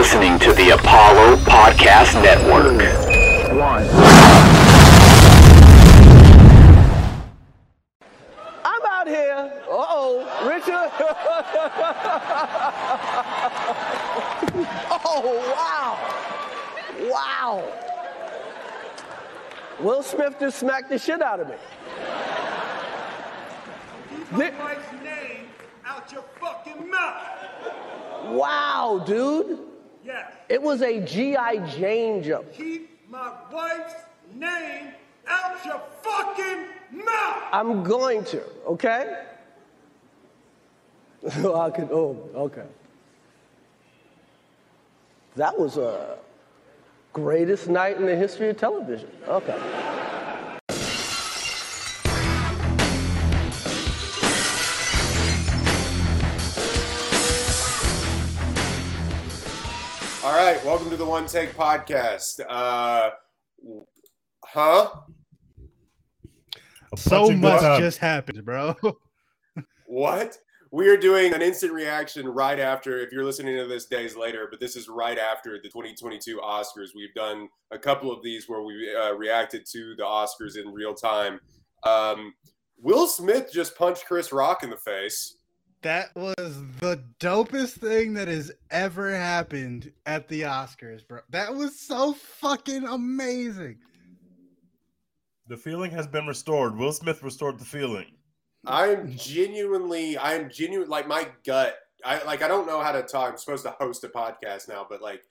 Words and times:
listening 0.00 0.38
to 0.38 0.54
the 0.54 0.70
Apollo 0.70 1.36
Podcast 1.44 2.14
Network. 2.22 2.80
One. 3.54 3.86
I'm 8.64 8.82
out 8.86 9.06
here. 9.06 9.52
Uh 9.68 9.86
oh, 9.90 10.24
Richard. 10.48 10.90
oh, 15.04 15.36
wow. 15.54 15.98
Wow. 17.12 17.62
Will 19.80 20.02
Smith 20.02 20.36
just 20.40 20.60
smacked 20.60 20.88
the 20.88 20.98
shit 20.98 21.20
out 21.20 21.40
of 21.40 21.48
me. 21.48 21.56
Keep 24.30 24.30
my 24.30 24.50
wife's 24.64 24.92
name 25.04 25.48
out 25.84 26.10
your 26.10 26.24
fucking 26.40 26.88
mouth. 26.88 27.22
Wow, 28.30 29.02
dude. 29.06 29.69
Yes. 30.10 30.32
It 30.48 30.60
was 30.60 30.82
a 30.82 31.00
G.I. 31.00 31.58
Jane 31.68 32.22
jump. 32.22 32.52
Keep 32.52 33.08
my 33.08 33.32
wife's 33.52 33.94
name 34.34 34.88
out 35.28 35.64
your 35.64 35.80
fucking 36.02 36.66
mouth. 37.04 37.42
I'm 37.52 37.84
going 37.84 38.24
to, 38.24 38.42
okay? 38.66 39.24
I 41.26 41.70
could, 41.70 41.90
oh, 41.92 42.28
okay. 42.34 42.66
That 45.36 45.56
was 45.56 45.76
a 45.76 46.18
greatest 47.12 47.68
night 47.68 47.96
in 47.96 48.06
the 48.06 48.16
history 48.16 48.48
of 48.50 48.56
television. 48.56 49.10
Okay. 49.28 49.58
All 60.30 60.36
right, 60.36 60.64
welcome 60.64 60.88
to 60.90 60.96
the 60.96 61.04
One 61.04 61.26
Take 61.26 61.56
Podcast. 61.56 62.40
Uh, 62.48 63.10
huh? 64.44 64.90
So 66.94 67.30
much 67.30 67.60
good 67.60 67.80
just 67.80 67.98
happened, 67.98 68.44
bro. 68.44 68.76
What? 69.86 70.38
We 70.70 70.88
are 70.88 70.96
doing 70.96 71.34
an 71.34 71.42
instant 71.42 71.72
reaction 71.72 72.28
right 72.28 72.60
after, 72.60 73.00
if 73.00 73.10
you're 73.10 73.24
listening 73.24 73.56
to 73.56 73.66
this 73.66 73.86
days 73.86 74.14
later, 74.14 74.46
but 74.48 74.60
this 74.60 74.76
is 74.76 74.88
right 74.88 75.18
after 75.18 75.58
the 75.60 75.68
2022 75.68 76.38
Oscars. 76.38 76.90
We've 76.94 77.12
done 77.12 77.48
a 77.72 77.78
couple 77.78 78.12
of 78.12 78.22
these 78.22 78.48
where 78.48 78.62
we 78.62 78.88
uh, 78.94 79.14
reacted 79.14 79.66
to 79.72 79.96
the 79.96 80.04
Oscars 80.04 80.56
in 80.56 80.72
real 80.72 80.94
time. 80.94 81.40
Um, 81.82 82.34
Will 82.78 83.08
Smith 83.08 83.50
just 83.52 83.76
punched 83.76 84.06
Chris 84.06 84.30
Rock 84.30 84.62
in 84.62 84.70
the 84.70 84.76
face. 84.76 85.38
That 85.82 86.14
was 86.14 86.62
the 86.80 87.02
dopest 87.20 87.78
thing 87.78 88.12
that 88.14 88.28
has 88.28 88.52
ever 88.70 89.14
happened 89.14 89.92
at 90.04 90.28
the 90.28 90.42
Oscars, 90.42 91.06
bro. 91.06 91.20
That 91.30 91.54
was 91.54 91.80
so 91.80 92.12
fucking 92.12 92.86
amazing. 92.86 93.78
The 95.46 95.56
feeling 95.56 95.90
has 95.92 96.06
been 96.06 96.26
restored. 96.26 96.76
Will 96.76 96.92
Smith 96.92 97.22
restored 97.22 97.58
the 97.58 97.64
feeling. 97.64 98.06
I'm 98.66 99.16
genuinely, 99.16 100.18
I'm 100.18 100.50
genuine. 100.50 100.90
Like 100.90 101.08
my 101.08 101.28
gut, 101.46 101.76
I 102.04 102.22
like. 102.24 102.42
I 102.42 102.48
don't 102.48 102.66
know 102.66 102.82
how 102.82 102.92
to 102.92 103.02
talk. 103.02 103.30
I'm 103.32 103.38
supposed 103.38 103.64
to 103.64 103.74
host 103.80 104.04
a 104.04 104.08
podcast 104.08 104.68
now, 104.68 104.86
but 104.88 105.00
like, 105.00 105.22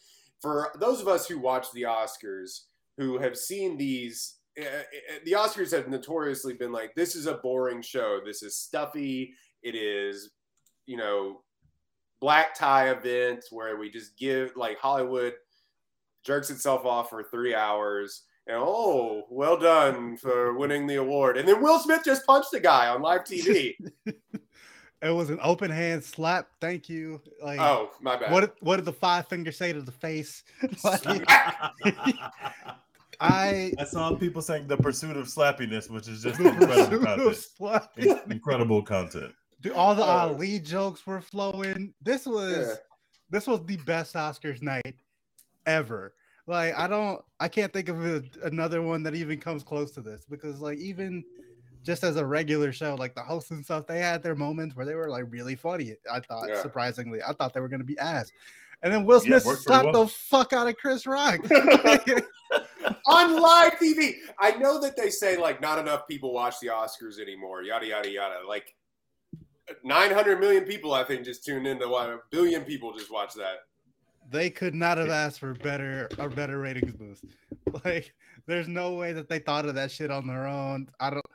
for 0.41 0.71
those 0.79 0.99
of 0.99 1.07
us 1.07 1.27
who 1.27 1.37
watch 1.37 1.71
the 1.73 1.83
Oscars, 1.83 2.61
who 2.97 3.19
have 3.19 3.37
seen 3.37 3.77
these, 3.77 4.37
uh, 4.59 4.65
uh, 4.65 5.19
the 5.25 5.33
Oscars 5.33 5.71
have 5.71 5.87
notoriously 5.87 6.53
been 6.55 6.71
like, 6.71 6.95
this 6.95 7.15
is 7.15 7.27
a 7.27 7.35
boring 7.35 7.83
show. 7.83 8.19
This 8.25 8.41
is 8.41 8.57
stuffy. 8.57 9.33
It 9.61 9.75
is, 9.75 10.31
you 10.89 10.97
know, 10.97 11.41
black 12.19 12.55
tie 12.55 12.89
event 12.89 13.45
where 13.51 13.77
we 13.77 13.91
just 13.91 14.17
give 14.17 14.57
like 14.57 14.79
Hollywood 14.79 15.33
jerks 16.23 16.49
itself 16.49 16.83
off 16.83 17.11
for 17.11 17.23
three 17.23 17.53
hours. 17.53 18.23
And 18.47 18.57
oh, 18.59 19.27
well 19.29 19.55
done 19.55 20.17
for 20.17 20.57
winning 20.57 20.87
the 20.87 20.95
award. 20.95 21.37
And 21.37 21.47
then 21.47 21.61
Will 21.61 21.77
Smith 21.77 22.01
just 22.03 22.25
punched 22.25 22.51
a 22.55 22.59
guy 22.59 22.87
on 22.87 23.03
live 23.03 23.23
TV. 23.23 23.75
It 25.01 25.11
was 25.11 25.29
an 25.29 25.39
open 25.41 25.71
hand 25.71 26.03
slap. 26.03 26.49
Thank 26.59 26.89
you. 26.89 27.21
Like, 27.41 27.57
oh, 27.61 27.91
my 28.01 28.17
bad. 28.17 28.33
what 28.33 28.41
did, 28.41 28.51
what 28.59 28.75
did 28.75 28.83
the 28.83 28.91
five 28.91 29.29
finger 29.29 29.49
say 29.49 29.71
to 29.71 29.81
the 29.81 29.93
face? 29.93 30.43
Like, 30.83 31.25
I 33.21 33.71
I 33.77 33.83
saw 33.85 34.13
people 34.15 34.41
saying 34.41 34.67
the 34.67 34.75
pursuit 34.75 35.15
of 35.15 35.27
slappiness, 35.27 35.89
which 35.89 36.09
is 36.09 36.21
just 36.21 36.37
incredible 36.39 36.99
content. 37.55 38.21
incredible 38.29 38.81
content. 38.81 39.33
Dude, 39.61 39.73
all 39.73 39.93
the 39.95 40.03
Oh. 40.03 40.05
Ali 40.05 40.59
jokes 40.59 41.05
were 41.05 41.21
flowing. 41.21 41.93
This 42.01 42.25
was 42.25 42.57
Yeah. 42.57 42.75
this 43.29 43.45
was 43.47 43.65
the 43.65 43.77
best 43.77 44.15
Oscars 44.15 44.61
night 44.61 44.95
ever. 45.65 46.13
Like 46.47 46.73
I 46.77 46.87
don't, 46.87 47.21
I 47.39 47.47
can't 47.47 47.71
think 47.71 47.89
of 47.89 48.03
a, 48.05 48.23
another 48.43 48.81
one 48.81 49.03
that 49.03 49.15
even 49.15 49.39
comes 49.39 49.63
close 49.63 49.91
to 49.91 50.01
this 50.01 50.25
because 50.29 50.61
like 50.61 50.77
even 50.79 51.23
just 51.83 52.03
as 52.03 52.15
a 52.17 52.25
regular 52.25 52.71
show, 52.73 52.95
like 52.95 53.15
the 53.15 53.21
hosts 53.21 53.51
and 53.51 53.63
stuff, 53.63 53.85
they 53.87 53.99
had 53.99 54.21
their 54.23 54.35
moments 54.35 54.75
where 54.75 54.85
they 54.85 54.95
were 54.95 55.09
like 55.09 55.25
really 55.29 55.55
funny. 55.55 55.95
I 56.11 56.19
thought 56.21 56.49
Yeah. 56.49 56.61
surprisingly, 56.61 57.21
I 57.21 57.33
thought 57.33 57.53
they 57.53 57.59
were 57.61 57.69
gonna 57.69 57.83
be 57.83 57.97
ass. 57.99 58.31
And 58.81 58.93
then 58.93 59.05
Will 59.05 59.19
Smith 59.19 59.43
pretty 59.43 59.59
slapped 59.61 59.85
well. 59.93 60.05
the 60.05 60.07
fuck 60.07 60.53
out 60.53 60.67
of 60.67 60.77
Chris 60.77 61.05
Rock. 61.05 61.39
on 63.05 63.39
live 63.41 63.73
TV. 63.73 64.13
I 64.39 64.51
know 64.51 64.79
that 64.79 64.95
they 64.95 65.09
say 65.09 65.37
like 65.37 65.61
not 65.61 65.79
enough 65.79 66.07
people 66.07 66.33
watch 66.33 66.59
the 66.61 66.67
Oscars 66.67 67.19
anymore, 67.19 67.61
yada 67.63 67.85
yada 67.85 68.09
yada. 68.09 68.39
Like 68.47 68.73
900 69.83 70.39
million 70.39 70.63
people, 70.65 70.93
I 70.93 71.03
think, 71.03 71.23
just 71.25 71.43
tuned 71.45 71.67
in 71.67 71.79
to 71.79 71.87
what 71.87 72.09
a 72.09 72.19
billion 72.31 72.63
people 72.63 72.93
just 72.93 73.11
watched 73.11 73.35
that. 73.37 73.65
they 74.31 74.49
could 74.49 74.75
not 74.75 74.97
have 74.97 75.09
asked 75.09 75.39
for 75.39 75.53
better 75.55 76.07
or 76.17 76.29
better 76.29 76.59
ratings 76.59 76.93
boost. 76.93 77.25
Like, 77.85 78.13
there's 78.47 78.67
no 78.67 78.93
way 78.93 79.13
that 79.13 79.29
they 79.29 79.37
thought 79.39 79.65
of 79.67 79.75
that 79.75 79.91
shit 79.91 80.09
on 80.09 80.25
their 80.25 80.47
own. 80.47 80.87
I 80.99 81.11
don't. 81.11 81.25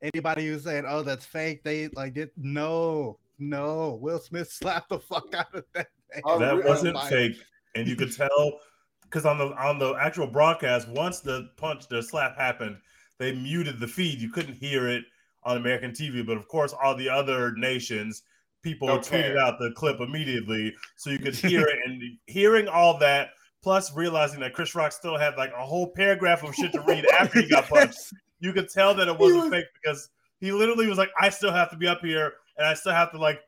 Anybody 0.00 0.46
who's 0.46 0.64
saying, 0.64 0.84
"Oh, 0.88 1.02
that's 1.02 1.26
fake," 1.26 1.62
they 1.64 1.88
like 1.88 2.16
it. 2.16 2.32
No, 2.36 3.18
no. 3.38 3.98
Will 4.00 4.18
Smith 4.18 4.50
slapped 4.60 4.88
the 4.88 4.98
fuck 4.98 5.34
out 5.34 5.54
of 5.54 5.64
that. 5.74 5.88
thing. 6.12 6.22
Oh, 6.24 6.38
that 6.38 6.54
really? 6.56 6.68
wasn't 6.68 6.94
my- 6.94 7.10
fake, 7.10 7.36
and 7.74 7.86
you 7.86 7.94
could 7.94 8.10
tell 8.16 8.58
because 9.02 9.26
on 9.26 9.36
the 9.36 9.48
on 9.62 9.78
the 9.78 9.92
actual 10.00 10.26
broadcast, 10.26 10.88
once 10.88 11.20
the 11.20 11.50
punch, 11.58 11.88
the 11.88 12.02
slap 12.02 12.38
happened, 12.38 12.78
they 13.18 13.32
muted 13.34 13.78
the 13.78 13.86
feed. 13.88 14.18
You 14.18 14.30
couldn't 14.30 14.54
hear 14.54 14.88
it 14.88 15.04
on 15.44 15.56
American 15.56 15.90
TV, 15.92 16.24
but 16.24 16.36
of 16.36 16.46
course, 16.48 16.74
all 16.82 16.94
the 16.96 17.08
other 17.08 17.52
nations, 17.56 18.22
people 18.62 18.88
Don't 18.88 19.04
tweeted 19.04 19.36
out 19.36 19.58
the 19.58 19.72
clip 19.72 20.00
immediately, 20.00 20.74
so 20.96 21.10
you 21.10 21.18
could 21.18 21.34
hear 21.36 21.66
it. 21.66 21.78
And 21.84 22.02
hearing 22.26 22.68
all 22.68 22.98
that, 22.98 23.30
plus 23.62 23.94
realizing 23.94 24.40
that 24.40 24.54
Chris 24.54 24.74
Rock 24.74 24.92
still 24.92 25.16
had 25.18 25.36
like 25.36 25.52
a 25.58 25.64
whole 25.64 25.88
paragraph 25.88 26.42
of 26.44 26.54
shit 26.54 26.72
to 26.72 26.80
read 26.82 27.04
after 27.18 27.40
he 27.40 27.48
got 27.48 27.68
punched, 27.68 28.12
you 28.40 28.52
could 28.52 28.68
tell 28.68 28.94
that 28.94 29.08
it 29.08 29.18
wasn't 29.18 29.42
was- 29.42 29.50
fake 29.50 29.66
because 29.82 30.08
he 30.40 30.52
literally 30.52 30.86
was 30.86 30.98
like, 30.98 31.10
"I 31.20 31.28
still 31.28 31.52
have 31.52 31.70
to 31.70 31.76
be 31.76 31.86
up 31.86 32.00
here, 32.00 32.34
and 32.56 32.66
I 32.66 32.74
still 32.74 32.92
have 32.92 33.10
to 33.12 33.18
like." 33.18 33.40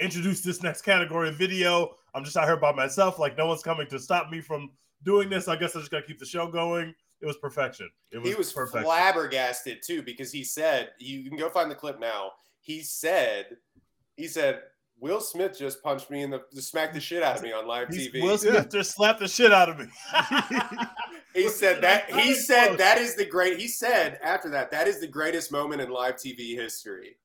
introduce 0.00 0.40
this 0.40 0.64
next 0.64 0.82
category 0.82 1.28
of 1.28 1.36
video. 1.36 1.94
I'm 2.12 2.24
just 2.24 2.36
out 2.36 2.46
here 2.46 2.56
by 2.56 2.72
myself. 2.72 3.20
Like 3.20 3.38
no 3.38 3.46
one's 3.46 3.62
coming 3.62 3.86
to 3.88 4.00
stop 4.00 4.30
me 4.30 4.40
from 4.40 4.70
doing 5.04 5.28
this. 5.30 5.46
I 5.46 5.54
guess 5.54 5.76
I 5.76 5.78
just 5.78 5.92
gotta 5.92 6.04
keep 6.04 6.18
the 6.18 6.26
show 6.26 6.48
going. 6.48 6.92
It 7.22 7.26
was 7.26 7.36
perfection. 7.38 7.88
It 8.10 8.18
was, 8.18 8.28
he 8.28 8.34
was 8.34 8.52
perfection. 8.52 8.84
flabbergasted 8.84 9.78
too 9.86 10.02
because 10.02 10.32
he 10.32 10.42
said 10.44 10.90
you 10.98 11.28
can 11.28 11.38
go 11.38 11.48
find 11.48 11.70
the 11.70 11.74
clip 11.76 12.00
now. 12.00 12.32
He 12.60 12.82
said 12.82 13.56
he 14.16 14.26
said 14.26 14.62
Will 14.98 15.20
Smith 15.20 15.56
just 15.58 15.82
punched 15.82 16.10
me 16.10 16.22
in 16.22 16.30
the 16.30 16.42
just 16.54 16.70
smacked 16.70 16.94
the 16.94 17.00
shit 17.00 17.22
out 17.22 17.36
of 17.36 17.42
me 17.42 17.52
on 17.52 17.66
live 17.66 17.88
He's- 17.88 18.08
TV. 18.12 18.22
Will 18.22 18.36
Smith 18.38 18.70
just 18.70 18.90
slapped 18.92 19.20
the 19.20 19.28
shit 19.28 19.52
out 19.52 19.68
of 19.70 19.78
me. 19.78 19.86
He 21.34 21.48
said 21.48 21.80
that 21.82 22.10
he 22.20 22.34
said 22.34 22.76
that 22.76 22.98
is 22.98 23.14
the 23.16 23.24
great 23.24 23.58
he 23.58 23.66
said 23.66 24.18
after 24.22 24.50
that 24.50 24.70
that 24.70 24.86
is 24.86 25.00
the 25.00 25.06
greatest 25.06 25.50
moment 25.50 25.80
in 25.80 25.88
live 25.88 26.16
TV 26.16 26.54
history. 26.54 27.16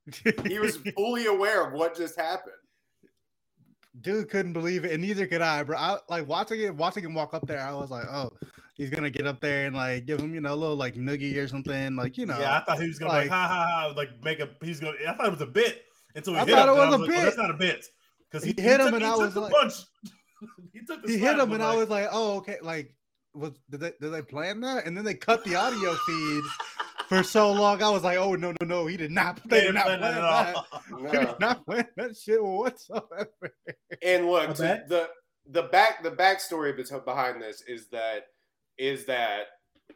He 0.46 0.60
was 0.60 0.78
fully 0.96 1.26
aware 1.26 1.66
of 1.68 1.74
what 1.74 1.94
just 1.98 2.18
happened. 2.18 2.56
Dude 4.00 4.30
couldn't 4.30 4.54
believe 4.54 4.86
it, 4.86 4.92
and 4.94 5.02
neither 5.02 5.28
could 5.28 5.42
I, 5.42 5.64
bro. 5.64 5.76
I 5.78 5.98
like 6.08 6.28
watching 6.28 6.62
it, 6.62 6.74
watching 6.74 7.04
him 7.04 7.16
walk 7.16 7.34
up 7.34 7.46
there. 7.48 7.60
I 7.60 7.74
was 7.74 7.90
like, 7.90 8.06
"Oh, 8.06 8.32
he's 8.78 8.90
gonna 8.90 9.10
get 9.10 9.28
up 9.28 9.42
there 9.42 9.66
and 9.68 9.76
like 9.76 10.06
give 10.06 10.20
him, 10.20 10.34
you 10.34 10.42
know, 10.42 10.54
a 10.54 10.56
little 10.56 10.76
like 10.76 10.96
noogie 10.96 11.36
or 11.38 11.48
something, 11.48 11.96
like 11.96 12.18
you 12.18 12.26
know." 12.26 12.40
Yeah, 12.40 12.58
I 12.58 12.64
thought 12.64 12.80
he 12.82 12.88
was 12.88 13.00
gonna 13.00 13.12
like, 13.12 13.22
like- 13.24 13.30
ha 13.32 13.48
ha 13.48 13.68
ha, 13.90 13.94
like 13.96 14.10
make 14.24 14.40
a. 14.40 14.50
He's 14.64 14.80
gonna. 14.80 14.94
I 15.08 15.14
thought 15.14 15.28
it 15.28 15.32
was 15.32 15.42
a 15.42 15.46
bit 15.48 15.82
until 16.16 16.34
he 16.34 16.40
I 16.40 16.46
hit 16.46 16.56
thot 16.56 16.70
him. 16.70 16.76
it 16.76 16.82
and 16.82 16.82
I 16.82 16.90
was 16.90 16.96
a 16.96 16.98
like, 16.98 17.02
oh, 17.02 17.08
bit. 17.14 17.24
that's 17.24 17.38
not 17.38 17.52
a 17.52 17.54
bit 17.56 17.86
because 18.32 18.44
he, 18.46 18.54
He 18.56 18.62
hit 18.62 18.80
him 18.80 18.86
took, 18.88 18.94
and 18.96 19.04
he 19.04 19.08
I 19.08 19.12
took 19.12 19.20
was 19.22 19.34
the 19.34 19.40
like- 19.42 19.52
punch. 19.54 19.74
he 20.74 20.80
took 20.86 21.02
the 21.04 21.12
he 21.12 21.18
slap, 21.20 21.32
hit 21.36 21.44
him, 21.44 21.50
but 21.50 21.56
and 21.56 21.64
I 21.64 21.76
was 21.76 21.90
like, 21.90 22.08
"Oh, 22.12 22.38
okay." 22.38 22.58
Like, 22.62 22.94
was 23.34 23.54
did 23.70 23.80
they 23.82 23.94
did 24.00 24.10
they 24.12 24.22
plan 24.22 24.62
that? 24.62 24.86
And 24.86 24.96
then 24.96 25.04
they 25.06 25.14
cut 25.16 25.44
the 25.44 25.56
audio 25.56 25.94
feed 26.06 26.44
for 27.10 27.24
so 27.24 27.52
long. 27.52 27.82
I 27.82 27.90
was 27.90 28.04
like, 28.04 28.18
"Oh 28.18 28.36
no, 28.36 28.52
no, 28.62 28.66
no!" 28.68 28.86
He 28.88 28.98
did 28.98 29.12
not. 29.12 29.40
They 29.50 29.62
did 29.62 29.74
not 29.76 29.86
plan 29.86 30.00
plan 30.00 30.16
that. 30.16 30.56
all. 30.56 30.66
He 30.98 31.04
No. 31.04 31.12
did 31.12 31.40
not 31.40 31.66
plan 31.66 31.88
that 31.98 32.16
shit 32.18 32.44
whatsoever. 32.44 33.30
And 34.04 34.28
look, 34.28 34.50
I 34.50 34.54
to- 34.54 34.62
bet. 34.62 34.90
the 34.90 35.10
the 35.50 35.64
back 35.64 36.04
the 36.04 36.12
backstory 36.12 36.76
behind 37.06 37.42
this 37.42 37.64
is 37.68 37.88
that 37.90 38.26
is 38.78 39.06
that 39.06 39.44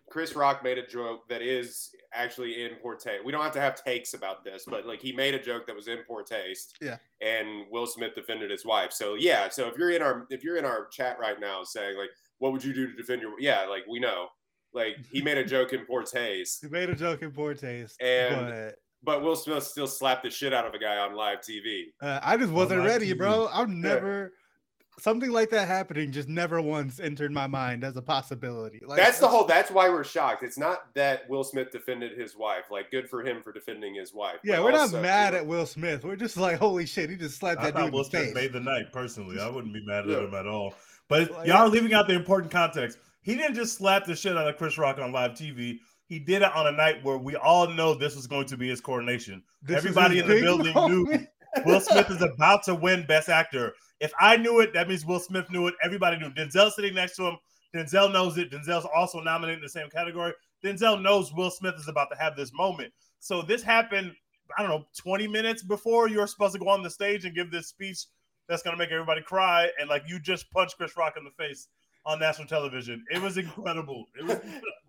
Chris 0.09 0.35
Rock 0.35 0.63
made 0.63 0.77
a 0.77 0.85
joke 0.85 1.27
that 1.29 1.41
is 1.41 1.89
actually 2.13 2.63
in 2.63 2.71
poor 2.81 2.95
taste. 2.95 3.23
We 3.25 3.31
don't 3.31 3.41
have 3.43 3.53
to 3.53 3.61
have 3.61 3.81
takes 3.83 4.13
about 4.13 4.43
this, 4.43 4.63
but 4.67 4.85
like 4.85 5.01
he 5.01 5.11
made 5.13 5.33
a 5.33 5.39
joke 5.41 5.65
that 5.67 5.75
was 5.75 5.87
in 5.87 5.99
poor 6.07 6.23
taste. 6.23 6.77
Yeah. 6.81 6.97
And 7.21 7.65
Will 7.71 7.85
Smith 7.87 8.15
defended 8.15 8.51
his 8.51 8.65
wife. 8.65 8.91
So 8.93 9.15
yeah. 9.15 9.49
So 9.49 9.67
if 9.67 9.77
you're 9.77 9.91
in 9.91 10.01
our 10.01 10.25
if 10.29 10.43
you're 10.43 10.57
in 10.57 10.65
our 10.65 10.87
chat 10.87 11.17
right 11.19 11.39
now 11.39 11.63
saying 11.63 11.97
like, 11.97 12.09
what 12.39 12.51
would 12.51 12.63
you 12.63 12.73
do 12.73 12.87
to 12.87 12.95
defend 12.95 13.21
your? 13.21 13.39
Yeah, 13.39 13.65
like 13.67 13.83
we 13.89 13.99
know. 13.99 14.27
Like 14.73 14.97
he 15.11 15.21
made 15.21 15.37
a 15.37 15.43
joke 15.45 15.73
in 15.73 15.85
poor 15.85 16.03
taste, 16.03 16.59
He 16.61 16.69
made 16.69 16.89
a 16.89 16.95
joke 16.95 17.21
in 17.21 17.31
poor 17.31 17.53
taste, 17.53 18.01
And- 18.01 18.47
but 18.47 18.75
but 19.03 19.23
Will 19.23 19.35
Smith 19.35 19.63
still 19.63 19.87
slapped 19.87 20.23
the 20.23 20.29
shit 20.29 20.53
out 20.53 20.65
of 20.67 20.73
a 20.75 20.79
guy 20.79 20.97
on 20.97 21.15
live 21.15 21.39
TV. 21.41 21.85
uh, 22.01 22.19
I 22.21 22.37
just 22.37 22.51
wasn't 22.51 22.85
ready, 22.85 23.13
TV. 23.13 23.17
bro. 23.17 23.49
I'm 23.51 23.81
never 23.81 24.31
something 25.01 25.31
like 25.31 25.50
that 25.50 25.68
happening. 25.68 26.12
Just 26.12 26.30
never 26.30 26.62
once 26.62 27.00
entered 27.00 27.31
my 27.31 27.48
mind 27.48 27.83
as 27.83 27.98
a 27.98 28.01
possibility. 28.01 28.80
Like 28.86 28.98
that's 28.98 29.19
the 29.19 29.27
whole. 29.27 29.45
That's 29.45 29.71
why 29.71 29.89
we're 29.89 30.03
shocked. 30.03 30.44
It's 30.44 30.57
not 30.57 30.94
that 30.94 31.27
Will 31.30 31.44
Smith 31.44 31.71
defended 31.71 32.18
his 32.18 32.38
wife. 32.38 32.65
Like, 32.71 32.92
good 32.92 33.09
for 33.09 33.24
him 33.24 33.42
for 33.42 33.51
defending 33.51 33.95
his 33.95 34.13
wife. 34.13 34.38
Yeah, 34.44 34.59
we're 34.62 34.71
not 34.71 34.81
also- 34.81 35.01
mad 35.01 35.33
at 35.36 35.45
Will 35.45 35.65
Smith. 35.65 36.03
We're 36.03 36.15
just 36.15 36.38
like, 36.38 36.57
holy 36.57 36.86
shit, 36.86 37.09
he 37.09 37.15
just 37.18 37.38
slapped 37.38 37.62
I 37.62 37.71
that 37.71 37.75
dude 37.81 37.92
Will 37.94 38.00
in 38.01 38.03
the 38.03 38.09
Smith 38.09 38.25
face. 38.25 38.36
made 38.36 38.53
the 38.53 38.59
night 38.59 38.92
personally. 38.94 39.39
I 39.39 39.50
wouldn't 39.50 39.74
be 39.74 39.83
mad 39.86 40.06
at 40.06 40.09
Yeah. 40.09 40.19
him 40.27 40.33
at 40.36 40.48
all. 40.48 40.74
But 41.07 41.31
Like- 41.31 41.48
y'all 41.48 41.57
are 41.57 41.69
leaving 41.69 41.94
out 41.94 42.07
the 42.07 42.13
important 42.13 42.51
context. 42.51 42.98
He 43.24 43.36
didn't 43.36 43.56
just 43.56 43.77
slap 43.77 44.06
the 44.06 44.15
shit 44.15 44.38
out 44.38 44.48
of 44.48 44.57
Chris 44.57 44.77
Rock 44.77 44.98
on 45.00 45.12
live 45.12 45.31
TV. 45.31 45.80
He 46.06 46.19
did 46.19 46.42
it 46.42 46.53
on 46.56 46.68
a 46.68 46.71
night 46.74 47.03
where 47.03 47.18
we 47.18 47.36
all 47.38 47.68
know 47.69 47.94
this 47.94 48.15
was 48.15 48.27
going 48.27 48.45
to 48.48 48.57
be 48.57 48.68
his 48.68 48.81
coronation. 48.81 49.42
This 49.62 49.77
Everybody 49.77 50.19
in 50.19 50.27
the 50.27 50.33
big 50.36 50.44
building 50.44 50.74
knew 50.74 51.03
moment. 51.06 51.30
Will 51.65 51.81
Smith 51.81 52.09
is 52.09 52.21
about 52.21 52.63
to 52.63 52.75
win 52.75 53.06
Best 53.06 53.30
Actor. 53.30 53.74
If 54.00 54.12
I 54.19 54.38
knew 54.38 54.59
it, 54.62 54.74
that 54.74 54.88
means 54.88 55.06
Will 55.06 55.19
Smith 55.19 55.50
knew 55.51 55.68
it. 55.68 55.75
Everybody 55.83 56.18
knew. 56.18 56.30
Denzel 56.31 56.71
sitting 56.71 56.95
next 56.95 57.15
to 57.18 57.27
him. 57.27 57.38
Denzel 57.75 58.12
knows 58.12 58.38
it. 58.38 58.51
Denzel's 58.51 58.88
also 58.94 59.19
nominated 59.19 59.59
in 59.59 59.63
the 59.63 59.69
same 59.69 59.89
category. 59.89 60.33
Denzel 60.63 61.01
knows 61.01 61.33
Will 61.33 61.51
Smith 61.51 61.75
is 61.77 61.88
about 61.88 62.09
to 62.12 62.18
have 62.18 62.36
this 62.36 62.51
moment. 62.53 62.94
So 63.19 63.42
this 63.42 63.63
happened, 63.63 64.13
I 64.57 64.62
don't 64.62 64.71
know, 64.71 64.86
20 64.98 65.27
minutes 65.27 65.63
before 65.63 66.09
you're 66.09 66.27
supposed 66.27 66.53
to 66.53 66.59
go 66.59 66.69
on 66.69 66.83
the 66.83 66.89
stage 66.89 67.25
and 67.25 67.36
give 67.36 67.51
this 67.51 67.68
speech 67.68 68.06
that's 68.48 68.63
going 68.63 68.75
to 68.75 68.81
make 68.81 68.92
everybody 68.92 69.21
cry. 69.21 69.69
And 69.80 69.89
like 69.89 70.03
you 70.07 70.19
just 70.19 70.51
punched 70.51 70.77
Chris 70.77 70.98
Rock 70.98 71.13
in 71.18 71.24
the 71.24 71.31
face 71.31 71.68
on 72.06 72.19
national 72.19 72.48
television. 72.48 73.03
It 73.12 73.21
was 73.21 73.38
incredible. 73.38 74.06
It 74.18 74.25
was 74.25 74.39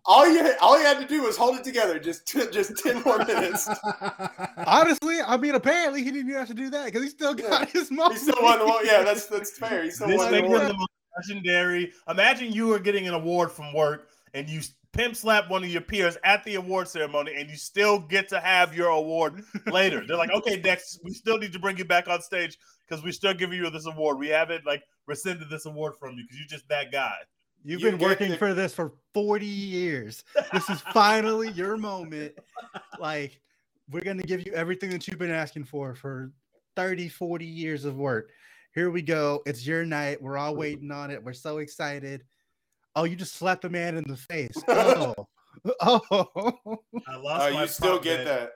All 0.04 0.28
you 0.28 0.52
all 0.60 0.78
you 0.78 0.84
had 0.84 0.98
to 1.00 1.06
do 1.06 1.22
was 1.22 1.36
hold 1.36 1.56
it 1.58 1.64
together. 1.64 1.98
Just 1.98 2.26
just 2.52 2.76
ten 2.78 3.02
more 3.02 3.18
minutes. 3.18 3.68
Honestly, 4.66 5.18
I 5.20 5.36
mean, 5.36 5.54
apparently 5.54 6.02
he 6.02 6.10
didn't 6.10 6.28
even 6.28 6.38
have 6.40 6.48
to 6.48 6.54
do 6.54 6.70
that 6.70 6.86
because 6.86 7.02
he 7.02 7.08
still 7.08 7.34
got 7.34 7.70
his 7.70 7.90
moment. 7.90 8.14
He 8.14 8.30
still 8.30 8.42
won 8.42 8.58
the 8.58 8.66
one. 8.66 8.86
Yeah, 8.86 9.02
that's 9.02 9.26
that's 9.26 9.56
fair. 9.56 9.84
He 9.84 9.90
still 9.90 10.08
this 10.08 10.18
won 10.18 10.32
the 10.32 10.44
award. 10.44 10.62
the 10.62 10.74
most 10.74 10.90
legendary. 11.28 11.92
Imagine 12.08 12.52
you 12.52 12.68
were 12.68 12.78
getting 12.78 13.06
an 13.06 13.14
award 13.14 13.52
from 13.52 13.72
work 13.74 14.08
and 14.34 14.48
you 14.48 14.60
pimp 14.92 15.16
slap 15.16 15.48
one 15.48 15.64
of 15.64 15.70
your 15.70 15.80
peers 15.80 16.18
at 16.24 16.44
the 16.44 16.54
award 16.56 16.86
ceremony 16.86 17.32
and 17.38 17.48
you 17.48 17.56
still 17.56 17.98
get 17.98 18.28
to 18.28 18.40
have 18.40 18.74
your 18.74 18.88
award 18.88 19.42
later. 19.66 20.04
They're 20.06 20.18
like, 20.18 20.30
okay, 20.30 20.58
Dex, 20.58 20.98
we 21.02 21.12
still 21.12 21.38
need 21.38 21.52
to 21.52 21.58
bring 21.58 21.78
you 21.78 21.84
back 21.84 22.08
on 22.08 22.20
stage 22.20 22.58
because 22.86 23.02
we're 23.02 23.12
still 23.12 23.34
giving 23.34 23.58
you 23.58 23.70
this 23.70 23.86
award. 23.86 24.18
We 24.18 24.28
have 24.28 24.50
it 24.50 24.66
like 24.66 24.82
rescinded 25.06 25.50
this 25.50 25.66
award 25.66 25.94
from 25.98 26.16
you 26.16 26.24
because 26.24 26.38
you're 26.38 26.48
just 26.48 26.68
that 26.68 26.92
guy. 26.92 27.16
You've 27.64 27.80
You 27.80 27.92
been 27.92 28.00
working 28.00 28.30
the- 28.32 28.36
for 28.36 28.54
this 28.54 28.74
for 28.74 28.92
40 29.14 29.46
years. 29.46 30.24
This 30.52 30.68
is 30.68 30.80
finally 30.92 31.50
your 31.52 31.76
moment. 31.76 32.34
Like, 32.98 33.40
we're 33.90 34.02
going 34.02 34.20
to 34.20 34.26
give 34.26 34.46
you 34.46 34.52
everything 34.52 34.90
that 34.90 35.06
you've 35.08 35.18
been 35.18 35.30
asking 35.32 35.64
for 35.64 35.94
for 35.94 36.30
30, 36.76 37.08
40 37.08 37.44
years 37.44 37.84
of 37.84 37.96
work. 37.96 38.30
Here 38.74 38.90
we 38.90 39.02
go. 39.02 39.42
It's 39.44 39.66
your 39.66 39.84
night. 39.84 40.22
We're 40.22 40.38
all 40.38 40.54
waiting 40.54 40.90
on 40.92 41.10
it. 41.10 41.22
We're 41.22 41.32
so 41.32 41.58
excited. 41.58 42.22
Oh, 42.94 43.04
you 43.04 43.16
just 43.16 43.34
slapped 43.34 43.64
a 43.64 43.68
man 43.70 43.96
in 43.96 44.04
the 44.06 44.16
face. 44.16 44.54
Oh, 44.68 45.14
oh. 45.80 46.78
I 47.06 47.16
lost 47.16 47.50
Uh, 47.50 47.54
my 47.54 47.62
you 47.62 47.66
still 47.68 47.98
get 48.00 48.24
bet 48.24 48.26
that. 48.26 48.50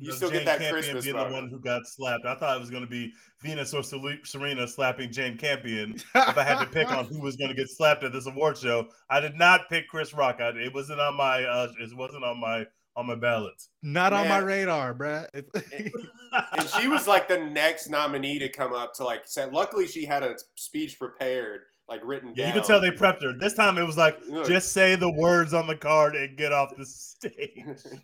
You 0.00 0.12
still 0.12 0.30
Jane 0.30 0.40
get 0.40 0.46
that 0.46 0.58
Campion 0.58 0.72
Christmas 0.72 1.04
being 1.04 1.16
the 1.16 1.24
one 1.24 1.48
who 1.48 1.58
got 1.58 1.86
slapped. 1.86 2.24
I 2.24 2.34
thought 2.36 2.56
it 2.56 2.60
was 2.60 2.70
going 2.70 2.84
to 2.84 2.88
be 2.88 3.12
Venus 3.42 3.74
or 3.74 3.82
Serena 3.82 4.68
slapping 4.68 5.10
Jane 5.10 5.36
Campion. 5.36 5.94
if 6.14 6.38
I 6.38 6.42
had 6.42 6.60
to 6.60 6.66
pick 6.66 6.90
on 6.90 7.06
who 7.06 7.20
was 7.20 7.36
going 7.36 7.48
to 7.48 7.56
get 7.56 7.68
slapped 7.68 8.04
at 8.04 8.12
this 8.12 8.26
award 8.26 8.56
show, 8.56 8.88
I 9.10 9.20
did 9.20 9.36
not 9.36 9.68
pick 9.68 9.88
Chris 9.88 10.14
Rock. 10.14 10.40
I, 10.40 10.50
it 10.50 10.72
wasn't 10.72 11.00
on 11.00 11.16
my. 11.16 11.44
Uh, 11.44 11.68
it 11.80 11.96
wasn't 11.96 12.24
on 12.24 12.40
my 12.40 12.66
on 12.98 13.06
my 13.06 13.14
ballot. 13.14 13.62
Not 13.82 14.12
on 14.12 14.28
my 14.28 14.38
radar, 14.38 14.92
bruh. 14.92 15.28
and 16.52 16.68
she 16.68 16.88
was 16.88 17.06
like 17.06 17.28
the 17.28 17.38
next 17.38 17.88
nominee 17.88 18.40
to 18.40 18.48
come 18.48 18.72
up 18.72 18.92
to 18.94 19.04
like 19.04 19.22
say. 19.26 19.48
Luckily, 19.50 19.86
she 19.86 20.04
had 20.04 20.24
a 20.24 20.34
speech 20.56 20.98
prepared, 20.98 21.60
like 21.88 22.00
written 22.04 22.32
Yeah, 22.34 22.46
down. 22.46 22.54
you 22.54 22.60
could 22.60 22.66
tell 22.66 22.80
they 22.80 22.90
prepped 22.90 23.22
her. 23.22 23.32
This 23.32 23.54
time 23.54 23.78
it 23.78 23.84
was 23.84 23.96
like, 23.96 24.18
Look. 24.28 24.46
just 24.46 24.72
say 24.72 24.94
the 24.94 25.10
words 25.10 25.54
on 25.54 25.66
the 25.66 25.74
card 25.76 26.14
and 26.16 26.36
get 26.36 26.52
off 26.52 26.76
the 26.76 26.84
stage. 26.86 27.32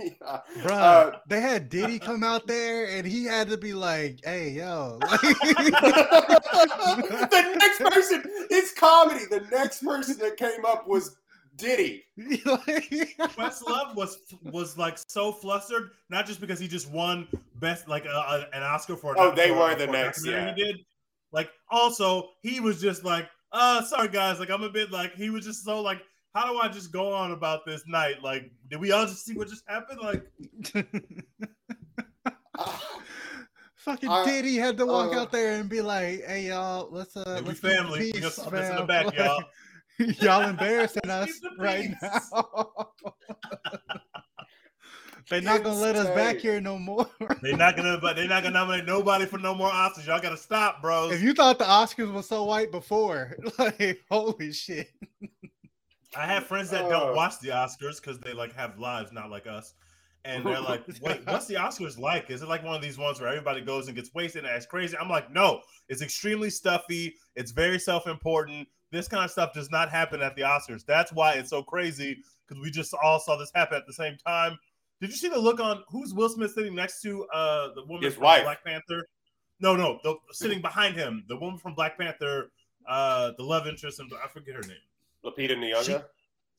Yeah. 0.00 0.40
Bruh, 0.62 0.70
Uh, 0.70 1.18
they 1.28 1.40
had 1.40 1.68
Diddy 1.68 1.98
come 1.98 2.24
out 2.24 2.46
there 2.46 2.86
and 2.96 3.06
he 3.06 3.24
had 3.24 3.48
to 3.50 3.58
be 3.58 3.74
like, 3.74 4.20
hey, 4.24 4.50
yo. 4.50 4.98
the 6.20 7.56
next 7.58 7.80
person, 7.94 8.22
it's 8.50 8.72
comedy. 8.72 9.24
The 9.30 9.46
next 9.50 9.82
person 9.84 10.18
that 10.18 10.36
came 10.36 10.64
up 10.64 10.86
was 10.88 11.16
Diddy. 11.56 12.04
Questlove 12.18 13.94
was 13.94 14.18
was 14.42 14.76
like 14.78 14.98
so 15.08 15.30
flustered, 15.32 15.90
not 16.10 16.26
just 16.26 16.40
because 16.40 16.58
he 16.58 16.66
just 16.66 16.90
won 16.90 17.28
best 17.56 17.86
like 17.88 18.04
uh, 18.12 18.44
an 18.52 18.62
Oscar 18.62 18.96
for. 18.96 19.14
Oh, 19.18 19.32
they 19.34 19.50
were 19.50 19.74
the 19.76 19.86
next, 19.86 20.26
Yeah, 20.26 20.54
He 20.54 20.64
did 20.64 20.76
like 21.32 21.50
also 21.70 22.30
he 22.42 22.60
was 22.60 22.80
just 22.80 23.04
like, 23.04 23.28
uh, 23.54 23.82
sorry 23.82 24.08
guys, 24.08 24.38
like 24.38 24.50
I'm 24.50 24.62
a 24.62 24.68
bit 24.68 24.90
like 24.90 25.14
he 25.14 25.30
was 25.30 25.44
just 25.44 25.64
so 25.64 25.80
like, 25.80 26.02
how 26.34 26.50
do 26.52 26.58
I 26.58 26.68
just 26.68 26.92
go 26.92 27.12
on 27.12 27.32
about 27.32 27.64
this 27.64 27.82
night? 27.86 28.22
Like, 28.22 28.50
did 28.68 28.80
we 28.80 28.92
all 28.92 29.06
just 29.06 29.24
see 29.24 29.34
what 29.34 29.48
just 29.48 29.64
happened? 29.66 30.00
Like, 30.02 30.26
Fucking 33.76 34.08
I- 34.08 34.24
Diddy 34.24 34.56
had 34.56 34.76
to 34.78 34.86
walk 34.86 35.14
uh, 35.14 35.20
out 35.20 35.32
there 35.32 35.60
and 35.60 35.68
be 35.68 35.80
like, 35.82 36.24
"Hey 36.24 36.46
y'all, 36.48 36.88
let's 36.90 37.16
uh, 37.16 37.40
we 37.40 37.46
let's 37.48 37.60
keep 37.60 37.70
the 37.70 37.76
family. 37.76 37.98
We 38.00 38.12
peace, 38.12 38.22
got 38.22 38.32
something 38.32 38.62
in 38.62 38.76
the 38.76 38.82
back, 38.84 39.06
Like, 39.06 39.18
y'all. 39.18 39.44
y'all 40.20 40.48
embarrassing 40.48 41.02
us 41.10 41.30
right 41.58 41.90
now. 42.02 42.88
They're 45.30 45.40
not 45.40 45.62
gonna 45.62 45.78
let 45.78 45.96
us 45.96 46.06
back 46.08 46.36
here 46.36 46.60
no 46.60 46.78
more. 46.78 47.08
they're 47.42 47.56
not 47.56 47.76
gonna, 47.76 47.98
but 47.98 48.16
they're 48.16 48.28
not 48.28 48.42
gonna 48.42 48.54
nominate 48.54 48.84
nobody 48.84 49.24
for 49.26 49.38
no 49.38 49.54
more 49.54 49.70
Oscars. 49.70 50.06
Y'all 50.06 50.20
gotta 50.20 50.36
stop, 50.36 50.82
bros. 50.82 51.12
if 51.12 51.22
you 51.22 51.32
thought 51.32 51.58
the 51.58 51.64
Oscars 51.64 52.12
was 52.12 52.28
so 52.28 52.44
white 52.44 52.70
before, 52.70 53.36
like 53.58 54.02
holy 54.10 54.52
shit. 54.52 54.90
I 56.16 56.26
have 56.26 56.46
friends 56.46 56.70
that 56.70 56.88
don't 56.88 57.12
uh. 57.12 57.14
watch 57.14 57.40
the 57.40 57.48
Oscars 57.48 58.00
because 58.00 58.18
they 58.18 58.32
like 58.32 58.54
have 58.54 58.78
lives, 58.78 59.12
not 59.12 59.30
like 59.30 59.46
us. 59.46 59.74
And 60.26 60.44
they're 60.44 60.60
like, 60.60 60.82
"Wait, 61.02 61.20
what's 61.26 61.46
the 61.46 61.54
Oscars 61.54 61.98
like? 61.98 62.30
Is 62.30 62.42
it 62.42 62.48
like 62.48 62.64
one 62.64 62.74
of 62.74 62.82
these 62.82 62.98
ones 62.98 63.20
where 63.20 63.28
everybody 63.28 63.60
goes 63.60 63.88
and 63.88 63.96
gets 63.96 64.12
wasted 64.14 64.44
and 64.44 64.52
acts 64.52 64.66
crazy?" 64.66 64.96
I'm 64.96 65.08
like, 65.08 65.30
"No, 65.30 65.60
it's 65.88 66.02
extremely 66.02 66.50
stuffy. 66.50 67.14
It's 67.34 67.50
very 67.50 67.78
self-important. 67.78 68.68
This 68.90 69.08
kind 69.08 69.24
of 69.24 69.30
stuff 69.30 69.52
does 69.52 69.70
not 69.70 69.90
happen 69.90 70.22
at 70.22 70.36
the 70.36 70.42
Oscars. 70.42 70.84
That's 70.86 71.12
why 71.12 71.34
it's 71.34 71.50
so 71.50 71.62
crazy 71.62 72.18
because 72.46 72.62
we 72.62 72.70
just 72.70 72.94
all 73.02 73.18
saw 73.18 73.36
this 73.36 73.52
happen 73.54 73.76
at 73.76 73.86
the 73.86 73.92
same 73.92 74.16
time." 74.26 74.58
Did 75.00 75.10
you 75.10 75.16
see 75.16 75.28
the 75.28 75.38
look 75.38 75.60
on 75.60 75.82
who's 75.88 76.14
Will 76.14 76.28
Smith 76.28 76.52
sitting 76.52 76.74
next 76.74 77.02
to? 77.02 77.24
Uh, 77.26 77.74
the 77.74 77.84
woman 77.84 78.02
His 78.02 78.14
from 78.14 78.24
wife. 78.24 78.44
Black 78.44 78.64
Panther. 78.64 79.06
No, 79.60 79.76
no, 79.76 79.98
the 80.02 80.16
sitting 80.32 80.60
behind 80.60 80.96
him, 80.96 81.24
the 81.28 81.36
woman 81.36 81.58
from 81.58 81.74
Black 81.74 81.98
Panther, 81.98 82.50
uh, 82.88 83.32
the 83.36 83.42
love 83.42 83.66
interest, 83.66 84.00
and 84.00 84.10
I 84.22 84.28
forget 84.28 84.54
her 84.56 84.62
name. 84.62 84.76
Lupita 85.24 85.56
Nyong'o. 85.56 86.04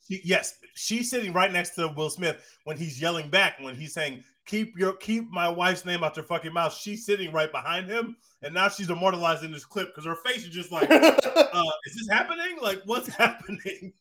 She, 0.07 0.21
yes, 0.23 0.59
she's 0.75 1.09
sitting 1.09 1.33
right 1.33 1.51
next 1.51 1.71
to 1.75 1.87
Will 1.95 2.09
Smith 2.09 2.43
when 2.63 2.77
he's 2.77 3.01
yelling 3.01 3.29
back 3.29 3.55
when 3.59 3.75
he's 3.75 3.93
saying, 3.93 4.23
"Keep 4.45 4.77
your 4.77 4.93
keep 4.93 5.29
my 5.29 5.49
wife's 5.49 5.83
name 5.83 6.03
out 6.03 6.15
your 6.15 6.25
fucking 6.25 6.53
mouth." 6.53 6.73
She's 6.73 7.05
sitting 7.05 7.31
right 7.31 7.51
behind 7.51 7.89
him, 7.89 8.15
and 8.43 8.53
now 8.53 8.69
she's 8.69 8.89
immortalized 8.89 9.43
in 9.43 9.51
this 9.51 9.65
clip 9.65 9.87
because 9.87 10.05
her 10.05 10.15
face 10.15 10.43
is 10.43 10.49
just 10.49 10.71
like, 10.71 10.89
uh, 10.91 11.63
"Is 11.85 11.95
this 11.95 12.07
happening? 12.09 12.57
Like, 12.61 12.81
what's 12.85 13.07
happening?" 13.15 13.93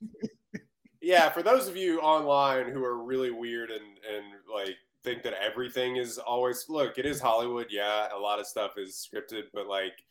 Yeah, 1.05 1.31
for 1.31 1.43
those 1.43 1.69
of 1.69 1.77
you 1.77 2.01
online 2.01 2.71
who 2.71 2.83
are 2.85 3.03
really 3.03 3.31
weird 3.31 3.71
and 3.71 3.83
and 3.83 4.25
like 4.53 4.77
think 5.03 5.23
that 5.23 5.35
everything 5.35 5.97
is 5.97 6.19
always 6.19 6.67
look, 6.69 6.99
it 6.99 7.05
is 7.05 7.21
Hollywood. 7.21 7.67
Yeah, 7.71 8.09
a 8.15 8.19
lot 8.19 8.41
of 8.41 8.47
stuff 8.47 8.79
is 8.79 8.95
scripted, 8.95 9.45
but 9.53 9.67
like 9.67 10.03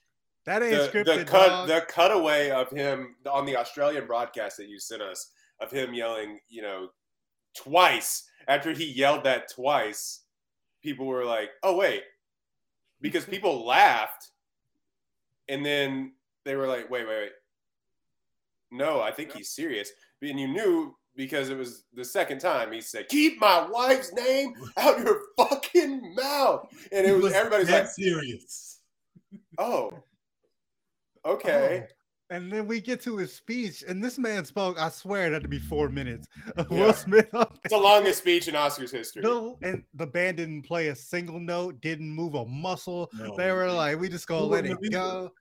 That 0.46 0.62
ain't 0.62 0.72
the, 0.72 1.00
scripted. 1.00 1.18
the 1.18 1.26
cut 1.26 1.66
the 1.66 1.86
cutaway 1.92 2.52
of 2.52 2.70
him 2.70 3.16
on 3.30 3.46
the 3.46 3.58
Australian 3.58 4.06
broadcast 4.06 4.58
that 4.58 4.68
you 4.68 4.80
sent 4.80 5.02
us 5.02 5.32
of 5.60 5.72
him 5.72 5.94
yelling, 5.94 6.40
you 6.48 6.62
know, 6.62 6.90
twice 7.56 8.30
after 8.48 8.72
he 8.72 8.86
yelled 8.86 9.24
that 9.24 9.52
twice, 9.52 10.22
people 10.82 11.08
were 11.08 11.26
like, 11.26 11.50
"Oh 11.64 11.76
wait," 11.76 12.04
because 13.02 13.26
people 13.36 13.66
laughed, 13.66 14.30
and 15.50 15.66
then 15.66 16.14
they 16.44 16.56
were 16.56 16.68
like, 16.68 16.90
"Wait, 16.92 17.08
wait, 17.08 17.18
wait." 17.18 17.32
No, 18.72 19.02
I 19.02 19.12
think 19.12 19.32
he's 19.34 19.50
serious. 19.50 19.92
And 20.30 20.39
you 20.39 20.48
knew 20.48 20.96
because 21.15 21.50
it 21.50 21.58
was 21.58 21.84
the 21.94 22.06
second 22.06 22.39
time 22.39 22.72
he 22.72 22.82
said, 22.82 23.08
"Keep 23.10 23.39
my 23.39 23.68
wife's 23.70 24.13
name 24.13 24.53
out 24.77 25.00
your 25.00 25.22
fucking 25.38 26.15
mouth," 26.15 26.68
and 26.92 27.06
it 27.06 27.13
was, 27.13 27.34
everybody's 27.34 27.68
that 27.68 27.84
like, 27.84 27.89
serious. 27.89 28.80
"Oh, 29.58 29.92
okay." 31.25 31.84
Oh. 31.84 31.94
And 32.30 32.51
then 32.51 32.65
we 32.65 32.82
get 32.82 33.00
to 33.01 33.18
his 33.18 33.32
speech, 33.32 33.84
and 33.88 34.03
this 34.03 34.18
man 34.18 34.44
spoke. 34.46 34.80
I 34.80 34.89
swear 34.89 35.27
it 35.27 35.34
had 35.34 35.44
to 35.44 35.48
be 35.48 35.60
four 35.60 35.88
minutes 35.88 36.27
Yeah. 36.58 36.63
Will 36.70 36.94
Smith. 36.94 37.32
Up 37.34 37.60
It's 37.63 37.74
the 37.74 37.80
longest 37.80 38.20
speech 38.20 38.48
in 38.48 38.56
Oscars 38.56 38.89
history. 38.89 39.22
No, 39.22 39.60
and 39.62 39.84
the 39.94 40.08
band 40.08 40.38
didn't 40.38 40.63
play 40.63 40.88
a 40.88 40.96
single 40.96 41.39
note, 41.39 41.80
didn't 41.82 42.10
move 42.10 42.34
a 42.34 42.46
muscle. 42.46 43.12
No. 43.13 43.36
They 43.38 43.51
were 43.51 43.72
like, 43.72 44.00
"We 44.00 44.10
just 44.10 44.25
gonna 44.25 44.46
Who 44.46 44.48
let 44.48 44.63
wouldn't 44.63 44.86
it 44.86 44.92
go." 44.92 45.32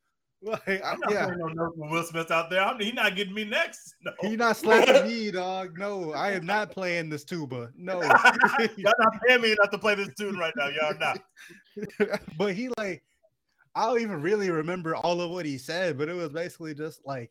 Like, 0.45 0.83
I'm 0.85 0.99
not 0.99 1.13
yeah, 1.13 1.27
playing 1.27 1.39
no 1.39 1.47
notes 1.47 1.77
with 1.77 1.91
Will 1.91 2.03
Smith 2.03 2.31
out 2.33 2.51
there. 2.51 2.63
I'm, 2.63 2.81
he 2.81 2.91
not 2.91 3.15
getting 3.15 3.35
me 3.35 3.45
next. 3.45 3.95
No. 4.05 4.13
he 4.21 4.35
not 4.37 4.57
slapping 4.57 5.09
me, 5.09 5.31
dog. 5.31 5.79
No, 5.79 6.13
I 6.13 6.33
am 6.33 6.45
not 6.45 6.73
playing 6.73 7.09
this 7.09 7.23
tuba. 7.23 7.71
No, 7.77 8.03
Y'all 8.03 8.93
not 8.99 9.21
paying 9.27 9.41
me 9.41 9.53
enough 9.53 9.71
to 9.71 9.79
play 9.79 9.95
this 9.95 10.09
tune 10.19 10.37
right 10.37 10.53
now. 10.57 10.69
Y'all 10.69 10.99
not. 10.99 11.21
but 12.37 12.55
he 12.55 12.69
like, 12.77 13.05
I 13.77 13.87
don't 13.87 14.01
even 14.01 14.21
really 14.21 14.51
remember 14.51 14.97
all 14.97 15.21
of 15.21 15.31
what 15.31 15.47
he 15.47 15.59
said, 15.59 15.97
but 15.97 16.09
it 16.09 16.15
was 16.15 16.31
basically 16.31 16.75
just 16.75 17.07
like 17.07 17.31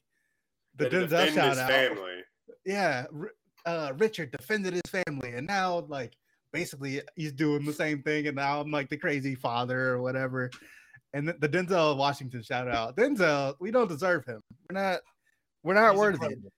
the 0.78 0.86
Denzel 0.86 1.10
defend 1.10 1.34
shout 1.36 1.50
his 1.50 1.58
out. 1.60 1.70
family. 1.70 2.24
yeah, 2.66 3.06
uh, 3.66 3.92
Richard 3.98 4.32
defended 4.32 4.74
his 4.74 4.90
family, 4.90 5.34
and 5.34 5.46
now 5.46 5.86
like 5.90 6.14
basically 6.54 7.02
he's 7.16 7.34
doing 7.34 7.66
the 7.66 7.74
same 7.74 8.02
thing, 8.04 8.28
and 8.28 8.38
now 8.38 8.62
I'm 8.62 8.72
like 8.72 8.90
the 8.90 8.98
crazy 8.98 9.36
father 9.36 9.90
or 9.90 10.02
whatever. 10.02 10.50
And 11.14 11.28
the, 11.28 11.34
the 11.34 11.50
Denzel 11.50 11.98
Washington 11.98 12.42
shout 12.42 12.68
out, 12.68 12.96
Denzel, 12.96 13.56
we 13.60 13.70
don't 13.72 13.90
deserve 13.90 14.26
him. 14.26 14.42
We're 14.70 14.80
not, 14.82 15.00
we're 15.64 15.74
not 15.74 15.92
He's 15.92 16.00
worthy. 16.00 16.16
incredible. 16.26 16.52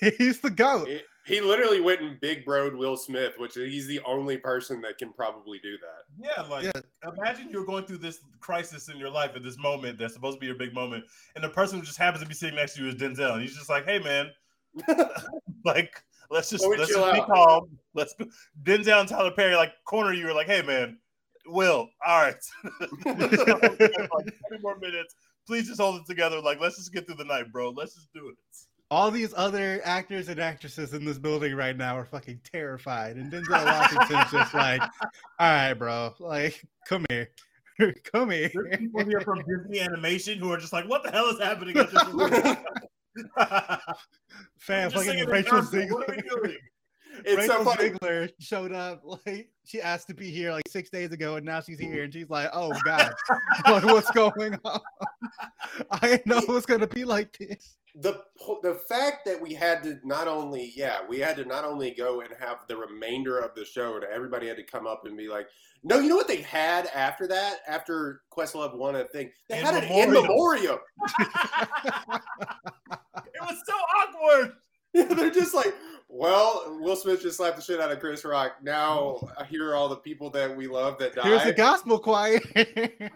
he's 0.18 0.40
the 0.40 0.50
goat. 0.50 0.88
He, 0.88 1.00
he 1.26 1.40
literally 1.40 1.80
went 1.80 2.00
and 2.00 2.18
big 2.20 2.44
broed 2.46 2.76
Will 2.76 2.96
Smith, 2.96 3.34
which 3.38 3.54
he's 3.54 3.86
the 3.86 4.00
only 4.06 4.38
person 4.38 4.80
that 4.82 4.98
can 4.98 5.12
probably 5.12 5.58
do 5.58 5.76
that. 5.78 6.04
Yeah, 6.36 6.42
like 6.48 6.64
Yeah. 6.64 7.10
imagine 7.16 7.50
you're 7.50 7.64
going 7.66 7.84
through 7.84 7.98
this 7.98 8.20
crisis 8.40 8.88
in 8.88 8.96
your 8.98 9.10
life 9.10 9.32
at 9.36 9.42
this 9.42 9.58
moment 9.58 9.98
that's 9.98 10.14
supposed 10.14 10.36
to 10.36 10.40
be 10.40 10.46
your 10.46 10.54
big 10.56 10.72
moment, 10.74 11.04
and 11.34 11.42
the 11.44 11.48
person 11.48 11.78
who 11.78 11.84
just 11.84 11.98
happens 11.98 12.22
to 12.22 12.28
be 12.28 12.34
sitting 12.34 12.56
next 12.56 12.74
to 12.74 12.82
you 12.82 12.88
is 12.88 12.94
Denzel, 12.94 13.32
and 13.34 13.42
he's 13.42 13.54
just 13.56 13.68
like, 13.68 13.84
"Hey, 13.84 13.98
man, 13.98 14.30
like 15.64 16.02
let's 16.30 16.50
just 16.50 16.62
Let 16.64 16.72
me 16.72 16.78
let's 16.78 16.90
chill 16.92 17.00
just 17.02 17.14
be 17.14 17.20
out." 17.20 17.26
calm. 17.26 17.78
Let's 17.94 18.14
go." 18.14 18.26
Denzel 18.62 19.00
and 19.00 19.08
Tyler 19.08 19.30
Perry 19.32 19.54
like 19.56 19.72
corner 19.84 20.12
you, 20.12 20.28
are 20.28 20.34
like, 20.34 20.46
"Hey, 20.46 20.62
man, 20.62 20.98
Will, 21.48 21.88
all 22.06 22.22
right, 22.22 22.34
like, 23.04 23.18
twenty 23.38 24.62
more 24.62 24.78
minutes. 24.78 25.14
Please 25.46 25.66
just 25.66 25.80
hold 25.80 26.00
it 26.00 26.06
together. 26.06 26.40
Like, 26.40 26.60
let's 26.60 26.76
just 26.76 26.92
get 26.92 27.06
through 27.06 27.16
the 27.16 27.24
night, 27.24 27.52
bro. 27.52 27.70
Let's 27.70 27.94
just 27.94 28.12
do 28.12 28.28
it." 28.28 28.36
All 28.90 29.10
these 29.10 29.34
other 29.36 29.80
actors 29.84 30.28
and 30.28 30.40
actresses 30.40 30.94
in 30.94 31.04
this 31.04 31.18
building 31.18 31.54
right 31.54 31.76
now 31.76 31.96
are 31.96 32.06
fucking 32.06 32.40
terrified, 32.50 33.16
and 33.16 33.30
Denzel 33.30 33.64
Washington's 33.64 34.30
just 34.30 34.54
like, 34.54 34.80
"All 35.38 35.50
right, 35.50 35.74
bro, 35.74 36.14
like, 36.20 36.62
come 36.86 37.04
here, 37.10 37.28
come 38.12 38.30
here." 38.30 38.50
There's 38.54 38.78
people 38.78 39.04
here 39.04 39.20
from 39.20 39.42
Disney 39.46 39.80
Animation 39.80 40.38
who 40.38 40.52
are 40.52 40.58
just 40.58 40.72
like, 40.72 40.88
"What 40.88 41.02
the 41.02 41.10
hell 41.10 41.26
is 41.26 41.38
happening?" 41.40 41.76
At 41.76 41.90
this 41.90 42.12
movie?" 42.12 42.58
Fam, 44.58 44.90
Just 44.90 45.06
fucking 45.06 45.26
Rachel 45.26 45.60
gospel. 45.60 45.86
What 45.88 46.08
are 46.08 46.16
we 46.16 46.22
doing? 46.22 46.58
It's 47.24 47.46
so 47.46 47.58
Rachel 47.58 47.64
funny. 47.64 47.90
Zegler 47.90 48.30
showed 48.40 48.72
up 48.72 49.02
like 49.04 49.50
she 49.64 49.80
asked 49.80 50.08
to 50.08 50.14
be 50.14 50.30
here 50.30 50.52
like 50.52 50.68
six 50.68 50.90
days 50.90 51.12
ago, 51.12 51.36
and 51.36 51.44
now 51.46 51.60
she's 51.60 51.78
here, 51.78 52.04
and 52.04 52.12
she's 52.12 52.30
like, 52.30 52.48
"Oh 52.52 52.72
God, 52.84 53.12
like, 53.66 53.84
what's 53.84 54.10
going 54.12 54.58
on?" 54.64 54.80
I 55.90 55.98
didn't 56.00 56.26
know 56.26 56.38
it 56.38 56.48
was 56.48 56.66
gonna 56.66 56.86
be 56.86 57.04
like 57.04 57.36
this. 57.38 57.76
the 57.96 58.22
the 58.62 58.74
fact 58.88 59.24
that 59.26 59.40
we 59.40 59.52
had 59.54 59.82
to 59.82 59.98
not 60.04 60.28
only 60.28 60.72
yeah 60.76 60.98
we 61.08 61.18
had 61.18 61.36
to 61.36 61.44
not 61.44 61.64
only 61.64 61.90
go 61.90 62.20
and 62.20 62.30
have 62.38 62.58
the 62.68 62.76
remainder 62.76 63.38
of 63.38 63.54
the 63.54 63.64
show 63.64 63.98
to 63.98 64.08
everybody 64.10 64.46
had 64.46 64.56
to 64.56 64.62
come 64.62 64.86
up 64.86 65.04
and 65.06 65.16
be 65.16 65.26
like 65.28 65.48
no 65.82 65.98
you 65.98 66.08
know 66.08 66.14
what 66.16 66.28
they 66.28 66.42
had 66.42 66.86
after 66.94 67.26
that 67.26 67.56
after 67.66 68.20
Questlove 68.30 68.76
won 68.76 68.94
a 68.96 69.04
thing 69.04 69.30
they 69.48 69.58
In 69.58 69.64
had 69.64 69.74
an 69.74 69.84
in 69.84 70.12
memoriam. 70.12 70.22
memoriam 70.28 70.78
It 73.16 73.40
was 73.42 73.62
so 73.66 73.74
awkward. 73.98 74.52
Yeah, 74.94 75.04
they're 75.14 75.30
just 75.30 75.54
like 75.54 75.74
well 76.08 76.78
Will 76.80 76.96
Smith 76.96 77.22
just 77.22 77.36
slapped 77.36 77.56
the 77.56 77.62
shit 77.62 77.80
out 77.80 77.92
of 77.92 78.00
Chris 78.00 78.24
Rock. 78.24 78.56
Now 78.62 79.20
here 79.48 79.70
are 79.70 79.74
all 79.74 79.88
the 79.88 79.96
people 79.96 80.30
that 80.30 80.54
we 80.56 80.66
love 80.66 80.98
that 80.98 81.14
died. 81.14 81.26
Here's 81.26 81.44
the 81.44 81.52
gospel 81.52 81.98
choir. 81.98 82.40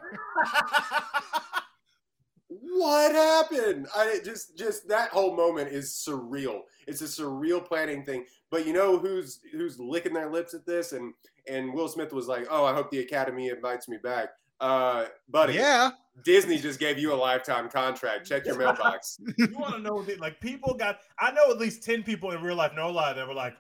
what 2.49 3.12
happened? 3.12 3.87
I 3.96 4.20
just 4.25 4.56
just 4.56 4.88
that 4.88 5.11
whole 5.11 5.37
moment 5.37 5.72
is 5.72 5.90
surreal. 5.90 6.61
It's 6.87 7.00
a 7.00 7.04
surreal 7.04 7.64
planning 7.64 8.04
thing. 8.04 8.25
But 8.50 8.66
you 8.66 8.72
know 8.72 8.99
who's 8.99 9.40
who's 9.52 9.78
licking 9.78 10.12
their 10.12 10.30
lips 10.30 10.54
at 10.54 10.66
this? 10.66 10.92
And 10.92 11.14
and 11.49 11.72
Will 11.72 11.88
Smith 11.88 12.12
was 12.12 12.28
like 12.28 12.46
oh 12.50 12.64
I 12.64 12.75
hope 12.75 12.90
the 12.90 13.00
Academy 13.00 13.49
invites 13.49 13.88
me 13.88 13.99
back 14.02 14.30
uh 14.62 15.07
buddy 15.28 15.54
yeah, 15.54 15.90
Disney 16.25 16.59
just 16.59 16.81
gave 16.81 16.99
you 16.99 17.12
a 17.12 17.16
lifetime 17.16 17.69
contract 17.69 18.26
check 18.26 18.47
your 18.47 18.57
mailbox 18.57 19.19
you 19.37 19.59
want 19.59 19.75
to 19.75 19.81
know 19.81 20.02
that 20.02 20.21
like 20.21 20.40
people 20.40 20.73
got 20.73 20.99
I 21.19 21.33
know 21.33 21.50
at 21.50 21.59
least 21.59 21.83
10 21.85 22.02
people 22.02 22.31
in 22.31 22.42
real 22.42 22.57
life, 22.57 22.73
no 22.75 22.90
lie, 22.90 23.12
that 23.12 23.26
were 23.26 23.35
like, 23.35 23.54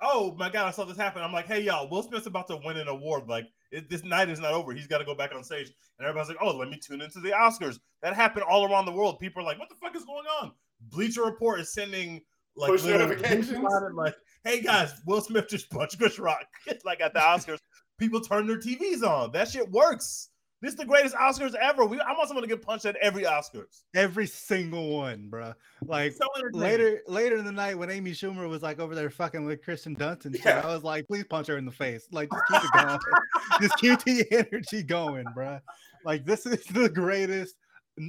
oh 0.00 0.34
my 0.38 0.48
god, 0.50 0.66
I 0.66 0.70
saw 0.70 0.84
this 0.84 0.96
happen. 0.96 1.22
I'm 1.22 1.32
like, 1.32 1.46
hey 1.46 1.60
y'all, 1.60 1.88
Will 1.88 2.02
Smith's 2.02 2.26
about 2.26 2.48
to 2.48 2.60
win 2.64 2.76
an 2.76 2.88
award. 2.88 3.28
Like 3.28 3.46
it, 3.70 3.88
this 3.88 4.04
night 4.04 4.28
is 4.28 4.40
not 4.40 4.52
over. 4.52 4.72
He's 4.72 4.86
got 4.86 4.98
to 4.98 5.04
go 5.04 5.14
back 5.14 5.34
on 5.34 5.44
stage. 5.44 5.70
And 5.98 6.06
everybody's 6.06 6.28
like, 6.28 6.38
oh, 6.40 6.56
let 6.56 6.68
me 6.68 6.78
tune 6.78 7.00
into 7.00 7.20
the 7.20 7.30
Oscars. 7.30 7.78
That 8.02 8.14
happened 8.14 8.44
all 8.48 8.70
around 8.70 8.86
the 8.86 8.92
world. 8.92 9.18
People 9.18 9.42
are 9.42 9.44
like, 9.46 9.58
what 9.58 9.68
the 9.68 9.74
fuck 9.76 9.94
is 9.94 10.04
going 10.04 10.26
on? 10.40 10.52
Bleacher 10.80 11.22
Report 11.22 11.60
is 11.60 11.72
sending 11.72 12.22
like 12.56 12.70
Push 12.70 12.84
notifications? 12.84 13.50
tweets 13.50 13.58
about 13.58 13.82
it, 13.82 13.94
like, 13.94 14.14
hey 14.44 14.60
guys, 14.60 14.92
Will 15.06 15.20
Smith 15.20 15.48
just 15.48 15.70
punched 15.70 15.98
Chris 15.98 16.18
Rock. 16.18 16.46
like 16.84 17.00
at 17.00 17.12
the 17.12 17.20
Oscars, 17.20 17.58
people 17.98 18.20
turn 18.20 18.46
their 18.46 18.58
TVs 18.58 19.02
on. 19.02 19.32
That 19.32 19.48
shit 19.48 19.70
works. 19.70 20.29
This 20.62 20.72
is 20.72 20.76
the 20.76 20.84
greatest 20.84 21.14
Oscars 21.14 21.54
ever. 21.54 21.86
We, 21.86 21.98
I 22.00 22.12
want 22.12 22.28
someone 22.28 22.42
to 22.42 22.48
get 22.48 22.60
punched 22.60 22.84
at 22.84 22.96
every 22.96 23.22
Oscars. 23.22 23.82
every 23.94 24.26
single 24.26 24.90
one, 24.90 25.28
bro. 25.30 25.54
Like 25.86 26.12
So 26.12 26.26
later, 26.52 27.00
later 27.08 27.36
in 27.36 27.44
the 27.46 27.52
night 27.52 27.78
when 27.78 27.90
Amy 27.90 28.10
Schumer 28.12 28.46
was 28.48 28.62
like 28.62 28.78
over 28.78 28.94
there 28.94 29.08
fucking 29.08 29.44
with 29.46 29.64
Kirsten 29.64 29.96
Dunst 29.96 30.26
and 30.26 30.34
shit, 30.36 30.44
Yeah. 30.44 30.60
I 30.62 30.66
was 30.66 30.84
like, 30.84 31.06
please 31.06 31.24
punch 31.24 31.46
her 31.46 31.56
in 31.56 31.64
the 31.64 31.72
face. 31.72 32.06
Like, 32.12 32.28
just 32.30 32.44
keep 32.50 32.62
it 32.64 32.86
going. 32.86 32.98
just 33.62 33.76
keep 33.78 34.04
the 34.04 34.26
energy 34.30 34.82
going, 34.82 35.24
bro. 35.34 35.60
Like, 36.04 36.26
this 36.26 36.44
is 36.44 36.62
the 36.64 36.88
greatest 36.90 37.56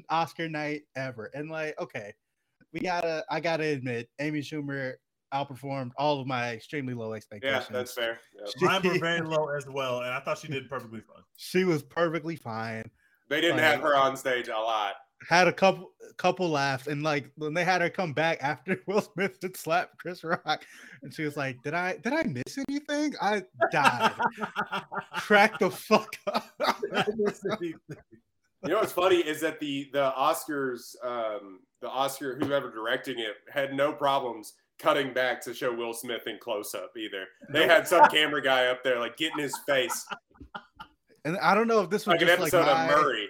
Oscar 0.09 0.49
night 0.49 0.81
ever. 0.95 1.31
And 1.33 1.49
like, 1.49 1.79
okay, 1.79 2.13
we 2.73 2.81
gotta, 2.81 3.23
I 3.29 3.39
gotta 3.39 3.65
admit, 3.65 4.09
Amy 4.19 4.39
Schumer 4.41 4.93
outperformed 5.33 5.91
all 5.97 6.19
of 6.19 6.27
my 6.27 6.51
extremely 6.53 6.93
low 6.93 7.13
expectations. 7.13 7.67
yeah 7.69 7.77
that's 7.77 7.93
fair 7.93 8.19
Yep. 8.39 8.49
She- 8.59 8.65
Mine 8.65 8.81
were 8.83 8.99
very 8.99 9.21
low 9.21 9.49
as 9.49 9.65
well, 9.67 9.99
and 10.01 10.11
I 10.11 10.19
thought 10.19 10.37
she 10.37 10.47
did 10.47 10.69
perfectly 10.69 11.01
fine. 11.01 11.23
She 11.37 11.63
was 11.63 11.83
perfectly 11.83 12.35
fine. 12.35 12.83
they 13.29 13.41
didn't 13.41 13.59
have 13.59 13.81
her 13.81 13.95
on 13.95 14.15
stage 14.17 14.47
a 14.47 14.51
lot 14.57 14.93
had 15.29 15.47
a 15.47 15.53
couple 15.53 15.91
couple 16.17 16.49
laughs 16.49 16.87
and 16.87 17.03
like 17.03 17.31
when 17.35 17.53
they 17.53 17.63
had 17.63 17.79
her 17.79 17.91
come 17.91 18.11
back 18.11 18.39
after 18.41 18.75
Will 18.87 19.01
Smith 19.01 19.37
had 19.43 19.55
slapped 19.55 19.95
Chris 19.99 20.23
Rock 20.23 20.65
and 21.03 21.13
she 21.13 21.23
was 21.23 21.37
like, 21.37 21.61
Did 21.61 21.75
I 21.75 21.97
did 21.97 22.11
I 22.13 22.23
miss 22.23 22.57
anything? 22.67 23.13
I 23.21 23.43
died. 23.71 24.13
Crack 25.17 25.59
the 25.59 25.69
fuck 25.69 26.15
up. 26.25 26.49
You 28.63 28.69
know 28.69 28.77
what's 28.79 28.91
funny 28.91 29.17
is 29.17 29.41
that 29.41 29.59
the 29.59 29.89
the 29.93 30.11
Oscars, 30.17 30.95
um, 31.03 31.59
the 31.81 31.89
Oscar 31.89 32.37
whoever 32.37 32.69
directing 32.71 33.17
it 33.19 33.35
had 33.51 33.73
no 33.73 33.91
problems 33.91 34.53
cutting 34.81 35.13
back 35.13 35.41
to 35.43 35.53
show 35.53 35.73
Will 35.73 35.93
Smith 35.93 36.27
in 36.27 36.37
close 36.39 36.73
up 36.73 36.91
either. 36.97 37.25
They 37.51 37.67
had 37.67 37.87
some 37.87 38.09
camera 38.09 38.41
guy 38.41 38.67
up 38.67 38.83
there 38.83 38.99
like 38.99 39.17
getting 39.17 39.39
his 39.39 39.57
face 39.67 40.05
and 41.25 41.37
I 41.37 41.53
don't 41.53 41.67
know 41.67 41.81
if 41.81 41.89
this 41.89 42.05
was 42.05 42.13
like 42.13 42.21
an 42.21 42.27
just 42.27 42.39
like 42.39 42.53
episode 42.53 42.71
my, 42.71 42.85
of 42.85 43.01
Murray. 43.01 43.27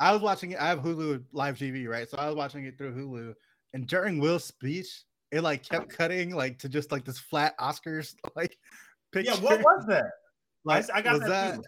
I 0.00 0.12
was 0.12 0.22
watching 0.22 0.52
it. 0.52 0.60
I 0.60 0.68
have 0.68 0.80
Hulu 0.80 1.24
live 1.32 1.56
TV, 1.56 1.88
right? 1.88 2.08
So 2.08 2.18
I 2.18 2.26
was 2.26 2.36
watching 2.36 2.64
it 2.64 2.78
through 2.78 2.94
Hulu. 2.94 3.34
And 3.74 3.86
during 3.86 4.18
Will's 4.18 4.44
speech, 4.44 5.04
it 5.32 5.42
like 5.42 5.68
kept 5.68 5.88
cutting 5.88 6.34
like 6.34 6.58
to 6.60 6.68
just 6.68 6.92
like 6.92 7.04
this 7.04 7.18
flat 7.18 7.58
Oscars 7.58 8.14
like 8.36 8.56
picture. 9.12 9.32
yeah, 9.32 9.40
what 9.40 9.60
was 9.60 9.84
that? 9.88 10.10
like, 10.64 10.86
I 10.92 11.02
got 11.02 11.14
was 11.14 11.22
that 11.22 11.28
that, 11.28 11.54
too. 11.56 11.62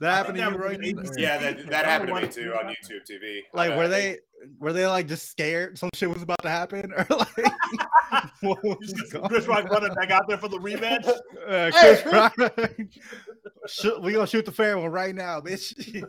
That 0.00 0.12
happened 0.14 0.36
to 0.36 0.42
think 0.42 0.52
you, 0.54 0.58
that 0.58 0.70
was 0.70 0.78
Roy? 0.78 0.88
an 0.88 0.96
ABC 1.06 1.10
Or- 1.16 1.20
Yeah, 1.20 1.38
that, 1.38 1.66
that 1.70 1.84
happened 1.86 2.14
to 2.14 2.20
me 2.20 2.28
too 2.28 2.52
on 2.54 2.66
YouTube 2.66 3.02
TV. 3.10 3.40
Like, 3.54 3.72
Uh, 3.72 3.76
were 3.76 3.88
they 3.88 4.18
were 4.58 4.72
they 4.72 4.86
like 4.86 5.08
just 5.08 5.30
scared 5.30 5.78
some 5.78 5.88
shit 5.94 6.10
was 6.12 6.22
about 6.22 6.42
to 6.42 6.50
happen, 6.50 6.92
or 6.96 7.06
like 7.10 7.28
what 8.42 8.62
You 8.64 8.76
was 8.78 8.92
just 8.92 9.14
Chris 9.28 9.46
Rock 9.46 9.68
running 9.70 9.94
back 9.94 10.10
out 10.10 10.28
there 10.28 10.38
for 10.38 10.48
the 10.48 10.58
rematch. 10.58 11.06
Uh, 11.46 11.70
Chris 11.70 12.04
Rock, 12.06 12.34
shoot- 13.68 14.02
we 14.02 14.12
gonna 14.12 14.26
shoot 14.26 14.44
the 14.44 14.50
fair 14.52 14.76
one 14.76 14.90
right 14.90 15.14
now, 15.14 15.40
bitch. 15.40 15.72
you 15.86 16.04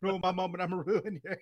ruin 0.00 0.20
my 0.20 0.32
moment, 0.32 0.60
I'm 0.60 0.70
gonna 0.70 0.82
ruin 0.82 1.20
yours. 1.24 1.38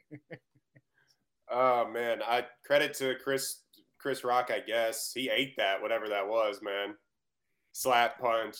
Oh 1.51 1.89
man, 1.91 2.21
I 2.23 2.45
credit 2.65 2.95
to 2.99 3.15
Chris 3.23 3.63
Chris 3.99 4.23
Rock. 4.25 4.51
I 4.55 4.61
guess 4.61 5.11
he 5.15 5.31
ate 5.31 5.57
that 5.57 5.81
whatever 5.83 6.09
that 6.11 6.29
was, 6.29 6.61
man. 6.63 6.95
Slap 7.73 8.21
punch, 8.21 8.57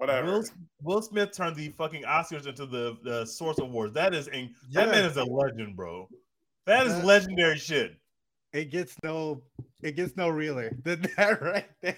whatever. 0.00 0.26
Will, 0.26 0.44
Will 0.82 1.02
Smith 1.02 1.30
turned 1.32 1.56
the 1.56 1.68
fucking 1.70 2.04
Oscars 2.04 2.46
into 2.46 2.66
the, 2.66 2.96
the 3.04 3.26
Source 3.26 3.58
Awards. 3.58 3.92
That 3.94 4.14
is 4.14 4.28
in, 4.28 4.54
that 4.72 4.90
man 4.90 5.04
is 5.04 5.16
a 5.16 5.24
legend, 5.24 5.76
bro. 5.76 6.08
That 6.66 6.86
is 6.86 7.04
legendary 7.04 7.58
shit. 7.58 7.96
It 8.52 8.70
gets 8.70 8.96
no, 9.04 9.42
it 9.82 9.96
gets 9.96 10.16
no 10.16 10.28
realer 10.28 10.72
than 10.82 11.02
that 11.16 11.40
right 11.42 11.68
there. 11.82 11.96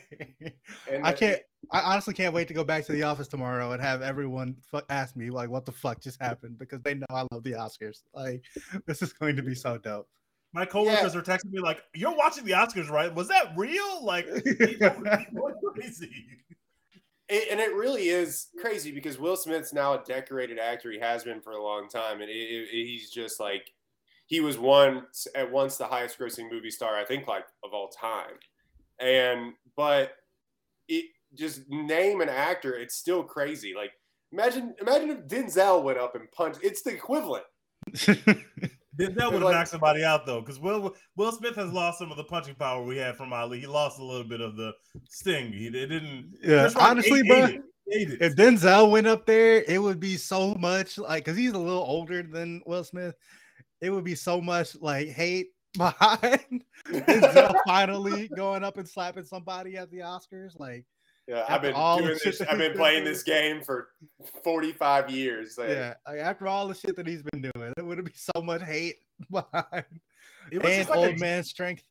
And 0.90 1.06
I 1.06 1.12
can't. 1.12 1.40
I 1.70 1.80
honestly 1.80 2.12
can't 2.12 2.34
wait 2.34 2.48
to 2.48 2.54
go 2.54 2.64
back 2.64 2.84
to 2.86 2.92
the 2.92 3.04
office 3.04 3.28
tomorrow 3.28 3.72
and 3.72 3.80
have 3.80 4.02
everyone 4.02 4.56
fu- 4.70 4.82
ask 4.90 5.16
me 5.16 5.30
like, 5.30 5.48
"What 5.48 5.64
the 5.64 5.72
fuck 5.72 6.00
just 6.00 6.20
happened?" 6.20 6.58
Because 6.58 6.82
they 6.82 6.94
know 6.94 7.06
I 7.08 7.24
love 7.32 7.44
the 7.44 7.52
Oscars. 7.52 8.02
Like, 8.12 8.42
this 8.86 9.00
is 9.00 9.12
going 9.12 9.36
to 9.36 9.42
be 9.42 9.54
so 9.54 9.78
dope. 9.78 10.08
My 10.52 10.66
coworkers 10.66 11.16
are 11.16 11.22
texting 11.22 11.52
me 11.52 11.60
like, 11.60 11.78
"You're 11.94 12.14
watching 12.14 12.44
the 12.44 12.52
Oscars, 12.52 12.90
right? 12.90 13.14
Was 13.14 13.28
that 13.28 13.52
real? 13.56 14.04
Like, 14.04 14.26
crazy." 15.74 16.10
It, 17.32 17.48
and 17.50 17.60
it 17.60 17.74
really 17.74 18.10
is 18.10 18.48
crazy 18.60 18.92
because 18.92 19.18
Will 19.18 19.36
Smith's 19.36 19.72
now 19.72 19.94
a 19.94 20.04
decorated 20.04 20.58
actor. 20.58 20.92
He 20.92 20.98
has 20.98 21.24
been 21.24 21.40
for 21.40 21.52
a 21.52 21.62
long 21.62 21.88
time, 21.88 22.20
and 22.20 22.28
it, 22.28 22.34
it, 22.34 22.68
he's 22.70 23.10
just 23.10 23.40
like 23.40 23.72
he 24.26 24.40
was 24.40 24.58
once 24.58 25.26
at 25.34 25.50
once 25.50 25.78
the 25.78 25.86
highest 25.86 26.18
grossing 26.18 26.50
movie 26.50 26.70
star 26.70 26.94
I 26.94 27.06
think 27.06 27.26
like 27.26 27.46
of 27.64 27.72
all 27.72 27.88
time. 27.88 28.34
And 29.00 29.54
but 29.78 30.12
it 30.88 31.06
just 31.34 31.62
name 31.70 32.20
an 32.20 32.28
actor, 32.28 32.74
it's 32.74 32.96
still 32.96 33.22
crazy. 33.22 33.72
Like 33.74 33.92
imagine 34.30 34.74
imagine 34.78 35.08
if 35.08 35.26
Denzel 35.26 35.82
went 35.82 35.98
up 35.98 36.14
and 36.14 36.30
punched. 36.32 36.60
It's 36.62 36.82
the 36.82 36.90
equivalent. 36.90 37.44
Denzel 39.02 39.32
would 39.32 39.42
have 39.42 39.52
knocked 39.52 39.68
somebody 39.68 40.04
out 40.04 40.26
though, 40.26 40.40
because 40.40 40.58
Will 40.58 40.94
Will 41.16 41.32
Smith 41.32 41.56
has 41.56 41.72
lost 41.72 41.98
some 41.98 42.10
of 42.10 42.16
the 42.16 42.24
punching 42.24 42.54
power 42.54 42.82
we 42.82 42.96
had 42.96 43.16
from 43.16 43.32
Ali. 43.32 43.60
He 43.60 43.66
lost 43.66 43.98
a 43.98 44.04
little 44.04 44.24
bit 44.24 44.40
of 44.40 44.56
the 44.56 44.72
sting. 45.08 45.52
He 45.52 45.66
it 45.66 45.72
didn't. 45.72 46.34
Yeah, 46.42 46.70
honestly, 46.76 47.20
ate- 47.20 47.26
bro, 47.28 47.44
ate 47.44 47.54
it. 47.54 47.62
Ate 47.92 48.10
it. 48.10 48.22
if 48.22 48.36
Denzel 48.36 48.90
went 48.90 49.06
up 49.06 49.26
there, 49.26 49.62
it 49.66 49.80
would 49.80 50.00
be 50.00 50.16
so 50.16 50.54
much 50.54 50.98
like 50.98 51.24
because 51.24 51.36
he's 51.36 51.52
a 51.52 51.58
little 51.58 51.82
older 51.82 52.22
than 52.22 52.62
Will 52.66 52.84
Smith. 52.84 53.14
It 53.80 53.90
would 53.90 54.04
be 54.04 54.14
so 54.14 54.40
much 54.40 54.76
like 54.80 55.08
hate 55.08 55.48
behind 55.76 56.64
Denzel 56.86 57.54
finally 57.66 58.28
going 58.28 58.62
up 58.62 58.76
and 58.76 58.88
slapping 58.88 59.24
somebody 59.24 59.76
at 59.76 59.90
the 59.90 59.98
Oscars. 59.98 60.58
Like, 60.58 60.84
Yeah, 61.28 61.40
After 61.40 61.52
I've 61.52 61.62
been 61.62 61.74
all 61.74 61.98
doing 61.98 62.18
this. 62.24 62.40
I've 62.40 62.58
been 62.58 62.58
been 62.58 62.76
playing 62.76 63.04
this 63.04 63.22
game 63.22 63.62
for 63.62 63.88
45 64.42 65.10
years. 65.10 65.56
Like, 65.56 65.68
yeah, 65.68 65.94
like 66.06 66.18
after 66.18 66.46
all 66.48 66.66
the 66.66 66.74
shit 66.74 66.96
that 66.96 67.06
he's 67.06 67.22
been 67.22 67.42
doing, 67.54 67.72
it 67.76 67.84
would 67.84 68.04
be 68.04 68.12
so 68.14 68.42
much 68.42 68.62
hate 68.62 68.96
behind 69.30 69.84
It 70.50 70.62
was 70.62 70.72
and 70.72 70.74
just 70.80 70.90
like 70.90 70.98
old 70.98 71.08
a- 71.16 71.18
man 71.18 71.44
strength. 71.44 71.84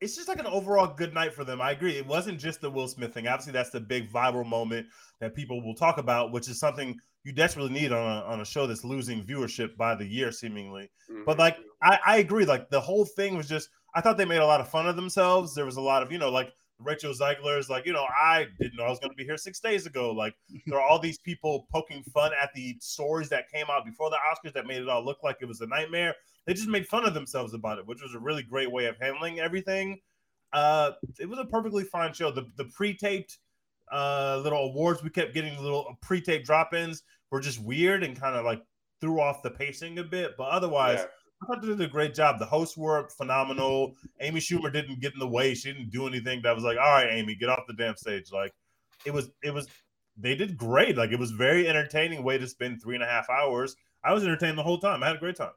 it's 0.00 0.14
just 0.14 0.28
like 0.28 0.38
an 0.38 0.46
overall 0.46 0.86
good 0.86 1.14
night 1.14 1.32
for 1.34 1.44
them. 1.44 1.60
I 1.62 1.70
agree. 1.70 1.96
It 1.96 2.06
wasn't 2.06 2.38
just 2.38 2.60
the 2.60 2.70
Will 2.70 2.86
Smith 2.88 3.14
thing. 3.14 3.26
Obviously, 3.26 3.52
that's 3.52 3.70
the 3.70 3.80
big 3.80 4.12
viral 4.12 4.46
moment 4.46 4.88
that 5.20 5.34
people 5.34 5.62
will 5.62 5.74
talk 5.74 5.96
about, 5.98 6.30
which 6.30 6.48
is 6.48 6.60
something 6.60 6.98
you 7.24 7.32
desperately 7.32 7.72
need 7.72 7.92
on 7.92 8.18
a, 8.18 8.20
on 8.26 8.40
a 8.42 8.44
show 8.44 8.66
that's 8.66 8.84
losing 8.84 9.24
viewership 9.24 9.74
by 9.78 9.94
the 9.94 10.04
year, 10.04 10.30
seemingly. 10.30 10.90
But 11.24 11.36
mhm. 11.36 11.38
like, 11.38 11.56
I, 11.82 11.98
I 12.06 12.16
agree. 12.18 12.44
Like 12.44 12.68
the 12.68 12.80
whole 12.80 13.06
thing 13.06 13.36
was 13.36 13.48
just. 13.48 13.70
I 13.96 14.00
thought 14.00 14.18
they 14.18 14.24
made 14.24 14.38
a 14.38 14.46
lot 14.46 14.60
of 14.60 14.68
fun 14.68 14.88
of 14.88 14.96
themselves. 14.96 15.54
There 15.54 15.64
was 15.64 15.76
a 15.76 15.80
lot 15.80 16.02
of 16.02 16.12
you 16.12 16.18
know 16.18 16.28
like 16.30 16.52
Rachel 16.84 17.10
is 17.10 17.20
like 17.20 17.86
you 17.86 17.92
know 17.92 18.04
I 18.04 18.46
didn't 18.60 18.76
know 18.76 18.84
I 18.84 18.90
was 18.90 18.98
going 18.98 19.10
to 19.10 19.16
be 19.16 19.24
here 19.24 19.36
six 19.36 19.60
days 19.60 19.86
ago. 19.86 20.12
Like 20.12 20.34
there 20.66 20.78
are 20.78 20.86
all 20.86 20.98
these 20.98 21.18
people 21.18 21.66
poking 21.72 22.02
fun 22.02 22.32
at 22.40 22.50
the 22.54 22.76
stories 22.80 23.28
that 23.30 23.50
came 23.50 23.66
out 23.70 23.84
before 23.84 24.10
the 24.10 24.16
Oscars 24.16 24.52
that 24.54 24.66
made 24.66 24.82
it 24.82 24.88
all 24.88 25.04
look 25.04 25.22
like 25.22 25.36
it 25.40 25.46
was 25.46 25.60
a 25.60 25.66
nightmare. 25.66 26.14
They 26.46 26.54
just 26.54 26.68
made 26.68 26.86
fun 26.86 27.06
of 27.06 27.14
themselves 27.14 27.54
about 27.54 27.78
it, 27.78 27.86
which 27.86 28.02
was 28.02 28.14
a 28.14 28.18
really 28.18 28.42
great 28.42 28.70
way 28.70 28.86
of 28.86 28.96
handling 29.00 29.40
everything. 29.40 30.00
Uh, 30.52 30.92
it 31.18 31.28
was 31.28 31.38
a 31.38 31.44
perfectly 31.44 31.84
fine 31.84 32.12
show. 32.12 32.30
The 32.30 32.46
the 32.56 32.66
pre-taped 32.66 33.38
uh, 33.92 34.40
little 34.42 34.70
awards 34.70 35.02
we 35.02 35.10
kept 35.10 35.34
getting, 35.34 35.60
little 35.62 35.96
pre-taped 36.00 36.46
drop-ins 36.46 37.02
were 37.30 37.40
just 37.40 37.60
weird 37.62 38.02
and 38.02 38.18
kind 38.18 38.36
of 38.36 38.44
like 38.44 38.62
threw 39.00 39.20
off 39.20 39.42
the 39.42 39.50
pacing 39.50 39.98
a 39.98 40.04
bit. 40.04 40.32
But 40.38 40.48
otherwise, 40.48 41.00
Yeah. 41.00 41.06
I 41.44 41.46
thought 41.46 41.62
they 41.62 41.68
did 41.68 41.80
a 41.80 41.86
great 41.86 42.14
job. 42.14 42.38
The 42.38 42.46
hosts 42.46 42.76
were 42.76 43.08
phenomenal. 43.10 43.94
Amy 44.20 44.40
Schumer 44.40 44.72
didn't 44.72 45.00
get 45.00 45.12
in 45.12 45.18
the 45.18 45.28
way. 45.28 45.54
She 45.54 45.72
didn't 45.72 45.90
do 45.90 46.06
anything 46.06 46.40
that 46.42 46.54
was 46.54 46.64
like, 46.64 46.78
all 46.78 46.92
right, 46.92 47.08
Amy, 47.10 47.34
get 47.34 47.50
off 47.50 47.64
the 47.66 47.74
damn 47.74 47.96
stage. 47.96 48.32
Like 48.32 48.52
it 49.04 49.12
was, 49.12 49.30
it 49.42 49.52
was, 49.52 49.68
they 50.16 50.34
did 50.34 50.56
great. 50.56 50.96
Like 50.96 51.10
it 51.10 51.18
was 51.18 51.32
very 51.32 51.68
entertaining 51.68 52.24
way 52.24 52.38
to 52.38 52.46
spend 52.46 52.82
three 52.82 52.94
and 52.94 53.04
a 53.04 53.06
half 53.06 53.28
hours. 53.28 53.76
I 54.02 54.12
was 54.12 54.24
entertained 54.24 54.56
the 54.56 54.62
whole 54.62 54.78
time. 54.78 55.02
I 55.02 55.08
had 55.08 55.16
a 55.16 55.20
great 55.20 55.36
time. 55.36 55.52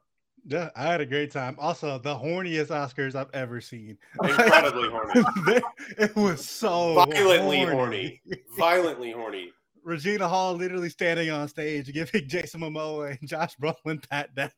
Yeah, 0.46 0.70
I 0.76 0.84
had 0.84 1.00
a 1.00 1.06
great 1.06 1.30
time. 1.30 1.56
Also, 1.58 1.98
the 1.98 2.14
horniest 2.14 2.68
Oscars 2.68 3.14
I've 3.14 3.30
ever 3.34 3.60
seen. 3.60 3.98
incredibly 4.22 4.88
horny, 4.88 5.60
it 5.98 6.14
was 6.16 6.48
so 6.48 6.94
violently 6.94 7.64
horny, 7.64 8.22
violently 8.56 9.10
horny. 9.12 9.52
Regina 9.88 10.28
Hall 10.28 10.54
literally 10.54 10.90
standing 10.90 11.30
on 11.30 11.48
stage 11.48 11.92
giving 11.92 12.28
Jason 12.28 12.60
Momoa 12.60 13.18
and 13.18 13.28
Josh 13.28 13.56
Brolin 13.56 14.06
pat 14.08 14.34
downs. 14.34 14.52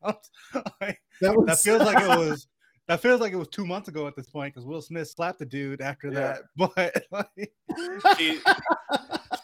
Like, 0.81 1.01
That 1.21 1.43
that 1.47 1.59
feels 1.61 1.83
like 1.83 2.03
it 2.03 2.09
was 2.19 2.49
that 2.89 3.01
feels 3.01 3.21
like 3.21 3.33
it 3.33 3.37
was 3.37 3.47
two 3.49 3.65
months 3.65 3.89
ago 3.89 4.09
at 4.09 4.17
this 4.17 4.29
point 4.29 4.53
because 4.53 4.67
Will 4.67 4.83
Smith 4.83 5.09
slapped 5.09 5.39
the 5.39 5.47
dude 5.47 5.81
after 5.81 6.09
Yeah. 6.09 6.39
that. 6.41 6.43
But 6.57 7.05
like, 7.13 7.53
She, 8.19 8.41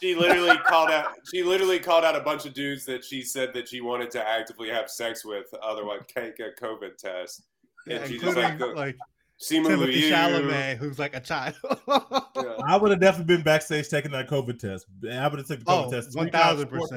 she 0.03 0.15
literally 0.17 0.57
called 0.67 0.91
out. 0.91 1.13
She 1.33 1.45
literally 1.45 1.79
called 1.79 2.05
out 2.05 2.17
a 2.17 2.21
bunch 2.21 2.45
of 2.45 2.55
dudes 2.55 2.85
that 2.87 3.05
she 3.05 3.23
said 3.23 3.55
that 3.55 3.69
she 3.69 3.81
wanted 3.81 4.11
to 4.13 4.29
actively 4.29 4.69
have 4.71 4.91
sex 4.91 5.25
with, 5.25 5.47
otherwise 5.63 6.01
take 6.13 6.41
a 6.41 6.61
COVID 6.61 6.97
test. 6.99 7.43
And 7.89 8.01
yeah, 8.01 8.07
she 8.07 8.19
just 8.19 8.37
including 8.37 8.59
like, 8.59 8.77
like, 8.77 8.97
Simu 9.41 9.67
Timothy 9.69 9.93
Liu. 10.03 10.13
Chalamet, 10.13 10.77
who's 10.79 10.99
like 10.99 11.15
a 11.15 11.21
child. 11.21 11.55
Yeah. 12.37 12.55
I 12.67 12.77
would 12.77 12.91
have 12.91 13.01
definitely 13.01 13.35
been 13.37 13.45
backstage 13.45 13.89
taking 13.89 14.11
that 14.13 14.29
COVID 14.29 14.59
test. 14.59 14.85
I 15.11 15.27
would 15.27 15.39
have 15.39 15.49
taken 15.49 15.65
the 15.65 15.71
COVID 15.73 15.87
Oh, 15.87 15.91
test. 15.91 16.15
1000%. 16.15 16.31
That 16.31 16.33
That 16.33 16.57
was, 16.57 16.67
was- 16.67 16.91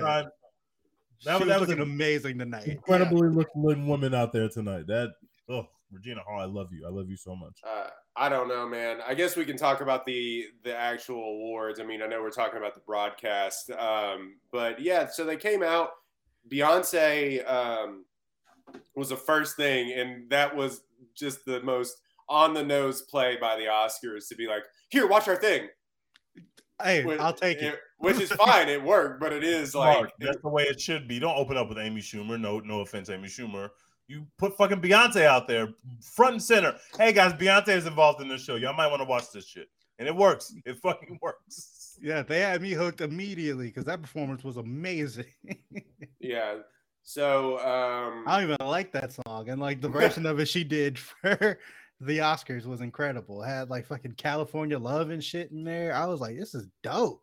that 1.24 1.40
was 1.40 1.70
looking 1.70 1.76
an 1.76 1.82
amazing 1.82 2.38
tonight. 2.38 2.64
Yeah. 2.68 2.74
Incredibly 2.74 3.30
looking 3.30 3.88
women 3.88 4.14
out 4.14 4.34
there 4.34 4.50
tonight. 4.50 4.86
That 4.88 5.14
oh, 5.50 5.66
Regina 5.92 6.22
Hall, 6.28 6.40
I 6.42 6.46
love 6.46 6.74
you. 6.74 6.86
I 6.86 6.90
love 6.90 7.10
you 7.10 7.16
so 7.18 7.36
much. 7.36 7.60
Uh, 7.66 7.88
I 8.16 8.28
don't 8.30 8.48
know, 8.50 8.68
man. 8.68 9.00
I 9.08 9.14
guess 9.14 9.36
we 9.38 9.46
can 9.46 9.58
talk 9.58 9.80
about 9.82 10.06
the 10.06 10.46
the 10.64 10.76
actual 10.76 11.24
awards. 11.24 11.80
I 11.80 11.84
mean, 11.84 12.02
I 12.02 12.08
know 12.08 12.22
we're 12.22 12.30
talking 12.32 12.58
about 12.58 12.74
the 12.76 12.82
broadcast, 12.82 13.72
um, 13.72 14.36
but 14.52 14.82
yeah. 14.82 15.08
So 15.08 15.24
they 15.26 15.38
came 15.38 15.64
out. 15.64 15.92
Beyonce 16.52 17.50
um, 17.50 18.06
was 18.96 19.10
the 19.10 19.16
first 19.18 19.56
thing, 19.56 19.94
and 19.94 20.30
that 20.30 20.54
was 20.56 20.82
just 21.16 21.46
the 21.46 21.62
most 21.64 21.98
on 22.30 22.54
the 22.54 22.64
nose 22.64 23.02
play 23.02 23.38
by 23.40 23.56
the 23.58 23.64
Oscars 23.64 24.28
to 24.30 24.36
be 24.36 24.48
like, 24.48 24.64
"Here, 24.90 25.08
watch 25.08 25.28
our 25.28 25.36
thing." 25.36 25.68
Hey, 26.82 27.04
Which- 27.04 27.20
I'll 27.20 27.34
take 27.34 27.62
it. 27.62 27.80
Which 27.98 28.22
is 28.22 28.32
fine. 28.32 28.70
It 28.70 28.82
worked, 28.82 29.20
but 29.20 29.34
it 29.34 29.44
is 29.44 29.76
like 29.76 29.98
Smart. 29.98 30.14
That's 30.20 30.42
the 30.42 30.48
way 30.48 30.64
it 30.64 30.80
should 30.80 31.08
be. 31.08 31.20
Don't 31.20 31.38
open 31.38 31.58
up 31.58 31.68
with 31.68 31.78
Amy 31.78 32.00
Schumer. 32.00 32.40
No, 32.40 32.60
no 32.60 32.80
offense, 32.80 33.10
Amy 33.10 33.28
Schumer. 33.28 33.70
You 34.08 34.26
put 34.38 34.56
fucking 34.58 34.82
Beyonce 34.82 35.26
out 35.26 35.48
there, 35.48 35.68
front 36.02 36.34
and 36.34 36.44
center. 36.44 36.76
Hey 36.98 37.12
guys, 37.12 37.34
Beyonce 37.34 37.70
is 37.70 37.86
involved 37.86 38.22
in 38.22 38.30
this 38.30 38.44
show. 38.44 38.56
Y'all 38.56 38.74
might 38.74 38.88
want 38.88 39.02
to 39.02 39.08
watch 39.08 39.32
this 39.32 39.46
shit, 39.46 39.68
and 40.00 40.08
it 40.08 40.16
works. 40.16 40.54
It 40.66 40.78
fucking 40.78 41.20
works. 41.22 41.98
Yeah, 42.02 42.24
they 42.24 42.40
had 42.40 42.62
me 42.62 42.72
hooked 42.72 43.02
immediately 43.02 43.68
because 43.68 43.86
that 43.86 44.02
performance 44.02 44.44
was 44.44 44.58
amazing. 44.58 45.26
yeah. 46.20 46.60
So 47.04 47.58
um, 47.60 48.24
I 48.28 48.40
don't 48.40 48.52
even 48.52 48.68
like 48.68 48.92
that 48.94 49.12
song, 49.12 49.50
and 49.50 49.60
like 49.60 49.82
the 49.82 49.90
version 49.90 50.26
of 50.26 50.40
it 50.40 50.48
she 50.48 50.64
did 50.64 50.98
for 50.98 51.60
the 52.02 52.20
Oscars 52.20 52.66
was 52.66 52.82
incredible. 52.82 53.44
It 53.44 53.48
had 53.48 53.70
like 53.70 53.86
fucking 53.88 54.14
California 54.14 54.80
Love 54.80 55.10
and 55.10 55.24
shit 55.24 55.52
in 55.52 55.64
there. 55.64 55.94
I 55.94 56.06
was 56.06 56.20
like, 56.22 56.38
this 56.38 56.56
is 56.56 56.68
dope. 56.84 57.22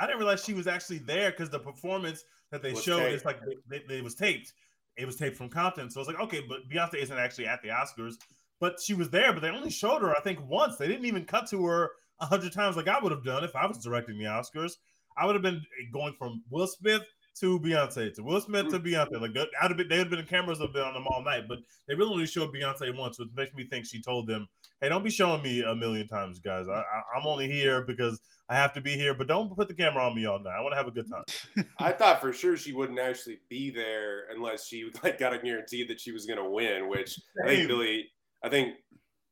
I 0.00 0.06
didn't 0.06 0.18
realize 0.18 0.44
she 0.44 0.54
was 0.54 0.66
actually 0.66 0.98
there 0.98 1.30
because 1.30 1.50
the 1.50 1.58
performance 1.58 2.24
that 2.50 2.62
they 2.62 2.72
Was 2.72 2.82
showed 2.82 3.00
taped. 3.00 3.14
is 3.14 3.24
like 3.24 3.40
they, 3.68 3.82
they- 3.88 3.98
it 3.98 4.04
was 4.04 4.14
taped. 4.14 4.52
It 4.96 5.06
was 5.06 5.16
taped 5.16 5.36
from 5.36 5.48
Compton, 5.48 5.88
so 5.90 6.00
I 6.00 6.02
was 6.02 6.08
like, 6.08 6.18
okay, 6.20 6.42
but 6.48 6.68
Beyonce 6.68 6.96
isn't 6.96 7.16
actually 7.16 7.46
at 7.46 7.62
the 7.62 7.68
Oscars, 7.68 8.14
but 8.58 8.80
she 8.80 8.94
was 8.94 9.08
there. 9.10 9.32
But 9.32 9.42
they 9.42 9.48
only 9.48 9.70
showed 9.70 10.02
her, 10.02 10.10
I 10.16 10.20
think, 10.20 10.40
once. 10.48 10.76
They 10.76 10.88
didn't 10.88 11.04
even 11.06 11.24
cut 11.24 11.48
to 11.50 11.64
her 11.66 11.90
a 12.20 12.26
hundred 12.26 12.52
times 12.52 12.76
like 12.76 12.88
I 12.88 12.98
would 13.00 13.12
have 13.12 13.24
done 13.24 13.44
if 13.44 13.54
I 13.54 13.64
was 13.66 13.78
directing 13.78 14.18
the 14.18 14.24
Oscars. 14.24 14.72
I 15.16 15.24
would 15.24 15.36
have 15.36 15.42
been 15.42 15.62
going 15.92 16.14
from 16.18 16.42
Will 16.50 16.66
Smith 16.66 17.02
to 17.40 17.58
Beyonce 17.60 18.14
to 18.14 18.22
Will 18.22 18.40
Smith 18.40 18.68
to 18.68 18.78
mm. 18.80 18.86
Beyonce. 18.86 19.20
Like 19.20 19.34
that- 19.34 19.48
I'd 19.60 19.70
have 19.70 19.76
been, 19.76 19.88
they 19.88 19.98
would 19.98 20.10
have 20.12 20.18
been 20.18 20.26
cameras 20.26 20.58
have 20.60 20.72
been 20.72 20.82
on 20.82 20.94
them 20.94 21.06
all 21.08 21.22
night, 21.22 21.44
but 21.48 21.58
they 21.86 21.94
really 21.94 22.12
only 22.12 22.26
showed 22.26 22.52
Beyonce 22.54 22.96
once, 22.96 23.18
which 23.18 23.28
makes 23.36 23.54
me 23.54 23.64
think 23.68 23.86
she 23.86 24.00
told 24.02 24.26
them, 24.26 24.46
"Hey, 24.80 24.88
don't 24.88 25.04
be 25.04 25.10
showing 25.10 25.42
me 25.42 25.62
a 25.62 25.74
million 25.74 26.08
times, 26.08 26.38
guys. 26.38 26.66
I, 26.68 26.74
I, 26.74 27.02
I'm 27.16 27.26
only 27.26 27.50
here 27.50 27.82
because 27.82 28.20
I 28.48 28.56
have 28.56 28.72
to 28.74 28.80
be 28.80 28.92
here, 28.92 29.14
but 29.14 29.26
don't 29.28 29.54
put 29.54 29.68
the 29.68 29.74
camera 29.74 30.04
on 30.06 30.14
me 30.16 30.26
all 30.26 30.38
night. 30.42 30.56
I 30.58 30.60
want 30.62 30.72
to 30.72 30.76
have 30.76 30.88
a 30.88 30.90
good 30.90 31.06
time." 31.10 31.66
I 31.78 31.92
thought 31.92 32.20
for 32.20 32.32
sure 32.32 32.56
she 32.56 32.72
wouldn't 32.72 32.98
actually 32.98 33.38
be 33.48 33.70
there 33.70 34.24
unless 34.34 34.66
she 34.66 34.90
like 35.02 35.18
got 35.18 35.32
a 35.34 35.38
guarantee 35.38 35.84
that 35.88 36.00
she 36.00 36.12
was 36.12 36.26
going 36.26 36.38
to 36.38 36.48
win, 36.48 36.88
which 36.88 37.18
I 37.44 37.48
think 37.48 37.60
Same. 37.60 37.68
Billy, 37.68 38.08
I 38.42 38.48
think 38.48 38.74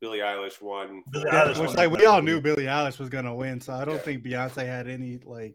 Billie 0.01 0.19
Eilish 0.19 0.61
won. 0.61 1.03
Billie 1.11 1.25
for- 1.31 1.37
Eilish 1.37 1.59
Which 1.59 1.69
won. 1.69 1.77
like 1.77 1.91
we 1.91 2.07
all 2.07 2.23
knew 2.23 2.41
Billie 2.41 2.65
Eilish 2.65 2.99
was 2.99 3.09
gonna 3.09 3.35
win, 3.35 3.61
so 3.61 3.73
I 3.73 3.85
don't 3.85 3.97
Yeah. 3.97 4.01
think 4.03 4.23
Beyonce 4.25 4.67
had 4.67 4.89
any 4.89 5.19
like. 5.25 5.55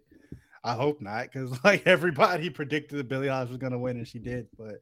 I 0.63 0.73
hope 0.73 1.01
not, 1.01 1.23
because 1.31 1.51
like 1.63 1.85
everybody 1.85 2.49
predicted 2.49 2.99
that 2.99 3.07
Billie 3.07 3.27
Eilish 3.27 3.49
was 3.49 3.57
gonna 3.57 3.79
win, 3.79 3.97
and 3.97 4.07
she 4.07 4.19
did. 4.19 4.47
But 4.57 4.75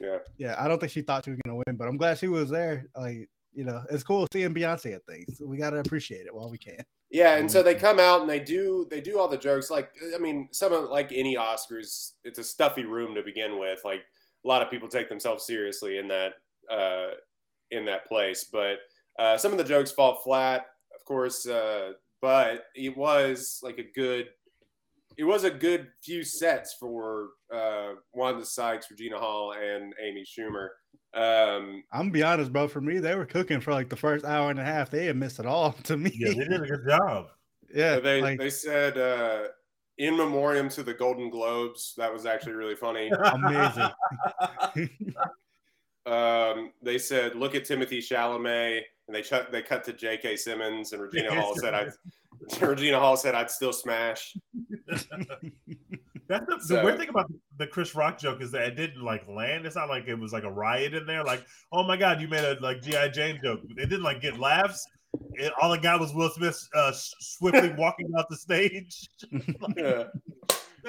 Yeah. 0.00 0.18
yeah, 0.38 0.56
I 0.58 0.68
don't 0.68 0.78
think 0.78 0.92
she 0.92 1.02
thought 1.02 1.24
she 1.24 1.30
was 1.30 1.40
gonna 1.44 1.56
win. 1.66 1.76
But 1.76 1.88
I'm 1.88 1.96
glad 1.96 2.18
she 2.18 2.28
was 2.28 2.50
there. 2.50 2.86
Like 2.96 3.28
you 3.52 3.64
know, 3.64 3.82
it's 3.90 4.02
cool 4.02 4.26
seeing 4.32 4.52
Beyonce 4.54 4.94
at 4.94 5.06
things. 5.06 5.40
We 5.44 5.56
gotta 5.56 5.78
appreciate 5.78 6.26
it 6.26 6.34
while 6.34 6.50
we 6.50 6.58
can. 6.58 6.84
Yeah, 7.10 7.36
and 7.36 7.50
so 7.50 7.62
they 7.62 7.74
come 7.74 7.98
out 8.00 8.20
and 8.20 8.28
they 8.28 8.40
do 8.40 8.86
they 8.90 9.00
do 9.00 9.18
all 9.18 9.28
the 9.28 9.38
jokes. 9.38 9.70
Like 9.70 9.90
I 10.14 10.18
mean, 10.18 10.48
some 10.52 10.72
of 10.72 10.90
like 10.90 11.12
any 11.12 11.36
Oscars, 11.36 12.12
it's 12.24 12.38
a 12.38 12.44
stuffy 12.44 12.84
room 12.84 13.14
to 13.14 13.22
begin 13.22 13.58
with. 13.58 13.80
Like 13.84 14.00
a 14.44 14.48
lot 14.48 14.62
of 14.62 14.70
people 14.70 14.88
take 14.88 15.08
themselves 15.08 15.46
seriously 15.46 15.98
in 15.98 16.08
that 16.08 16.34
uh, 16.70 17.12
in 17.70 17.84
that 17.86 18.06
place, 18.06 18.44
but 18.44 18.78
uh, 19.18 19.38
some 19.38 19.52
of 19.52 19.58
the 19.58 19.64
jokes 19.64 19.90
fall 19.90 20.20
flat, 20.22 20.66
of 20.94 21.04
course. 21.04 21.46
Uh, 21.46 21.92
but 22.20 22.64
it 22.74 22.96
was 22.96 23.60
like 23.62 23.78
a 23.78 23.90
good 23.94 24.26
it 25.16 25.24
was 25.24 25.44
a 25.44 25.50
good 25.50 25.88
few 26.02 26.22
sets 26.22 26.76
for 26.78 27.30
uh, 27.52 27.92
Wanda 28.12 28.44
Sykes, 28.44 28.90
Regina 28.90 29.18
Hall, 29.18 29.52
and 29.52 29.94
Amy 30.02 30.24
Schumer. 30.24 30.68
Um, 31.14 31.82
I'm 31.92 32.00
gonna 32.00 32.10
be 32.10 32.22
honest, 32.22 32.52
bro. 32.52 32.68
For 32.68 32.80
me, 32.80 32.98
they 32.98 33.14
were 33.14 33.24
cooking 33.24 33.60
for 33.60 33.72
like 33.72 33.88
the 33.88 33.96
first 33.96 34.24
hour 34.24 34.50
and 34.50 34.60
a 34.60 34.64
half. 34.64 34.90
They 34.90 35.06
had 35.06 35.16
missed 35.16 35.38
it 35.38 35.46
all 35.46 35.72
to 35.84 35.96
me. 35.96 36.12
Yeah, 36.14 36.28
they 36.30 36.44
did 36.44 36.62
a 36.62 36.66
good 36.66 36.86
job. 36.88 37.26
Yeah, 37.74 37.98
they 37.98 38.20
like, 38.20 38.38
they 38.38 38.50
said 38.50 38.98
uh, 38.98 39.44
in 39.98 40.16
memoriam 40.16 40.68
to 40.70 40.82
the 40.82 40.94
Golden 40.94 41.30
Globes. 41.30 41.94
That 41.96 42.12
was 42.12 42.26
actually 42.26 42.52
really 42.52 42.76
funny. 42.76 43.10
amazing. 43.32 43.88
Um, 46.06 46.72
they 46.82 46.98
said, 46.98 47.34
"Look 47.34 47.54
at 47.54 47.64
Timothée 47.64 47.98
Chalamet," 47.98 48.82
and 49.08 49.14
they 49.14 49.22
cut 49.22 49.50
they 49.50 49.62
cut 49.62 49.84
to 49.84 49.92
J.K. 49.92 50.36
Simmons, 50.36 50.92
and 50.92 51.02
Regina 51.02 51.34
Hall 51.34 51.54
said, 51.56 51.74
"I." 51.74 51.88
Regina 52.60 53.00
Hall 53.00 53.16
said, 53.16 53.34
"I'd 53.34 53.50
still 53.50 53.72
smash." 53.72 54.36
That's 56.28 56.66
the, 56.66 56.76
the 56.76 56.82
weird 56.84 56.98
thing 56.98 57.08
about 57.08 57.32
the 57.58 57.66
Chris 57.66 57.94
Rock 57.94 58.18
joke 58.18 58.42
is 58.42 58.50
that 58.52 58.62
it 58.62 58.76
didn't 58.76 59.02
like 59.02 59.26
land. 59.28 59.64
It's 59.64 59.76
not 59.76 59.88
like 59.88 60.08
it 60.08 60.14
was 60.14 60.32
like 60.32 60.44
a 60.44 60.50
riot 60.50 60.94
in 60.94 61.06
there. 61.06 61.24
Like, 61.24 61.44
oh 61.72 61.84
my 61.84 61.96
god, 61.96 62.20
you 62.20 62.28
made 62.28 62.44
a 62.44 62.58
like 62.60 62.82
GI 62.82 63.10
Jane 63.12 63.40
joke. 63.42 63.60
It 63.76 63.88
didn't 63.88 64.02
like 64.02 64.20
get 64.20 64.38
laughs. 64.38 64.86
It, 65.34 65.52
all 65.60 65.72
it 65.72 65.82
got 65.82 66.00
was 66.00 66.14
Will 66.14 66.30
Smith 66.30 66.68
uh, 66.74 66.92
swiftly 66.94 67.72
walking 67.78 68.10
out 68.18 68.28
the 68.28 68.36
stage. 68.36 69.08
Yeah. 69.76 70.04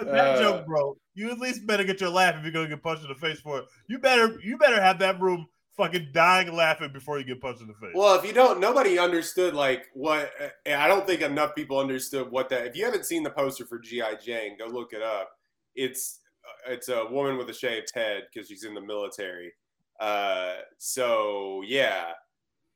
That 0.05 0.37
Uh, 0.37 0.39
joke, 0.39 0.65
bro. 0.65 0.97
You 1.15 1.31
at 1.31 1.39
least 1.39 1.65
better 1.65 1.83
get 1.83 1.99
your 1.99 2.09
laugh 2.09 2.35
if 2.35 2.43
you're 2.43 2.51
gonna 2.53 2.69
get 2.69 2.83
punched 2.83 3.03
in 3.03 3.09
the 3.09 3.15
face 3.15 3.39
for 3.39 3.59
it. 3.59 3.65
You 3.87 3.99
better 3.99 4.39
you 4.43 4.57
better 4.57 4.81
have 4.81 4.99
that 4.99 5.19
room 5.19 5.47
fucking 5.75 6.09
dying 6.11 6.51
laughing 6.53 6.91
before 6.91 7.19
you 7.19 7.23
get 7.25 7.39
punched 7.39 7.61
in 7.61 7.67
the 7.67 7.73
face. 7.75 7.91
Well, 7.93 8.15
if 8.17 8.25
you 8.25 8.33
don't, 8.33 8.59
nobody 8.59 8.97
understood 8.99 9.53
like 9.53 9.85
what. 9.93 10.31
I 10.65 10.87
don't 10.87 11.05
think 11.05 11.21
enough 11.21 11.55
people 11.55 11.79
understood 11.79 12.29
what 12.31 12.49
that. 12.49 12.65
If 12.67 12.75
you 12.75 12.85
haven't 12.85 13.05
seen 13.05 13.23
the 13.23 13.29
poster 13.29 13.65
for 13.65 13.79
GI 13.79 14.17
Jane, 14.23 14.57
go 14.57 14.65
look 14.65 14.93
it 14.93 15.01
up. 15.01 15.29
It's 15.75 16.19
it's 16.67 16.89
a 16.89 17.05
woman 17.05 17.37
with 17.37 17.49
a 17.49 17.53
shaved 17.53 17.91
head 17.93 18.23
because 18.33 18.47
she's 18.47 18.63
in 18.63 18.73
the 18.73 18.81
military. 18.81 19.53
Uh, 19.99 20.55
so 20.77 21.61
yeah, 21.65 22.11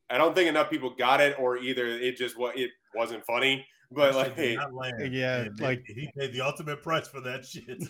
I 0.09 0.17
don't 0.17 0.35
think 0.35 0.49
enough 0.49 0.69
people 0.69 0.93
got 0.97 1.21
it, 1.21 1.37
or 1.39 1.57
either 1.57 1.85
it 1.87 2.17
just 2.17 2.37
what 2.37 2.57
it 2.57 2.71
wasn't 2.95 3.25
funny. 3.25 3.65
But 3.91 4.15
like, 4.15 4.27
shit 4.35 4.35
did 4.37 4.55
not 4.57 4.73
land. 4.73 5.13
Yeah, 5.13 5.37
And 5.41 5.57
they- 5.57 5.63
like- 5.65 5.83
he 5.85 6.09
paid 6.17 6.33
the 6.33 6.41
ultimate 6.41 6.81
price 6.81 7.07
for 7.07 7.21
that 7.21 7.45
shit. 7.45 7.83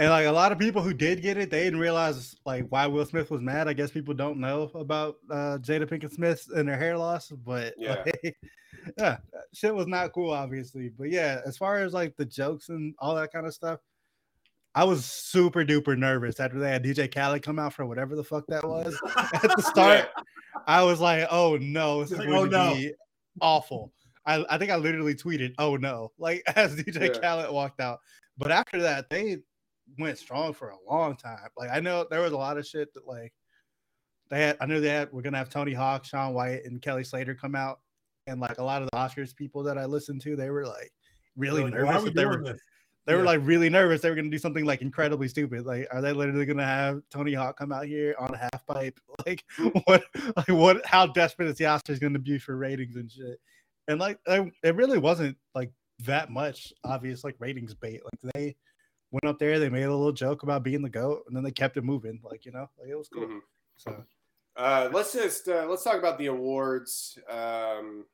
And 0.00 0.10
like 0.10 0.26
a 0.26 0.30
lot 0.32 0.52
of 0.52 0.60
people 0.60 0.80
who 0.80 0.94
did 0.94 1.22
get 1.22 1.36
it, 1.38 1.50
they 1.50 1.64
didn't 1.64 1.80
realize 1.80 2.36
like 2.46 2.66
why 2.68 2.86
Will 2.86 3.04
Smith 3.04 3.32
was 3.32 3.40
mad. 3.40 3.66
I 3.66 3.72
guess 3.72 3.90
people 3.90 4.14
don't 4.14 4.38
know 4.38 4.70
about 4.76 5.16
uh, 5.28 5.58
Jada 5.60 5.88
Pinkett 5.90 6.12
Smith 6.14 6.46
and 6.54 6.68
her 6.68 6.76
hair 6.76 6.96
loss, 6.96 7.30
but 7.30 7.74
Yeah. 7.76 8.04
like, 8.06 8.36
yeah, 8.96 9.16
shit 9.52 9.74
was 9.74 9.88
not 9.88 10.12
cool, 10.12 10.30
obviously. 10.30 10.90
But 10.96 11.10
yeah, 11.10 11.40
as 11.44 11.56
far 11.56 11.78
as 11.78 11.94
like 11.94 12.14
the 12.16 12.24
jokes 12.24 12.68
and 12.68 12.94
all 13.00 13.16
that 13.16 13.32
kind 13.32 13.44
of 13.44 13.52
stuff, 13.54 13.80
I 14.72 14.84
was 14.84 15.04
super 15.04 15.64
duper 15.64 15.98
nervous 15.98 16.38
after 16.38 16.60
they 16.60 16.70
had 16.70 16.84
DJ 16.84 17.12
Khaled 17.12 17.42
come 17.42 17.58
out 17.58 17.72
for 17.72 17.84
whatever 17.84 18.14
the 18.14 18.22
fuck 18.22 18.46
that 18.46 18.62
was 18.62 18.96
at 19.16 19.42
the 19.56 19.62
start. 19.62 20.10
I 20.68 20.84
was 20.84 21.00
like, 21.00 21.26
oh 21.28 21.56
no, 21.60 22.02
this 22.02 22.12
is 22.12 22.18
Like, 22.18 22.28
going 22.28 22.40
oh, 22.40 22.44
to 22.44 22.50
no. 22.70 22.74
be 22.76 22.92
awful. 23.40 23.92
I, 24.28 24.44
I 24.54 24.58
think 24.58 24.70
I 24.70 24.76
literally 24.76 25.14
tweeted, 25.14 25.54
oh 25.58 25.76
no, 25.76 26.12
like 26.18 26.42
as 26.56 26.76
DJ 26.76 27.14
Yeah. 27.14 27.20
Khaled 27.20 27.50
walked 27.52 27.80
out. 27.80 27.98
But 28.36 28.50
after 28.52 28.80
that, 28.82 29.08
they 29.10 29.38
went 29.98 30.18
strong 30.18 30.52
for 30.52 30.68
a 30.68 30.76
long 30.86 31.16
time. 31.16 31.48
Like 31.56 31.70
I 31.72 31.80
know 31.80 32.06
there 32.08 32.20
was 32.20 32.32
a 32.32 32.36
lot 32.36 32.58
of 32.58 32.66
shit 32.66 32.92
that 32.94 33.06
like 33.06 33.32
they 34.30 34.40
had 34.42 34.56
I 34.60 34.66
knew 34.66 34.80
they 34.80 34.90
had 34.90 35.10
we're 35.12 35.22
gonna 35.22 35.38
have 35.38 35.48
Tony 35.50 35.72
Hawk, 35.72 36.04
Shaun 36.04 36.34
White, 36.34 36.64
and 36.64 36.80
Kelly 36.82 37.04
Slater 37.04 37.34
come 37.34 37.54
out. 37.54 37.80
And 38.26 38.40
like 38.40 38.58
a 38.58 38.62
lot 38.62 38.82
of 38.82 38.90
the 38.92 38.96
Oscars 38.98 39.34
people 39.34 39.62
that 39.62 39.78
I 39.78 39.86
listened 39.86 40.20
to, 40.22 40.36
they 40.36 40.50
were 40.50 40.66
like 40.66 40.92
really 41.36 41.62
Like, 41.62 41.72
nervous 41.72 42.04
that 42.04 42.14
they 42.14 42.26
were 42.26 42.42
this? 42.44 42.60
they 43.06 43.14
were 43.14 43.22
like 43.22 43.40
really 43.42 43.70
nervous 43.70 44.02
they 44.02 44.10
were 44.10 44.16
gonna 44.16 44.28
do 44.28 44.36
something 44.36 44.66
like 44.66 44.82
incredibly 44.82 45.28
stupid. 45.28 45.64
Like, 45.64 45.88
are 45.90 46.02
they 46.02 46.12
literally 46.12 46.44
gonna 46.44 46.66
have 46.66 47.00
Tony 47.10 47.32
Hawk 47.32 47.56
come 47.56 47.72
out 47.72 47.86
here 47.86 48.14
on 48.18 48.34
a 48.34 48.36
half 48.36 48.66
pipe? 48.66 49.00
Like 49.26 49.44
what 49.86 50.04
like 50.36 50.48
what 50.48 50.84
how 50.84 51.06
desperate 51.06 51.48
is 51.48 51.56
the 51.56 51.64
Oscars 51.64 51.98
gonna 51.98 52.18
be 52.18 52.38
for 52.38 52.56
ratings 52.58 52.96
and 52.96 53.10
shit? 53.10 53.40
And 53.88 53.98
like 53.98 54.18
I- 54.28 54.52
it 54.62 54.76
really 54.76 54.98
wasn't 54.98 55.36
like 55.54 55.72
that 56.04 56.30
much 56.30 56.72
obvious 56.84 57.24
like 57.24 57.34
ratings 57.40 57.74
bait. 57.74 58.00
Like 58.04 58.34
they 58.34 58.56
went 59.10 59.24
up 59.24 59.38
there, 59.38 59.58
they 59.58 59.68
made 59.70 59.84
a 59.84 59.90
little 59.90 60.12
joke 60.12 60.42
about 60.44 60.62
being 60.62 60.82
the 60.82 60.88
goat, 60.90 61.24
and 61.26 61.34
then 61.36 61.42
they 61.42 61.50
kept 61.50 61.76
it 61.76 61.82
moving. 61.84 62.20
Like, 62.22 62.44
you 62.44 62.52
know, 62.52 62.68
like 62.78 62.88
it 62.88 62.94
was 62.96 63.08
cool. 63.08 63.26
Mhm. 63.26 63.40
So 63.76 64.04
Uh, 64.56 64.88
let's 64.92 65.12
just 65.12 65.48
uh, 65.48 65.66
let's 65.68 65.82
talk 65.84 65.98
about 65.98 66.18
the 66.18 66.26
awards. 66.26 67.18
Um, 67.30 68.04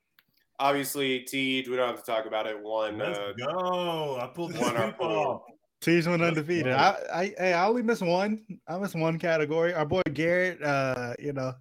obviously, 0.59 1.21
Tej, 1.23 1.65
we 1.69 1.75
don't 1.75 1.87
have 1.89 2.03
to 2.03 2.11
talk 2.11 2.25
about 2.27 2.47
it. 2.47 2.59
One, 2.61 2.97
Let's 2.99 3.17
uh, 3.19 3.33
go. 3.37 4.19
I 4.21 4.27
pulled 4.27 4.53
the 4.53 4.59
one 4.61 4.71
sweep 4.75 4.79
up. 4.95 5.01
off. 5.01 5.41
Teams 5.81 6.07
went 6.07 6.21
Let's 6.21 6.37
undefeated. 6.37 6.71
I, 6.73 6.95
I, 7.13 7.33
hey, 7.37 7.53
I 7.53 7.67
only 7.67 7.83
missed 7.83 8.01
one. 8.01 8.43
I 8.67 8.77
missed 8.77 8.95
one 8.95 9.19
category. 9.19 9.73
Our 9.73 9.85
boy 9.85 10.01
Garrett, 10.13 10.61
uh, 10.63 11.13
you 11.19 11.33
know, 11.33 11.53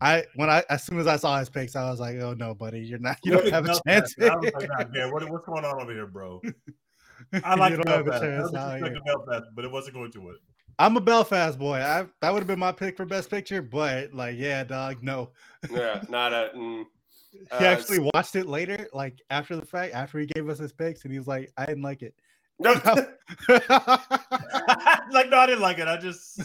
I 0.00 0.24
when 0.34 0.50
I 0.50 0.64
as 0.70 0.84
soon 0.84 0.98
as 0.98 1.06
I 1.06 1.16
saw 1.16 1.38
his 1.38 1.48
picks, 1.48 1.76
I 1.76 1.90
was 1.90 2.00
like, 2.00 2.16
oh 2.16 2.34
no, 2.34 2.54
buddy, 2.54 2.80
you're 2.80 2.98
not. 2.98 3.18
You 3.24 3.32
don't 3.32 3.48
have 3.50 3.66
a 3.66 3.80
chance. 3.86 4.14
I 4.20 4.34
was 4.36 4.50
like, 4.54 4.68
nah, 4.68 4.84
man, 4.90 5.12
what, 5.12 5.28
what's 5.30 5.46
going 5.46 5.64
on 5.64 5.80
over 5.80 5.92
here, 5.92 6.06
bro? 6.06 6.40
I 7.44 7.54
like 7.54 7.72
you 7.72 7.76
don't 7.76 7.88
have 7.88 8.06
a 8.06 8.10
Belfast. 8.10 8.24
I 8.24 8.26
chance 8.26 8.54
out 8.54 8.80
respect. 8.80 9.04
Belfast, 9.04 9.46
but 9.54 9.64
it 9.64 9.70
wasn't 9.70 9.94
going 9.94 10.10
to 10.12 10.30
it. 10.30 10.36
I'm 10.78 10.96
a 10.96 11.00
Belfast 11.00 11.58
boy. 11.58 11.76
I 11.76 12.06
that 12.20 12.32
would 12.32 12.40
have 12.40 12.46
been 12.46 12.58
my 12.58 12.72
pick 12.72 12.96
for 12.96 13.04
best 13.04 13.28
picture, 13.30 13.60
but 13.60 14.14
like, 14.14 14.36
yeah, 14.38 14.64
dog, 14.64 15.02
no. 15.02 15.30
yeah, 15.70 16.02
not 16.08 16.32
a. 16.32 16.50
Mm, 16.56 16.84
He 17.32 17.64
uh, 17.64 17.68
actually 17.68 18.10
watched 18.12 18.34
it 18.34 18.48
later, 18.48 18.88
like 18.92 19.20
after 19.30 19.54
the 19.54 19.64
fact, 19.64 19.94
after 19.94 20.18
he 20.18 20.26
gave 20.26 20.48
us 20.48 20.58
his 20.58 20.72
picks, 20.72 21.04
and 21.04 21.12
he 21.12 21.18
was 21.18 21.28
like, 21.28 21.52
I 21.56 21.66
didn't 21.66 21.82
like 21.82 22.02
it. 22.02 22.12
no, 22.58 22.72
like, 22.72 22.84
no, 25.30 25.38
I 25.38 25.46
didn't 25.46 25.62
like 25.62 25.78
it. 25.78 25.86
I 25.86 25.96
just. 25.96 26.40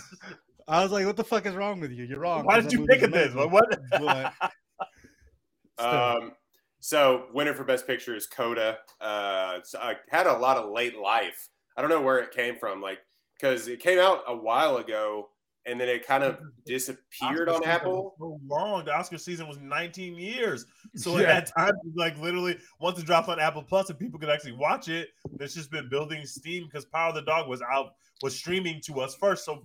I 0.67 0.81
was 0.83 0.91
like, 0.91 1.05
"What 1.05 1.15
the 1.17 1.23
fuck 1.23 1.45
is 1.45 1.53
wrong 1.55 1.79
with 1.79 1.91
you? 1.91 2.05
You're 2.05 2.19
wrong." 2.19 2.45
Why 2.45 2.59
did 2.59 2.71
you 2.71 2.85
pick 2.85 3.01
this? 3.01 3.09
amazing." 3.33 3.51
What? 3.51 3.79
But 3.91 4.33
still, 5.79 5.87
Um, 5.89 6.31
so 6.79 7.27
winner 7.33 7.53
for 7.53 7.63
best 7.63 7.85
picture 7.87 8.15
is 8.15 8.27
Coda. 8.27 8.77
Uh, 9.01 9.59
so 9.63 9.79
I 9.79 9.95
had 10.09 10.27
a 10.27 10.33
lot 10.37 10.57
of 10.57 10.71
late 10.71 10.97
life. 10.97 11.49
I 11.77 11.81
don't 11.81 11.89
know 11.89 12.01
where 12.01 12.19
it 12.19 12.31
came 12.31 12.57
from, 12.57 12.81
like 12.81 12.99
because 13.39 13.67
it 13.67 13.79
came 13.79 13.99
out 13.99 14.23
a 14.27 14.35
while 14.35 14.77
ago 14.77 15.29
and 15.67 15.79
then 15.81 15.89
it 15.89 16.05
kind 16.05 16.23
of 16.23 16.39
disappeared 16.65 17.49
Oscar 17.49 17.63
on 17.63 17.69
Apple. 17.69 18.15
So 18.19 18.39
long. 18.47 18.85
The 18.85 18.93
Oscar 18.95 19.17
season 19.17 19.47
was 19.47 19.57
19 19.57 20.15
years. 20.15 20.65
So 20.95 21.17
at 21.17 21.21
Yeah. 21.21 21.27
that 21.27 21.51
time, 21.57 21.69
it 21.69 21.85
was 21.85 21.95
like 21.95 22.17
literally, 22.19 22.57
once 22.79 22.99
it 22.99 23.05
dropped 23.05 23.27
on 23.29 23.39
Apple 23.39 23.63
Plus 23.63 23.89
and 23.89 23.99
people 23.99 24.19
could 24.19 24.29
actually 24.29 24.53
watch 24.53 24.87
it, 24.87 25.09
it's 25.39 25.53
just 25.55 25.71
been 25.71 25.89
building 25.89 26.25
steam 26.25 26.65
because 26.65 26.85
Power 26.85 27.09
of 27.09 27.15
the 27.15 27.23
Dog 27.23 27.49
was 27.49 27.61
out, 27.63 27.95
was 28.21 28.35
streaming 28.35 28.79
to 28.85 29.01
us 29.01 29.15
first. 29.15 29.43
So 29.43 29.63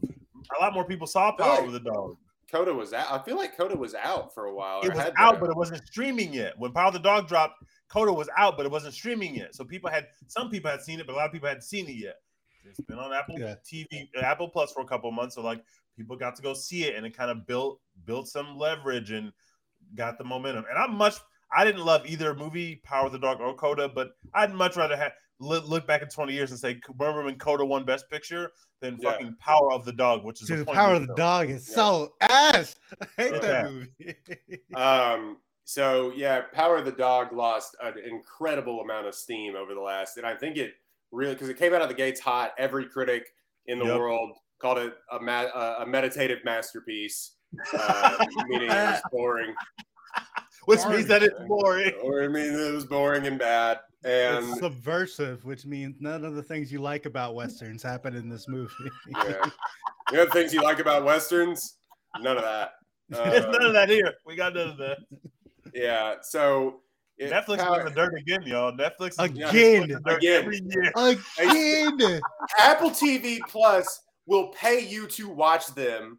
a 0.59 0.63
lot 0.63 0.73
more 0.75 0.85
people 0.85 1.07
saw 1.07 1.33
Power 1.33 1.57
Really? 1.63 1.67
of 1.69 1.73
the 1.73 1.81
Dog. 1.81 2.17
Coda 2.51 2.75
was 2.75 2.93
out. 2.93 3.13
I 3.13 3.23
feel 3.23 3.37
like 3.37 3.57
Coda 3.57 3.77
was 3.77 3.95
out 3.95 4.35
for 4.35 4.47
a 4.47 4.55
while. 4.55 4.79
or 4.81 4.87
It 4.87 4.95
was 4.95 4.99
had 4.99 5.13
out, 5.17 5.35
been. 5.35 5.41
but 5.43 5.51
it 5.51 5.57
wasn't 5.57 5.87
streaming 5.87 6.33
yet. 6.33 6.59
When 6.59 6.73
Power 6.73 6.89
of 6.89 6.95
the 6.95 6.99
Dog 6.99 7.29
dropped, 7.29 7.63
Coda 7.89 8.13
was 8.13 8.29
out, 8.37 8.57
but 8.57 8.67
it 8.67 8.73
wasn't 8.73 8.95
streaming 8.95 9.37
yet. 9.37 9.55
So 9.55 9.65
people 9.65 9.89
had 9.89 10.09
some 10.27 10.51
people 10.51 10.69
had 10.71 10.81
seen 10.83 10.99
it, 10.99 11.07
but 11.07 11.13
a 11.13 11.17
lot 11.17 11.27
of 11.27 11.33
people 11.33 11.49
hadn't 11.49 11.63
seen 11.63 11.89
it 11.89 11.93
yet. 11.97 12.17
It's 12.65 12.81
been 12.81 12.99
on 12.99 13.13
Apple 13.13 13.39
Yeah. 13.39 13.55
TV, 13.65 14.09
uh, 14.17 14.21
Apple 14.21 14.49
Plus 14.49 14.73
for 14.73 14.81
a 14.83 14.87
couple 14.87 15.09
of 15.09 15.15
months. 15.15 15.37
So 15.37 15.43
like 15.43 15.63
people 15.97 16.17
got 16.17 16.35
to 16.37 16.43
go 16.43 16.53
see 16.53 16.85
it, 16.85 16.97
and 16.97 17.07
it 17.07 17.17
kind 17.17 17.31
of 17.31 17.47
built 17.47 17.81
built 18.05 18.27
some 18.29 18.59
leverage 18.59 19.13
and 19.13 19.33
got 19.95 20.19
the 20.19 20.25
momentum. 20.25 20.65
And 20.69 20.77
I'm 20.79 20.95
much. 20.95 21.15
I 21.53 21.65
didn't 21.65 21.85
love 21.85 22.05
either 22.07 22.35
movie, 22.35 22.77
Power 22.85 23.07
of 23.07 23.13
the 23.13 23.19
Dog 23.19 23.41
or 23.41 23.55
Coda, 23.55 23.89
but 23.89 24.11
I'd 24.35 24.53
much 24.55 24.77
rather 24.77 24.97
have 24.97 25.13
look, 25.41 25.67
look 25.69 25.87
back 25.87 26.03
in 26.03 26.09
20 26.09 26.33
years 26.33 26.51
and 26.51 26.61
say, 26.61 26.79
remember 26.99 27.25
when 27.25 27.37
Coda 27.39 27.65
won 27.65 27.85
Best 27.85 28.09
Picture 28.11 28.53
Then 28.81 28.97
Yeah. 29.01 29.11
fucking 29.13 29.37
Power 29.41 29.73
of 29.73 29.85
the 29.85 29.93
Dog, 29.93 30.25
which 30.25 30.41
is 30.43 30.49
Dude, 30.49 30.61
a 30.61 30.65
the 30.65 30.73
power 30.73 30.95
of 30.95 31.01
the 31.03 31.07
film. 31.09 31.17
dog 31.17 31.51
is 31.51 31.69
Yeah. 31.69 31.75
so 31.75 32.15
ass. 32.23 32.77
I 33.03 33.07
hate 33.17 33.33
Yeah. 33.35 33.39
that 33.41 33.73
movie. 33.73 34.17
Um, 34.75 35.39
so 35.65 36.13
yeah, 36.17 36.43
Power 36.53 36.77
of 36.77 36.85
the 36.87 36.93
Dog 36.93 37.33
lost 37.33 37.77
an 37.83 37.95
incredible 37.99 38.81
amount 38.81 39.07
of 39.07 39.15
steam 39.15 39.55
over 39.57 39.75
the 39.75 39.81
last, 39.81 40.17
and 40.17 40.27
I 40.27 40.35
think 40.35 40.57
it 40.57 40.73
really 41.13 41.35
because 41.35 41.49
it 41.49 41.59
came 41.59 41.75
out 41.75 41.83
of 41.83 41.89
the 41.89 41.95
gates 41.95 42.21
hot. 42.21 42.55
Every 42.59 42.87
critic 42.89 43.27
in 43.67 43.79
the 43.79 43.85
Yep. 43.85 43.99
world 43.99 44.37
called 44.59 44.79
it 44.79 44.95
a 45.13 45.21
ma- 45.21 45.51
a 45.55 45.83
a 45.83 45.87
meditative 45.87 46.39
masterpiece, 46.45 47.37
uh, 47.75 48.17
meaning 48.49 48.71
it 48.71 48.75
was 48.75 49.03
boring, 49.13 49.55
which 50.67 50.85
means 50.87 51.07
that 51.07 51.23
it's 51.23 51.35
boring. 51.47 51.93
or 52.03 52.23
I 52.23 52.29
mean 52.29 52.53
it 52.55 52.73
was 52.73 52.85
boring 52.85 53.27
and 53.27 53.39
bad. 53.39 53.81
And 54.05 54.49
it's 54.49 54.61
subversive, 54.61 55.45
which 55.45 55.67
means 55.67 55.97
none 56.01 56.25
of 56.25 56.35
the 56.35 56.43
things 56.43 56.73
you 56.73 56.81
like 56.81 57.05
about 57.05 57.35
westerns 57.35 57.83
happen 57.83 58.15
in 58.17 58.29
this 58.31 58.49
movie. 58.49 58.73
yeah, 59.09 59.45
you 60.11 60.17
know 60.17 60.25
the 60.25 60.31
things 60.31 60.55
you 60.55 60.63
like 60.63 60.79
about 60.79 61.05
westerns? 61.05 61.75
None 62.19 62.37
of 62.39 62.43
that. 62.43 62.73
There's 63.11 63.45
Uh, 63.45 63.51
none 63.51 63.63
of 63.67 63.73
that 63.75 63.89
here. 63.91 64.15
We 64.25 64.37
got 64.37 64.55
none 64.55 64.71
of 64.71 64.77
that. 64.79 64.99
yeah, 65.75 66.15
so 66.23 66.81
it- 67.19 67.31
Netflix 67.31 67.59
is 67.59 67.63
Power- 67.65 67.81
in 67.81 67.85
the 67.87 67.91
dirt 67.93 68.15
again, 68.19 68.43
y'all. 68.47 68.73
Netflix 68.73 69.19
Again. 69.23 69.83
in 69.83 69.89
the 70.03 70.17
Again. 70.17 70.43
every 70.45 70.61
year. 70.65 70.93
Again, 71.99 72.21
Apple 72.59 72.91
TV 72.91 73.39
Plus 73.49 74.01
will 74.27 74.49
pay 74.49 74.81
you 74.81 75.07
to 75.09 75.29
watch 75.29 75.67
them. 75.75 76.19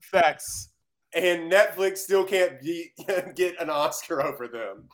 Facts. 0.00 0.70
And 1.14 1.50
Netflix 1.50 1.98
still 1.98 2.24
can't 2.24 2.60
be, 2.60 2.90
get 3.34 3.60
an 3.60 3.70
Oscar 3.70 4.22
over 4.22 4.48
them. 4.48 4.88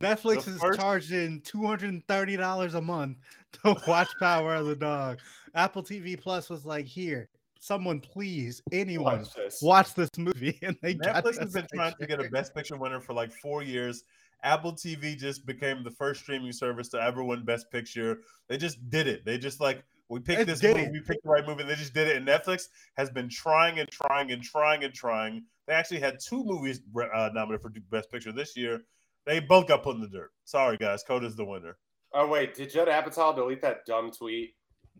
Netflix 0.00 0.44
The 0.44 0.52
is 0.52 0.60
first- 0.60 0.80
charging 0.80 1.40
two 1.42 1.66
hundred 1.66 1.90
and 1.90 2.06
thirty 2.08 2.36
dollars 2.36 2.74
a 2.74 2.80
month 2.80 3.18
to 3.64 3.76
watch 3.86 4.08
Power 4.18 4.54
of 4.54 4.66
the 4.66 4.76
Dog. 4.76 5.18
Apple 5.54 5.82
TV 5.82 6.18
Plus 6.18 6.48
was 6.48 6.64
like, 6.64 6.86
here, 6.86 7.28
someone 7.60 8.00
please, 8.00 8.62
anyone 8.72 9.18
Watch 9.18 9.34
this. 9.34 9.60
watch 9.62 9.94
this 9.94 10.08
movie, 10.16 10.58
and 10.62 10.76
they 10.82 10.94
got 10.94 11.22
Netflix 11.24 11.38
has 11.40 11.52
been 11.52 11.66
trying 11.74 11.94
to 12.00 12.06
get 12.06 12.24
a 12.24 12.28
Best 12.30 12.54
Picture 12.54 12.76
winner 12.76 13.00
for 13.00 13.12
like 13.12 13.30
four 13.32 13.62
years. 13.62 14.04
Apple 14.44 14.72
TV 14.72 15.16
just 15.16 15.46
became 15.46 15.84
the 15.84 15.90
first 15.90 16.22
streaming 16.22 16.50
service 16.52 16.88
to 16.88 17.00
ever 17.00 17.22
win 17.22 17.44
Best 17.44 17.70
Picture. 17.70 18.20
They 18.48 18.56
just 18.56 18.88
did 18.90 19.06
it. 19.06 19.24
They 19.24 19.36
just 19.38 19.60
like 19.60 19.84
we 20.12 20.20
picked 20.20 20.38
They 20.38 20.44
this 20.44 20.62
movie, 20.62 20.80
it. 20.82 20.92
we 20.92 21.00
picked 21.00 21.24
the 21.24 21.30
right 21.30 21.46
movie. 21.46 21.62
They 21.64 21.74
just 21.74 21.94
did 21.94 22.08
it. 22.08 22.16
And 22.16 22.26
Netflix 22.26 22.68
has 22.96 23.10
been 23.10 23.28
trying 23.28 23.78
and 23.78 23.88
trying 23.90 24.30
and 24.32 24.42
trying 24.42 24.84
and 24.84 24.92
trying. 24.92 25.44
They 25.66 25.74
actually 25.74 26.00
had 26.00 26.18
two 26.20 26.44
movies 26.44 26.80
uh, 26.96 27.30
nominated 27.32 27.62
for 27.62 27.70
Best 27.90 28.10
Picture 28.10 28.32
this 28.32 28.56
year. 28.56 28.82
They 29.26 29.40
both 29.40 29.68
got 29.68 29.82
put 29.82 29.94
in 29.96 30.02
the 30.02 30.08
dirt. 30.08 30.30
Sorry, 30.44 30.76
guys. 30.76 31.02
Coda's 31.08 31.36
the 31.36 31.44
winner. 31.44 31.76
Oh 32.12 32.26
wait, 32.26 32.54
did 32.54 32.70
Judd 32.70 32.88
Apatow 32.88 33.34
delete 33.34 33.62
that 33.62 33.86
dumb 33.86 34.10
tweet? 34.10 34.54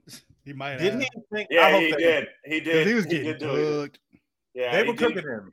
He 0.45 0.53
might 0.53 0.71
have. 0.73 0.81
Did 0.81 0.93
have. 0.95 1.03
he 1.03 1.09
think? 1.33 1.49
I 1.53 1.55
Yeah, 1.55 1.71
hope 1.71 1.81
he 1.83 1.91
that- 1.93 1.99
did. 1.99 2.27
He 2.45 2.61
did. 2.61 2.87
He 2.89 2.95
was 2.95 3.05
He 3.05 3.11
getting 3.11 3.27
did 3.27 3.39
delete 3.39 3.99
Yeah, 4.55 4.73
They 4.73 4.83
he 4.83 4.91
were 4.91 4.97
did. 4.97 5.15
cooking 5.15 5.31
him. 5.31 5.51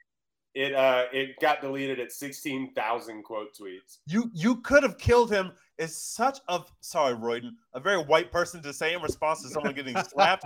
It 0.55 0.73
uh, 0.73 1.05
it 1.13 1.39
got 1.39 1.61
deleted 1.61 1.99
at 1.99 2.11
sixteen 2.11 2.73
thousand 2.73 3.23
quote 3.23 3.49
tweets. 3.59 3.99
You 4.07 4.31
you 4.33 4.57
could 4.57 4.83
have 4.83 4.97
killed 4.97 5.31
him. 5.31 5.51
Is 5.77 5.95
such 5.95 6.39
a 6.49 6.61
sorry, 6.81 7.13
Royden, 7.13 7.51
a 7.73 7.79
very 7.79 8.03
white 8.03 8.31
person 8.31 8.61
to 8.63 8.73
say 8.73 8.93
in 8.93 9.01
response 9.01 9.43
to 9.43 9.49
someone 9.49 9.73
getting 9.73 9.95
slapped. 10.03 10.45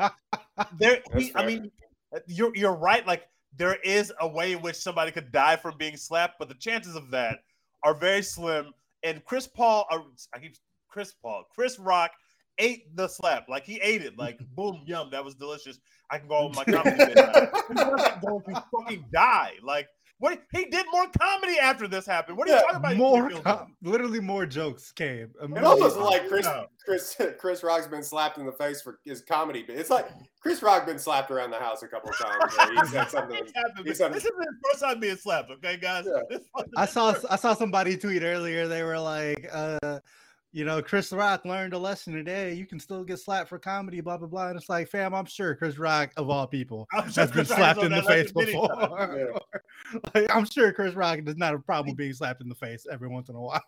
There, 0.77 0.99
he, 1.15 1.31
I 1.35 1.45
mean, 1.45 1.71
you're 2.27 2.55
you're 2.55 2.75
right. 2.75 3.05
Like 3.07 3.27
there 3.55 3.75
is 3.83 4.11
a 4.19 4.27
way 4.27 4.53
in 4.53 4.61
which 4.61 4.75
somebody 4.75 5.11
could 5.11 5.31
die 5.31 5.55
from 5.55 5.77
being 5.77 5.97
slapped, 5.97 6.35
but 6.37 6.49
the 6.49 6.55
chances 6.55 6.95
of 6.95 7.09
that 7.11 7.39
are 7.83 7.93
very 7.93 8.21
slim. 8.21 8.73
And 9.03 9.23
Chris 9.25 9.47
Paul, 9.47 9.85
uh, 9.89 9.99
I 10.33 10.39
keep 10.39 10.55
Chris 10.89 11.13
Paul, 11.13 11.45
Chris 11.53 11.79
Rock 11.79 12.11
ate 12.57 12.95
the 12.95 13.07
slap. 13.07 13.47
Like 13.49 13.65
he 13.65 13.79
ate 13.81 14.01
it. 14.01 14.17
Like 14.17 14.39
boom, 14.55 14.81
yum, 14.85 15.09
that 15.11 15.23
was 15.23 15.35
delicious. 15.35 15.79
I 16.09 16.19
can 16.19 16.27
go 16.27 16.35
on 16.35 16.51
my 16.55 16.63
comedy. 16.63 16.97
bit 16.97 17.15
now. 17.15 17.49
He 17.67 17.73
going 18.25 18.43
to 18.47 18.63
fucking 18.71 19.05
die. 19.11 19.53
Like 19.63 19.87
what? 20.19 20.41
He 20.53 20.65
did 20.65 20.85
more 20.91 21.07
comedy 21.19 21.57
after 21.59 21.85
this 21.87 22.05
happened. 22.05 22.37
What 22.37 22.47
are 22.47 22.51
you 22.51 22.55
Yeah, 22.55 22.61
talking 22.61 22.77
about? 22.77 22.95
More, 22.95 23.29
killed 23.29 23.43
com- 23.43 23.75
literally 23.81 24.21
more 24.21 24.45
jokes 24.45 24.91
came. 24.91 25.31
It 25.41 25.63
almost 25.63 25.97
like 25.97 26.29
Chris 26.29 26.47
Chris 26.85 27.17
Chris 27.39 27.63
Rock's 27.63 27.87
been 27.87 28.03
slapped 28.03 28.37
in 28.37 28.45
the 28.45 28.53
face 28.53 28.81
for 28.81 28.99
his 29.03 29.21
comedy. 29.21 29.63
But 29.67 29.75
it's 29.75 29.89
like 29.89 30.07
Chris 30.39 30.61
Rock's 30.61 30.85
been 30.85 30.99
slapped 30.99 31.29
around 31.31 31.51
the 31.51 31.59
house 31.59 31.83
a 31.83 31.87
couple 31.87 32.09
of 32.11 32.17
times. 32.17 32.53
Where 32.57 32.71
he 32.71 32.87
said 32.89 33.09
something. 33.09 33.37
It's 33.37 33.51
happened. 33.53 33.85
He's 33.85 33.97
This 33.97 33.99
isn't 33.99 34.37
his 34.37 34.55
first 34.71 34.83
time 34.83 34.99
being 34.99 35.17
slapped, 35.17 35.51
okay, 35.51 35.75
guys? 35.75 36.05
Yeah. 36.07 36.37
I 36.77 36.85
saw 36.85 37.13
I 37.29 37.35
saw 37.35 37.53
somebody 37.53 37.97
tweet 37.97 38.23
earlier. 38.23 38.67
They 38.67 38.83
were 38.83 38.99
like, 38.99 39.49
uh, 39.51 39.99
you 40.53 40.65
know, 40.65 40.83
Chris 40.83 41.11
Rock 41.11 41.45
learned 41.45 41.73
a 41.73 41.77
lesson 41.79 42.13
today. 42.13 42.53
You 42.53 42.67
can 42.67 42.79
still 42.79 43.03
get 43.03 43.19
slapped 43.19 43.49
for 43.49 43.57
comedy, 43.57 44.01
blah 44.01 44.17
blah 44.17 44.27
blah. 44.27 44.49
And 44.49 44.57
it's 44.57 44.69
like, 44.69 44.87
fam, 44.87 45.15
I'm 45.15 45.25
sure 45.25 45.55
Chris 45.55 45.79
Rock, 45.79 46.11
of 46.15 46.29
all 46.29 46.45
people, 46.45 46.87
sure 46.93 47.01
has 47.01 47.15
been 47.15 47.31
Chris 47.31 47.47
slapped 47.47 47.81
in 47.81 47.91
the 47.91 48.03
face 48.03 48.31
lesson 48.35 48.53
many 48.53 48.67
times. 48.67 48.87
before. 48.87 49.41
like, 50.13 50.35
I'm 50.35 50.45
sure 50.45 50.71
Chris 50.71 50.93
Rock 50.93 51.23
does 51.23 51.37
not 51.37 51.51
have 51.51 51.59
a 51.59 51.63
problem 51.63 51.95
being 51.95 52.13
slapped 52.13 52.41
in 52.41 52.49
the 52.49 52.55
face 52.55 52.85
every 52.89 53.07
once 53.07 53.29
in 53.29 53.35
a 53.35 53.41
while. 53.41 53.61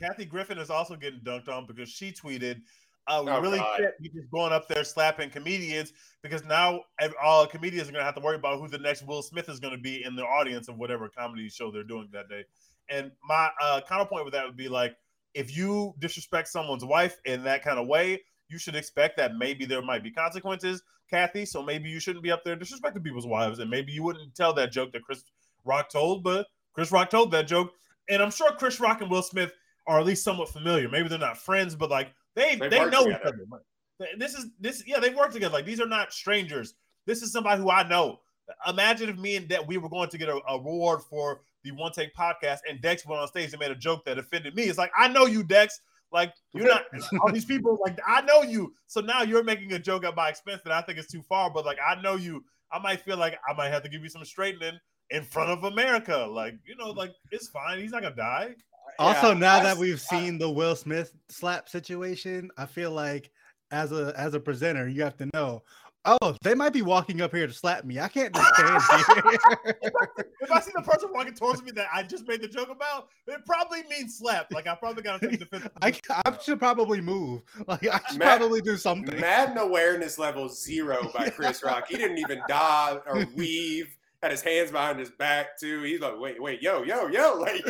Kathy 0.00 0.24
Griffin 0.24 0.56
is 0.58 0.70
also 0.70 0.96
getting 0.96 1.20
dunked 1.20 1.48
on 1.48 1.66
because 1.66 1.90
she 1.90 2.12
tweeted, 2.12 2.62
uh, 3.08 3.22
Oh, 3.26 3.40
really 3.40 3.58
God. 3.58 3.76
shit, 3.76 3.94
you 4.00 4.10
just 4.10 4.30
going 4.30 4.52
up 4.52 4.68
there 4.68 4.84
slapping 4.84 5.28
comedians 5.28 5.92
because 6.22 6.44
now 6.46 6.80
all 7.22 7.46
comedians 7.46 7.90
are 7.90 7.92
going 7.92 8.00
to 8.00 8.06
have 8.06 8.14
to 8.14 8.22
worry 8.22 8.36
about 8.36 8.58
who 8.58 8.68
the 8.68 8.78
next 8.78 9.06
Will 9.06 9.20
Smith 9.20 9.50
is 9.50 9.60
going 9.60 9.74
to 9.74 9.80
be 9.80 10.02
in 10.02 10.16
the 10.16 10.24
audience 10.24 10.68
of 10.68 10.78
whatever 10.78 11.10
comedy 11.10 11.50
show 11.50 11.70
they're 11.70 11.84
doing 11.84 12.08
that 12.12 12.30
day. 12.30 12.44
And 12.88 13.12
my 13.28 13.50
uh, 13.60 13.82
counterpoint 13.86 14.24
with 14.24 14.32
that 14.32 14.46
would 14.46 14.56
be 14.56 14.68
like, 14.68 14.96
if 15.36 15.54
you 15.54 15.94
disrespect 15.98 16.48
someone's 16.48 16.84
wife 16.84 17.20
in 17.26 17.44
that 17.44 17.62
kind 17.62 17.78
of 17.78 17.86
way, 17.86 18.22
you 18.48 18.58
should 18.58 18.74
expect 18.74 19.18
that 19.18 19.36
maybe 19.36 19.66
there 19.66 19.82
might 19.82 20.02
be 20.02 20.10
consequences, 20.10 20.82
Kathy. 21.10 21.44
So 21.44 21.62
maybe 21.62 21.90
you 21.90 22.00
shouldn't 22.00 22.22
be 22.22 22.32
up 22.32 22.42
there 22.42 22.56
disrespecting 22.56 23.04
people's 23.04 23.26
wives, 23.26 23.58
and 23.58 23.70
maybe 23.70 23.92
you 23.92 24.02
wouldn't 24.02 24.34
tell 24.34 24.54
that 24.54 24.72
joke 24.72 24.92
that 24.92 25.02
Chris 25.02 25.22
Rock 25.64 25.90
told, 25.90 26.24
but 26.24 26.46
Chris 26.72 26.90
Rock 26.90 27.10
told 27.10 27.30
that 27.32 27.46
joke, 27.46 27.72
and 28.08 28.22
I'm 28.22 28.30
sure 28.30 28.50
Chris 28.52 28.80
Rock 28.80 29.02
and 29.02 29.10
Will 29.10 29.22
Smith 29.22 29.52
are 29.86 30.00
at 30.00 30.06
least 30.06 30.24
somewhat 30.24 30.48
familiar. 30.48 30.88
Maybe 30.88 31.08
they're 31.08 31.18
not 31.18 31.36
friends, 31.36 31.74
but 31.74 31.90
like 31.90 32.12
they 32.34 32.56
They 32.56 32.68
they, 32.68 32.84
know 32.86 33.06
each 33.06 33.16
other. 33.24 33.44
Like, 33.50 34.08
This 34.18 34.34
is 34.34 34.46
this 34.58 34.82
yeah 34.86 35.00
they 35.00 35.10
work 35.10 35.32
together. 35.32 35.52
Like 35.52 35.66
these 35.66 35.80
are 35.80 35.86
not 35.86 36.12
strangers. 36.12 36.74
This 37.04 37.22
is 37.22 37.30
somebody 37.30 37.60
who 37.60 37.70
I 37.70 37.86
know. 37.86 38.20
Imagine 38.66 39.10
if 39.10 39.16
me 39.18 39.36
and 39.36 39.48
Dex 39.48 39.64
we 39.66 39.76
were 39.76 39.88
going 39.88 40.08
to 40.08 40.18
get 40.18 40.28
a 40.28 40.40
award 40.48 41.02
for 41.02 41.40
the 41.66 41.72
One 41.76 41.92
Take 41.92 42.14
podcast, 42.14 42.58
and 42.68 42.80
Dex 42.80 43.04
went 43.06 43.20
on 43.20 43.28
stage 43.28 43.52
and 43.52 43.60
made 43.60 43.70
a 43.70 43.76
joke 43.76 44.04
that 44.06 44.18
offended 44.18 44.54
me. 44.54 44.64
It's 44.64 44.78
like 44.78 44.92
I 44.96 45.08
know 45.08 45.26
you, 45.26 45.42
Dex. 45.42 45.80
Like 46.12 46.32
you're 46.54 46.68
not 46.68 46.84
all 47.22 47.32
these 47.32 47.44
people. 47.44 47.78
Like 47.84 47.98
I 48.06 48.20
know 48.22 48.42
you. 48.42 48.72
So 48.86 49.00
now 49.00 49.22
you're 49.22 49.42
making 49.44 49.72
a 49.72 49.78
joke 49.78 50.04
at 50.04 50.14
my 50.14 50.28
expense 50.28 50.62
that 50.64 50.72
I 50.72 50.80
think 50.82 50.98
is 50.98 51.06
too 51.08 51.22
far. 51.22 51.50
But 51.50 51.64
like 51.66 51.78
I 51.86 52.00
know 52.00 52.14
you. 52.14 52.44
I 52.72 52.78
might 52.78 53.00
feel 53.00 53.16
like 53.16 53.38
I 53.48 53.52
might 53.54 53.68
have 53.70 53.82
to 53.82 53.88
give 53.88 54.02
you 54.02 54.08
some 54.08 54.24
straightening 54.24 54.78
in 55.10 55.22
front 55.24 55.50
of 55.50 55.64
America. 55.64 56.16
Like 56.30 56.54
you 56.64 56.76
know, 56.76 56.90
like 56.90 57.12
it's 57.32 57.48
fine. 57.48 57.80
He's 57.80 57.90
not 57.92 58.02
gonna 58.02 58.14
die. 58.16 58.54
Also, 58.98 59.28
Yeah, 59.32 59.38
now 59.38 59.56
I 59.58 59.62
that 59.64 59.76
we've 59.76 60.02
I- 60.10 60.16
seen 60.20 60.38
the 60.38 60.48
Will 60.48 60.76
Smith 60.76 61.12
slap 61.28 61.68
situation, 61.68 62.50
I 62.56 62.66
feel 62.66 62.92
like 62.92 63.30
as 63.72 63.90
a 63.92 64.14
as 64.16 64.34
a 64.34 64.40
presenter, 64.40 64.88
you 64.88 65.02
have 65.02 65.16
to 65.18 65.28
know. 65.34 65.62
Oh, 66.06 66.36
they 66.42 66.54
might 66.54 66.72
be 66.72 66.82
walking 66.82 67.20
up 67.20 67.34
here 67.34 67.46
to 67.46 67.52
slap 67.52 67.84
me. 67.84 67.98
I 67.98 68.08
can't 68.08 68.34
just 68.34 68.54
stand 68.54 68.82
here. 69.24 69.76
If 70.40 70.52
I 70.52 70.60
see 70.60 70.70
the 70.74 70.82
person 70.82 71.10
walking 71.12 71.34
towards 71.34 71.62
me 71.62 71.72
that 71.72 71.88
I 71.92 72.02
just 72.04 72.26
made 72.28 72.40
the 72.42 72.48
joke 72.48 72.68
about, 72.70 73.08
it 73.26 73.44
probably 73.44 73.82
means 73.90 74.18
slap. 74.18 74.46
Like 74.52 74.66
I 74.66 74.74
probably 74.76 75.02
gotta 75.02 75.28
take 75.28 75.40
defensive. 75.40 75.70
I, 75.82 75.92
I 76.24 76.36
should 76.42 76.58
probably 76.58 77.00
move. 77.00 77.42
Like 77.66 77.86
I 77.88 78.00
should 78.08 78.18
Matt- 78.20 78.38
probably 78.38 78.60
do 78.60 78.76
something. 78.76 79.18
Madden 79.20 79.58
awareness 79.58 80.18
level 80.18 80.48
zero 80.48 81.10
by 81.12 81.28
Chris 81.36 81.64
Rock. 81.64 81.88
He 81.88 81.96
didn't 81.96 82.18
even 82.18 82.40
dive 82.48 83.00
or 83.06 83.26
weave. 83.34 83.88
Had 84.22 84.30
his 84.30 84.40
hands 84.42 84.70
behind 84.70 84.98
his 84.98 85.10
back 85.10 85.58
too. 85.58 85.82
He's 85.82 86.00
like, 86.00 86.18
wait, 86.18 86.40
wait, 86.40 86.62
yo, 86.62 86.82
yo, 86.84 87.06
yo. 87.08 87.34
Like, 87.38 87.62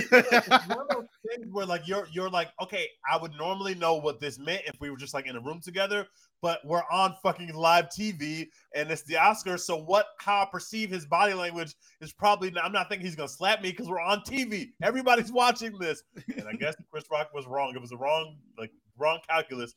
one 0.69 0.79
of 0.79 0.89
those 0.91 1.07
things 1.29 1.47
where 1.51 1.67
like 1.67 1.89
you're 1.89 2.07
you're 2.13 2.31
like, 2.31 2.49
okay, 2.63 2.87
I 3.11 3.17
would 3.17 3.33
normally 3.37 3.75
know 3.75 3.95
what 3.97 4.21
this 4.21 4.39
meant 4.39 4.63
if 4.67 4.75
we 4.81 4.91
were 4.91 4.97
just 4.97 5.13
like 5.15 5.27
in 5.27 5.35
a 5.37 5.41
room 5.41 5.61
together, 5.61 6.07
but 6.43 6.61
we're 6.65 6.83
on 6.91 7.15
fucking 7.23 7.55
live 7.55 7.87
TV 7.87 8.49
and 8.75 8.91
it's 8.91 9.03
the 9.03 9.15
Oscars. 9.15 9.61
So 9.61 9.77
what 9.77 10.07
how 10.19 10.43
I 10.43 10.49
perceive 10.51 10.91
his 10.91 11.07
body 11.07 11.35
language 11.35 11.75
is 12.01 12.13
probably 12.13 12.51
not, 12.51 12.65
I'm 12.65 12.73
not 12.73 12.89
thinking 12.89 13.07
he's 13.07 13.17
gonna 13.17 13.29
slap 13.29 13.63
me 13.63 13.71
because 13.71 13.89
we're 13.89 14.01
on 14.01 14.21
TV. 14.21 14.71
Everybody's 14.83 15.33
watching 15.33 15.79
this. 15.79 16.03
And 16.37 16.47
I 16.49 16.53
guess 16.53 16.75
Chris 16.91 17.05
Rock 17.11 17.31
was 17.35 17.47
wrong. 17.47 17.73
It 17.75 17.81
was 17.81 17.93
a 17.93 17.97
wrong, 17.97 18.37
like 18.59 18.71
wrong 18.99 19.19
calculus. 19.29 19.75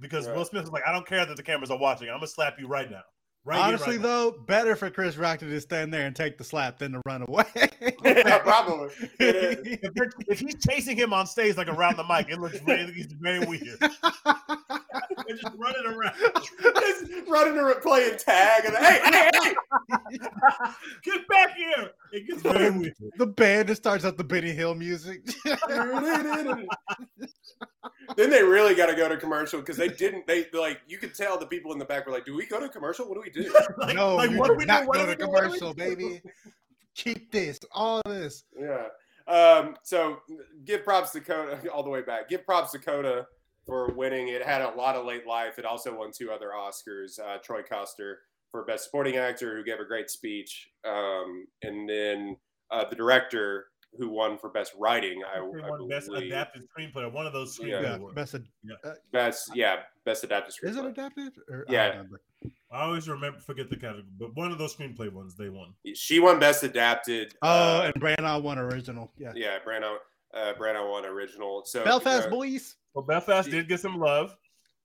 Because 0.00 0.26
Yeah. 0.26 0.34
Will 0.34 0.44
Smith 0.44 0.62
was 0.62 0.72
like, 0.72 0.82
I 0.86 0.92
don't 0.92 1.06
care 1.06 1.24
that 1.24 1.36
the 1.36 1.42
cameras 1.42 1.70
are 1.70 1.78
watching. 1.78 2.08
I'm 2.08 2.16
gonna 2.16 2.26
slap 2.26 2.58
you 2.58 2.66
right 2.66 2.90
now. 2.90 3.02
Right 3.44 3.58
here, 3.58 3.64
Honestly, 3.66 3.96
right 3.96 4.02
now." 4.02 4.08
though, 4.08 4.30
better 4.48 4.74
for 4.74 4.90
Chris 4.90 5.16
Rock 5.16 5.38
to 5.38 5.48
just 5.48 5.68
stand 5.68 5.94
there 5.94 6.06
and 6.06 6.16
take 6.16 6.36
the 6.36 6.42
slap 6.42 6.78
than 6.78 6.90
to 6.92 7.02
run 7.06 7.24
away. 7.28 7.44
yeah, 8.04 8.38
probably. 8.38 8.88
It 9.20 9.36
is. 9.36 9.78
if, 9.82 10.12
if 10.26 10.40
he's 10.40 10.56
chasing 10.68 10.96
him 10.96 11.12
on 11.12 11.28
stage 11.28 11.56
like 11.56 11.68
around 11.68 11.96
the 11.96 12.02
mic, 12.02 12.28
it 12.28 12.40
looks 12.40 12.58
very, 12.58 12.90
he's 12.92 13.12
very 13.12 13.38
weird. 13.46 13.78
They're 15.26 15.36
just 15.36 15.54
running 15.56 15.86
around. 15.86 16.14
Just 16.60 17.28
running 17.28 17.58
around 17.58 17.80
playing 17.82 18.16
tag 18.18 18.64
and 18.64 18.76
hey, 18.76 19.00
hey, 19.04 19.30
hey. 19.42 19.54
Get 21.02 21.28
back 21.28 21.56
here! 21.56 21.90
It 22.12 22.26
gets 22.26 22.42
very 22.42 22.70
weird. 22.70 22.94
the 23.18 23.26
band 23.26 23.68
just 23.68 23.82
starts 23.82 24.04
up 24.04 24.16
the 24.16 24.24
Benny 24.24 24.52
Hill 24.52 24.74
music. 24.74 25.24
then 28.16 28.30
they 28.30 28.42
really 28.42 28.74
got 28.74 28.86
to 28.86 28.94
go 28.94 29.08
to 29.08 29.16
commercial 29.16 29.60
because 29.60 29.76
they 29.76 29.88
didn't. 29.88 30.26
They 30.26 30.46
like 30.52 30.80
you 30.86 30.98
could 30.98 31.14
tell 31.14 31.38
the 31.38 31.46
people 31.46 31.72
in 31.72 31.78
the 31.78 31.84
back 31.84 32.06
were 32.06 32.12
like, 32.12 32.24
"Do 32.24 32.36
we 32.36 32.46
go 32.46 32.60
to 32.60 32.68
commercial? 32.68 33.08
What 33.08 33.14
do 33.14 33.20
we 33.20 33.30
do?" 33.30 33.52
Like, 33.78 33.96
no, 33.96 34.16
like, 34.16 34.30
you 34.30 34.38
what 34.38 34.48
do 34.48 34.54
do 34.54 34.58
we 34.58 34.64
do? 34.64 34.68
not 34.68 34.86
What 34.86 34.96
go 34.96 35.06
do 35.06 35.12
to 35.12 35.16
do? 35.16 35.28
What 35.28 35.44
do 35.44 35.50
we 35.50 35.58
commercial, 35.58 35.74
baby. 35.74 36.22
Keep 36.94 37.30
this, 37.30 37.60
all 37.72 38.00
this. 38.06 38.44
Yeah. 38.58 38.86
Um, 39.28 39.76
so 39.82 40.18
give 40.64 40.84
props 40.84 41.10
to 41.12 41.20
Coda 41.20 41.60
all 41.70 41.82
the 41.82 41.90
way 41.90 42.02
back. 42.02 42.28
Give 42.28 42.44
props 42.44 42.72
to 42.72 42.78
Coda 42.78 43.26
for 43.66 43.92
winning. 43.94 44.28
It 44.28 44.42
had 44.42 44.62
a 44.62 44.70
lot 44.70 44.94
of 44.96 45.04
late 45.04 45.26
life. 45.26 45.58
It 45.58 45.64
also 45.64 45.96
won 45.98 46.10
two 46.12 46.30
other 46.30 46.50
Oscars. 46.56 47.18
Uh, 47.18 47.38
Troy 47.42 47.62
Kotsur 47.62 48.14
for 48.50 48.64
Best 48.64 48.84
Supporting 48.84 49.16
Actor, 49.16 49.56
who 49.56 49.64
gave 49.64 49.80
a 49.80 49.84
great 49.84 50.08
speech, 50.08 50.68
um, 50.84 51.46
and 51.62 51.88
then 51.88 52.36
uh, 52.70 52.88
the 52.88 52.96
director 52.96 53.66
who 53.98 54.08
won 54.10 54.38
for 54.38 54.50
Best 54.50 54.72
Writing. 54.78 55.22
I, 55.24 55.38
He 55.38 55.62
I 55.62 55.70
won 55.70 55.88
best 55.88 56.08
adapted 56.10 56.62
screenplay. 56.76 57.10
One 57.10 57.26
of 57.26 57.32
those 57.32 57.58
Yeah. 57.58 57.66
screenplay 57.66 57.82
Yeah, 57.82 57.96
awards. 57.96 58.14
best 58.14 58.34
ad- 58.34 58.46
Best, 59.12 59.50
yeah, 59.56 59.76
Best 60.04 60.22
Adapted 60.24 60.54
Screenplay. 60.54 60.70
is 60.70 60.76
it 60.76 60.84
adapted? 60.84 61.32
Or, 61.48 61.64
I 61.68 61.72
Yeah. 61.72 61.92
don't. 61.94 62.10
I 62.70 62.82
always 62.82 63.08
remember 63.08 63.40
forget 63.40 63.70
the 63.70 63.76
category, 63.76 64.04
but 64.18 64.34
one 64.34 64.52
of 64.52 64.58
those 64.58 64.76
screenplay 64.76 65.10
ones 65.10 65.34
they 65.34 65.48
won. 65.48 65.74
She 65.94 66.20
won 66.20 66.38
Best 66.38 66.62
Adapted. 66.62 67.34
Oh, 67.42 67.48
uh, 67.48 67.90
and 67.94 68.02
Branagh 68.02 68.42
won 68.42 68.58
original. 68.58 69.10
Yeah. 69.16 69.32
yeah, 69.34 69.58
Branagh, 69.66 69.96
uh, 70.34 70.52
Branagh 70.58 70.90
won 70.90 71.06
original. 71.06 71.64
So 71.64 71.82
Belfast 71.84 72.26
uh, 72.26 72.30
boys. 72.30 72.76
Well, 72.96 73.04
Belfast 73.04 73.50
did 73.50 73.68
get 73.68 73.78
some 73.80 73.98
love. 73.98 74.34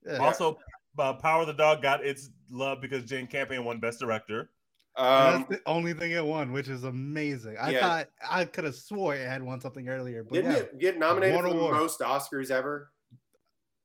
Yeah. 0.05 0.17
Also, 0.17 0.57
uh, 0.99 1.13
Power 1.13 1.41
of 1.41 1.47
the 1.47 1.53
Dog 1.53 1.81
got 1.81 2.05
its 2.05 2.29
love 2.49 2.81
because 2.81 3.05
Jane 3.05 3.25
Campion 3.25 3.63
won 3.63 3.79
Best 3.79 4.01
Director. 4.01 4.49
Um, 4.97 5.45
that's 5.47 5.49
the 5.49 5.61
only 5.65 5.93
thing 5.93 6.11
it 6.11 6.25
won, 6.25 6.51
which 6.51 6.67
is 6.67 6.83
amazing. 6.83 7.55
I 7.57 7.69
Yeah. 7.71 7.79
thought 7.79 8.07
I 8.29 8.43
could 8.43 8.65
have 8.65 8.75
swore 8.75 9.15
it 9.15 9.25
had 9.25 9.41
won 9.41 9.61
something 9.61 9.87
earlier, 9.87 10.23
but 10.25 10.33
didn't 10.33 10.51
yeah, 10.51 10.57
it 10.57 10.79
get 10.79 10.99
nominated 10.99 11.35
Won 11.35 11.45
for 11.45 11.51
the 11.51 11.57
award. 11.57 11.75
most 11.75 12.01
Oscars 12.01 12.51
ever? 12.51 12.91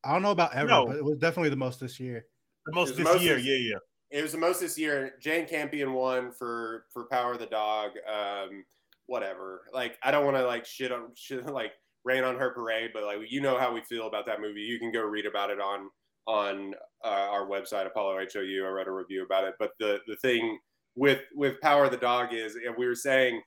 I 0.02 0.12
don't 0.12 0.22
know 0.22 0.32
about 0.32 0.54
ever, 0.56 0.66
No. 0.68 0.86
but 0.86 0.96
it 0.96 1.04
was 1.04 1.18
definitely 1.18 1.50
the 1.50 1.56
most 1.56 1.78
this 1.78 2.00
year. 2.00 2.26
The 2.66 2.72
most 2.72 2.88
It's 2.90 2.98
this 2.98 3.04
most 3.04 3.22
year, 3.22 3.36
this- 3.36 3.44
yeah, 3.44 3.54
yeah. 3.56 3.78
It 4.18 4.22
was 4.22 4.32
the 4.32 4.38
most 4.38 4.58
this 4.58 4.76
year. 4.76 5.14
Jane 5.20 5.46
Campion 5.46 5.92
won 5.92 6.32
for 6.32 6.86
for 6.92 7.04
Power 7.04 7.34
of 7.34 7.38
the 7.38 7.46
Dog. 7.46 7.92
Um, 8.12 8.64
whatever. 9.06 9.68
Like 9.72 9.98
I 10.02 10.10
don't 10.10 10.24
want 10.24 10.36
to 10.36 10.44
like 10.46 10.66
shit 10.66 10.90
on 10.90 11.12
shit 11.14 11.46
like 11.46 11.72
rain 12.06 12.24
on 12.24 12.38
her 12.38 12.50
parade, 12.50 12.92
but 12.94 13.02
like 13.02 13.18
you 13.28 13.40
know 13.42 13.58
how 13.58 13.74
we 13.74 13.80
feel 13.82 14.06
about 14.06 14.24
that 14.26 14.40
movie. 14.40 14.60
You 14.62 14.78
can 14.78 14.92
go 14.92 15.02
read 15.02 15.26
about 15.26 15.50
it 15.50 15.60
on 15.60 15.90
on 16.26 16.74
uh, 17.04 17.08
our 17.08 17.46
website 17.46 17.86
Apollo 17.86 18.24
HOU. 18.32 18.64
I 18.64 18.68
wrote 18.70 18.88
a 18.88 18.92
review 18.92 19.24
about 19.24 19.44
it. 19.44 19.54
But 19.58 19.72
the 19.80 19.98
the 20.06 20.16
thing 20.16 20.58
with 20.94 21.20
with 21.34 21.60
Power 21.60 21.84
of 21.84 21.90
the 21.90 21.96
Dog 21.98 22.32
is, 22.32 22.54
and 22.54 22.74
we 22.78 22.86
were 22.86 22.94
saying 22.94 23.42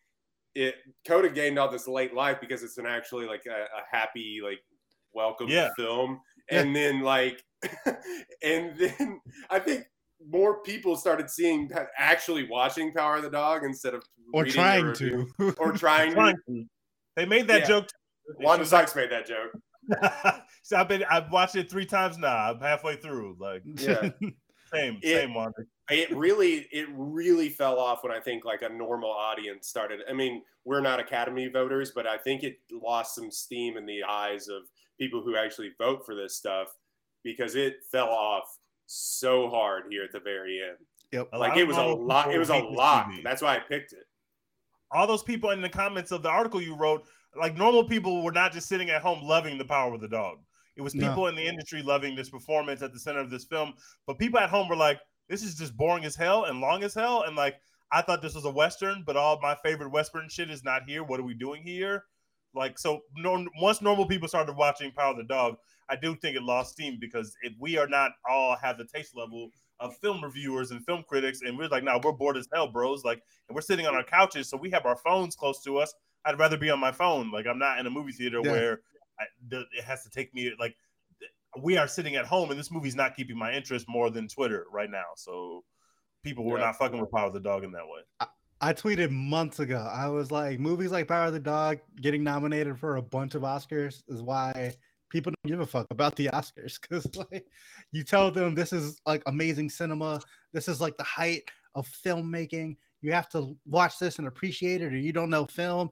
it 0.56 0.76
Coda 1.08 1.30
gained 1.30 1.58
all 1.58 1.72
this 1.72 1.88
late 1.88 2.14
life 2.14 2.38
because 2.42 2.62
it's 2.64 2.78
an 2.78 2.86
actually 2.86 3.26
like 3.26 3.44
a, 3.48 3.64
a 3.64 3.84
happy 3.98 4.40
like 4.44 4.60
welcome 5.14 5.48
Yeah. 5.48 5.70
film, 5.78 6.20
and 6.52 6.76
then 6.76 7.02
like 7.02 7.44
and 8.44 8.78
then 8.78 9.22
I 9.50 9.60
think 9.60 9.86
more 10.30 10.62
people 10.64 10.98
started 10.98 11.30
seeing 11.30 11.70
actually 11.98 12.48
watching 12.50 12.92
Power 12.94 13.18
of 13.18 13.24
the 13.24 13.30
Dog 13.30 13.64
instead 13.64 13.94
of 13.94 14.04
or 14.34 14.44
trying 14.46 14.94
to. 14.96 15.28
or 15.58 15.72
trying 15.72 16.10
to. 16.10 16.16
Trying 16.16 16.36
to. 16.48 16.66
They 17.16 17.26
made 17.26 17.48
that 17.48 17.62
Yeah. 17.62 17.68
joke. 17.68 17.88
Wanda 18.40 18.66
Sykes 18.66 18.96
made 18.96 19.12
that 19.12 19.26
joke. 19.28 19.52
so 20.64 20.78
I've 20.78 20.88
been 20.88 21.04
I've 21.10 21.32
watched 21.32 21.56
it 21.56 21.70
three 21.70 21.86
times 21.86 22.18
now. 22.18 22.36
I'm 22.52 22.60
halfway 22.60 22.96
through. 22.96 23.38
Like 23.40 23.64
Yeah. 23.66 24.10
same, 24.74 25.00
It- 25.02 25.22
same 25.22 25.34
Wanda. 25.34 25.64
it 25.90 26.16
really 26.16 26.68
it 26.72 26.88
really 26.94 27.50
fell 27.50 27.80
off 27.80 28.04
when 28.04 28.12
I 28.12 28.20
think 28.20 28.46
like 28.46 28.62
a 28.62 28.70
normal 28.70 29.10
audience 29.12 29.68
started. 29.68 30.02
I 30.10 30.14
mean, 30.14 30.44
we're 30.66 30.82
not 30.82 31.00
Academy 31.00 31.48
voters, 31.48 31.92
but 31.96 32.06
I 32.06 32.18
think 32.18 32.44
it 32.44 32.58
lost 32.72 33.16
some 33.16 33.32
steam 33.32 33.78
in 33.78 33.86
the 33.86 34.04
eyes 34.04 34.48
of 34.48 34.64
people 35.00 35.22
who 35.24 35.36
actually 35.36 35.72
vote 35.80 36.06
for 36.06 36.14
this 36.14 36.36
stuff 36.36 36.68
because 37.24 37.56
it 37.56 37.78
fell 37.92 38.10
off 38.10 38.44
so 38.86 39.50
hard 39.50 39.84
here 39.90 40.04
at 40.04 40.12
the 40.12 40.20
very 40.20 40.60
end. 40.68 40.78
Yep. 41.12 41.30
Like 41.34 41.58
it 41.58 41.64
was 41.68 41.78
a 41.78 41.84
lot. 41.84 42.32
It 42.34 42.38
was 42.38 42.50
a 42.50 42.58
lot. 42.58 43.10
That's 43.24 43.42
why 43.42 43.56
I 43.56 43.60
picked 43.60 43.94
it. 43.94 44.04
all 44.92 45.08
those 45.08 45.24
people 45.24 45.50
in 45.52 45.62
the 45.62 45.70
comments 45.70 46.12
of 46.12 46.22
the 46.22 46.30
article 46.30 46.62
you 46.62 46.76
wrote, 46.76 47.04
like 47.36 47.56
normal 47.58 47.84
people 47.84 48.24
were 48.24 48.32
not 48.32 48.52
just 48.52 48.68
sitting 48.68 48.90
at 48.90 49.02
home 49.02 49.22
loving 49.24 49.58
the 49.58 49.66
power 49.66 49.94
of 49.94 50.02
the 50.02 50.08
dog. 50.08 50.40
It 50.76 50.82
was 50.82 50.96
No. 50.96 51.08
people 51.08 51.28
in 51.28 51.36
the 51.36 51.46
industry 51.46 51.84
loving 51.84 52.16
this 52.16 52.30
performance 52.30 52.82
at 52.82 52.94
the 52.94 53.00
center 53.00 53.20
of 53.20 53.30
this 53.30 53.46
film. 53.46 53.74
But 54.08 54.18
people 54.18 54.40
at 54.40 54.50
home 54.50 54.70
were 54.70 54.76
like, 54.76 55.00
this 55.28 55.44
is 55.44 55.56
just 55.56 55.76
boring 55.76 56.06
as 56.06 56.16
hell 56.16 56.46
and 56.46 56.62
long 56.62 56.84
as 56.84 56.94
hell. 56.94 57.24
And 57.24 57.36
like, 57.36 57.60
I 57.92 58.02
thought 58.02 58.22
this 58.22 58.36
was 58.36 58.46
a 58.46 58.52
Western, 58.52 59.04
but 59.06 59.18
all 59.18 59.40
my 59.42 59.56
favorite 59.56 59.90
Western 59.90 60.30
shit 60.30 60.50
is 60.50 60.64
not 60.64 60.84
here. 60.88 61.04
What 61.04 61.20
are 61.20 61.24
we 61.24 61.34
doing 61.34 61.64
here? 61.64 62.06
Like, 62.56 62.80
so 62.80 63.02
no, 63.16 63.48
once 63.60 63.82
normal 63.82 64.08
people 64.08 64.28
started 64.28 64.56
watching 64.56 64.92
Power 64.92 65.12
of 65.12 65.18
the 65.18 65.24
Dog, 65.24 65.58
I 65.90 65.96
do 65.96 66.16
think 66.16 66.36
it 66.36 66.44
lost 66.44 66.74
steam 66.74 66.98
because 67.00 67.36
if 67.42 67.54
we 67.60 67.78
are 67.78 67.88
not 67.88 68.12
all 68.28 68.56
have 68.62 68.78
the 68.78 68.86
taste 68.86 69.16
level 69.16 69.50
of 69.80 69.96
film 69.98 70.24
reviewers 70.24 70.72
and 70.72 70.84
film 70.86 71.04
critics, 71.08 71.42
and 71.42 71.58
we're 71.58 71.68
like, 71.68 71.84
nah, 71.84 72.00
we're 72.04 72.12
bored 72.12 72.38
as 72.38 72.48
hell, 72.54 72.68
bros. 72.68 73.04
Like, 73.04 73.22
and 73.48 73.56
we're 73.56 73.62
sitting 73.62 73.86
on 73.88 73.96
our 73.96 74.04
couches, 74.04 74.50
so 74.50 74.58
we 74.58 74.70
have 74.72 74.86
our 74.86 74.98
phones 74.98 75.36
close 75.36 75.62
to 75.64 75.78
us. 75.78 75.94
I'd 76.26 76.40
rather 76.40 76.58
be 76.58 76.70
on 76.70 76.80
my 76.80 76.92
phone. 76.92 77.32
Like, 77.32 77.48
I'm 77.48 77.60
not 77.60 77.80
in 77.80 77.86
a 77.86 77.90
movie 77.90 78.12
theater 78.12 78.42
Yeah. 78.44 78.52
where 78.52 78.82
I, 79.20 79.26
the, 79.50 79.62
it 79.78 79.84
has 79.84 80.04
to 80.04 80.10
take 80.10 80.34
me. 80.34 80.52
Like, 80.60 80.76
we 81.62 81.78
are 81.78 81.88
sitting 81.88 82.16
at 82.16 82.26
home, 82.26 82.52
and 82.52 82.60
this 82.60 82.72
movie's 82.72 82.96
not 82.96 83.16
keeping 83.16 83.38
my 83.38 83.54
interest 83.54 83.86
more 83.90 84.10
than 84.10 84.28
Twitter 84.28 84.66
right 84.72 84.90
now. 84.90 85.06
So, 85.16 85.64
people 86.24 86.44
were 86.46 86.58
Yeah. 86.60 86.66
not 86.66 86.78
fucking 86.78 87.00
with 87.00 87.12
Power 87.12 87.28
of 87.28 87.34
the 87.34 87.40
Dog 87.40 87.64
in 87.64 87.72
that 87.72 87.86
way. 87.88 88.28
I 88.62 88.74
tweeted 88.74 89.10
months 89.10 89.60
ago. 89.60 89.78
I 89.90 90.08
was 90.10 90.32
like, 90.32 90.60
movies 90.60 90.92
like 90.92 91.08
Power 91.08 91.28
of 91.28 91.34
the 91.34 91.40
Dog 91.40 91.80
getting 92.02 92.24
nominated 92.24 92.78
for 92.78 92.98
a 92.98 93.02
bunch 93.02 93.34
of 93.36 93.44
Oscars 93.44 94.04
is 94.10 94.22
why 94.22 94.76
people 95.10 95.32
don't 95.32 95.50
give 95.52 95.62
a 95.62 95.66
fuck 95.66 95.88
about 95.92 96.16
the 96.18 96.28
Oscars. 96.34 96.78
Because 96.82 97.08
like, 97.32 97.46
you 97.94 98.04
tell 98.04 98.32
them 98.32 98.54
this 98.56 98.74
is 98.74 99.00
like 99.06 99.24
amazing 99.28 99.70
cinema. 99.70 100.20
This 100.52 100.68
is 100.68 100.82
like 100.82 100.98
the 100.98 101.04
height 101.06 101.44
of 101.76 101.88
filmmaking. 102.06 102.76
You 103.02 103.14
have 103.14 103.30
to 103.30 103.56
watch 103.66 103.98
this 103.98 104.20
and 104.20 104.28
appreciate 104.28 104.82
it, 104.82 104.92
or 104.94 104.98
you 104.98 105.14
don't 105.14 105.30
know 105.30 105.46
film. 105.46 105.90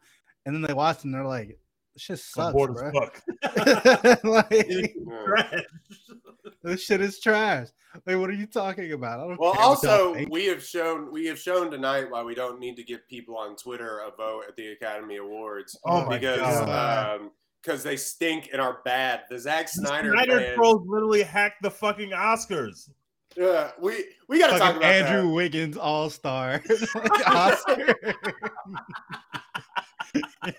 And 0.47 0.55
then 0.55 0.61
they 0.61 0.73
watch 0.73 1.03
and 1.03 1.13
they're 1.13 1.25
like, 1.25 1.59
"This 1.93 2.03
shit 2.03 2.21
I'm 2.37 2.53
sucks, 2.53 2.81
bro. 2.81 3.09
as 3.43 4.23
like, 4.23 4.95
this 6.63 6.83
shit 6.83 7.01
is 7.01 7.19
trash. 7.19 7.67
Like, 8.05 8.17
what 8.17 8.29
are 8.29 8.33
you 8.33 8.45
talking 8.47 8.93
about? 8.93 9.19
I 9.19 9.27
don't 9.27 9.39
Well, 9.39 9.53
care 9.53 9.61
what 9.67 9.83
y'all 9.83 9.91
also 9.91 10.25
we 10.29 10.45
have 10.45 10.63
shown 10.63 11.11
we 11.11 11.25
have 11.25 11.37
shown 11.37 11.69
tonight 11.69 12.09
why 12.09 12.23
we 12.23 12.33
don't 12.33 12.59
need 12.59 12.77
to 12.77 12.83
give 12.83 13.05
people 13.09 13.37
on 13.37 13.57
Twitter 13.57 13.99
a 13.99 14.11
vote 14.15 14.45
at 14.47 14.55
the 14.55 14.67
Academy 14.71 15.17
Awards 15.17 15.77
Oh 15.83 16.05
my 16.05 16.17
because 16.17 16.39
God. 16.39 17.19
um 17.21 17.31
because 17.61 17.83
they 17.83 17.97
stink 17.97 18.49
and 18.53 18.61
are 18.61 18.79
bad. 18.85 19.23
The 19.29 19.37
Zack 19.37 19.67
Snyder, 19.67 20.11
Snyder 20.13 20.39
fans- 20.39 20.55
Trolls 20.55 20.87
literally 20.87 21.23
hacked 21.23 21.61
the 21.61 21.71
fucking 21.71 22.11
Oscars. 22.11 22.89
Yeah, 23.35 23.71
we 23.81 24.05
we 24.29 24.39
got 24.39 24.51
to 24.53 24.57
talk 24.57 24.77
about 24.77 24.83
Andrew 24.89 25.29
Wiggins 25.33 25.75
All 25.77 26.09
Star 26.09 26.61
Oscar. 27.27 27.93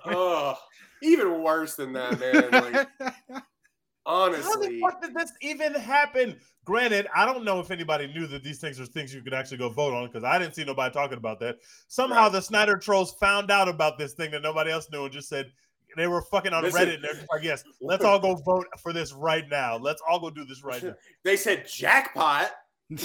Oh, 0.06 0.56
even 1.02 1.42
worse 1.42 1.74
than 1.76 1.92
that, 1.94 2.18
man. 2.20 2.50
Like 2.50 3.42
honestly, 4.06 4.42
How 4.52 4.60
the 4.60 4.80
fuck 4.80 5.02
did 5.02 5.14
this 5.14 5.32
even 5.42 5.74
happen? 5.74 6.36
Granted, 6.64 7.06
I 7.14 7.24
don't 7.24 7.44
know 7.44 7.60
if 7.60 7.70
anybody 7.70 8.06
knew 8.08 8.26
that 8.26 8.42
these 8.44 8.58
things 8.58 8.78
are 8.80 8.84
things 8.86 9.14
you 9.14 9.22
could 9.22 9.32
actually 9.34 9.56
go 9.58 9.68
vote 9.70 9.94
on 9.94 10.06
because 10.06 10.24
I 10.24 10.38
didn't 10.38 10.54
see 10.54 10.64
nobody 10.64 10.92
talking 10.92 11.16
about 11.16 11.40
that. 11.40 11.56
Somehow 11.86 12.24
Right. 12.24 12.32
the 12.32 12.42
Snyder 12.42 12.76
trolls 12.76 13.14
found 13.14 13.50
out 13.50 13.68
about 13.68 13.96
this 13.98 14.12
thing 14.14 14.30
that 14.32 14.42
nobody 14.42 14.70
else 14.70 14.90
knew 14.92 15.04
and 15.04 15.12
just 15.12 15.28
said 15.28 15.50
they 15.96 16.06
were 16.06 16.20
fucking 16.22 16.52
on 16.52 16.62
Listen. 16.64 16.80
Reddit 16.88 16.94
and 16.96 17.04
they're 17.04 17.14
just 17.14 17.26
like, 17.32 17.42
yes, 17.42 17.64
let's 17.80 18.04
all 18.04 18.18
go 18.18 18.34
vote 18.34 18.66
for 18.82 18.92
this 18.92 19.12
right 19.14 19.48
now. 19.48 19.76
Let's 19.78 20.02
all 20.06 20.20
go 20.20 20.28
do 20.30 20.44
this 20.44 20.62
right 20.62 20.82
now. 20.84 20.94
they 21.24 21.36
said 21.36 21.66
jackpot. 21.66 22.50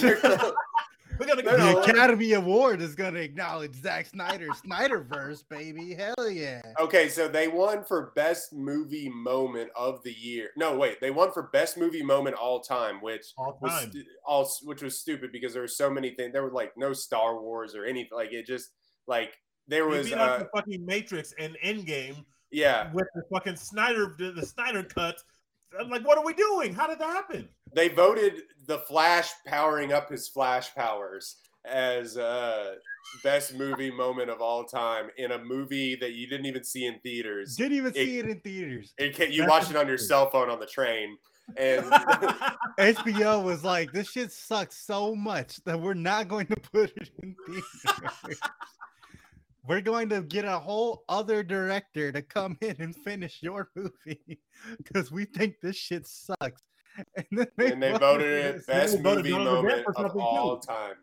We're 1.19 1.27
gonna 1.27 1.43
the 1.43 1.57
no. 1.57 1.81
Academy 1.81 2.33
Award 2.33 2.81
is 2.81 2.95
gonna 2.95 3.19
acknowledge 3.19 3.75
Zack 3.75 4.07
Snyder's 4.07 4.61
Snyderverse, 4.65 5.47
baby. 5.47 5.93
Hell 5.93 6.29
yeah. 6.29 6.61
Okay, 6.79 7.07
so 7.07 7.27
they 7.27 7.47
won 7.47 7.83
for 7.83 8.11
best 8.15 8.53
movie 8.53 9.09
moment 9.09 9.69
of 9.75 10.01
the 10.03 10.11
year. 10.11 10.49
No, 10.57 10.75
wait, 10.75 10.99
they 11.01 11.11
won 11.11 11.31
for 11.31 11.43
best 11.53 11.77
movie 11.77 12.03
moment 12.03 12.35
all 12.35 12.59
time, 12.59 13.01
which 13.01 13.33
all 13.37 13.57
was 13.61 13.71
time. 13.71 13.91
stu- 13.91 14.03
all 14.25 14.49
which 14.63 14.81
was 14.81 14.99
stupid 14.99 15.31
because 15.31 15.53
there 15.53 15.61
were 15.61 15.67
so 15.67 15.89
many 15.89 16.11
things. 16.11 16.33
There 16.33 16.43
were 16.43 16.51
like 16.51 16.73
no 16.77 16.93
Star 16.93 17.39
Wars 17.39 17.75
or 17.75 17.85
anything. 17.85 18.15
Like 18.15 18.33
it 18.33 18.47
just 18.47 18.69
like 19.07 19.37
there 19.67 19.87
was 19.87 20.11
uh, 20.11 20.39
the 20.39 20.49
fucking 20.55 20.85
Matrix 20.85 21.33
and 21.37 21.55
Endgame 21.63 22.25
yeah. 22.51 22.91
with 22.91 23.07
the 23.15 23.23
fucking 23.31 23.55
Snyder 23.55 24.15
the, 24.17 24.31
the 24.31 24.45
Snyder 24.45 24.83
cut. 24.83 25.21
I'm 25.79 25.89
like, 25.89 26.05
what 26.05 26.17
are 26.17 26.25
we 26.25 26.33
doing? 26.33 26.73
How 26.73 26.87
did 26.87 26.99
that 26.99 27.09
happen? 27.09 27.49
They 27.75 27.89
voted 27.89 28.41
the 28.65 28.79
Flash 28.79 29.31
powering 29.45 29.91
up 29.93 30.09
his 30.09 30.27
Flash 30.27 30.73
powers 30.75 31.37
as 31.65 32.17
uh 32.17 32.75
best 33.23 33.53
movie 33.55 33.91
moment 33.91 34.29
of 34.29 34.41
all 34.41 34.63
time 34.65 35.09
in 35.17 35.31
a 35.31 35.37
movie 35.43 35.95
that 35.95 36.13
you 36.13 36.27
didn't 36.27 36.45
even 36.45 36.63
see 36.63 36.85
in 36.85 36.99
theaters. 36.99 37.55
Didn't 37.55 37.77
even 37.77 37.91
It- 37.91 38.05
see 38.05 38.19
it 38.19 38.25
in 38.27 38.39
theaters. 38.41 38.93
It 38.97 39.17
you 39.31 39.41
That's 39.41 39.49
watched 39.49 39.69
it 39.71 39.77
on 39.77 39.87
your 39.87 39.97
cell 39.97 40.29
phone 40.29 40.49
on 40.49 40.59
the 40.59 40.65
train, 40.65 41.17
and 41.57 41.85
HBO 42.79 43.43
was 43.43 43.63
like, 43.63 43.91
this 43.91 44.09
shit 44.09 44.31
sucks 44.31 44.77
so 44.77 45.15
much 45.15 45.63
that 45.65 45.79
we're 45.79 45.93
not 45.93 46.27
going 46.27 46.47
to 46.47 46.55
put 46.71 46.91
it 46.95 47.09
in 47.21 47.35
theaters. 47.45 48.39
we're 49.67 49.81
going 49.81 50.09
to 50.09 50.21
get 50.21 50.45
a 50.45 50.59
whole 50.59 51.03
other 51.07 51.43
director 51.43 52.11
to 52.11 52.21
come 52.21 52.57
in 52.61 52.75
and 52.79 52.95
finish 52.95 53.39
your 53.41 53.69
movie 53.75 54.39
because 54.77 55.11
we 55.11 55.25
think 55.25 55.55
this 55.61 55.75
shit 55.75 56.05
sucks. 56.07 56.61
And 57.17 57.25
then 57.31 57.47
they, 57.57 57.71
and 57.71 57.81
they 57.83 57.91
voted 57.93 58.55
it. 58.55 58.67
best 58.67 58.99
movie 59.01 59.31
Dawn 59.31 59.47
of 59.47 59.63
the 59.63 59.69
Dead 59.69 59.83
moment 59.85 59.97
of 59.97 60.15
all 60.17 60.59
too. 60.59 60.67
time. 60.67 60.95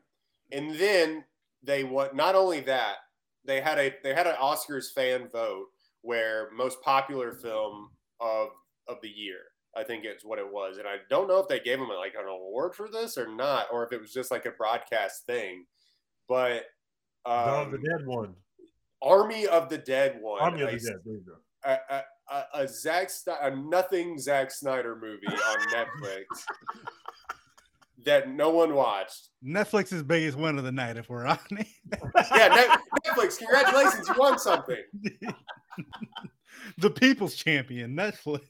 And 0.52 0.74
then 0.76 1.24
they 1.62 1.84
won. 1.84 2.10
Not 2.14 2.34
only 2.34 2.60
that, 2.60 2.96
they 3.44 3.60
had 3.60 3.78
a 3.78 3.92
they 4.02 4.14
had 4.14 4.26
an 4.26 4.36
Oscars 4.36 4.92
fan 4.94 5.28
vote 5.32 5.66
where 6.02 6.48
most 6.52 6.80
popular 6.82 7.32
film 7.32 7.90
of 8.20 8.48
of 8.88 8.98
the 9.02 9.08
year. 9.08 9.38
I 9.76 9.84
think 9.84 10.04
it's 10.04 10.24
what 10.24 10.38
it 10.40 10.52
was, 10.52 10.78
and 10.78 10.86
I 10.88 10.96
don't 11.10 11.28
know 11.28 11.38
if 11.38 11.48
they 11.48 11.60
gave 11.60 11.78
them 11.78 11.88
like 11.88 12.14
an 12.18 12.26
award 12.28 12.74
for 12.74 12.88
this 12.88 13.16
or 13.16 13.28
not, 13.32 13.66
or 13.72 13.84
if 13.84 13.92
it 13.92 14.00
was 14.00 14.12
just 14.12 14.30
like 14.30 14.46
a 14.46 14.50
broadcast 14.50 15.26
thing. 15.26 15.64
But 16.28 16.64
Dawn 17.24 17.62
of 17.62 17.66
um, 17.66 17.72
the 17.72 17.78
Dead 17.78 18.06
one. 18.06 18.34
Army 19.02 19.46
of 19.46 19.68
the 19.68 19.78
Dead 19.78 20.18
one, 20.20 20.40
Army 20.42 20.62
of 20.62 20.68
a- 20.68 20.72
the 20.72 20.78
Dead. 20.78 20.96
There 21.04 21.14
you 21.14 21.22
go. 21.26 21.34
a, 21.64 21.78
a, 21.94 22.02
a, 22.30 22.42
a 22.54 22.68
Zack 22.68 23.10
a 23.42 23.50
nothing 23.54 24.18
Zack 24.18 24.50
Snyder 24.50 24.96
movie 24.96 25.26
on 25.26 25.58
Netflix 25.74 26.24
that 28.04 28.30
no 28.30 28.50
one 28.50 28.74
watched. 28.74 29.28
Netflix's 29.44 30.02
biggest 30.02 30.38
win 30.38 30.58
of 30.58 30.64
the 30.64 30.72
night, 30.72 30.96
if 30.96 31.08
we're 31.08 31.26
honest. 31.26 31.50
Yeah, 32.34 32.48
Net- 32.48 32.80
Netflix, 33.06 33.38
congratulations, 33.38 34.08
you 34.08 34.14
won 34.16 34.38
something. 34.38 34.82
the 36.78 36.90
people's 36.90 37.34
champion, 37.34 37.94
Netflix. 37.94 38.40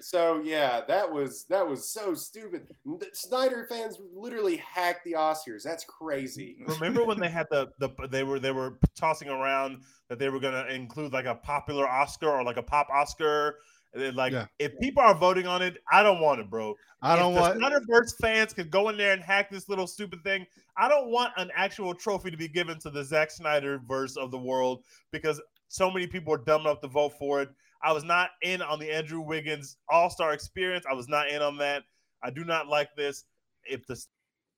So 0.00 0.40
yeah, 0.44 0.82
that 0.86 1.10
was 1.10 1.44
that 1.44 1.66
was 1.66 1.88
so 1.88 2.14
stupid. 2.14 2.68
Snyder 3.12 3.66
fans 3.68 3.98
literally 4.14 4.56
hacked 4.56 5.04
the 5.04 5.12
Oscars. 5.12 5.62
That's 5.62 5.84
crazy. 5.84 6.56
Mm, 6.62 6.74
remember 6.74 7.04
when 7.04 7.18
they 7.18 7.28
had 7.28 7.46
the 7.50 7.68
the 7.78 7.90
they 8.08 8.24
were 8.24 8.38
they 8.38 8.52
were 8.52 8.78
tossing 8.94 9.28
around 9.28 9.82
that 10.08 10.18
they 10.18 10.28
were 10.28 10.40
gonna 10.40 10.66
include 10.66 11.12
like 11.12 11.26
a 11.26 11.34
popular 11.34 11.86
Oscar 11.88 12.30
or 12.30 12.44
like 12.44 12.56
a 12.56 12.62
pop 12.62 12.88
Oscar, 12.90 13.56
like, 13.94 14.32
Yeah. 14.32 14.46
if 14.58 14.78
people 14.80 15.02
are 15.02 15.14
voting 15.14 15.46
on 15.46 15.62
it, 15.62 15.78
I 15.90 16.02
don't 16.02 16.20
want 16.20 16.40
it, 16.40 16.50
bro. 16.50 16.74
I 17.02 17.16
don't 17.16 17.34
if 17.34 17.40
want. 17.40 17.54
the 17.54 17.60
Snyderverse 17.60 18.16
fans 18.20 18.52
could 18.52 18.70
go 18.70 18.88
in 18.90 18.96
there 18.96 19.12
and 19.12 19.22
hack 19.22 19.50
this 19.50 19.68
little 19.68 19.86
stupid 19.86 20.22
thing. 20.24 20.46
I 20.76 20.88
don't 20.88 21.10
want 21.10 21.32
an 21.36 21.50
actual 21.54 21.94
trophy 21.94 22.30
to 22.30 22.36
be 22.36 22.48
given 22.48 22.78
to 22.80 22.90
the 22.90 23.04
Zack 23.04 23.30
Snyder 23.30 23.80
verse 23.86 24.16
of 24.16 24.30
the 24.30 24.38
world 24.38 24.84
because 25.10 25.40
so 25.68 25.90
many 25.90 26.06
people 26.06 26.32
are 26.34 26.38
dumb 26.38 26.62
enough 26.62 26.80
to 26.82 26.88
vote 26.88 27.14
for 27.18 27.42
it. 27.42 27.50
I 27.82 27.92
was 27.92 28.04
not 28.04 28.30
in 28.42 28.60
on 28.62 28.78
the 28.78 28.90
Andrew 28.90 29.20
Wiggins 29.20 29.76
All 29.88 30.10
Star 30.10 30.32
experience. 30.32 30.84
I 30.90 30.94
was 30.94 31.08
not 31.08 31.28
in 31.28 31.42
on 31.42 31.56
that. 31.58 31.84
I 32.22 32.30
do 32.30 32.44
not 32.44 32.66
like 32.66 32.94
this. 32.96 33.24
If 33.64 33.86
the 33.86 33.96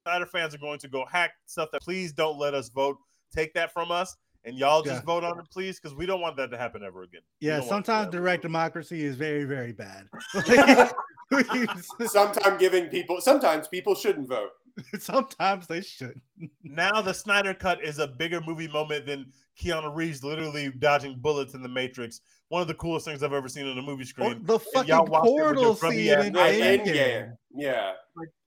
Snyder 0.06 0.26
fans 0.26 0.54
are 0.54 0.58
going 0.58 0.78
to 0.80 0.88
go 0.88 1.04
hack 1.10 1.32
stuff, 1.46 1.68
that 1.72 1.82
please 1.82 2.12
don't 2.12 2.38
let 2.38 2.54
us 2.54 2.68
vote. 2.70 2.96
Take 3.34 3.52
that 3.54 3.72
from 3.72 3.90
us, 3.90 4.16
and 4.44 4.56
y'all 4.56 4.82
just 4.82 5.02
Yeah. 5.02 5.06
vote 5.06 5.24
on 5.24 5.38
it, 5.38 5.46
please, 5.52 5.78
because 5.78 5.94
we 5.94 6.06
don't 6.06 6.20
want 6.20 6.36
that 6.38 6.50
to 6.50 6.58
happen 6.58 6.82
ever 6.82 7.02
again. 7.02 7.20
Yeah, 7.40 7.60
sometimes 7.60 8.10
direct 8.10 8.42
democracy 8.42 9.04
is 9.04 9.16
very, 9.16 9.44
very 9.44 9.72
bad. 9.72 10.08
Sometimes 12.06 12.58
giving 12.58 12.86
people, 12.88 13.20
sometimes 13.20 13.68
people 13.68 13.94
shouldn't 13.94 14.28
vote. 14.28 14.50
sometimes 14.98 15.66
they 15.66 15.80
should. 15.80 16.20
now 16.64 17.00
the 17.00 17.12
Snyder 17.14 17.54
cut 17.54 17.82
is 17.84 17.98
a 17.98 18.06
bigger 18.08 18.40
movie 18.40 18.66
moment 18.68 19.06
than 19.06 19.32
Keanu 19.60 19.94
Reeves 19.94 20.24
literally 20.24 20.70
dodging 20.78 21.16
bullets 21.18 21.54
in 21.54 21.62
the 21.62 21.68
Matrix. 21.68 22.20
One 22.48 22.62
of 22.62 22.68
the 22.68 22.74
coolest 22.74 23.04
things 23.04 23.22
I've 23.22 23.32
ever 23.32 23.48
seen 23.48 23.66
on 23.68 23.76
a 23.78 23.82
movie 23.82 24.02
Or 24.02 24.06
screen. 24.06 24.40
the 24.44 24.58
And 24.74 24.88
y'all 24.88 25.06
fucking 25.06 25.30
it 25.34 25.36
portal 25.36 25.74
scene 25.76 26.08
ass 26.10 26.26
in. 26.26 26.32
Endgame. 26.34 26.84
Endgame. 26.86 27.36
Yeah. 27.54 27.92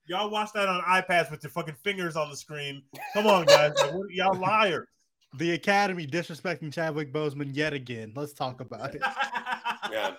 Y'all 0.08 0.30
watch 0.30 0.50
that 0.54 0.68
on 0.68 0.82
iPads 0.82 1.32
with 1.32 1.42
your 1.44 1.52
fucking 1.52 1.76
fingers 1.84 2.18
on 2.18 2.30
the 2.30 2.36
screen. 2.36 2.84
Come 3.14 3.28
on, 3.28 3.46
guys. 3.46 3.72
Like, 3.78 3.94
what- 3.94 4.10
y'all 4.12 4.38
liars. 4.38 4.88
The 5.36 5.54
Academy 5.54 6.06
disrespecting 6.06 6.72
Chadwick 6.72 7.12
Boseman 7.12 7.56
yet 7.56 7.74
again. 7.74 8.14
Let's 8.16 8.34
talk 8.34 8.62
about 8.62 8.94
it. 8.94 9.02
Yeah. 9.92 10.12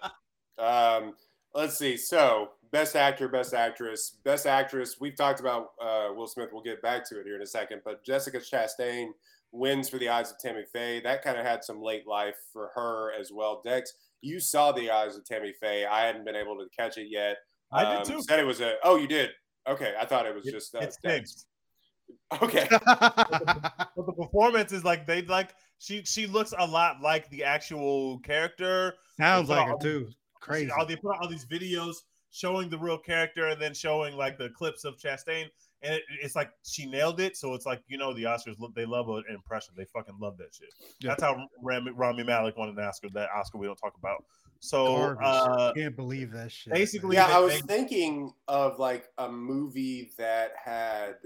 Um, 0.59 1.15
let's 1.55 1.79
see. 1.79 1.97
So, 1.97 2.51
best 2.73 2.97
actor, 2.97 3.29
best 3.29 3.55
actress, 3.55 4.17
best 4.25 4.47
actress. 4.47 4.97
We've 5.01 5.17
talked 5.17 5.39
about 5.41 5.69
uh, 5.81 6.09
Will 6.15 6.27
Smith. 6.27 6.49
We'll 6.53 6.63
get 6.63 6.83
back 6.83 7.09
to 7.11 7.21
it 7.21 7.27
here 7.27 7.37
in 7.37 7.43
a 7.43 7.47
second. 7.47 7.81
But 7.85 8.05
Jessica 8.05 8.39
Chastain 8.39 9.09
wins 9.55 9.89
for 9.89 9.99
the 9.99 10.09
eyes 10.09 10.31
of 10.31 10.39
Tammy 10.39 10.65
Faye. 10.73 11.01
That 11.01 11.23
kind 11.23 11.39
of 11.39 11.47
had 11.47 11.65
some 11.65 11.81
late 11.81 12.07
life 12.07 12.37
for 12.53 12.71
her 12.75 13.13
as 13.19 13.31
well. 13.33 13.63
Dex, 13.65 13.93
you 14.21 14.41
saw 14.41 14.73
the 14.73 14.91
eyes 14.91 15.17
of 15.17 15.25
Tammy 15.25 15.53
Faye. 15.61 15.87
I 15.87 16.05
hadn't 16.05 16.25
been 16.25 16.37
able 16.37 16.57
to 16.57 16.67
catch 16.77 16.99
it 16.99 17.07
yet. 17.09 17.37
I 17.73 17.85
did 17.85 17.99
Um, 18.01 18.05
too. 18.05 18.23
Said 18.23 18.41
it 18.41 18.45
was 18.47 18.61
a. 18.61 18.75
Oh, 18.85 18.97
you 18.97 19.07
did. 19.09 19.31
Okay, 19.67 19.95
I 19.99 20.05
thought 20.05 20.27
it 20.27 20.35
was 20.35 20.47
It, 20.47 20.53
just. 20.53 20.75
Uh, 20.75 20.79
it 20.79 20.83
Dex. 20.83 20.97
stinks. 20.97 21.47
Okay. 22.43 22.67
But 22.71 23.95
the 23.97 24.13
performance 24.17 24.73
is 24.73 24.85
like 24.85 25.07
they 25.07 25.23
like 25.23 25.55
she 25.79 26.03
she 26.05 26.27
looks 26.27 26.53
a 26.59 26.67
lot 26.67 27.01
like 27.01 27.31
the 27.31 27.45
actual 27.45 28.19
character. 28.21 28.95
Sounds 29.17 29.49
like 29.49 29.67
her 29.67 29.73
all- 29.73 29.79
too. 29.79 30.11
Crazy. 30.41 30.71
All, 30.77 30.85
they 30.85 30.97
put 30.97 31.15
out 31.17 31.23
all 31.23 31.29
these 31.29 31.47
videos 31.47 31.95
showing 32.31 32.69
the 32.69 32.77
real 32.79 32.99
character 32.99 33.47
and 33.47 33.61
then 33.63 33.73
showing 33.73 34.17
like 34.17 34.37
the 34.37 34.51
clips 34.51 34.85
of 34.85 34.99
Chastain, 34.99 35.47
and 35.85 35.95
it, 35.95 36.03
it's 36.23 36.35
like 36.35 36.51
she 36.65 36.87
nailed 36.87 37.21
it. 37.21 37.37
So 37.37 37.55
it's 37.55 37.67
like 37.67 37.83
you 37.89 37.99
know 37.99 38.13
the 38.15 38.25
Oscars 38.25 38.59
look 38.59 38.75
they 38.75 38.87
love 38.87 39.09
an 39.09 39.25
impression. 39.33 39.75
They 39.77 39.85
fucking 39.85 40.15
love 40.21 40.37
that 40.39 40.55
shit. 40.55 40.69
Yeah. 41.01 41.11
That's 41.11 41.23
how 41.23 41.47
Rami, 41.63 41.93
Rami 41.93 42.25
Malek 42.25 42.57
won 42.57 42.69
an 42.71 42.79
Oscar. 42.79 43.09
That 43.15 43.29
Oscar 43.37 43.59
we 43.59 43.67
don't 43.67 43.77
talk 43.77 43.95
about. 43.99 44.25
So 44.61 44.87
Garbage. 44.97 45.19
uh, 45.27 45.73
Can't 45.75 45.95
believe 45.97 46.33
that 46.33 46.51
shit. 46.51 46.73
basically- 46.73 47.17
Yeah, 47.17 47.27
they- 47.27 47.33
I 47.35 47.39
was 47.39 47.53
they- 47.61 47.61
thinking 47.77 48.33
of 48.49 48.79
like 48.79 49.09
a 49.19 49.31
movie 49.31 50.13
that 50.17 50.53
had 50.63 51.17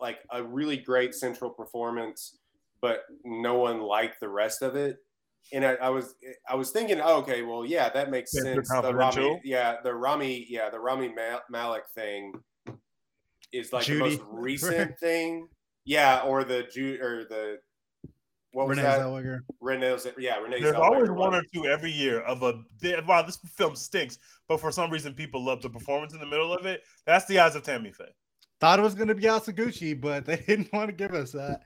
like 0.00 0.20
a 0.30 0.42
really 0.42 0.76
great 0.78 1.14
central 1.14 1.50
performance, 1.50 2.38
but 2.80 3.02
no 3.24 3.58
one 3.58 3.80
liked 3.82 4.20
the 4.20 4.28
rest 4.28 4.62
of 4.62 4.76
it. 4.76 4.96
And 5.52 5.64
I, 5.64 5.74
I 5.74 5.88
was 5.90 6.14
I 6.48 6.54
was 6.54 6.70
thinking, 6.70 7.00
oh, 7.02 7.18
okay, 7.18 7.42
well, 7.42 7.64
yeah, 7.64 7.88
that 7.90 8.10
makes 8.10 8.34
Mr. 8.34 8.64
sense. 8.64 8.68
The 8.82 8.94
Rami, 8.94 9.40
yeah, 9.44 9.76
the 9.82 9.94
Rami, 9.94 10.46
yeah, 10.48 10.68
the 10.70 10.78
Rami 10.80 11.14
Malek 11.50 11.84
thing 11.94 12.32
is 13.52 13.72
like 13.72 13.84
Judy. 13.84 14.16
the 14.16 14.22
most 14.22 14.22
recent 14.32 14.98
thing. 14.98 15.48
Yeah, 15.84 16.20
or 16.22 16.44
the 16.44 16.64
Ju 16.64 16.98
or 17.00 17.24
the 17.24 17.58
what 18.52 18.66
was 18.68 18.78
Renee 18.78 18.88
that? 18.88 19.00
Zellweger. 19.00 19.40
Renee, 19.60 19.96
yeah, 20.18 20.38
Renee. 20.38 20.60
There's 20.62 20.74
Zellweger 20.74 20.78
always 20.78 21.08
one. 21.10 21.18
one 21.18 21.34
or 21.36 21.42
two 21.54 21.66
every 21.66 21.90
year 21.90 22.20
of 22.20 22.42
a 22.42 22.60
they- 22.80 22.98
wow. 23.06 23.22
This 23.22 23.36
film 23.56 23.76
stinks, 23.76 24.18
but 24.48 24.60
for 24.60 24.70
some 24.72 24.90
reason 24.90 25.14
people 25.14 25.44
love 25.44 25.62
the 25.62 25.70
performance 25.70 26.12
in 26.14 26.20
the 26.20 26.26
middle 26.26 26.52
of 26.52 26.66
it. 26.66 26.82
That's 27.06 27.26
the 27.26 27.38
eyes 27.38 27.54
of 27.56 27.62
Tammy 27.62 27.92
Faye. 27.92 28.04
Thought 28.60 28.78
it 28.80 28.82
was 28.82 28.94
gonna 28.94 29.14
be 29.14 29.22
Asaguchi, 29.24 29.98
but 30.00 30.24
they 30.26 30.36
didn't 30.36 30.72
want 30.72 30.88
to 30.88 30.92
give 30.94 31.12
us 31.14 31.32
that. 31.32 31.60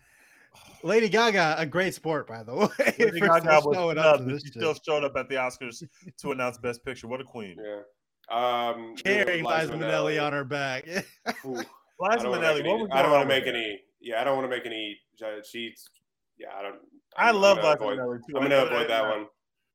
Lady 0.83 1.09
Gaga, 1.09 1.55
a 1.59 1.65
great 1.65 1.95
sport, 1.95 2.27
by 2.27 2.43
the 2.43 2.55
way. 2.79 2.95
Lady 2.99 3.21
Gaga 3.21 3.41
still 3.41 3.63
was 3.71 3.77
showing 3.77 3.99
up 3.99 4.05
snubbed, 4.17 4.29
to 4.29 4.35
this 4.35 4.43
she 4.43 4.47
shit. 4.49 4.55
still 4.55 4.75
showed 4.85 5.05
up 5.05 5.17
at 5.17 5.29
the 5.29 5.37
Oscars 5.37 5.83
to 6.19 6.33
announce 6.33 6.59
Best 6.59 6.85
Picture. 6.85 7.09
What 7.09 7.21
a 7.21 7.25
queen! 7.25 7.57
Yeah. 7.59 7.81
Um, 8.33 8.95
carrying 8.97 9.45
Liza 9.45 9.73
Liza 9.73 9.73
Minnelli 9.75 10.23
on 10.23 10.33
her 10.33 10.45
back. 10.45 10.87
Ooh. 11.45 11.51
Liza 11.55 11.67
I 12.11 12.17
don't 12.17 12.31
want 12.31 12.43
to 12.43 12.49
Minnelli, 12.49 12.63
make, 12.63 12.65
what 12.67 12.75
any, 12.75 12.83
was 12.83 12.91
I 12.93 13.03
don't 13.03 13.11
want 13.13 13.23
to 13.23 13.29
make 13.29 13.47
any. 13.47 13.81
Yeah, 14.01 14.21
I 14.21 14.25
don't 14.25 14.37
want 14.39 14.51
to 14.51 14.57
make 14.57 14.67
any. 14.67 14.99
She's. 15.49 15.89
Yeah, 16.39 16.49
I 16.59 16.63
don't. 16.63 16.77
I 17.17 17.29
I'm 17.29 17.37
love 17.37 17.59
gonna 17.59 17.69
Liza 17.69 17.77
avoid- 17.83 17.99
Minnelli 17.99 18.19
too. 18.29 18.37
I'm 18.37 18.43
gonna 18.43 18.65
avoid 18.65 18.89
that 18.91 19.09
one. 19.09 19.27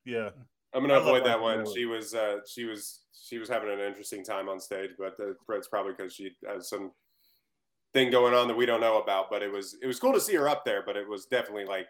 Yeah, 0.05 0.29
I'm 0.73 0.81
gonna 0.81 0.95
I 0.95 0.97
avoid 1.01 1.23
that 1.25 1.39
Liza 1.39 1.41
one. 1.41 1.57
Minnelli. 1.65 1.73
She 1.75 1.85
was. 1.85 2.13
Uh, 2.13 2.37
she 2.47 2.65
was. 2.65 3.01
She 3.29 3.37
was 3.37 3.49
having 3.49 3.69
an 3.69 3.79
interesting 3.79 4.23
time 4.23 4.47
on 4.49 4.59
stage, 4.59 4.91
but 4.97 5.15
uh, 5.19 5.33
it's 5.55 5.67
probably 5.67 5.93
because 5.95 6.13
she 6.13 6.31
has 6.47 6.69
some 6.69 6.91
thing 7.93 8.09
going 8.09 8.33
on 8.33 8.47
that 8.47 8.55
we 8.55 8.65
don't 8.65 8.81
know 8.81 9.01
about. 9.01 9.29
But 9.29 9.41
it 9.43 9.51
was. 9.51 9.77
It 9.81 9.87
was 9.87 9.99
cool 9.99 10.13
to 10.13 10.21
see 10.21 10.35
her 10.35 10.49
up 10.49 10.65
there. 10.65 10.81
But 10.85 10.97
it 10.97 11.07
was 11.07 11.25
definitely 11.25 11.65
like, 11.65 11.87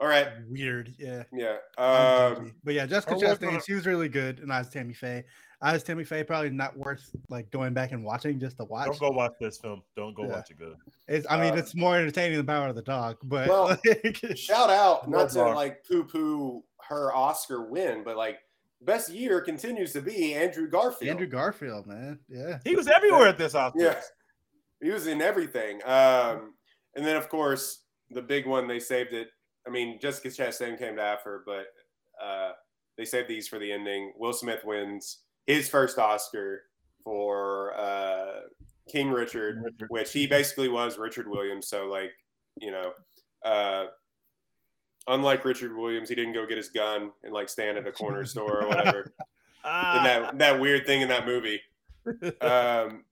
all 0.00 0.08
right, 0.08 0.28
Weird, 0.48 0.94
yeah. 0.98 1.24
yeah. 1.32 1.56
Um, 1.76 2.54
but 2.64 2.72
yeah, 2.74 2.86
Jessica 2.86 3.14
Chastain, 3.14 3.62
she 3.66 3.74
was 3.74 3.86
really 3.86 4.08
good, 4.08 4.38
and 4.38 4.50
I 4.52 4.58
was 4.60 4.70
Tammy 4.70 4.94
Faye. 4.94 5.24
I 5.62 5.72
was 5.74 5.82
Tammy 5.82 6.04
Faye, 6.04 6.24
probably 6.24 6.50
not 6.50 6.76
worth 6.76 7.10
like 7.28 7.50
going 7.50 7.74
back 7.74 7.92
and 7.92 8.02
watching 8.02 8.40
just 8.40 8.56
to 8.58 8.64
watch. 8.64 8.86
don't 8.86 8.98
go 9.00 9.10
watch 9.10 9.32
this 9.40 9.58
film. 9.58 9.82
Don't 9.94 10.14
go 10.14 10.22
Yeah. 10.24 10.28
watch 10.30 10.50
it. 10.50 10.58
Good. 10.58 10.76
It's, 11.06 11.26
I 11.28 11.38
mean, 11.40 11.52
Uh, 11.52 11.56
it's 11.56 11.74
more 11.74 11.96
entertaining 11.96 12.38
than 12.38 12.46
Power 12.46 12.68
of 12.68 12.76
the 12.76 12.82
Dog, 12.82 13.18
but 13.22 13.48
Well, 13.48 13.66
like, 13.84 14.20
shout 14.36 14.70
out, 14.70 15.08
not 15.10 15.30
to 15.30 15.40
Rock. 15.42 15.56
like 15.56 15.84
poo 15.86 16.04
poo 16.04 16.64
her 16.88 17.14
Oscar 17.14 17.62
win, 17.68 18.02
but 18.04 18.16
like 18.16 18.38
best 18.80 19.10
year 19.10 19.40
continues 19.42 19.92
to 19.92 20.00
be 20.00 20.34
Andrew 20.34 20.66
Garfield. 20.68 21.10
Andrew 21.10 21.26
Garfield, 21.26 21.86
man, 21.86 22.18
yeah. 22.28 22.58
He 22.64 22.74
was 22.74 22.88
everywhere 22.88 23.28
at 23.28 23.36
this 23.36 23.52
Oscars. 23.54 23.72
Yeah. 23.76 24.00
He 24.82 24.88
was 24.90 25.06
in 25.06 25.20
everything. 25.20 25.82
Um, 25.84 26.54
and 26.96 27.04
then, 27.04 27.16
of 27.16 27.28
course, 27.28 27.82
the 28.08 28.22
big 28.22 28.46
one, 28.46 28.66
they 28.66 28.80
saved 28.80 29.12
it. 29.12 29.28
I 29.66 29.70
mean, 29.70 30.00
Jessica 30.00 30.28
Chastain 30.28 30.78
came 30.78 30.96
to 30.96 31.02
after, 31.02 31.42
but 31.44 31.66
uh, 32.24 32.52
they 32.96 33.04
saved 33.04 33.28
these 33.28 33.46
for 33.46 33.58
the 33.58 33.70
ending. 33.70 34.14
Will 34.16 34.32
Smith 34.32 34.64
wins 34.64 35.18
his 35.54 35.68
first 35.68 35.98
Oscar 35.98 36.62
for 37.02 37.74
uh, 37.78 38.40
King 38.90 39.10
Richard, 39.10 39.62
Richard. 39.62 39.88
which 39.90 40.12
he 40.12 40.26
basically 40.26 40.68
was 40.68 40.98
Richard 40.98 41.28
Williams. 41.28 41.68
So, 41.68 41.86
like, 41.86 42.12
you 42.60 42.70
know, 42.70 42.92
uh, 43.44 43.86
unlike 45.06 45.44
Richard 45.44 45.76
Williams, 45.76 46.08
he 46.08 46.14
didn't 46.14 46.34
go 46.34 46.46
get 46.46 46.56
his 46.56 46.68
gun 46.68 47.10
and 47.22 47.32
like 47.32 47.48
stand 47.48 47.78
at 47.78 47.86
a 47.86 47.92
corner 47.92 48.24
store 48.24 48.62
or 48.62 48.68
whatever. 48.68 49.12
Ah, 49.64 49.96
and 49.96 50.06
that 50.06 50.38
that 50.38 50.60
weird 50.60 50.86
thing 50.86 51.00
in 51.00 51.08
that 51.08 51.26
movie. 51.26 51.60
Um, 52.40 53.04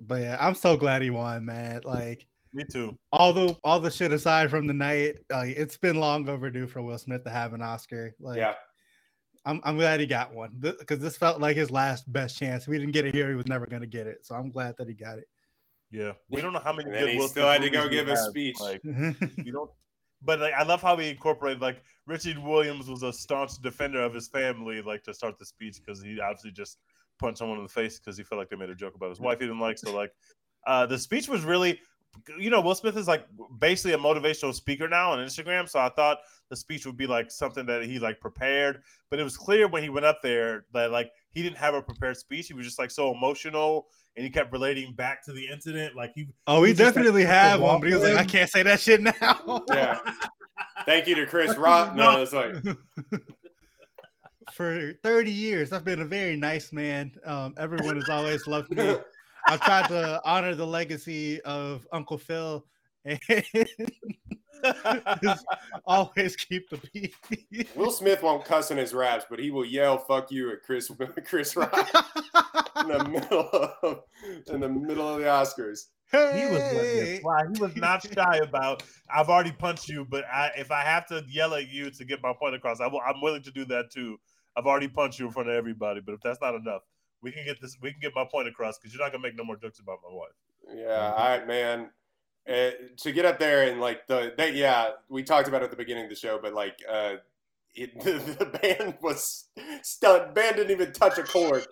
But 0.00 0.22
yeah, 0.22 0.36
I'm 0.40 0.54
so 0.54 0.76
glad 0.76 1.02
he 1.02 1.10
won, 1.10 1.44
man. 1.44 1.80
Like 1.84 2.26
me 2.52 2.64
too. 2.70 2.96
all 3.12 3.32
the 3.32 3.56
all 3.64 3.80
the 3.80 3.90
shit 3.90 4.12
aside 4.12 4.50
from 4.50 4.66
the 4.66 4.74
night, 4.74 5.16
like 5.30 5.56
it's 5.56 5.76
been 5.76 5.96
long 5.96 6.28
overdue 6.28 6.66
for 6.66 6.82
Will 6.82 6.98
Smith 6.98 7.24
to 7.24 7.30
have 7.30 7.54
an 7.54 7.62
Oscar. 7.62 8.14
Like 8.20 8.38
yeah. 8.38 8.54
I'm 9.46 9.60
I'm 9.64 9.76
glad 9.76 10.00
he 10.00 10.06
got 10.06 10.34
one 10.34 10.50
because 10.58 10.98
this 10.98 11.16
felt 11.16 11.40
like 11.40 11.56
his 11.56 11.70
last 11.70 12.12
best 12.12 12.36
chance. 12.36 12.64
If 12.64 12.68
we 12.68 12.78
didn't 12.78 12.92
get 12.92 13.06
it 13.06 13.14
here, 13.14 13.28
he 13.28 13.36
was 13.36 13.46
never 13.46 13.64
gonna 13.66 13.86
get 13.86 14.06
it. 14.06 14.26
So 14.26 14.34
I'm 14.34 14.50
glad 14.50 14.76
that 14.76 14.88
he 14.88 14.94
got 14.94 15.18
it. 15.18 15.28
Yeah, 15.90 16.12
we 16.28 16.40
don't 16.40 16.52
know 16.52 16.58
how 16.58 16.72
many. 16.72 16.90
And 16.90 16.98
good 16.98 17.16
Will 17.16 17.28
still 17.28 17.44
Smith 17.44 17.52
had 17.52 17.62
to 17.62 17.70
go 17.70 17.84
movies 17.84 17.90
we 17.90 17.96
give 17.96 18.08
a 18.08 18.16
have. 18.16 18.28
speech. 18.28 18.60
Like 18.60 18.80
you 18.84 19.52
don't. 19.52 19.70
But 20.22 20.40
like, 20.40 20.54
I 20.54 20.64
love 20.64 20.82
how 20.82 20.96
he 20.96 21.10
incorporated 21.10 21.62
like 21.62 21.82
Richard 22.06 22.38
Williams 22.38 22.88
was 22.88 23.02
a 23.02 23.12
staunch 23.12 23.52
defender 23.62 24.02
of 24.02 24.12
his 24.12 24.28
family, 24.28 24.82
like 24.82 25.04
to 25.04 25.14
start 25.14 25.38
the 25.38 25.46
speech 25.46 25.76
because 25.84 26.02
he 26.02 26.20
obviously 26.20 26.50
just 26.50 26.78
punched 27.18 27.38
someone 27.38 27.58
in 27.58 27.64
the 27.64 27.68
face 27.68 27.98
because 27.98 28.16
he 28.16 28.24
felt 28.24 28.38
like 28.38 28.48
they 28.48 28.56
made 28.56 28.70
a 28.70 28.74
joke 28.74 28.94
about 28.94 29.10
his 29.10 29.20
wife 29.20 29.38
he 29.38 29.46
didn't 29.46 29.60
like. 29.60 29.78
So 29.78 29.94
like, 29.94 30.12
uh, 30.66 30.86
the 30.86 30.98
speech 30.98 31.28
was 31.28 31.44
really, 31.44 31.80
you 32.38 32.50
know, 32.50 32.60
Will 32.60 32.74
Smith 32.74 32.96
is 32.96 33.08
like 33.08 33.26
basically 33.58 33.92
a 33.92 33.98
motivational 33.98 34.54
speaker 34.54 34.88
now 34.88 35.12
on 35.12 35.18
Instagram. 35.18 35.68
So 35.68 35.78
I 35.78 35.88
thought 35.88 36.18
the 36.50 36.56
speech 36.56 36.86
would 36.86 36.96
be 36.96 37.06
like 37.06 37.30
something 37.30 37.66
that 37.66 37.84
he 37.84 37.98
like 37.98 38.20
prepared, 38.20 38.82
but 39.10 39.18
it 39.18 39.24
was 39.24 39.36
clear 39.36 39.68
when 39.68 39.82
he 39.82 39.88
went 39.88 40.06
up 40.06 40.20
there 40.22 40.66
that 40.72 40.90
like 40.90 41.10
he 41.30 41.42
didn't 41.42 41.58
have 41.58 41.74
a 41.74 41.82
prepared 41.82 42.16
speech. 42.16 42.48
He 42.48 42.54
was 42.54 42.66
just 42.66 42.78
like 42.78 42.90
so 42.90 43.12
emotional 43.12 43.86
and 44.16 44.24
he 44.24 44.30
kept 44.30 44.52
relating 44.52 44.94
back 44.94 45.24
to 45.26 45.32
the 45.32 45.46
incident. 45.48 45.94
Like 45.94 46.12
he 46.14 46.28
oh, 46.46 46.60
we 46.60 46.68
He 46.68 46.74
definitely 46.74 47.24
like, 47.24 47.32
have 47.32 47.60
one, 47.60 47.80
but 47.80 47.88
he 47.88 47.94
was 47.94 48.02
like. 48.02 48.16
I 48.16 48.24
can't 48.24 48.50
say 48.50 48.62
that 48.62 48.80
shit 48.80 49.00
now. 49.00 49.64
Yeah. 49.68 49.98
Thank 50.84 51.06
you 51.06 51.14
to 51.16 51.26
Chris 51.26 51.56
Rock. 51.58 51.94
No, 51.94 52.22
it's 52.22 52.32
like 52.32 52.54
For 54.52 54.92
30 55.02 55.30
years, 55.30 55.72
I've 55.72 55.84
been 55.84 56.00
a 56.00 56.06
very 56.06 56.36
nice 56.36 56.72
man. 56.72 57.12
Um, 57.24 57.54
everyone 57.58 57.96
has 57.96 58.08
always 58.08 58.46
loved 58.46 58.70
me. 58.76 58.96
I've 59.46 59.60
tried 59.60 59.88
to 59.88 60.20
honor 60.24 60.54
the 60.54 60.66
legacy 60.66 61.40
of 61.42 61.86
Uncle 61.92 62.18
Phil. 62.18 62.64
And 63.04 63.20
always 65.86 66.36
keep 66.36 66.68
the 66.70 66.78
peace. 66.78 67.68
Will 67.74 67.90
Smith 67.90 68.22
won't 68.22 68.44
cuss 68.44 68.70
in 68.70 68.78
his 68.78 68.92
raps, 68.92 69.24
but 69.28 69.38
he 69.38 69.50
will 69.50 69.64
yell 69.64 69.98
"fuck 69.98 70.30
you" 70.30 70.50
at 70.52 70.62
Chris 70.62 70.90
Chris 71.26 71.54
Rock 71.54 71.72
in 72.80 72.88
the 72.88 73.04
middle 73.04 73.48
of 73.82 74.02
in 74.48 74.60
the 74.60 74.68
middle 74.68 75.08
of 75.08 75.20
the 75.20 75.26
Oscars. 75.26 75.86
He 76.10 76.18
was 76.18 76.60
letting 76.60 77.14
it 77.14 77.22
fly. 77.22 77.42
He 77.52 77.60
was 77.60 77.76
not 77.76 78.02
shy 78.02 78.38
about. 78.38 78.84
I've 79.12 79.28
already 79.28 79.52
punched 79.52 79.88
you, 79.88 80.06
but 80.08 80.24
I, 80.32 80.50
if 80.56 80.70
I 80.70 80.82
have 80.82 81.06
to 81.06 81.24
yell 81.28 81.54
at 81.54 81.68
you 81.68 81.90
to 81.90 82.04
get 82.04 82.22
my 82.22 82.32
point 82.32 82.54
across, 82.54 82.80
I 82.80 82.86
will, 82.86 83.00
I'm 83.06 83.20
willing 83.20 83.42
to 83.42 83.50
do 83.50 83.64
that 83.66 83.90
too. 83.90 84.16
I've 84.56 84.66
already 84.66 84.88
punched 84.88 85.18
you 85.18 85.26
in 85.26 85.32
front 85.32 85.48
of 85.48 85.56
everybody, 85.56 86.00
but 86.00 86.14
if 86.14 86.20
that's 86.20 86.40
not 86.40 86.54
enough, 86.54 86.82
we 87.26 87.32
can 87.32 87.44
get 87.44 87.60
this. 87.60 87.76
We 87.82 87.90
can 87.90 88.00
get 88.00 88.14
my 88.14 88.24
point 88.24 88.46
across 88.46 88.78
because 88.78 88.94
you're 88.94 89.02
not 89.02 89.10
gonna 89.10 89.22
make 89.22 89.36
no 89.36 89.42
more 89.42 89.56
jokes 89.56 89.80
about 89.80 89.98
my 90.08 90.14
wife. 90.14 90.30
Yeah, 90.72 91.12
all 91.12 91.28
right, 91.28 91.44
man, 91.44 91.90
uh, 92.48 92.70
to 92.98 93.10
get 93.10 93.24
up 93.24 93.40
there 93.40 93.68
and 93.68 93.80
like 93.80 94.06
the 94.06 94.32
yeah, 94.54 94.90
we 95.08 95.24
talked 95.24 95.48
about 95.48 95.62
it 95.62 95.64
at 95.64 95.70
the 95.72 95.76
beginning 95.76 96.04
of 96.04 96.10
the 96.10 96.14
show, 96.14 96.38
but 96.40 96.54
like 96.54 96.78
uh, 96.88 97.14
it, 97.74 98.00
the, 98.00 98.12
the 98.38 98.46
band 98.46 98.94
was 99.02 99.48
stunned. 99.82 100.34
Band 100.34 100.54
didn't 100.54 100.70
even 100.70 100.92
touch 100.92 101.18
a 101.18 101.24
chord. 101.24 101.66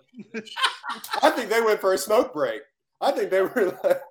I 1.23 1.29
think 1.29 1.49
they 1.49 1.61
went 1.61 1.79
for 1.79 1.93
a 1.93 1.97
smoke 1.97 2.33
break. 2.33 2.61
I 2.99 3.11
think 3.11 3.29
they 3.29 3.41
were 3.41 3.79
like, 3.81 4.01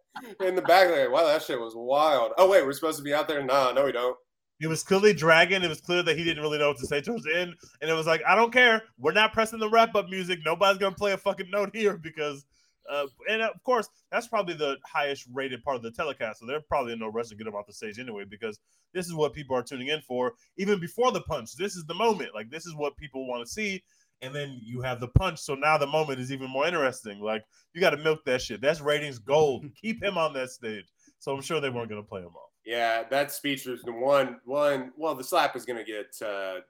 in 0.40 0.54
the 0.54 0.62
back 0.62 0.90
like, 0.90 1.10
Wow, 1.10 1.26
that 1.26 1.42
shit 1.42 1.60
was 1.60 1.74
wild. 1.76 2.32
Oh 2.38 2.48
wait, 2.48 2.64
we're 2.64 2.72
supposed 2.72 2.96
to 2.96 3.04
be 3.04 3.12
out 3.12 3.28
there? 3.28 3.44
Nah, 3.44 3.72
no, 3.72 3.84
we 3.84 3.92
don't. 3.92 4.16
It 4.60 4.68
was 4.68 4.82
clearly 4.82 5.12
dragging. 5.12 5.62
It 5.62 5.68
was 5.68 5.80
clear 5.80 6.02
that 6.02 6.16
he 6.16 6.24
didn't 6.24 6.42
really 6.42 6.58
know 6.58 6.68
what 6.68 6.78
to 6.78 6.86
say 6.86 7.00
towards 7.00 7.24
the 7.24 7.36
end, 7.36 7.54
and 7.80 7.90
it 7.90 7.94
was 7.94 8.06
like, 8.06 8.22
I 8.26 8.34
don't 8.34 8.52
care. 8.52 8.82
We're 8.98 9.12
not 9.12 9.32
pressing 9.32 9.58
the 9.58 9.68
wrap 9.68 9.94
up 9.94 10.08
music. 10.08 10.40
Nobody's 10.44 10.78
gonna 10.78 10.94
play 10.94 11.12
a 11.12 11.18
fucking 11.18 11.50
note 11.50 11.74
here 11.74 11.96
because. 12.02 12.44
Uh, 12.86 13.06
and 13.30 13.40
of 13.40 13.62
course, 13.62 13.88
that's 14.12 14.26
probably 14.26 14.52
the 14.52 14.76
highest 14.84 15.26
rated 15.32 15.64
part 15.64 15.74
of 15.74 15.82
the 15.82 15.90
telecast. 15.90 16.38
So 16.38 16.44
they're 16.44 16.60
probably 16.60 16.92
in 16.92 16.98
no 16.98 17.08
rush 17.08 17.28
to 17.28 17.34
get 17.34 17.46
him 17.46 17.54
off 17.54 17.66
the 17.66 17.72
stage 17.72 17.98
anyway, 17.98 18.24
because 18.28 18.58
this 18.92 19.06
is 19.06 19.14
what 19.14 19.32
people 19.32 19.56
are 19.56 19.62
tuning 19.62 19.88
in 19.88 20.02
for. 20.02 20.34
Even 20.58 20.78
before 20.78 21.10
the 21.10 21.22
punch, 21.22 21.56
this 21.56 21.76
is 21.76 21.86
the 21.86 21.94
moment. 21.94 22.34
Like 22.34 22.50
this 22.50 22.66
is 22.66 22.74
what 22.74 22.96
people 22.98 23.26
want 23.26 23.42
to 23.42 23.50
see. 23.50 23.82
And 24.20 24.34
then 24.34 24.60
you 24.62 24.82
have 24.82 25.00
the 25.00 25.08
punch. 25.08 25.40
So 25.40 25.54
now 25.54 25.76
the 25.78 25.86
moment 25.86 26.20
is 26.20 26.30
even 26.30 26.50
more 26.50 26.66
interesting. 26.66 27.20
Like 27.20 27.42
you 27.72 27.80
got 27.80 27.90
to 27.90 27.96
milk 27.96 28.20
that 28.26 28.42
shit. 28.42 28.60
That's 28.60 28.82
ratings 28.82 29.18
gold. 29.18 29.64
Keep 29.80 30.02
him 30.02 30.16
on 30.16 30.34
that 30.34 30.50
stage. 30.50 30.84
So 31.18 31.34
I'm 31.34 31.42
sure 31.42 31.60
they 31.60 31.70
weren't 31.70 31.88
going 31.88 32.02
to 32.02 32.08
play 32.08 32.20
him 32.20 32.36
off. 32.36 32.53
Yeah, 32.64 33.02
that 33.10 33.30
speech 33.32 33.66
was 33.66 33.82
the 33.82 33.92
one 33.92 34.40
one. 34.44 34.92
Well, 34.96 35.14
the 35.14 35.24
slap 35.24 35.54
is 35.56 35.64
gonna 35.64 35.84
get 35.84 36.16
uh, 36.26 36.60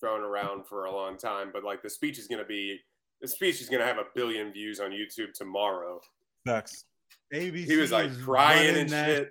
thrown 0.00 0.20
around 0.20 0.66
for 0.66 0.86
a 0.86 0.92
long 0.92 1.16
time, 1.16 1.50
but 1.52 1.62
like 1.64 1.82
the 1.82 1.90
speech 1.90 2.18
is 2.18 2.26
gonna 2.26 2.44
be 2.44 2.80
the 3.20 3.28
speech 3.28 3.60
is 3.60 3.68
gonna 3.68 3.84
have 3.84 3.98
a 3.98 4.06
billion 4.14 4.52
views 4.52 4.80
on 4.80 4.90
YouTube 4.90 5.32
tomorrow. 5.34 6.00
Facts. 6.44 6.84
ABC 7.32 7.66
He 7.66 7.76
was, 7.76 7.92
like, 7.92 8.10
crying 8.22 8.76
and 8.76 8.88
that 8.90 9.30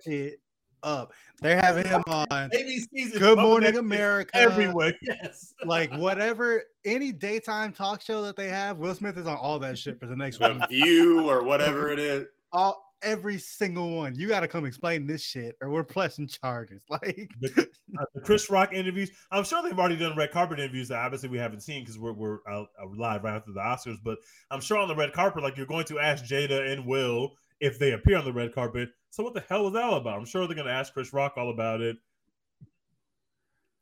up. 0.84 1.14
They're 1.42 1.60
having 1.60 1.86
him 1.88 2.04
on 2.08 2.28
ABC's 2.52 3.18
Good 3.18 3.40
Morning 3.40 3.70
shit 3.70 3.78
America. 3.80 4.36
everywhere. 4.36 4.94
Yes. 5.02 5.54
Like 5.66 5.92
whatever, 5.94 6.64
any 6.86 7.12
daytime 7.12 7.72
talk 7.74 8.02
show 8.02 8.22
that 8.24 8.36
they 8.36 8.50
have, 8.50 8.78
Will 8.78 8.94
Smith 8.94 9.18
is 9.18 9.26
on 9.28 9.38
all 9.38 9.58
that 9.60 9.78
shit 9.78 10.00
for 10.00 10.06
the 10.06 10.16
next 10.16 10.38
The 10.38 10.54
week. 10.54 10.70
View 10.70 11.30
or 11.30 11.44
whatever 11.44 11.90
it 11.90 12.00
is. 12.00 12.26
All 12.52 12.87
every 13.02 13.38
single 13.38 13.96
one. 13.96 14.16
You 14.16 14.28
got 14.28 14.42
to 14.42 14.48
come 14.48 14.66
explain 14.66 15.08
this 15.08 15.24
shit, 15.24 15.56
or 15.62 15.70
we're 15.70 15.84
pressing 15.84 16.28
charges. 16.28 16.82
Like 16.90 17.30
the, 17.40 17.70
uh, 18.00 18.06
the 18.16 18.22
Chris 18.22 18.50
Rock 18.50 18.74
interviews. 18.74 19.12
I'm 19.32 19.44
sure 19.44 19.62
they've 19.62 19.78
already 19.78 19.98
done 19.98 20.18
red 20.18 20.32
carpet 20.32 20.60
interviews 20.60 20.88
that 20.88 21.00
obviously 21.00 21.30
we 21.30 21.38
haven't 21.38 21.62
seen 21.62 21.84
because 21.84 22.00
we're 22.00 22.14
we're 22.14 22.40
out, 22.50 22.70
out 22.82 22.98
live 22.98 23.24
right 23.24 23.36
after 23.36 23.52
the 23.52 23.60
Oscars. 23.60 23.98
But 24.04 24.18
I'm 24.50 24.62
sure 24.62 24.78
on 24.78 24.88
the 24.88 24.96
red 24.96 25.14
carpet, 25.14 25.44
like 25.44 25.58
you're 25.58 25.66
going 25.66 25.86
to 25.86 26.00
ask 26.00 26.26
Jada 26.26 26.72
and 26.72 26.86
Will 26.86 27.34
if 27.60 27.80
they 27.80 27.92
appear 27.92 28.18
on 28.18 28.26
the 28.26 28.34
red 28.34 28.54
carpet. 28.54 28.90
So 29.10 29.24
what 29.24 29.34
the 29.34 29.44
hell 29.48 29.64
was 29.64 29.74
that 29.74 29.84
all 29.84 29.98
about? 29.98 30.18
I'm 30.18 30.26
sure 30.26 30.48
they're 30.48 30.56
going 30.56 30.68
to 30.68 30.74
ask 30.74 30.94
Chris 30.94 31.14
Rock 31.14 31.34
all 31.38 31.50
about 31.52 31.82
it. 31.82 31.98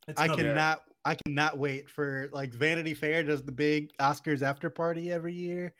It's 0.08 0.20
I 0.20 0.28
cannot, 0.28 0.82
I 1.04 1.16
cannot 1.16 1.58
wait 1.58 1.90
for 1.90 2.28
like 2.32 2.52
Vanity 2.52 2.94
Fair 2.94 3.22
does 3.22 3.42
the 3.42 3.52
big 3.52 3.90
Oscars 3.98 4.42
after 4.42 4.70
party 4.70 5.10
every 5.10 5.34
year. 5.34 5.74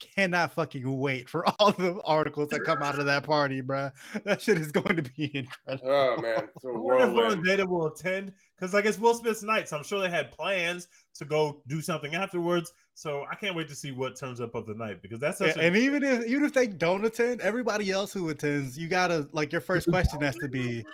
Cannot 0.00 0.52
fucking 0.52 0.98
wait 0.98 1.28
for 1.28 1.44
all 1.58 1.72
the 1.72 2.00
articles 2.04 2.48
that 2.50 2.64
come 2.64 2.82
out 2.82 2.98
of 2.98 3.06
that 3.06 3.24
party, 3.24 3.62
bruh. 3.62 3.92
That 4.24 4.40
shit 4.40 4.58
is 4.58 4.70
going 4.70 4.96
to 4.96 5.02
be 5.02 5.48
oh, 5.66 5.74
incredible. 5.74 5.90
Oh 5.90 6.22
man, 6.22 6.48
it's 6.54 6.64
a 6.64 6.68
I 6.74 6.76
wonder 6.76 7.04
if 7.04 7.12
Will 7.12 7.30
and 7.30 7.42
whirlwind. 7.42 7.46
Jada 7.46 7.68
will 7.68 7.86
attend 7.86 8.32
because 8.56 8.72
like 8.74 8.84
it's 8.84 8.98
Will 8.98 9.14
Smith's 9.14 9.42
night, 9.42 9.68
so 9.68 9.76
I'm 9.76 9.84
sure 9.84 10.00
they 10.00 10.10
had 10.10 10.30
plans 10.30 10.88
to 11.16 11.24
go 11.24 11.62
do 11.66 11.80
something 11.80 12.14
afterwards. 12.14 12.72
So 12.94 13.24
I 13.30 13.34
can't 13.34 13.54
wait 13.54 13.68
to 13.68 13.74
see 13.74 13.92
what 13.92 14.16
turns 14.16 14.40
up 14.40 14.54
of 14.54 14.66
the 14.66 14.74
night 14.74 15.02
because 15.02 15.20
that's 15.20 15.38
such 15.38 15.56
Yeah, 15.56 15.62
a, 15.62 15.66
and 15.66 15.76
even 15.76 16.02
if 16.02 16.26
even 16.26 16.44
if 16.44 16.52
they 16.52 16.66
don't 16.66 17.04
attend, 17.04 17.40
everybody 17.40 17.90
else 17.90 18.12
who 18.12 18.28
attends, 18.28 18.78
you 18.78 18.88
gotta 18.88 19.28
like 19.32 19.52
your 19.52 19.60
first 19.60 19.88
question 19.88 20.20
has 20.20 20.36
to 20.36 20.48
be. 20.48 20.84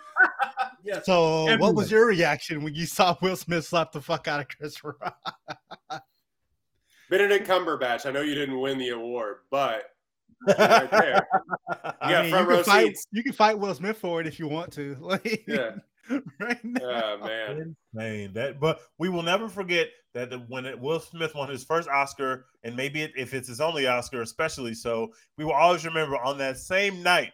Yes. 0.85 1.07
So, 1.07 1.57
what 1.57 1.75
was 1.75 1.91
your 1.91 2.07
reaction 2.07 2.63
when 2.63 2.75
you 2.75 2.85
saw 2.85 3.17
Will 3.23 3.37
Smith 3.37 3.65
slap 3.65 3.93
the 3.93 4.03
fuck 4.03 4.29
out 4.29 4.41
of 4.41 4.49
Chris 4.49 4.85
Rock? 4.85 5.17
Benedict 7.11 7.47
Cumberbatch. 7.49 8.07
I 8.07 8.11
know 8.11 8.23
you 8.23 8.35
didn't 8.35 8.61
win 8.61 8.79
the 8.79 8.91
award, 8.91 9.39
but 9.51 9.85
right 10.59 10.91
there. 10.91 11.27
I 12.01 12.11
Yeah, 12.11 12.23
mean, 12.23 12.31
front 12.31 12.45
you 12.49 12.51
row 12.51 12.57
can 12.57 12.65
fight. 12.65 12.87
seats. 12.89 13.07
You 13.13 13.23
can 13.23 13.33
fight 13.33 13.59
Will 13.59 13.75
Smith 13.75 13.99
for 13.99 14.21
it 14.21 14.27
if 14.27 14.39
you 14.39 14.49
want 14.49 14.73
to. 14.75 14.97
Like, 15.01 15.45
Yeah. 15.47 15.71
right 16.41 16.63
now. 16.65 17.17
Oh 17.21 17.27
man. 17.27 17.75
insane. 17.95 18.33
That, 18.35 18.61
but 18.61 18.81
we 18.99 19.09
will 19.09 19.23
never 19.23 19.49
forget 19.49 19.89
that 20.13 20.29
the, 20.31 20.39
when 20.49 20.67
it, 20.67 20.79
Will 20.79 21.01
Smith 21.01 21.35
won 21.35 21.49
his 21.49 21.65
first 21.65 21.89
Oscar, 21.89 22.45
and 22.63 22.77
maybe 22.77 23.03
it, 23.03 23.13
if 23.17 23.33
it's 23.33 23.49
his 23.49 23.61
only 23.61 23.87
Oscar, 23.87 24.21
especially 24.21 24.75
so, 24.75 25.13
we 25.39 25.45
will 25.47 25.55
always 25.55 25.85
remember 25.87 26.17
on 26.19 26.37
that 26.39 26.59
same 26.59 27.03
night 27.03 27.33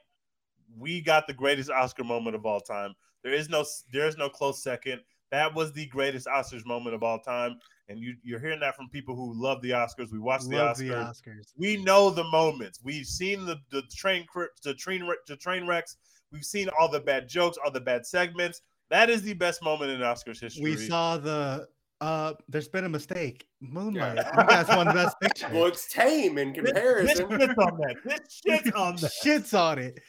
we 0.78 1.00
got 1.00 1.26
the 1.26 1.32
greatest 1.34 1.68
Oscar 1.68 2.04
moment 2.04 2.36
of 2.36 2.46
all 2.46 2.60
time. 2.60 2.94
There 3.24 3.32
is 3.34 3.48
no, 3.48 3.64
there 3.92 4.06
is 4.06 4.16
no 4.16 4.28
close 4.28 4.62
second. 4.62 5.00
That 5.32 5.52
was 5.52 5.72
the 5.72 5.86
greatest 5.86 6.26
Oscars 6.28 6.64
moment 6.64 6.94
of 6.94 7.02
all 7.02 7.18
time, 7.18 7.58
and 7.91 7.99
you, 8.01 8.14
you're 8.22 8.41
hearing 8.41 8.61
that 8.61 8.76
from 8.76 8.88
people 8.88 9.14
who 9.16 9.32
love 9.34 9.61
the 9.62 9.70
Oscars. 9.70 10.12
We 10.12 10.18
watch 10.18 10.43
the 10.45 10.57
Love 10.57 10.76
Oscars. 10.76 10.78
the 10.78 11.30
Oscars. 11.30 11.53
We 11.57 11.82
know 11.82 12.09
the 12.11 12.24
moments. 12.24 12.80
We've 12.82 13.05
seen 13.07 13.45
the, 13.45 13.57
the 13.70 13.82
train 13.95 14.24
cr- 14.26 14.45
the 14.62 14.74
train 14.74 15.07
the 15.26 15.36
train 15.36 15.66
wrecks. 15.66 15.97
We've 16.32 16.45
seen 16.45 16.68
all 16.78 16.88
the 16.91 17.01
bad 17.01 17.28
jokes, 17.28 17.59
all 17.64 17.70
the 17.72 17.80
bad 17.80 18.07
segments. 18.07 18.62
That 18.91 19.11
is 19.11 19.22
the 19.22 19.34
best 19.34 19.62
moment 19.62 19.91
in 19.91 20.01
Oscars 20.01 20.41
history. 20.41 20.62
We 20.62 20.76
saw 20.76 21.16
the. 21.18 21.66
Uh, 22.01 22.32
there's 22.49 22.66
been 22.68 22.84
a 22.84 22.88
mistake. 22.88 23.47
Moonlight. 23.61 24.16
Yeah. 24.16 24.41
You 24.41 24.49
guys 24.49 24.68
won 24.68 24.86
the 24.86 24.95
best 24.95 25.16
picture. 25.22 25.49
Well, 25.53 25.66
it's 25.66 25.93
tame 25.93 26.38
in 26.38 26.53
This, 26.55 26.62
this 26.62 26.72
comparison. 26.72 27.30
shit's 27.30 27.59
on 27.59 27.76
that. 27.78 27.97
This 28.05 28.41
shit's 28.47 28.70
on 28.74 28.97
that. 28.97 29.12
shits 29.22 29.59
on 29.59 29.78
it. 29.78 30.01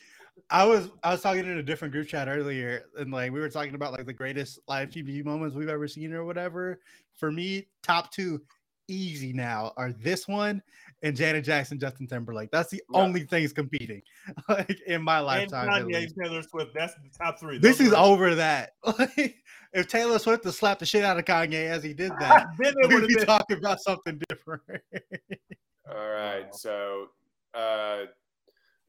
I 0.50 0.64
was 0.66 0.90
I 1.04 1.12
was 1.12 1.22
talking 1.22 1.46
in 1.46 1.58
a 1.58 1.64
different 1.64 1.92
group 1.92 2.08
chat 2.08 2.28
earlier, 2.30 2.86
and 2.98 3.12
like 3.12 3.32
we 3.32 3.40
were 3.40 3.50
talking 3.50 3.76
about 3.76 3.92
like 3.94 4.06
the 4.06 4.14
greatest 4.14 4.60
live 4.68 4.90
TV 4.90 5.24
moments 5.24 5.56
we've 5.56 5.70
ever 5.70 5.88
seen 5.88 6.14
or 6.14 6.24
whatever. 6.24 6.80
For 7.18 7.32
me, 7.32 7.68
top 7.84 8.12
two 8.12 8.42
easy 8.88 9.32
now 9.32 9.72
are 9.78 9.94
this 9.94 10.28
one 10.28 10.62
and 11.04 11.16
Janet 11.16 11.46
Jackson, 11.46 11.80
Justin 11.80 12.08
Timberlake. 12.08 12.52
That's 12.52 12.70
the 12.72 12.82
Yeah. 12.94 13.00
only 13.00 13.22
things 13.24 13.54
competing 13.54 14.02
like 14.50 14.82
in 14.88 15.02
my 15.02 15.20
lifetime. 15.20 15.70
at 15.70 15.84
Kanye. 15.86 16.14
Taylor 16.22 16.42
Swift. 16.44 16.74
That's 16.74 16.94
the 16.96 17.10
top 17.18 17.40
three. 17.40 17.58
This 17.58 17.80
is 17.80 17.94
are- 17.94 18.06
over 18.06 18.36
that. 18.36 18.72
Like, 19.00 19.36
if 19.74 19.88
Taylor 19.88 20.20
Swift 20.20 20.44
had 20.44 20.54
slapped 20.54 20.82
the 20.82 20.86
shit 20.86 21.04
out 21.06 21.18
of 21.18 21.24
Kanye 21.26 21.68
as 21.70 21.82
he 21.84 21.94
did 21.94 22.12
that, 22.20 22.48
then 22.60 22.74
it 22.78 22.88
would 22.88 22.90
we'd 22.90 23.00
have 23.02 23.08
be 23.08 23.16
been. 23.16 23.26
talking 23.26 23.58
about 23.58 23.80
something 23.82 24.20
different. 24.28 24.62
All 25.90 26.10
right, 26.10 26.54
so 26.54 27.08
uh, 27.54 28.00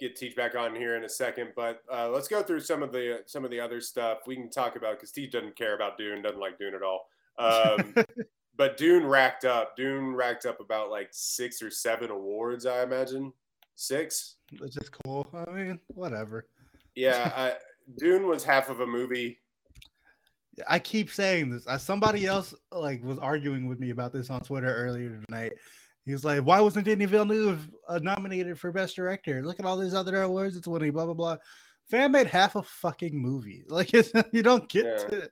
get 0.01 0.17
Teach 0.17 0.35
back 0.35 0.57
on 0.57 0.75
here 0.75 0.97
in 0.97 1.05
a 1.05 1.09
second, 1.09 1.51
but 1.55 1.83
uh, 1.93 2.09
let's 2.11 2.27
go 2.29 2.43
through 2.43 2.61
some 2.61 2.83
of 2.83 2.91
the 2.93 3.21
some 3.27 3.45
of 3.45 3.51
the 3.53 3.61
other 3.61 3.81
stuff 3.81 4.19
we 4.27 4.35
can 4.35 4.51
talk 4.51 4.75
about 4.77 4.97
because 4.97 5.13
Teach 5.13 5.31
doesn't 5.33 5.55
care 5.57 5.75
about 5.77 5.97
Dune, 5.97 6.21
doesn't 6.23 6.41
like 6.41 6.59
Dune 6.59 6.75
at 6.75 6.83
all. 6.83 7.07
Um, 7.39 7.95
but 8.57 8.77
Dune 8.77 9.05
racked 9.07 9.45
up. 9.45 9.77
Dune 9.77 10.15
racked 10.15 10.47
up 10.47 10.61
about 10.61 10.91
like 10.91 11.09
six 11.11 11.63
or 11.63 11.71
seven 11.71 12.11
awards, 12.11 12.67
I 12.67 12.83
imagine. 12.83 13.33
Six. 13.75 14.37
Which 14.59 14.77
is 14.77 14.89
cool. 14.89 15.27
I 15.35 15.51
mean, 15.51 15.79
whatever. 15.89 16.47
Yeah, 16.95 17.33
I, 17.37 17.55
Dune 17.99 18.27
was 18.27 18.45
half 18.45 18.69
of 18.69 18.81
a 18.81 18.87
movie. 18.87 19.39
I 20.69 20.79
keep 20.79 21.11
saying 21.11 21.51
this. 21.51 21.67
Uh, 21.67 21.79
somebody 21.79 22.27
else 22.27 22.55
like 22.71 23.03
was 23.03 23.19
arguing 23.19 23.67
with 23.69 23.81
me 23.81 23.91
about 23.91 24.13
this 24.13 24.29
on 24.29 24.43
Twitter 24.43 24.75
earlier 24.75 25.19
tonight. 25.27 25.53
He 26.05 26.13
was 26.13 26.25
like, 26.25 26.41
"Why 26.43 26.61
wasn't 26.61 26.85
Denis 26.85 27.09
Villeneuve 27.09 27.71
uh, 27.89 27.99
nominated 28.03 28.59
for 28.59 28.71
Best 28.71 28.97
Director? 28.97 29.43
Look 29.43 29.59
at 29.61 29.67
all 29.67 29.79
these 29.79 29.95
other 29.95 30.23
awards 30.23 30.57
it's 30.57 30.69
winning." 30.69 30.93
Blah 30.93 31.07
blah 31.07 31.15
blah. 31.15 31.37
Fan 31.91 32.13
made 32.13 32.27
half 32.27 32.55
a 32.57 32.63
fucking 32.63 33.17
movie. 33.17 33.65
Like 33.69 33.95
it's, 33.95 34.13
you 34.33 34.43
don't 34.43 34.69
get 34.69 34.85
Yeah. 34.85 34.97
to. 35.09 35.31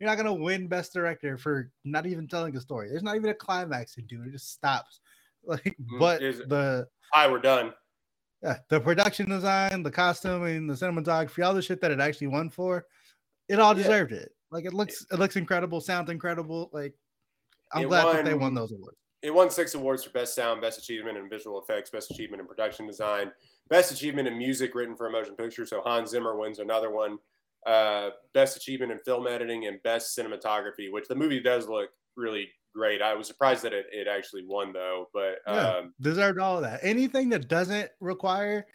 You're 0.00 0.08
not 0.10 0.16
gonna 0.16 0.34
win 0.34 0.66
Best 0.66 0.92
Director 0.92 1.38
for 1.38 1.70
not 1.84 2.06
even 2.06 2.26
telling 2.26 2.56
a 2.56 2.60
story. 2.60 2.88
There's 2.88 3.02
not 3.02 3.16
even 3.16 3.30
a 3.30 3.34
climax 3.34 3.94
to 3.94 4.02
do. 4.02 4.22
It 4.22 4.32
just 4.32 4.52
stops. 4.52 5.00
Like, 5.46 5.76
Mm, 5.78 5.98
but 5.98 6.20
the 6.20 6.88
Hi, 7.12 7.30
we're 7.30 7.38
done. 7.38 7.74
yeah, 8.42 8.56
the 8.70 8.80
production 8.80 9.28
design, 9.28 9.82
the 9.82 9.90
costuming, 9.90 10.66
the 10.66 10.72
cinematography, 10.72 11.44
all 11.44 11.52
the 11.52 11.60
shit 11.60 11.82
that 11.82 11.90
it 11.90 12.00
actually 12.00 12.28
won 12.28 12.48
for, 12.48 12.86
it 13.50 13.58
all 13.58 13.76
Yeah. 13.76 13.82
deserved 13.82 14.12
it. 14.12 14.32
Like 14.50 14.64
it 14.64 14.72
looks, 14.72 15.04
it 15.12 15.18
looks 15.18 15.36
incredible, 15.36 15.82
sounds 15.82 16.08
incredible. 16.10 16.70
Like 16.72 16.94
I'm 17.74 17.82
It 17.82 17.88
glad 17.88 18.16
that 18.16 18.24
they 18.24 18.32
won- 18.32 18.40
won 18.40 18.54
those 18.54 18.72
awards. 18.72 18.96
It 19.20 19.34
won 19.34 19.50
six 19.50 19.74
awards 19.74 20.02
for 20.02 20.10
Best 20.10 20.34
Sound, 20.34 20.62
Best 20.62 20.78
Achievement 20.78 21.18
in 21.18 21.28
Visual 21.28 21.60
Effects, 21.60 21.90
Best 21.90 22.10
Achievement 22.10 22.40
in 22.40 22.46
Production 22.46 22.86
Design, 22.86 23.30
Best 23.68 23.92
Achievement 23.92 24.26
in 24.26 24.38
Music 24.38 24.74
written 24.74 24.96
for 24.96 25.08
a 25.08 25.10
motion 25.10 25.36
picture. 25.36 25.66
So 25.66 25.82
Hans 25.82 26.08
Zimmer 26.08 26.38
wins 26.38 26.58
another 26.58 26.90
one. 26.90 27.18
Uh, 27.66 28.10
best 28.34 28.56
achievement 28.56 28.92
in 28.92 28.98
film 28.98 29.26
editing 29.26 29.66
and 29.66 29.82
best 29.82 30.16
cinematography, 30.16 30.92
which 30.92 31.08
the 31.08 31.14
movie 31.14 31.40
does 31.40 31.66
look 31.66 31.90
really 32.16 32.48
great. 32.74 33.00
I 33.00 33.14
was 33.14 33.26
surprised 33.26 33.62
that 33.62 33.72
it, 33.72 33.86
it 33.92 34.06
actually 34.06 34.44
won 34.46 34.72
though, 34.72 35.08
but 35.14 35.36
Yeah, 35.46 35.68
um, 35.68 35.94
deserved 36.00 36.38
all 36.38 36.56
of 36.56 36.62
that. 36.62 36.80
Anything 36.82 37.30
that 37.30 37.48
doesn't 37.48 37.90
require 38.00 38.66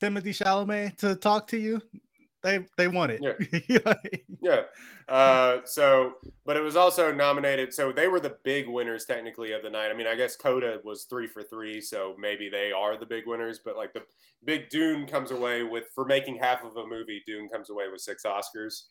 Timothée 0.00 0.36
Chalamet 0.36 0.96
to 0.98 1.16
talk 1.16 1.46
to 1.48 1.58
you, 1.58 1.82
they 2.42 2.64
they 2.76 2.88
want 2.88 3.12
it. 3.12 3.20
Like, 3.84 4.24
yeah. 4.40 4.62
Uh, 5.08 5.60
so, 5.64 6.14
but 6.44 6.56
it 6.56 6.60
was 6.60 6.76
also 6.76 7.12
nominated. 7.12 7.72
So 7.72 7.92
they 7.92 8.08
were 8.08 8.20
the 8.20 8.36
big 8.44 8.68
winners 8.68 9.04
technically 9.06 9.52
of 9.52 9.62
the 9.62 9.70
night. 9.70 9.90
I 9.90 9.94
mean, 9.94 10.06
I 10.06 10.14
guess 10.14 10.36
Coda 10.36 10.80
was 10.84 11.04
three 11.04 11.26
for 11.26 11.42
three, 11.42 11.80
so 11.80 12.14
maybe 12.18 12.48
they 12.48 12.72
are 12.72 12.98
the 12.98 13.06
big 13.06 13.26
winners. 13.26 13.58
But 13.64 13.76
like 13.76 13.92
the 13.92 14.02
big 14.44 14.68
Dune 14.68 15.06
comes 15.06 15.30
away 15.30 15.62
with 15.62 15.84
for 15.94 16.04
making 16.04 16.36
half 16.36 16.62
of 16.64 16.76
a 16.76 16.86
movie. 16.86 17.22
Dune 17.26 17.48
comes 17.48 17.70
away 17.70 17.84
with 17.90 18.00
six 18.00 18.24
Oscars. 18.24 18.84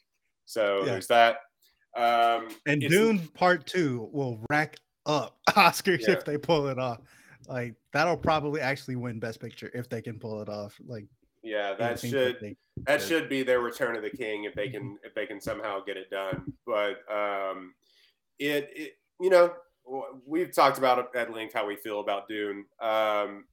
So 0.45 0.79
Yeah. 0.79 0.85
there's 0.85 1.07
that. 1.07 1.37
Um, 1.95 2.49
and 2.65 2.81
Dune 2.81 3.19
Part 3.29 3.65
Two 3.65 4.09
will 4.11 4.43
rack 4.49 4.77
up 5.05 5.37
Oscars 5.49 6.01
Yeah. 6.07 6.11
if 6.15 6.25
they 6.25 6.37
pull 6.37 6.67
it 6.67 6.79
off. 6.79 6.99
Like 7.47 7.75
that'll 7.93 8.17
probably 8.17 8.59
actually 8.59 8.97
win 8.97 9.19
Best 9.19 9.39
Picture 9.39 9.71
if 9.73 9.87
they 9.87 10.01
can 10.01 10.19
pull 10.19 10.41
it 10.41 10.49
off. 10.49 10.75
Like 10.85 11.05
Yeah, 11.43 11.75
that 11.75 11.99
should 11.99 12.55
that 12.85 13.01
should. 13.01 13.29
be 13.29 13.43
their 13.43 13.59
return 13.61 13.95
of 13.95 14.03
the 14.03 14.09
king 14.09 14.43
if 14.43 14.53
they 14.53 14.69
can 14.69 14.97
if 15.03 15.13
they 15.15 15.25
can 15.25 15.39
somehow 15.39 15.79
get 15.85 15.97
it 15.97 16.09
done. 16.09 16.53
But 16.65 16.97
um, 17.11 17.73
it, 18.39 18.69
it 18.75 18.93
you 19.21 19.29
know 19.29 19.53
we've 20.25 20.53
talked 20.53 20.77
about 20.77 21.15
at 21.15 21.33
length 21.33 21.53
how 21.53 21.65
we 21.67 21.75
feel 21.77 21.99
about 22.01 22.27
Dune. 22.27 22.65
Um, 22.81 23.45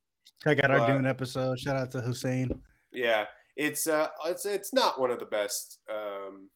check 0.43 0.63
out 0.65 0.71
our 0.71 0.79
but- 0.79 0.87
Dune 0.89 1.07
episode. 1.07 1.59
Shout 1.61 1.77
out 1.77 1.91
to 1.93 2.01
Hussein. 2.01 2.51
yeah, 2.93 3.27
it's 3.57 3.87
uh 3.87 4.09
it's 4.27 4.45
it's 4.47 4.73
not 4.73 4.99
one 5.01 5.11
of 5.11 5.19
the 5.21 5.27
best 5.27 5.79
um, 5.93 6.49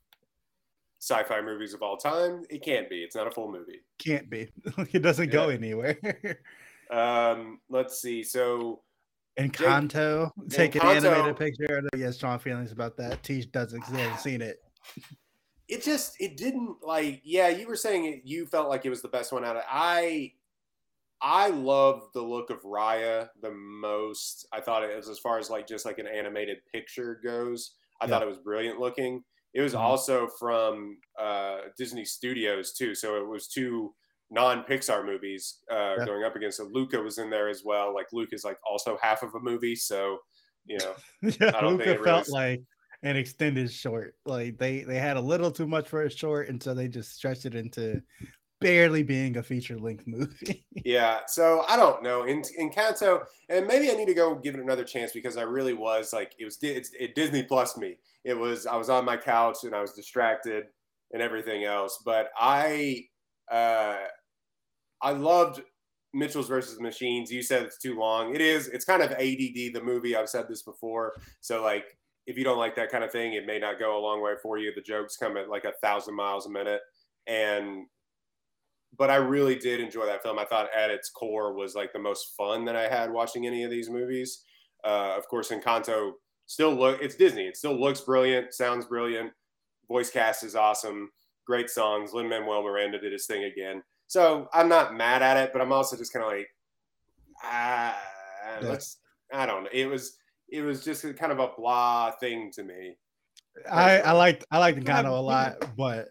sci-fi 0.99 1.41
movies 1.41 1.75
of 1.75 1.83
all 1.83 1.97
time. 1.97 2.43
It 2.51 2.65
can't 2.65 2.89
be. 2.91 3.03
It's 3.03 3.15
not 3.15 3.27
a 3.27 3.31
full 3.31 3.53
movie. 3.53 3.83
Can't 3.99 4.29
be. 4.29 4.49
it 4.93 5.03
doesn't 5.03 5.31
go 5.31 5.51
anywhere. 5.51 5.99
Um, 6.91 7.61
let's 7.69 8.01
see. 8.01 8.23
So 8.23 8.81
Encanto, 9.39 10.31
take 10.51 10.75
an 10.75 10.83
animated 10.83 11.37
picture. 11.37 11.79
I 11.79 11.81
know 11.81 11.89
he 11.95 12.03
has 12.03 12.17
strong 12.17 12.39
feelings 12.39 12.73
about 12.73 12.97
that. 12.97 13.23
Teach 13.23 13.51
doesn't 13.53 13.79
because 13.81 13.95
he 13.95 14.01
hasn't 14.01 14.21
seen 14.21 14.43
it. 14.43 14.59
it 15.69 15.83
just 15.85 16.15
it 16.19 16.37
didn't 16.39 16.77
like 16.83 17.21
yeah 17.25 17.49
you 17.49 17.67
were 17.69 17.77
saying 17.77 18.07
it, 18.07 18.23
you 18.25 18.47
felt 18.47 18.71
like 18.71 18.87
it 18.87 18.91
was 18.91 19.03
the 19.03 19.09
best 19.09 19.33
one 19.33 19.45
out 19.45 19.55
of 19.55 19.63
i 19.71 20.33
i 21.21 21.49
love 21.51 22.05
the 22.15 22.23
look 22.23 22.49
of 22.49 22.63
raya 22.63 23.29
the 23.43 23.51
most 23.51 24.47
i 24.51 24.63
thought 24.63 24.83
it 24.83 24.97
was 24.97 25.11
as 25.11 25.19
far 25.19 25.39
as 25.39 25.51
like 25.51 25.67
just 25.67 25.85
like 25.85 25.99
an 25.99 26.07
animated 26.07 26.57
picture 26.73 27.21
goes 27.23 27.73
i 28.01 28.07
Yeah. 28.07 28.13
thought 28.13 28.23
it 28.23 28.29
was 28.29 28.39
brilliant 28.39 28.81
looking 28.81 29.23
it 29.53 29.61
was 29.61 29.75
Mhm. 29.75 29.81
also 29.81 30.29
from 30.39 30.97
uh 31.19 31.59
disney 31.77 32.05
studios 32.07 32.73
too 32.73 32.95
so 32.95 33.17
it 33.17 33.27
was 33.29 33.47
two 33.47 33.95
non-pixar 34.31 35.05
movies 35.07 35.61
uh 35.71 35.97
Yeah. 35.99 36.05
going 36.05 36.25
up 36.25 36.37
against 36.37 36.59
so 36.59 36.65
luca 36.71 37.01
was 37.01 37.19
in 37.19 37.31
there 37.31 37.49
as 37.49 37.63
well 37.65 37.95
like 37.95 38.07
luke 38.13 38.31
is 38.33 38.45
like 38.45 38.59
also 38.69 38.99
half 39.01 39.23
of 39.23 39.35
a 39.35 39.41
movie 39.41 39.75
so 39.75 40.19
you 40.67 40.77
know 40.79 40.95
yeah, 41.23 41.53
I 41.57 41.61
don't 41.63 41.79
think 41.79 41.89
it 41.91 42.05
felt 42.05 42.27
really- 42.29 42.41
like 42.57 42.63
an 43.05 43.17
extended 43.17 43.71
short. 43.71 44.17
Like 44.27 44.59
they 44.59 44.83
they 44.83 44.99
had 44.99 45.17
a 45.17 45.21
little 45.21 45.53
too 45.53 45.69
much 45.69 45.89
for 45.89 46.03
a 46.03 46.11
short, 46.11 46.49
and 46.49 46.61
so 46.61 46.75
they 46.75 46.89
just 46.89 47.15
stretched 47.15 47.47
it 47.47 47.55
into 47.55 48.03
barely 48.61 49.05
being 49.05 49.37
a 49.37 49.43
feature 49.43 49.79
length 49.79 50.05
movie. 50.09 50.67
Yeah, 50.85 51.21
so 51.29 51.65
I 51.69 51.77
don't 51.77 52.03
know. 52.03 52.25
In 52.25 52.43
Encanto, 52.61 53.23
and 53.49 53.69
maybe 53.69 53.89
I 53.89 53.95
need 53.95 54.09
to 54.09 54.15
go 54.15 54.35
give 54.35 54.57
it 54.57 54.61
another 54.61 54.83
chance 54.83 55.13
because 55.13 55.37
I 55.37 55.43
really 55.43 55.75
was 55.75 56.13
like, 56.13 56.35
it 56.41 56.45
was 56.45 56.59
it's, 56.61 56.91
it 56.99 57.15
Disney 57.15 57.45
Plus 57.45 57.77
me. 57.77 57.99
It 58.25 58.35
was 58.37 58.67
I 58.67 58.75
was 58.75 58.91
on 58.91 59.05
my 59.05 59.17
couch 59.17 59.59
and 59.63 59.77
I 59.77 59.81
was 59.81 59.93
distracted 59.93 60.65
and 61.13 61.23
everything 61.23 61.63
else, 61.63 62.03
but 62.05 62.31
I 62.37 63.05
uh, 63.49 63.99
I 65.03 65.13
loved 65.13 65.63
Mitchell's 66.15 66.49
versus 66.49 66.81
Machines. 66.81 67.31
You 67.31 67.43
said 67.43 67.63
it's 67.63 67.79
too 67.79 67.99
long. 67.99 68.35
It 68.35 68.41
is. 68.41 68.69
It's 68.69 68.85
kind 68.85 69.03
of 69.03 69.13
ADD 69.13 69.75
the 69.75 69.83
movie. 69.83 70.17
I've 70.17 70.29
said 70.29 70.47
this 70.49 70.63
before. 70.63 71.15
So 71.41 71.63
like, 71.63 71.97
if 72.27 72.37
you 72.37 72.45
don't 72.45 72.59
like 72.59 72.77
that 72.77 72.91
kind 72.91 73.05
of 73.05 73.13
thing, 73.13 73.35
it 73.35 73.47
may 73.47 73.59
not 73.59 73.79
go 73.79 73.99
a 73.99 74.01
long 74.01 74.23
way 74.23 74.35
for 74.43 74.59
you. 74.59 74.73
The 74.75 74.83
jokes 74.83 75.17
come 75.17 75.37
at 75.37 75.49
like 75.49 75.65
a 75.65 75.73
thousand 75.83 76.15
miles 76.15 76.47
a 76.47 76.51
minute, 76.51 76.81
and 77.27 77.87
but 78.97 79.11
I 79.11 79.17
really 79.17 79.55
did 79.55 79.81
enjoy 79.81 80.07
that 80.07 80.23
film. 80.23 80.39
I 80.39 80.45
thought 80.45 80.69
at 80.77 80.91
its 80.91 81.11
core 81.11 81.55
was 81.55 81.75
like 81.75 81.93
the 81.93 81.99
most 81.99 82.35
fun 82.37 82.65
that 82.67 82.77
I 82.77 82.89
had 82.89 83.11
watching 83.11 83.47
any 83.47 83.65
of 83.65 83.71
these 83.71 83.89
movies. 83.89 84.45
Uh, 84.85 85.15
of 85.17 85.27
course, 85.29 85.51
Encanto 85.51 86.13
still 86.47 86.75
look 86.75 87.01
it's 87.01 87.15
Disney. 87.15 87.47
It 87.47 87.57
still 87.57 87.79
looks 87.79 88.01
brilliant, 88.03 88.53
sounds 88.53 88.87
brilliant, 88.87 89.33
voice 89.89 90.11
cast 90.11 90.45
is 90.45 90.55
awesome, 90.55 91.11
great 91.47 91.71
songs. 91.71 92.13
Lin 92.13 92.29
Manuel 92.29 92.63
Miranda 92.63 92.99
did 92.99 93.13
his 93.13 93.27
thing 93.27 93.45
again. 93.45 93.83
So 94.09 94.49
I'm 94.53 94.69
not 94.69 94.95
mad 94.95 95.23
at 95.23 95.37
it, 95.37 95.53
but 95.53 95.63
I'm 95.63 95.73
also 95.73 95.97
just 95.97 96.13
kind 96.13 96.25
of 96.25 96.33
like, 96.33 96.49
ah, 97.43 97.97
Yeah. 98.61 98.69
let's. 98.69 98.99
I 99.33 99.45
don't 99.45 99.65
know. 99.65 99.71
It 99.73 99.87
was 99.87 100.17
it 100.49 100.63
was 100.63 100.83
just 100.83 101.03
kind 101.17 101.31
of 101.31 101.39
a 101.39 101.51
blah 101.57 102.13
thing 102.13 102.51
to 102.53 102.65
me. 102.65 102.97
I 103.71 104.01
I 104.01 104.13
liked 104.13 104.45
I 104.51 104.59
liked 104.59 104.89
I 104.89 104.93
haven't 104.93 105.13
a 105.13 105.21
lot, 105.21 105.77
but 105.77 106.09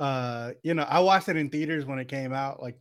uh, 0.00 0.52
you 0.62 0.74
know, 0.74 0.84
I 0.84 1.00
watched 1.00 1.28
it 1.28 1.36
in 1.36 1.50
theaters 1.50 1.84
when 1.84 1.98
it 1.98 2.08
came 2.08 2.32
out, 2.32 2.62
like 2.62 2.78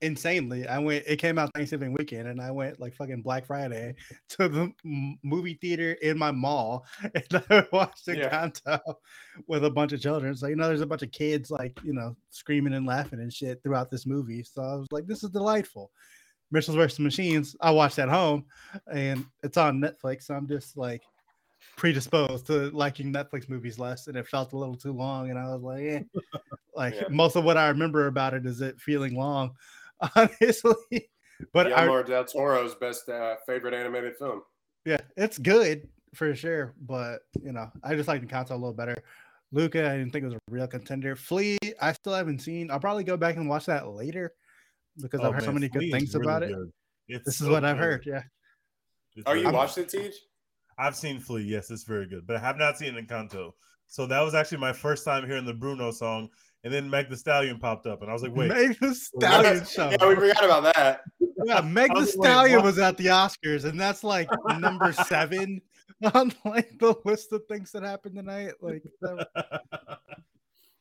insanely. 0.00 0.66
I 0.66 0.78
went. 0.78 1.04
It 1.06 1.16
came 1.16 1.38
out 1.38 1.50
Thanksgiving 1.54 1.92
weekend, 1.92 2.28
and 2.28 2.40
I 2.40 2.50
went 2.50 2.78
like 2.80 2.94
fucking 2.94 3.22
Black 3.22 3.46
Friday 3.46 3.94
to 4.30 4.48
the 4.48 4.72
movie 5.22 5.54
theater 5.60 5.92
in 6.02 6.18
my 6.18 6.30
mall, 6.30 6.84
and 7.02 7.44
I 7.50 7.66
watched 7.72 8.08
Yeah. 8.08 8.28
Encanto 8.48 8.80
with 9.46 9.64
a 9.64 9.70
bunch 9.70 9.92
of 9.92 10.00
children. 10.00 10.34
So 10.36 10.46
you 10.46 10.56
know, 10.56 10.68
there's 10.68 10.80
a 10.80 10.86
bunch 10.86 11.02
of 11.02 11.12
kids 11.12 11.50
like 11.50 11.78
you 11.82 11.92
know 11.92 12.16
screaming 12.30 12.74
and 12.74 12.86
laughing 12.86 13.20
and 13.20 13.32
shit 13.32 13.62
throughout 13.62 13.90
this 13.90 14.06
movie. 14.06 14.42
So 14.42 14.62
I 14.62 14.74
was 14.74 14.86
like, 14.90 15.06
this 15.06 15.22
is 15.24 15.30
delightful. 15.30 15.90
Mitchell's 16.50 16.76
versus 16.76 16.98
Machines. 17.00 17.54
I 17.60 17.70
watched 17.70 17.98
at 17.98 18.08
home, 18.08 18.46
and 18.92 19.24
it's 19.42 19.56
on 19.58 19.80
Netflix. 19.80 20.22
So 20.24 20.34
I'm 20.34 20.48
just 20.48 20.76
like 20.78 21.02
predisposed 21.76 22.46
to 22.46 22.70
liking 22.70 23.12
Netflix 23.12 23.48
movies 23.48 23.78
less, 23.78 24.06
and 24.06 24.16
it 24.16 24.26
felt 24.26 24.52
a 24.52 24.56
little 24.56 24.74
too 24.76 24.92
long. 24.92 25.30
And 25.30 25.38
I 25.38 25.52
was 25.54 25.62
like, 25.62 25.82
eh. 25.82 26.02
like 26.74 26.94
Yeah. 26.94 27.08
most 27.10 27.36
of 27.36 27.44
what 27.44 27.56
I 27.58 27.68
remember 27.68 28.06
about 28.06 28.34
it 28.34 28.46
is 28.46 28.60
it 28.60 28.80
feeling 28.80 29.14
long, 29.14 29.50
honestly. 30.16 31.08
But 31.52 31.72
I, 31.72 31.84
Guillermo 31.84 32.02
del 32.02 32.24
Toro's 32.24 32.74
best 32.74 33.08
uh, 33.08 33.36
favorite 33.46 33.74
animated 33.74 34.16
film. 34.16 34.42
yeah, 34.84 35.00
it's 35.16 35.38
good 35.38 35.88
for 36.14 36.34
sure. 36.34 36.74
But 36.80 37.20
you 37.42 37.52
know, 37.52 37.70
I 37.84 37.94
just 37.94 38.08
like 38.08 38.20
the 38.20 38.26
console 38.26 38.56
a 38.56 38.60
little 38.60 38.72
better. 38.74 38.96
Luca, 39.52 39.88
I 39.90 39.96
didn't 39.96 40.10
think 40.10 40.24
it 40.24 40.28
was 40.28 40.34
a 40.34 40.40
real 40.50 40.66
contender. 40.66 41.16
Flee, 41.16 41.56
I 41.80 41.92
still 41.92 42.12
haven't 42.12 42.40
seen. 42.40 42.70
I'll 42.70 42.80
probably 42.80 43.04
go 43.04 43.16
back 43.16 43.36
and 43.36 43.48
watch 43.48 43.66
that 43.66 43.88
later 43.88 44.32
because 45.00 45.20
Oh, 45.20 45.28
I've 45.28 45.34
heard 45.34 45.44
so 45.44 45.52
many 45.52 45.68
good 45.68 45.78
Flee 45.80 45.86
is 45.88 45.92
things 45.92 46.14
really 46.14 46.26
about 46.26 46.42
it. 46.42 46.56
It's 47.08 47.24
This 47.24 47.40
is 47.40 47.46
so 47.46 47.52
what 47.52 47.64
I've 47.64 47.78
heard. 47.78 48.04
Yeah. 48.04 48.22
It's 49.16 49.26
Are 49.26 49.32
very 49.34 49.40
you 49.40 49.46
good. 49.46 49.54
watched 49.54 49.78
it, 49.78 49.88
Teach? 49.88 50.14
I've 50.76 50.94
seen 50.96 51.18
Flee. 51.18 51.42
Yes, 51.44 51.70
it's 51.70 51.84
very 51.84 52.06
good, 52.06 52.26
but 52.26 52.36
I 52.36 52.40
have 52.40 52.58
not 52.58 52.76
seen 52.76 52.94
Encanto. 52.94 53.52
So 53.86 54.06
that 54.06 54.20
was 54.20 54.34
actually 54.34 54.58
my 54.58 54.72
first 54.72 55.04
time 55.04 55.26
hearing 55.26 55.46
the 55.46 55.54
Bruno 55.54 55.90
song, 55.92 56.28
and 56.68 56.74
then 56.74 56.90
Meg 56.90 57.08
the 57.08 57.16
Stallion 57.16 57.58
popped 57.58 57.86
up, 57.86 58.02
and 58.02 58.10
I 58.10 58.12
was 58.12 58.22
like, 58.22 58.34
"Wait, 58.36 58.48
Meg 58.48 58.78
the 58.78 58.94
Stallion 58.94 59.64
show. 59.64 59.88
Yeah, 59.88 60.06
we 60.06 60.16
forgot 60.16 60.44
about 60.44 60.74
that. 60.74 61.00
Yeah, 61.46 61.62
Meg 61.62 61.94
the 61.94 62.00
was 62.00 62.14
like, 62.14 62.28
Stallion 62.28 62.62
was 62.62 62.78
at 62.78 62.98
the 62.98 63.06
Oscars, 63.06 63.64
and 63.64 63.80
that's 63.80 64.04
like 64.04 64.28
number 64.58 64.92
seven 64.92 65.62
on 66.12 66.30
like 66.44 66.78
the 66.78 66.94
list 67.06 67.32
of 67.32 67.46
things 67.46 67.72
that 67.72 67.84
happened 67.84 68.16
tonight. 68.16 68.52
Like, 68.60 68.82
that- 69.00 69.28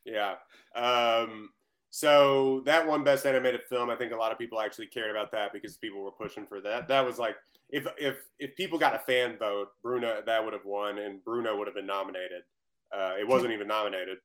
Yeah. 0.04 0.36
Um, 0.76 1.52
so 1.90 2.64
that 2.66 2.86
one 2.86 3.06
best 3.06 3.26
animated 3.26 3.62
film, 3.70 3.90
I 3.90 3.96
think 3.96 4.12
a 4.12 4.18
lot 4.18 4.34
of 4.34 4.38
people 4.38 4.60
actually 4.60 4.88
cared 4.88 5.10
about 5.10 5.32
that 5.32 5.54
because 5.54 5.78
people 5.78 6.04
were 6.04 6.12
pushing 6.12 6.46
for 6.48 6.60
that. 6.60 6.90
That 6.90 7.06
was 7.06 7.18
like 7.18 7.38
if 7.70 7.88
if 7.98 8.18
if 8.40 8.58
people 8.58 8.78
got 8.78 8.94
a 8.94 9.00
fan 9.00 9.38
vote, 9.38 9.70
Bruno 9.82 10.22
that 10.26 10.44
would 10.44 10.52
have 10.52 10.66
won, 10.66 10.98
and 10.98 11.24
Bruno 11.24 11.58
would 11.58 11.68
have 11.68 11.76
been 11.76 11.86
nominated. 11.86 12.44
Uh, 12.94 13.14
it 13.18 13.26
wasn't 13.26 13.54
even 13.54 13.68
nominated. 13.70 14.18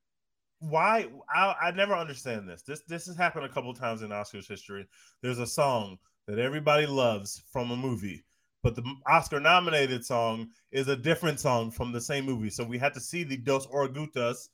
Why?" 0.62 1.08
I, 1.34 1.54
I 1.60 1.70
never 1.72 1.94
understand 1.94 2.48
this. 2.48 2.62
This 2.62 2.82
this 2.88 3.06
has 3.06 3.16
happened 3.16 3.44
a 3.44 3.48
couple 3.48 3.74
times 3.74 4.02
in 4.02 4.10
Oscars 4.10 4.48
history. 4.48 4.86
There's 5.20 5.38
a 5.40 5.46
song 5.46 5.98
that 6.26 6.38
everybody 6.38 6.86
loves 6.86 7.42
from 7.52 7.70
a 7.72 7.76
movie, 7.76 8.24
but 8.62 8.76
the 8.76 8.84
Oscar 9.06 9.40
nominated 9.40 10.04
song 10.04 10.48
is 10.70 10.88
a 10.88 10.96
different 10.96 11.40
song 11.40 11.70
from 11.70 11.90
the 11.92 12.00
same 12.00 12.24
movie. 12.24 12.50
So 12.50 12.64
we 12.64 12.78
had 12.78 12.94
to 12.94 13.00
see 13.00 13.24
the 13.24 13.36
Dos 13.36 13.66
Oruguitas 13.66 14.48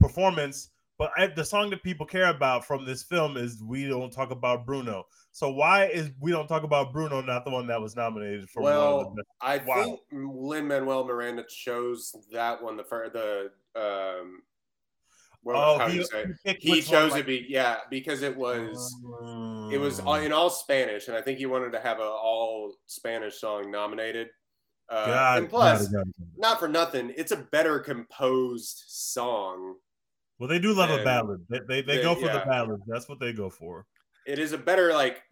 performance. 0.00 0.70
But 0.96 1.12
I, 1.16 1.28
the 1.28 1.44
song 1.44 1.70
that 1.70 1.84
people 1.84 2.06
care 2.06 2.28
about 2.28 2.64
from 2.64 2.84
this 2.84 3.04
film 3.04 3.36
is 3.36 3.62
"We 3.62 3.86
Don't 3.86 4.12
Talk 4.12 4.32
About 4.32 4.66
Bruno." 4.66 5.04
So 5.30 5.50
why 5.50 5.86
is 5.86 6.10
"We 6.20 6.32
Don't 6.32 6.48
Talk 6.48 6.64
About 6.64 6.92
Bruno" 6.92 7.20
not 7.20 7.44
the 7.44 7.52
one 7.52 7.68
that 7.68 7.80
was 7.80 7.94
nominated 7.94 8.50
for 8.50 8.62
one 8.62 8.72
of 8.72 8.78
Well, 8.78 8.98
the 9.14 9.22
best? 9.22 9.28
I 9.40 9.58
Wow. 9.58 9.84
think 9.84 10.00
Lin 10.12 10.66
Manuel 10.66 11.04
Miranda 11.04 11.44
chose 11.48 12.16
that 12.32 12.60
one. 12.60 12.76
The 12.76 12.84
the 13.74 13.80
um, 13.80 14.42
well, 15.42 15.74
Oh, 15.74 15.78
how 15.78 15.88
he- 15.88 15.96
you 15.98 16.04
say? 16.04 16.22
it? 16.22 16.36
picked 16.44 16.62
He 16.62 16.70
one, 16.70 16.80
chose 16.82 17.10
like- 17.12 17.20
it 17.22 17.26
be 17.26 17.46
yeah 17.48 17.78
because 17.90 18.22
it 18.22 18.36
was. 18.36 18.94
It 19.72 19.78
was 19.78 20.00
Mm. 20.00 20.06
all- 20.06 20.14
in 20.16 20.32
all 20.32 20.50
Spanish, 20.50 21.08
and 21.08 21.16
I 21.16 21.20
think 21.22 21.38
he 21.38 21.46
wanted 21.46 21.72
to 21.72 21.80
have 21.80 21.98
a 21.98 22.02
all 22.02 22.74
Spanish 22.86 23.38
song 23.40 23.70
nominated. 23.70 24.30
Uh, 24.88 25.06
God, 25.06 25.38
and 25.38 25.50
plus, 25.50 25.88
God, 25.88 26.04
God, 26.06 26.12
not 26.38 26.58
for 26.58 26.66
nothing, 26.68 27.12
it's 27.16 27.30
a 27.32 27.36
better 27.36 27.78
composed 27.78 28.84
song. 28.86 29.76
well, 30.38 30.48
they 30.48 30.58
do 30.58 30.72
love 30.72 30.88
a 30.90 31.02
ballad. 31.04 31.44
They 31.50 31.58
they, 31.68 31.82
they 31.82 31.96
they- 31.96 32.02
go 32.02 32.14
for 32.14 32.26
yeah. 32.26 32.38
the 32.38 32.46
ballad. 32.46 32.80
That's 32.86 33.08
what 33.08 33.18
they 33.20 33.32
go 33.32 33.50
for. 33.50 33.86
It 34.26 34.38
is 34.38 34.52
a 34.52 34.58
better, 34.58 34.92
like, 34.94 35.22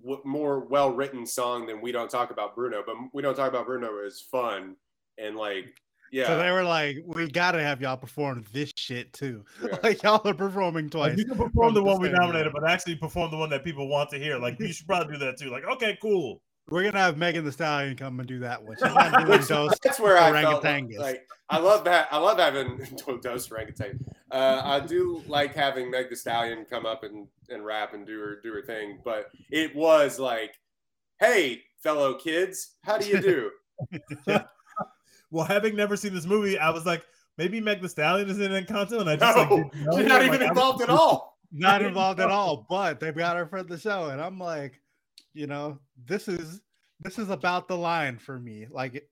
w- 0.00 0.20
more 0.24 0.60
well 0.60 0.92
written 0.92 1.24
song 1.26 1.66
than 1.66 1.80
We 1.80 1.92
Don't 1.92 2.10
Talk 2.10 2.30
About 2.30 2.54
Bruno. 2.54 2.82
But 2.84 2.96
We 3.12 3.22
Don't 3.22 3.34
Talk 3.36 3.48
About 3.48 3.66
Bruno 3.66 3.98
is 4.04 4.20
fun 4.20 4.76
and, 5.18 5.34
like, 5.36 5.80
yeah. 6.10 6.26
So 6.26 6.38
they 6.38 6.50
were 6.50 6.64
like, 6.64 6.98
we 7.06 7.28
gotta 7.28 7.62
have 7.62 7.80
y'all 7.80 7.96
perform 7.96 8.44
this 8.52 8.72
shit 8.76 9.12
too. 9.12 9.44
Yeah. 9.62 9.76
Like 9.82 10.02
y'all 10.02 10.20
are 10.24 10.34
performing 10.34 10.84
Like, 10.86 10.90
twice. 10.92 11.18
you 11.18 11.24
can 11.24 11.36
perform 11.36 11.74
the 11.74 11.80
the 11.80 11.84
one 11.86 12.00
we 12.00 12.08
nominated, 12.10 12.52
year. 12.52 12.60
but 12.60 12.68
actually 12.70 12.96
perform 12.96 13.30
the 13.30 13.36
one 13.36 13.50
that 13.50 13.62
people 13.64 13.88
want 13.88 14.10
to 14.10 14.18
hear. 14.18 14.38
Like 14.38 14.58
you 14.60 14.72
should 14.72 14.86
probably 14.86 15.12
do 15.18 15.24
that 15.24 15.38
too. 15.38 15.50
Like, 15.50 15.64
okay, 15.64 15.98
cool. 16.02 16.40
We're 16.68 16.84
gonna 16.84 16.98
have 16.98 17.16
Megan 17.18 17.44
the 17.44 17.50
Stallion 17.50 17.96
come 17.96 18.20
and 18.20 18.28
do 18.28 18.38
that 18.40 18.62
one. 18.62 18.76
She's 18.76 18.94
not 18.94 19.26
doing 19.26 19.38
Which- 19.40 19.48
that's 19.82 19.98
where 19.98 20.16
I 20.18 20.40
felt 20.42 20.62
orangutans. 20.62 20.98
like 20.98 21.26
I 21.48 21.58
love 21.58 21.82
that. 21.84 22.06
I 22.12 22.18
love 22.18 22.38
having 22.38 22.78
dose 23.22 23.50
orangutan. 23.50 24.04
Uh, 24.30 24.60
I 24.64 24.78
do 24.80 25.20
like 25.26 25.52
having 25.54 25.90
Meg 25.90 26.10
the 26.10 26.14
Stallion 26.16 26.64
come 26.70 26.86
up 26.86 27.02
and, 27.02 27.26
and 27.48 27.64
rap 27.64 27.92
and 27.94 28.06
do 28.06 28.18
her 28.20 28.40
do 28.42 28.52
her 28.52 28.62
thing, 28.62 29.00
but 29.04 29.30
it 29.50 29.74
was 29.74 30.20
like, 30.20 30.54
hey, 31.18 31.60
fellow 31.82 32.14
kids, 32.14 32.76
how 32.84 32.98
do 32.98 33.06
you 33.08 33.20
do? 33.20 33.50
Well, 35.30 35.44
having 35.44 35.76
never 35.76 35.96
seen 35.96 36.12
this 36.14 36.26
movie, 36.26 36.58
I 36.58 36.70
was 36.70 36.84
like, 36.86 37.04
maybe 37.38 37.60
Meg 37.60 37.80
the 37.82 37.88
Stallion 37.88 38.28
is 38.28 38.38
in 38.40 38.50
Encanto, 38.52 39.00
and 39.00 39.08
I 39.10 39.16
just 39.16 39.36
like, 39.36 39.50
no, 39.50 39.56
didn't 39.56 39.84
know. 39.84 39.96
she's 39.98 40.06
not 40.06 40.20
Like, 40.22 40.26
even 40.26 40.40
I 40.42 40.44
was- 40.44 40.48
involved 40.50 40.82
at 40.82 40.90
all. 40.90 41.30
Not 41.52 41.82
involved 41.82 42.20
at 42.20 42.30
all, 42.30 42.64
but 42.70 43.00
they've 43.00 43.16
got 43.16 43.36
her 43.36 43.44
for 43.44 43.64
the 43.64 43.76
show, 43.76 44.10
and 44.10 44.20
I'm 44.22 44.38
like, 44.38 44.80
you 45.34 45.48
know, 45.48 45.80
this 46.06 46.28
is 46.28 46.60
this 47.00 47.18
is 47.18 47.28
about 47.28 47.66
the 47.66 47.76
line 47.76 48.18
for 48.18 48.38
me. 48.38 48.66
Like, 48.70 49.04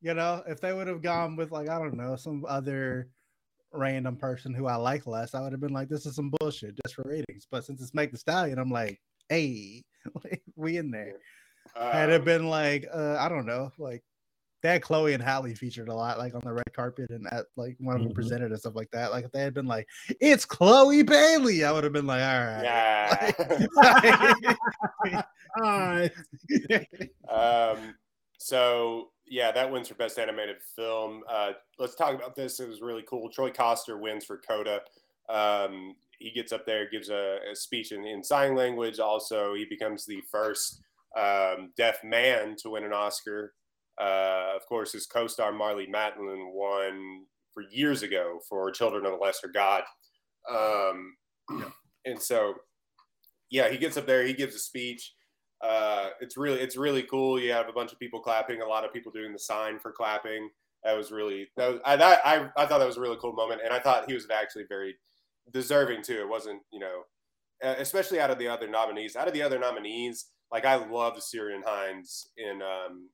you 0.00 0.14
know, 0.14 0.40
if 0.46 0.60
they 0.60 0.72
would 0.72 0.86
have 0.86 1.02
gone 1.02 1.34
with 1.34 1.50
like 1.50 1.68
I 1.68 1.78
don't 1.80 1.96
know 1.96 2.14
some 2.14 2.44
other 2.48 3.08
random 3.72 4.14
person 4.14 4.54
who 4.54 4.66
I 4.68 4.76
like 4.76 5.08
less, 5.08 5.34
I 5.34 5.40
would 5.40 5.50
have 5.50 5.60
been 5.60 5.72
like, 5.72 5.88
this 5.88 6.06
is 6.06 6.14
some 6.14 6.30
bullshit 6.38 6.78
just 6.84 6.94
for 6.94 7.02
ratings. 7.04 7.48
But 7.50 7.64
since 7.64 7.82
it's 7.82 7.92
Meg 7.92 8.12
the 8.12 8.18
Stallion, 8.18 8.60
I'm 8.60 8.70
like, 8.70 9.00
hey, 9.28 9.82
we 10.54 10.76
in 10.76 10.92
there. 10.92 11.14
Had 11.74 12.10
it 12.10 12.20
Um, 12.20 12.24
been 12.24 12.48
like 12.48 12.86
uh, 12.94 13.16
I 13.18 13.28
don't 13.28 13.46
know, 13.46 13.72
like 13.78 14.04
they 14.62 14.70
had 14.72 14.82
Chloe 14.82 15.14
and 15.14 15.22
Halle 15.22 15.54
featured 15.54 15.88
a 15.88 15.94
lot, 15.94 16.18
like 16.18 16.34
on 16.34 16.40
the 16.44 16.52
red 16.52 16.72
carpet 16.72 17.10
and 17.10 17.26
at 17.32 17.46
like 17.56 17.76
one 17.78 17.96
of 17.96 18.02
them 18.02 18.12
Mhm. 18.12 18.14
presented 18.14 18.50
and 18.50 18.60
stuff 18.60 18.74
like 18.76 18.90
that. 18.90 19.10
Like 19.10 19.24
if 19.24 19.32
they 19.32 19.40
had 19.40 19.54
been 19.54 19.66
like, 19.66 19.86
it's 20.20 20.44
Chloe 20.44 21.02
Bailey, 21.02 21.64
I 21.64 21.72
would 21.72 21.84
have 21.84 21.92
been 21.92 22.06
like, 22.06 22.22
all 22.22 22.44
right. 22.46 23.32
yeah. 25.02 25.22
Alright. 25.62 26.12
Um, 27.28 27.94
so 28.38 29.10
yeah, 29.26 29.52
that 29.52 29.70
wins 29.70 29.88
for 29.88 29.94
best 29.94 30.18
animated 30.18 30.56
film. 30.76 31.22
Uh, 31.28 31.52
let's 31.78 31.94
talk 31.94 32.14
about 32.14 32.34
this. 32.34 32.60
It 32.60 32.68
was 32.68 32.80
really 32.80 33.04
cool. 33.08 33.28
Troy 33.30 33.50
Kotsur 33.50 34.00
wins 34.00 34.24
for 34.24 34.38
Coda. 34.38 34.80
Um, 35.28 35.94
he 36.18 36.30
gets 36.32 36.52
up 36.52 36.66
there, 36.66 36.88
gives 36.90 37.08
a, 37.08 37.38
a 37.52 37.56
speech 37.56 37.92
in, 37.92 38.04
in 38.04 38.22
sign 38.24 38.54
language. 38.54 38.98
Also, 38.98 39.54
he 39.54 39.64
becomes 39.64 40.04
the 40.04 40.20
first 40.30 40.80
um, 41.16 41.72
deaf 41.76 42.02
man 42.04 42.56
to 42.56 42.70
win 42.70 42.84
an 42.84 42.92
Oscar. 42.92 43.54
Uh, 44.00 44.52
of 44.56 44.66
course, 44.66 44.92
his 44.92 45.06
co-star 45.06 45.52
Marlee 45.52 45.90
Matlin 45.90 46.52
won 46.52 47.24
for 47.52 47.64
years 47.70 48.02
ago 48.02 48.40
for 48.48 48.70
Children 48.70 49.04
of 49.04 49.12
the 49.12 49.18
Lesser 49.18 49.48
God. 49.48 49.82
Um, 50.50 51.16
and 52.04 52.20
so, 52.20 52.54
yeah, 53.50 53.68
he 53.68 53.76
gets 53.76 53.96
up 53.96 54.06
there, 54.06 54.24
he 54.24 54.32
gives 54.32 54.54
a 54.54 54.58
speech 54.58 55.12
uh, 55.62 56.08
it's 56.20 56.36
really 56.36 56.60
it's 56.60 56.76
really 56.76 57.02
cool. 57.02 57.38
You 57.38 57.52
have 57.52 57.68
a 57.68 57.72
bunch 57.72 57.92
of 57.92 57.98
people 57.98 58.20
clapping, 58.20 58.62
a 58.62 58.66
lot 58.66 58.84
of 58.84 58.92
people 58.92 59.12
doing 59.12 59.32
the 59.32 59.38
sign 59.38 59.78
for 59.78 59.92
clapping. 59.92 60.48
That 60.84 60.96
was 60.96 61.12
really 61.12 61.48
that 61.56 61.72
was 61.72 61.80
I 61.84 61.96
that, 61.96 62.20
I 62.24 62.48
I 62.56 62.66
thought 62.66 62.78
that 62.78 62.86
was 62.86 62.96
a 62.96 63.00
really 63.00 63.18
cool 63.20 63.34
moment, 63.34 63.60
and 63.62 63.72
I 63.72 63.78
thought 63.78 64.08
he 64.08 64.14
was 64.14 64.26
actually 64.32 64.64
very 64.68 64.96
deserving 65.52 66.02
too. 66.02 66.20
It 66.20 66.28
wasn't 66.28 66.62
you 66.72 66.80
know, 66.80 67.02
especially 67.62 68.20
out 68.20 68.30
of 68.30 68.38
the 68.38 68.48
other 68.48 68.68
nominees. 68.68 69.16
Out 69.16 69.28
of 69.28 69.34
the 69.34 69.42
other 69.42 69.58
nominees, 69.58 70.26
like 70.50 70.64
I 70.64 70.76
love 70.76 71.18
Ciarán 71.18 71.62
Hinds 71.64 72.30
in 72.38 72.62
um 72.62 73.10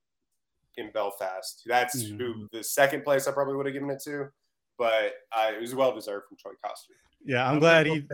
in 0.76 0.90
Belfast. 0.92 1.62
That's 1.66 2.02
who 2.02 2.48
the 2.52 2.62
second 2.62 3.04
place 3.04 3.26
I 3.26 3.32
probably 3.32 3.56
would 3.56 3.66
have 3.66 3.72
given 3.72 3.90
it 3.90 4.02
to, 4.04 4.28
but 4.78 5.14
I, 5.32 5.52
it 5.52 5.60
was 5.60 5.74
well 5.74 5.94
deserved 5.94 6.26
from 6.28 6.36
Troy 6.36 6.52
Kotsur. 6.64 6.94
yeah, 7.24 7.46
I'm 7.46 7.54
I'm 7.54 7.60
glad 7.60 7.86
he 7.86 8.06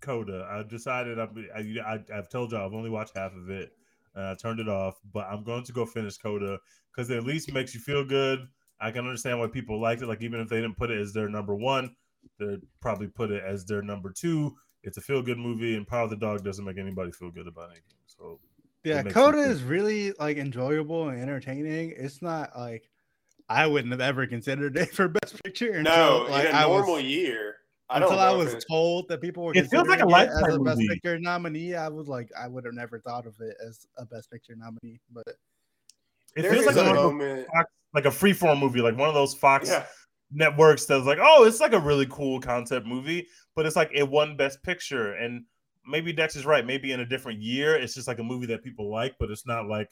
Coda. 0.00 0.46
I 0.50 0.62
decided 0.62 1.18
I'm, 1.18 1.48
I, 1.54 1.94
I, 1.94 2.18
I've 2.18 2.28
told 2.28 2.52
y'all 2.52 2.66
I've 2.66 2.74
only 2.74 2.90
watched 2.90 3.16
half 3.16 3.34
of 3.34 3.50
it. 3.50 3.72
And 4.14 4.24
I 4.24 4.34
turned 4.34 4.60
it 4.60 4.68
off, 4.68 4.98
but 5.12 5.26
I'm 5.30 5.44
going 5.44 5.64
to 5.64 5.72
go 5.72 5.86
finish 5.86 6.16
Coda 6.16 6.58
because 6.90 7.10
it 7.10 7.16
at 7.16 7.24
least 7.24 7.52
makes 7.52 7.74
you 7.74 7.80
feel 7.80 8.04
good. 8.04 8.46
I 8.80 8.90
can 8.90 9.04
understand 9.04 9.38
why 9.40 9.48
people 9.48 9.80
liked 9.80 10.02
it. 10.02 10.06
Like 10.06 10.22
even 10.22 10.40
if 10.40 10.48
they 10.48 10.60
didn't 10.60 10.76
put 10.76 10.90
it 10.90 11.00
as 11.00 11.12
their 11.12 11.28
number 11.28 11.54
one, 11.54 11.94
they'd 12.38 12.62
probably 12.80 13.08
put 13.08 13.30
it 13.30 13.42
as 13.44 13.64
their 13.64 13.82
number 13.82 14.10
two. 14.10 14.56
It's 14.84 14.96
a 14.96 15.00
feel 15.00 15.22
good 15.22 15.38
movie, 15.38 15.76
and 15.76 15.86
Power 15.86 16.04
of 16.04 16.10
the 16.10 16.16
Dog 16.16 16.44
doesn't 16.44 16.64
make 16.64 16.78
anybody 16.78 17.10
feel 17.10 17.30
good 17.30 17.48
about 17.48 17.70
anything. 17.70 17.98
So 18.06 18.38
Yeah, 18.84 19.00
It 19.00 19.12
Coda 19.12 19.38
is 19.38 19.62
really 19.62 20.12
like 20.12 20.36
enjoyable 20.36 21.08
and 21.08 21.20
entertaining. 21.20 21.94
It's 21.96 22.22
not 22.22 22.56
like 22.56 22.88
I 23.48 23.66
wouldn't 23.66 23.92
have 23.92 24.00
ever 24.00 24.26
considered 24.26 24.76
it 24.76 24.90
for 24.94 25.08
Best 25.08 25.42
Picture 25.44 25.72
until 25.72 25.94
No, 26.24 26.26
like 26.30 26.48
in 26.48 26.54
a 26.54 26.58
I 26.58 26.62
normal 26.62 26.94
was, 26.94 27.02
year, 27.04 27.56
I 27.90 27.98
until 27.98 28.18
I 28.18 28.30
was 28.30 28.54
it- 28.54 28.64
told 28.68 29.08
that 29.08 29.20
people 29.20 29.44
were 29.44 29.52
It 29.54 29.68
feels 29.68 29.88
like 29.88 30.00
a 30.00 30.02
considering 30.06 30.30
it 30.30 30.48
as 30.48 30.54
a 30.54 30.58
Best 30.60 30.76
movie. 30.78 30.88
Picture 30.88 31.18
nominee. 31.18 31.74
I 31.74 31.88
was 31.88 32.08
like, 32.08 32.30
I 32.38 32.46
would 32.46 32.64
have 32.64 32.74
never 32.74 33.00
thought 33.00 33.26
of 33.26 33.34
it 33.40 33.56
as 33.66 33.86
a 33.96 34.04
Best 34.06 34.30
Picture 34.30 34.54
nominee, 34.56 35.00
but 35.12 35.24
it 36.36 36.42
there 36.42 36.52
feels 36.52 36.66
like 36.66 36.76
a 36.76 36.90
a, 36.90 36.94
moment. 36.94 37.46
Fox, 37.52 37.70
like 37.94 38.04
a 38.04 38.10
freeform 38.10 38.60
movie, 38.60 38.80
like 38.80 38.96
one 38.96 39.08
of 39.08 39.14
those 39.14 39.34
Fox 39.34 39.68
Yeah. 39.68 39.86
networks 40.30 40.84
that's 40.84 41.04
like, 41.06 41.18
oh, 41.20 41.44
it's 41.44 41.60
like 41.60 41.72
a 41.72 41.80
really 41.80 42.06
cool 42.06 42.38
concept 42.40 42.86
movie, 42.86 43.26
but 43.56 43.66
it's 43.66 43.76
like 43.76 43.90
it 43.92 44.08
won 44.08 44.36
Best 44.36 44.62
Picture. 44.62 45.14
And 45.14 45.44
maybe 45.88 46.12
Dex 46.12 46.36
is 46.36 46.46
right. 46.46 46.66
Maybe 46.66 46.92
in 46.92 47.00
a 47.00 47.06
different 47.06 47.40
year, 47.40 47.74
it's 47.74 47.94
just 47.94 48.08
like 48.08 48.18
a 48.18 48.24
movie 48.24 48.46
that 48.46 48.62
people 48.62 48.90
like, 48.90 49.16
but 49.18 49.30
it's 49.30 49.46
not 49.46 49.66
like 49.66 49.90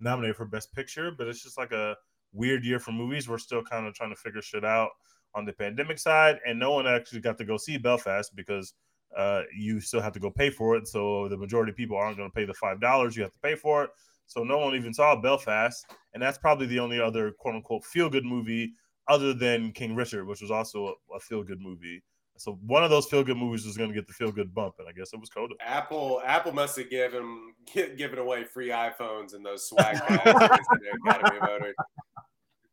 nominated 0.00 0.36
for 0.36 0.44
Best 0.44 0.72
Picture. 0.74 1.10
But 1.10 1.28
it's 1.28 1.42
just 1.42 1.58
like 1.58 1.72
a 1.72 1.96
weird 2.32 2.64
year 2.64 2.78
for 2.78 2.92
movies. 2.92 3.28
We're 3.28 3.38
still 3.38 3.62
kind 3.62 3.86
of 3.86 3.94
trying 3.94 4.10
to 4.10 4.16
figure 4.16 4.42
shit 4.42 4.64
out 4.64 4.90
on 5.34 5.44
the 5.44 5.52
pandemic 5.52 5.98
side, 5.98 6.38
and 6.46 6.58
no 6.58 6.72
one 6.72 6.86
actually 6.86 7.20
got 7.20 7.38
to 7.38 7.44
go 7.44 7.56
see 7.56 7.78
Belfast 7.78 8.34
because 8.34 8.74
uh, 9.16 9.42
you 9.56 9.80
still 9.80 10.00
have 10.00 10.12
to 10.12 10.20
go 10.20 10.30
pay 10.30 10.50
for 10.50 10.76
it. 10.76 10.88
So 10.88 11.28
the 11.28 11.36
majority 11.36 11.70
of 11.70 11.76
people 11.76 11.96
aren't 11.96 12.16
going 12.16 12.30
to 12.30 12.34
pay 12.34 12.44
the 12.44 12.54
five 12.54 12.80
dollars 12.80 13.16
you 13.16 13.22
have 13.22 13.32
to 13.32 13.38
pay 13.40 13.54
for 13.54 13.84
it. 13.84 13.90
So 14.26 14.44
no 14.44 14.58
one 14.58 14.74
even 14.74 14.92
saw 14.92 15.16
Belfast, 15.16 15.86
and 16.12 16.22
that's 16.22 16.38
probably 16.38 16.66
the 16.66 16.78
only 16.78 17.00
other 17.00 17.32
quote 17.32 17.54
unquote 17.54 17.84
feel 17.84 18.10
good 18.10 18.24
movie 18.24 18.72
other 19.08 19.32
than 19.32 19.72
King 19.72 19.94
Richard, 19.94 20.26
which 20.26 20.42
was 20.42 20.50
also 20.50 20.94
a, 21.12 21.16
a 21.16 21.20
feel 21.20 21.42
good 21.42 21.60
movie. 21.60 22.02
So 22.38 22.58
one 22.66 22.84
of 22.84 22.90
those 22.90 23.06
feel 23.06 23.24
good 23.24 23.36
movies 23.36 23.66
was 23.66 23.76
going 23.76 23.90
to 23.90 23.94
get 23.94 24.06
the 24.06 24.12
feel 24.12 24.30
good 24.32 24.54
bump, 24.54 24.76
and 24.78 24.88
I 24.88 24.92
guess 24.92 25.12
it 25.12 25.20
was 25.20 25.28
Coda. 25.28 25.54
Apple 25.60 26.22
Apple 26.24 26.52
must 26.52 26.76
have 26.78 26.88
given 26.90 27.52
given 27.74 28.18
away 28.18 28.44
free 28.44 28.68
iPhones 28.68 29.34
and 29.34 29.44
those 29.44 29.68
swag 29.68 29.98
bags 30.08 30.22
the 30.24 31.74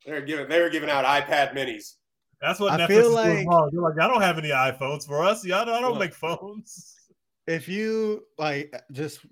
They're 0.05 0.21
giving 0.21 0.47
they 0.47 0.61
were 0.61 0.69
giving 0.69 0.89
out 0.89 1.05
iPad 1.05 1.53
minis. 1.55 1.95
That's 2.41 2.59
what 2.59 2.73
I 2.73 2.85
Netflix 2.85 2.87
feel 2.87 3.17
is 3.17 3.25
doing 3.25 3.37
like- 3.37 3.47
wrong. 3.47 3.69
They're 3.71 3.81
like, 3.81 3.99
I 3.99 4.07
don't 4.07 4.21
have 4.21 4.37
any 4.37 4.49
iPhones 4.49 5.05
for 5.07 5.23
us. 5.23 5.45
Yeah, 5.45 5.61
I 5.61 5.65
don't, 5.65 5.75
I 5.75 5.81
don't 5.81 5.97
make 5.97 6.13
phones. 6.13 6.95
if 7.47 7.67
you 7.67 8.23
like 8.37 8.73
just 8.91 9.25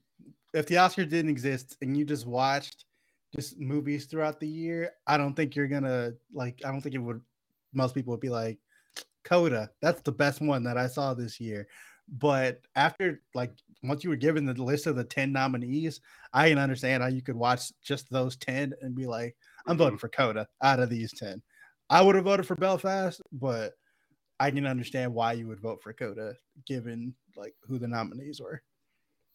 if 0.53 0.67
the 0.67 0.77
Oscar 0.77 1.05
didn't 1.05 1.29
exist 1.31 1.77
and 1.81 1.97
you 1.97 2.05
just 2.05 2.25
watched 2.25 2.85
just 3.35 3.59
movies 3.59 4.05
throughout 4.05 4.39
the 4.39 4.47
year, 4.47 4.91
I 5.07 5.17
don't 5.17 5.35
think 5.35 5.55
you're 5.55 5.67
gonna 5.67 6.13
like. 6.33 6.61
I 6.65 6.71
don't 6.71 6.81
think 6.81 6.95
it 6.95 6.99
would. 6.99 7.21
Most 7.73 7.95
people 7.95 8.11
would 8.11 8.19
be 8.19 8.29
like, 8.29 8.59
Coda. 9.23 9.69
That's 9.81 10.01
the 10.01 10.11
best 10.11 10.41
one 10.41 10.63
that 10.63 10.77
I 10.77 10.87
saw 10.87 11.13
this 11.13 11.39
year. 11.39 11.67
But 12.07 12.61
after 12.75 13.21
like 13.33 13.51
once 13.81 14.03
you 14.03 14.09
were 14.09 14.15
given 14.15 14.45
the 14.45 14.53
list 14.61 14.87
of 14.87 14.95
the 14.95 15.03
ten 15.03 15.31
nominees, 15.31 16.01
I 16.33 16.49
can 16.49 16.57
understand 16.57 17.03
how 17.03 17.09
you 17.09 17.21
could 17.21 17.35
watch 17.35 17.71
just 17.81 18.09
those 18.09 18.35
ten 18.35 18.73
and 18.81 18.95
be 18.95 19.05
like, 19.05 19.35
I'm 19.65 19.77
voting 19.77 19.93
mm-hmm. 19.93 19.99
for 19.99 20.09
Coda 20.09 20.47
out 20.61 20.79
of 20.79 20.89
these 20.89 21.13
ten. 21.13 21.41
I 21.89 22.01
would 22.01 22.15
have 22.15 22.25
voted 22.25 22.45
for 22.45 22.55
Belfast, 22.55 23.21
but 23.31 23.73
I 24.39 24.51
can 24.51 24.65
understand 24.65 25.13
why 25.13 25.33
you 25.33 25.47
would 25.47 25.61
vote 25.61 25.81
for 25.81 25.93
Coda 25.93 26.33
given 26.65 27.13
like 27.35 27.53
who 27.63 27.79
the 27.79 27.87
nominees 27.87 28.41
were. 28.41 28.61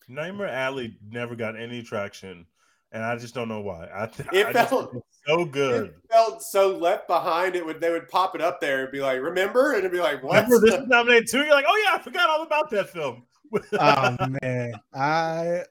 Nightmare 0.09 0.49
Alley 0.49 0.99
never 1.11 1.37
got 1.37 1.59
any 1.59 1.83
traction, 1.83 2.47
and 2.93 3.03
I 3.05 3.17
just 3.17 3.35
don't 3.35 3.49
know 3.49 3.61
why. 3.61 3.89
I, 3.95 4.07
th- 4.07 4.29
It 4.33 4.47
I 4.57 4.65
felt- 4.67 4.93
so 5.27 5.45
good. 5.45 5.87
It 5.87 5.95
felt 6.11 6.43
so 6.43 6.77
left 6.77 7.07
behind. 7.07 7.55
It 7.57 7.65
would 7.67 7.81
they 7.81 7.91
would 7.91 8.09
pop 8.09 8.35
it 8.35 8.41
up 8.41 8.61
there 8.61 8.85
and 8.85 8.93
be 8.93 9.01
like, 9.01 9.21
"Remember?" 9.21 9.71
And 9.73 9.81
it'd 9.81 9.93
be 9.93 10.01
like, 10.01 10.23
"What?" 10.23 10.45
Remember 10.47 10.61
this 10.61 10.81
nominated 10.87 11.29
too? 11.29 11.39
You're 11.41 11.51
like, 11.51 11.67
oh 11.69 11.83
yeah, 11.85 11.95
I 11.97 12.03
forgot 12.03 12.31
all 12.31 12.43
about 12.43 12.71
that 12.71 12.89
film. 12.91 13.25
oh 13.81 14.17
man, 14.43 14.73
I 14.95 15.63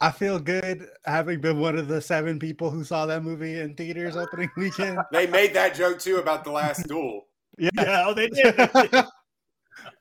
I 0.00 0.10
feel 0.10 0.38
good 0.38 0.86
having 1.06 1.40
been 1.40 1.60
one 1.60 1.78
of 1.78 1.88
the 1.88 2.00
seven 2.00 2.38
people 2.38 2.70
who 2.70 2.84
saw 2.84 3.06
that 3.06 3.22
movie 3.22 3.60
in 3.60 3.74
theaters 3.74 4.16
opening 4.16 4.50
weekend. 4.56 4.98
they 5.12 5.26
made 5.26 5.54
that 5.54 5.74
joke 5.74 5.98
too 5.98 6.16
about 6.16 6.44
the 6.44 6.50
last 6.50 6.86
duel. 6.88 7.26
Yeah, 7.58 7.70
yeah, 7.76 8.04
oh, 8.06 8.14
they 8.14 8.28
did. 8.28 8.56
they 8.56 8.66
did. 8.88 9.04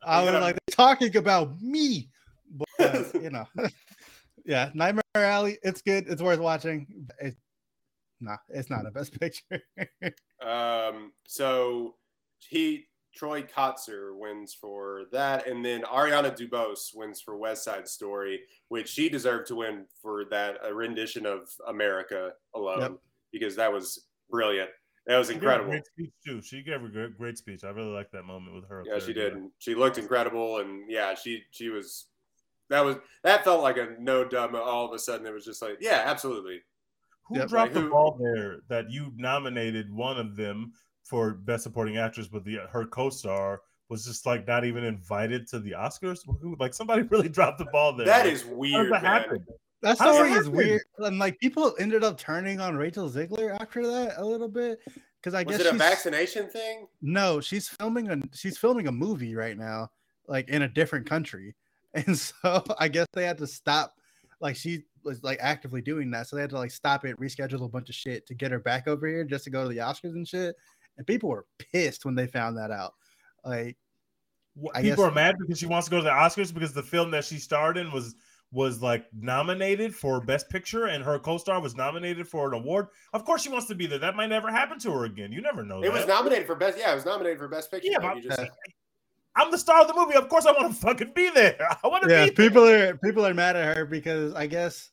I 0.05 0.21
was 0.23 0.31
gotta- 0.31 0.39
like 0.39 0.55
they're 0.65 0.75
talking 0.75 1.15
about 1.15 1.61
me, 1.61 2.09
but 2.51 2.67
uh, 2.95 3.03
you 3.19 3.29
know, 3.29 3.45
yeah, 4.45 4.69
Nightmare 4.73 5.03
Alley. 5.15 5.57
It's 5.63 5.81
good. 5.81 6.05
It's 6.07 6.21
worth 6.21 6.39
watching. 6.39 7.07
It's 7.19 7.37
nah, 8.19 8.37
it's 8.49 8.69
not 8.69 8.85
a 8.85 8.91
best 8.91 9.19
picture. 9.19 9.61
Um, 10.45 11.11
so 11.27 11.95
he 12.39 12.85
Troy 13.15 13.43
Kotsur 13.43 14.17
wins 14.17 14.53
for 14.59 15.03
that, 15.11 15.47
and 15.47 15.63
then 15.63 15.83
Ariana 15.83 16.35
DeBose 16.35 16.95
wins 16.95 17.21
for 17.21 17.37
West 17.37 17.63
Side 17.63 17.87
Story, 17.87 18.41
which 18.69 18.89
she 18.89 19.07
deserved 19.09 19.47
to 19.47 19.55
win 19.55 19.85
for 20.01 20.25
that 20.31 20.57
a 20.63 20.73
rendition 20.73 21.25
of 21.25 21.49
America 21.67 22.31
alone 22.55 22.79
Yep. 22.81 22.91
because 23.31 23.55
that 23.55 23.71
was 23.71 24.07
brilliant. 24.29 24.69
That 25.05 25.17
was 25.17 25.27
She 25.27 25.33
gave 25.33 25.43
a 25.43 25.45
incredible. 25.45 25.71
Great 25.71 25.85
speech 25.85 26.11
too. 26.25 26.41
She 26.41 26.63
gave 26.63 26.83
a 26.83 26.87
great, 26.87 27.17
great 27.17 27.37
speech. 27.37 27.63
I 27.63 27.69
really 27.69 27.91
liked 27.91 28.13
that 28.13 28.23
moment 28.23 28.55
with 28.55 28.67
her. 28.69 28.83
Yeah, 28.85 28.93
there. 28.93 29.01
she 29.01 29.13
did. 29.13 29.33
She 29.59 29.75
looked 29.75 29.97
incredible, 29.97 30.59
and 30.59 30.89
yeah, 30.89 31.13
she 31.13 31.43
she 31.51 31.69
was. 31.69 32.07
That 32.73 32.83
was 32.83 32.95
that 33.23 33.43
felt 33.43 33.61
like 33.61 33.77
a 33.77 33.95
no 33.99 34.25
dumb. 34.27 34.55
All 34.55 34.85
of 34.87 34.93
a 34.93 34.97
sudden, 34.97 35.27
it 35.27 35.31
was 35.33 35.45
just 35.45 35.61
like, 35.61 35.77
yeah, 35.79 36.01
absolutely. 36.07 36.59
Who 37.27 37.37
Yep. 37.37 37.49
dropped 37.49 37.67
Like, 37.67 37.73
the 37.75 37.81
who- 37.81 37.89
ball 37.91 38.17
there 38.19 38.61
that 38.67 38.89
you 38.89 39.11
nominated 39.15 39.93
one 39.93 40.17
of 40.17 40.35
them 40.35 40.73
for 41.03 41.33
best 41.35 41.61
supporting 41.63 41.97
actress, 41.97 42.27
but 42.27 42.43
the 42.43 42.61
her 42.71 42.85
co-star 42.87 43.61
was 43.89 44.05
just 44.05 44.25
like 44.25 44.47
not 44.47 44.65
even 44.65 44.83
invited 44.83 45.45
to 45.49 45.59
the 45.59 45.71
Oscars? 45.73 46.21
Who 46.41 46.55
like 46.59 46.73
somebody 46.73 47.03
really 47.11 47.29
dropped 47.29 47.59
the 47.59 47.65
ball 47.65 47.93
there? 47.95 48.07
That 48.07 48.25
Like, 48.25 48.33
is 48.33 48.41
how 48.41 48.49
weird, 48.53 48.91
that 48.91 49.03
man. 49.03 49.45
that 49.83 49.97
story 49.99 50.31
is 50.31 50.49
weird, 50.49 50.81
and 50.97 51.19
like 51.19 51.39
people 51.39 51.75
ended 51.77 52.03
up 52.03 52.17
turning 52.17 52.59
on 52.59 52.75
Rachel 52.75 53.07
Zegler 53.07 53.55
after 53.61 53.85
that 53.85 54.15
a 54.17 54.25
little 54.25 54.49
bit 54.49 54.79
because 55.21 55.35
I 55.35 55.43
Was 55.43 55.57
guess 55.57 55.67
it 55.67 55.75
a 55.75 55.77
vaccination 55.77 56.49
thing? 56.49 56.87
no, 57.03 57.39
she's 57.39 57.67
filming 57.67 58.09
a 58.09 58.17
she's 58.33 58.57
filming 58.57 58.87
a 58.87 58.91
movie 58.91 59.35
right 59.35 59.59
now, 59.59 59.91
like 60.27 60.49
in 60.49 60.63
a 60.63 60.67
different 60.67 61.05
country, 61.07 61.53
and 61.93 62.17
so 62.17 62.63
I 62.79 62.87
guess 62.87 63.07
they 63.13 63.25
had 63.25 63.37
to 63.39 63.47
stop. 63.47 63.95
Like 64.39 64.55
she 64.55 64.83
was 65.03 65.23
like 65.23 65.39
actively 65.41 65.81
doing 65.81 66.11
that, 66.11 66.27
so 66.27 66.35
they 66.35 66.41
had 66.41 66.49
to 66.51 66.57
like 66.57 66.71
stop 66.71 67.05
it, 67.05 67.19
reschedule 67.19 67.63
a 67.65 67.69
bunch 67.69 67.89
of 67.89 67.95
shit 67.95 68.25
to 68.27 68.33
get 68.33 68.51
her 68.51 68.59
back 68.59 68.87
over 68.87 69.07
here 69.07 69.23
just 69.23 69.45
to 69.45 69.49
go 69.49 69.63
to 69.63 69.69
the 69.69 69.77
Oscars 69.77 70.15
and 70.15 70.27
shit. 70.27 70.55
And 70.97 71.07
people 71.07 71.29
were 71.29 71.45
pissed 71.71 72.05
when 72.05 72.13
they 72.15 72.27
found 72.27 72.57
that 72.57 72.69
out. 72.71 72.93
Like, 73.45 73.77
What, 74.55 74.75
I 74.75 74.81
people 74.81 74.97
guess- 75.03 75.11
are 75.11 75.15
mad 75.15 75.35
because 75.39 75.57
she 75.59 75.65
wants 75.65 75.87
to 75.87 75.91
go 75.91 75.97
to 75.97 76.03
the 76.03 76.09
Oscars 76.09 76.53
because 76.53 76.73
the 76.73 76.83
film 76.83 77.09
that 77.11 77.23
she 77.25 77.37
starred 77.37 77.77
in 77.77 77.91
was 77.91 78.15
was 78.51 78.83
like 78.83 79.05
nominated 79.19 79.95
for 79.95 80.21
best 80.21 80.47
picture 80.49 80.85
and 80.85 81.03
her 81.03 81.17
co-star 81.17 81.59
was 81.59 81.75
nominated 81.75 82.27
for 82.27 82.47
an 82.49 82.53
award. 82.53 82.87
Of 83.13 83.25
course 83.25 83.41
she 83.41 83.49
wants 83.49 83.65
to 83.67 83.75
be 83.75 83.87
there. 83.87 83.97
That 83.97 84.15
might 84.15 84.27
never 84.27 84.51
happen 84.51 84.77
to 84.79 84.91
her 84.91 85.05
again. 85.05 85.31
You 85.31 85.41
never 85.41 85.63
know. 85.63 85.79
It 85.79 85.85
that. 85.85 85.93
was 85.93 86.05
nominated 86.07 86.45
for 86.45 86.53
best. 86.53 86.77
Yeah, 86.77 86.91
it 86.91 86.95
was 86.95 87.05
nominated 87.05 87.39
for 87.39 87.47
best 87.47 87.71
picture. 87.71 87.89
Yeah, 87.89 87.97
like 87.99 88.13
but- 88.15 88.23
just 88.23 88.35
said. 88.37 88.49
I'm 89.35 89.51
the 89.51 89.57
star 89.57 89.81
of 89.81 89.87
the 89.87 89.95
movie. 89.95 90.15
Of 90.15 90.29
course 90.29 90.45
I 90.45 90.51
want 90.51 90.73
to 90.73 90.79
fucking 90.79 91.13
be 91.15 91.29
there. 91.31 91.57
I 91.83 91.87
want 91.87 92.03
to 92.03 92.09
yeah, 92.09 92.25
be 92.25 92.31
there. 92.31 92.49
people 92.49 92.67
are 92.67 92.97
people 92.97 93.25
are 93.25 93.33
mad 93.33 93.55
at 93.55 93.77
her 93.77 93.85
because 93.85 94.33
I 94.35 94.47
guess 94.47 94.89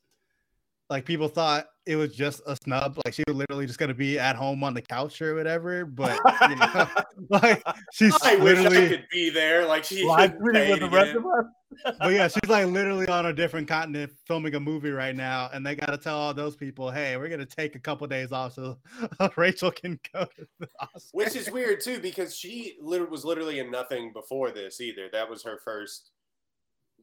like 0.91 1.05
people 1.05 1.29
thought 1.29 1.67
it 1.85 1.95
was 1.95 2.13
just 2.13 2.41
a 2.45 2.55
snub, 2.57 2.99
like 3.05 3.13
she 3.13 3.23
was 3.25 3.37
literally 3.37 3.65
just 3.65 3.79
gonna 3.79 3.93
be 3.93 4.19
at 4.19 4.35
home 4.35 4.61
on 4.61 4.73
the 4.73 4.81
couch 4.81 5.21
or 5.21 5.33
whatever. 5.33 5.85
But 5.85 6.19
you 6.49 6.55
know, 6.57 6.87
like 7.29 7.63
she's 7.93 8.13
I 8.21 8.35
wish 8.35 8.57
I 8.59 8.63
literally, 8.63 8.89
could 8.89 9.07
be 9.09 9.29
there. 9.29 9.65
Like 9.65 9.85
she 9.85 10.03
live 10.05 10.31
should 10.31 10.39
tweeting 10.39 10.53
pay 10.53 10.71
with 10.71 10.79
the 10.81 10.89
rest 10.89 11.15
of 11.15 11.25
us. 11.25 11.95
but 11.97 12.11
yeah, 12.11 12.27
she's 12.27 12.49
like 12.49 12.67
literally 12.67 13.07
on 13.07 13.27
a 13.27 13.33
different 13.33 13.69
continent 13.69 14.11
filming 14.27 14.53
a 14.55 14.59
movie 14.59 14.91
right 14.91 15.15
now, 15.15 15.49
and 15.53 15.65
they 15.65 15.75
gotta 15.75 15.97
tell 15.97 16.17
all 16.17 16.33
those 16.33 16.57
people, 16.57 16.91
hey, 16.91 17.15
we're 17.15 17.29
gonna 17.29 17.45
take 17.45 17.75
a 17.75 17.79
couple 17.79 18.05
days 18.05 18.33
off 18.33 18.53
so 18.53 18.77
Rachel 19.37 19.71
can 19.71 19.97
go 20.13 20.25
to. 20.25 20.67
Which 21.13 21.37
is 21.37 21.49
weird 21.49 21.79
too, 21.79 22.01
because 22.01 22.35
she 22.35 22.75
was 22.81 23.23
literally 23.23 23.59
in 23.59 23.71
nothing 23.71 24.11
before 24.11 24.51
this 24.51 24.81
either. 24.81 25.07
That 25.09 25.29
was 25.29 25.41
her 25.43 25.57
first 25.63 26.11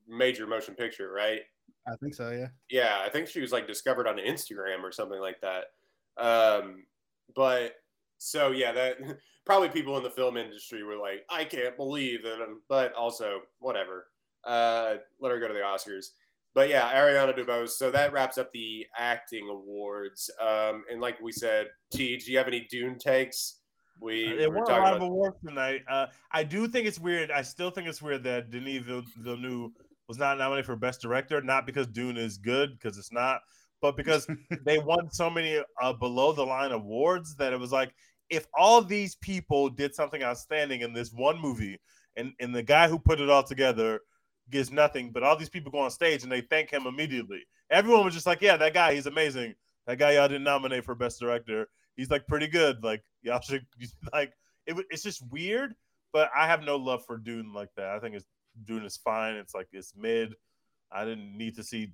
major 0.06 0.46
motion 0.46 0.74
picture, 0.74 1.10
right? 1.10 1.40
I 1.90 1.96
think 1.96 2.14
so, 2.14 2.30
yeah. 2.30 2.48
Yeah, 2.70 3.00
I 3.04 3.08
think 3.08 3.28
she 3.28 3.40
was 3.40 3.52
like 3.52 3.66
discovered 3.66 4.06
on 4.06 4.16
Instagram 4.16 4.82
or 4.82 4.92
something 4.92 5.20
like 5.20 5.40
that. 5.40 5.66
Um, 6.16 6.84
but 7.34 7.74
so 8.18 8.50
yeah, 8.50 8.72
that 8.72 8.96
probably 9.46 9.68
people 9.68 9.96
in 9.96 10.02
the 10.02 10.10
film 10.10 10.36
industry 10.36 10.82
were 10.82 10.96
like, 10.96 11.24
I 11.30 11.44
can't 11.44 11.76
believe 11.76 12.22
that, 12.24 12.42
um, 12.42 12.60
but 12.68 12.92
also 12.94 13.40
whatever. 13.60 14.06
Uh, 14.44 14.96
let 15.20 15.32
her 15.32 15.40
go 15.40 15.48
to 15.48 15.54
the 15.54 15.60
Oscars. 15.60 16.06
But 16.54 16.68
yeah, 16.68 16.92
Ariana 16.92 17.38
DeBose. 17.38 17.70
So 17.70 17.90
that 17.90 18.12
wraps 18.12 18.38
up 18.38 18.50
the 18.52 18.86
acting 18.96 19.48
awards. 19.48 20.30
Um, 20.40 20.84
and 20.90 21.00
like 21.00 21.20
we 21.20 21.30
said, 21.30 21.68
T, 21.92 22.16
do 22.16 22.32
you 22.32 22.38
have 22.38 22.48
any 22.48 22.66
Dune 22.70 22.98
takes? 22.98 23.56
We 24.00 24.36
There 24.36 24.48
were 24.50 24.58
were 24.58 24.62
a 24.62 24.66
talking 24.66 24.82
lot 24.82 24.92
of 24.94 24.96
about 24.98 25.06
awards 25.08 25.36
tonight. 25.46 25.82
Uh, 25.88 26.06
I 26.32 26.44
do 26.44 26.68
think 26.68 26.86
it's 26.86 26.98
weird. 26.98 27.30
I 27.30 27.42
still 27.42 27.70
think 27.70 27.88
it's 27.88 28.00
weird 28.00 28.22
that 28.24 28.50
Denis 28.50 28.82
Vill- 28.82 29.02
Villeneuve 29.18 29.72
was 30.08 30.18
not 30.18 30.38
nominated 30.38 30.66
for 30.66 30.76
Best 30.76 31.00
Director, 31.00 31.40
not 31.42 31.66
because 31.66 31.86
Dune 31.86 32.16
is 32.16 32.38
good, 32.38 32.72
because 32.72 32.98
it's 32.98 33.12
not, 33.12 33.40
but 33.80 33.96
because 33.96 34.26
they 34.64 34.78
won 34.78 35.10
so 35.10 35.28
many 35.28 35.62
uh, 35.80 35.92
below 35.92 36.32
the 36.32 36.44
line 36.44 36.72
awards 36.72 37.36
that 37.36 37.52
it 37.52 37.60
was 37.60 37.72
like, 37.72 37.94
if 38.30 38.46
all 38.54 38.82
these 38.82 39.16
people 39.16 39.68
did 39.68 39.94
something 39.94 40.22
outstanding 40.22 40.80
in 40.80 40.92
this 40.92 41.12
one 41.12 41.40
movie, 41.40 41.78
and, 42.16 42.32
and 42.40 42.54
the 42.54 42.62
guy 42.62 42.88
who 42.88 42.98
put 42.98 43.20
it 43.20 43.30
all 43.30 43.44
together 43.44 44.00
gets 44.50 44.70
nothing, 44.70 45.12
but 45.12 45.22
all 45.22 45.36
these 45.36 45.48
people 45.48 45.70
go 45.70 45.78
on 45.78 45.90
stage 45.90 46.22
and 46.22 46.32
they 46.32 46.40
thank 46.40 46.70
him 46.70 46.86
immediately. 46.86 47.42
Everyone 47.70 48.04
was 48.04 48.14
just 48.14 48.26
like, 48.26 48.40
yeah, 48.40 48.56
that 48.56 48.74
guy, 48.74 48.94
he's 48.94 49.06
amazing. 49.06 49.54
That 49.86 49.98
guy 49.98 50.12
y'all 50.12 50.28
didn't 50.28 50.44
nominate 50.44 50.84
for 50.84 50.94
Best 50.94 51.20
Director. 51.20 51.68
He's 51.96 52.10
like 52.10 52.26
pretty 52.26 52.46
good. 52.46 52.82
Like 52.82 53.02
y'all 53.22 53.40
should 53.40 53.66
like 54.12 54.32
it, 54.66 54.76
it's 54.90 55.02
just 55.02 55.22
weird, 55.30 55.74
but 56.12 56.30
I 56.36 56.46
have 56.46 56.62
no 56.62 56.76
love 56.76 57.04
for 57.06 57.18
Dune 57.18 57.52
like 57.52 57.70
that. 57.76 57.90
I 57.90 57.98
think 57.98 58.14
it's 58.14 58.26
Dune 58.64 58.84
is 58.84 58.96
fine. 58.96 59.34
It's 59.34 59.54
like 59.54 59.68
it's 59.72 59.94
mid. 59.96 60.34
I 60.90 61.04
didn't 61.04 61.36
need 61.36 61.56
to 61.56 61.62
see 61.62 61.92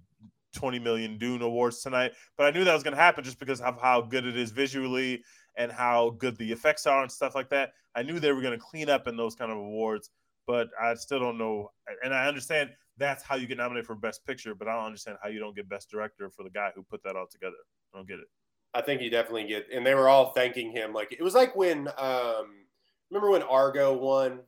20 0.55 0.79
million 0.79 1.19
Dune 1.19 1.43
awards 1.43 1.83
tonight, 1.83 2.12
but 2.39 2.47
I 2.47 2.51
knew 2.51 2.65
that 2.65 2.75
was 2.75 2.83
going 2.83 2.95
to 2.95 3.01
happen 3.01 3.25
just 3.25 3.41
because 3.41 3.61
of 3.61 3.81
how 3.81 4.01
good 4.01 4.25
it 4.25 4.37
is 4.37 4.53
visually 4.53 5.23
and 5.57 5.71
how 5.71 6.11
good 6.19 6.37
the 6.39 6.51
effects 6.53 6.87
are 6.87 7.03
and 7.03 7.11
stuff 7.11 7.35
like 7.35 7.51
that. 7.51 7.73
I 7.95 8.03
knew 8.03 8.19
they 8.19 8.33
were 8.33 8.41
going 8.41 8.59
to 8.59 8.65
clean 8.65 8.89
up 8.89 9.07
in 9.07 9.17
those 9.17 9.35
kind 9.35 9.51
of 9.51 9.59
awards, 9.59 10.11
but 10.47 10.69
I 10.81 10.95
still 10.95 11.19
don't 11.19 11.39
know. 11.39 11.71
And 12.03 12.15
I 12.15 12.27
understand 12.27 12.71
that's 12.97 13.23
how 13.23 13.37
you 13.37 13.47
get 13.47 13.59
nominated 13.59 13.87
for 13.87 13.95
Best 13.95 14.25
Picture, 14.25 14.55
but 14.55 14.69
I 14.69 14.75
don't 14.75 14.87
understand 14.87 15.19
how 15.23 15.29
you 15.29 15.41
don't 15.41 15.57
get 15.57 15.69
Best 15.69 15.91
Director 15.91 16.31
for 16.31 16.45
the 16.45 16.51
guy 16.51 16.71
who 16.75 16.83
put 16.83 17.03
that 17.05 17.17
all 17.17 17.27
together. 17.31 17.57
I 17.93 17.99
don't 17.99 18.09
get 18.09 18.19
it. 18.19 18.27
I 18.73 18.81
think 18.81 19.01
you 19.01 19.11
definitely 19.11 19.47
get, 19.47 19.67
and 19.73 19.87
they 19.87 19.95
were 19.95 20.09
all 20.09 20.33
thanking 20.33 20.73
him. 20.73 20.93
Like 20.93 21.12
it 21.12 21.23
was 21.23 21.35
like 21.35 21.55
when, 21.55 21.89
um, 21.97 22.67
remember 23.11 23.31
when 23.31 23.43
Argo 23.43 23.97
won, 23.97 24.41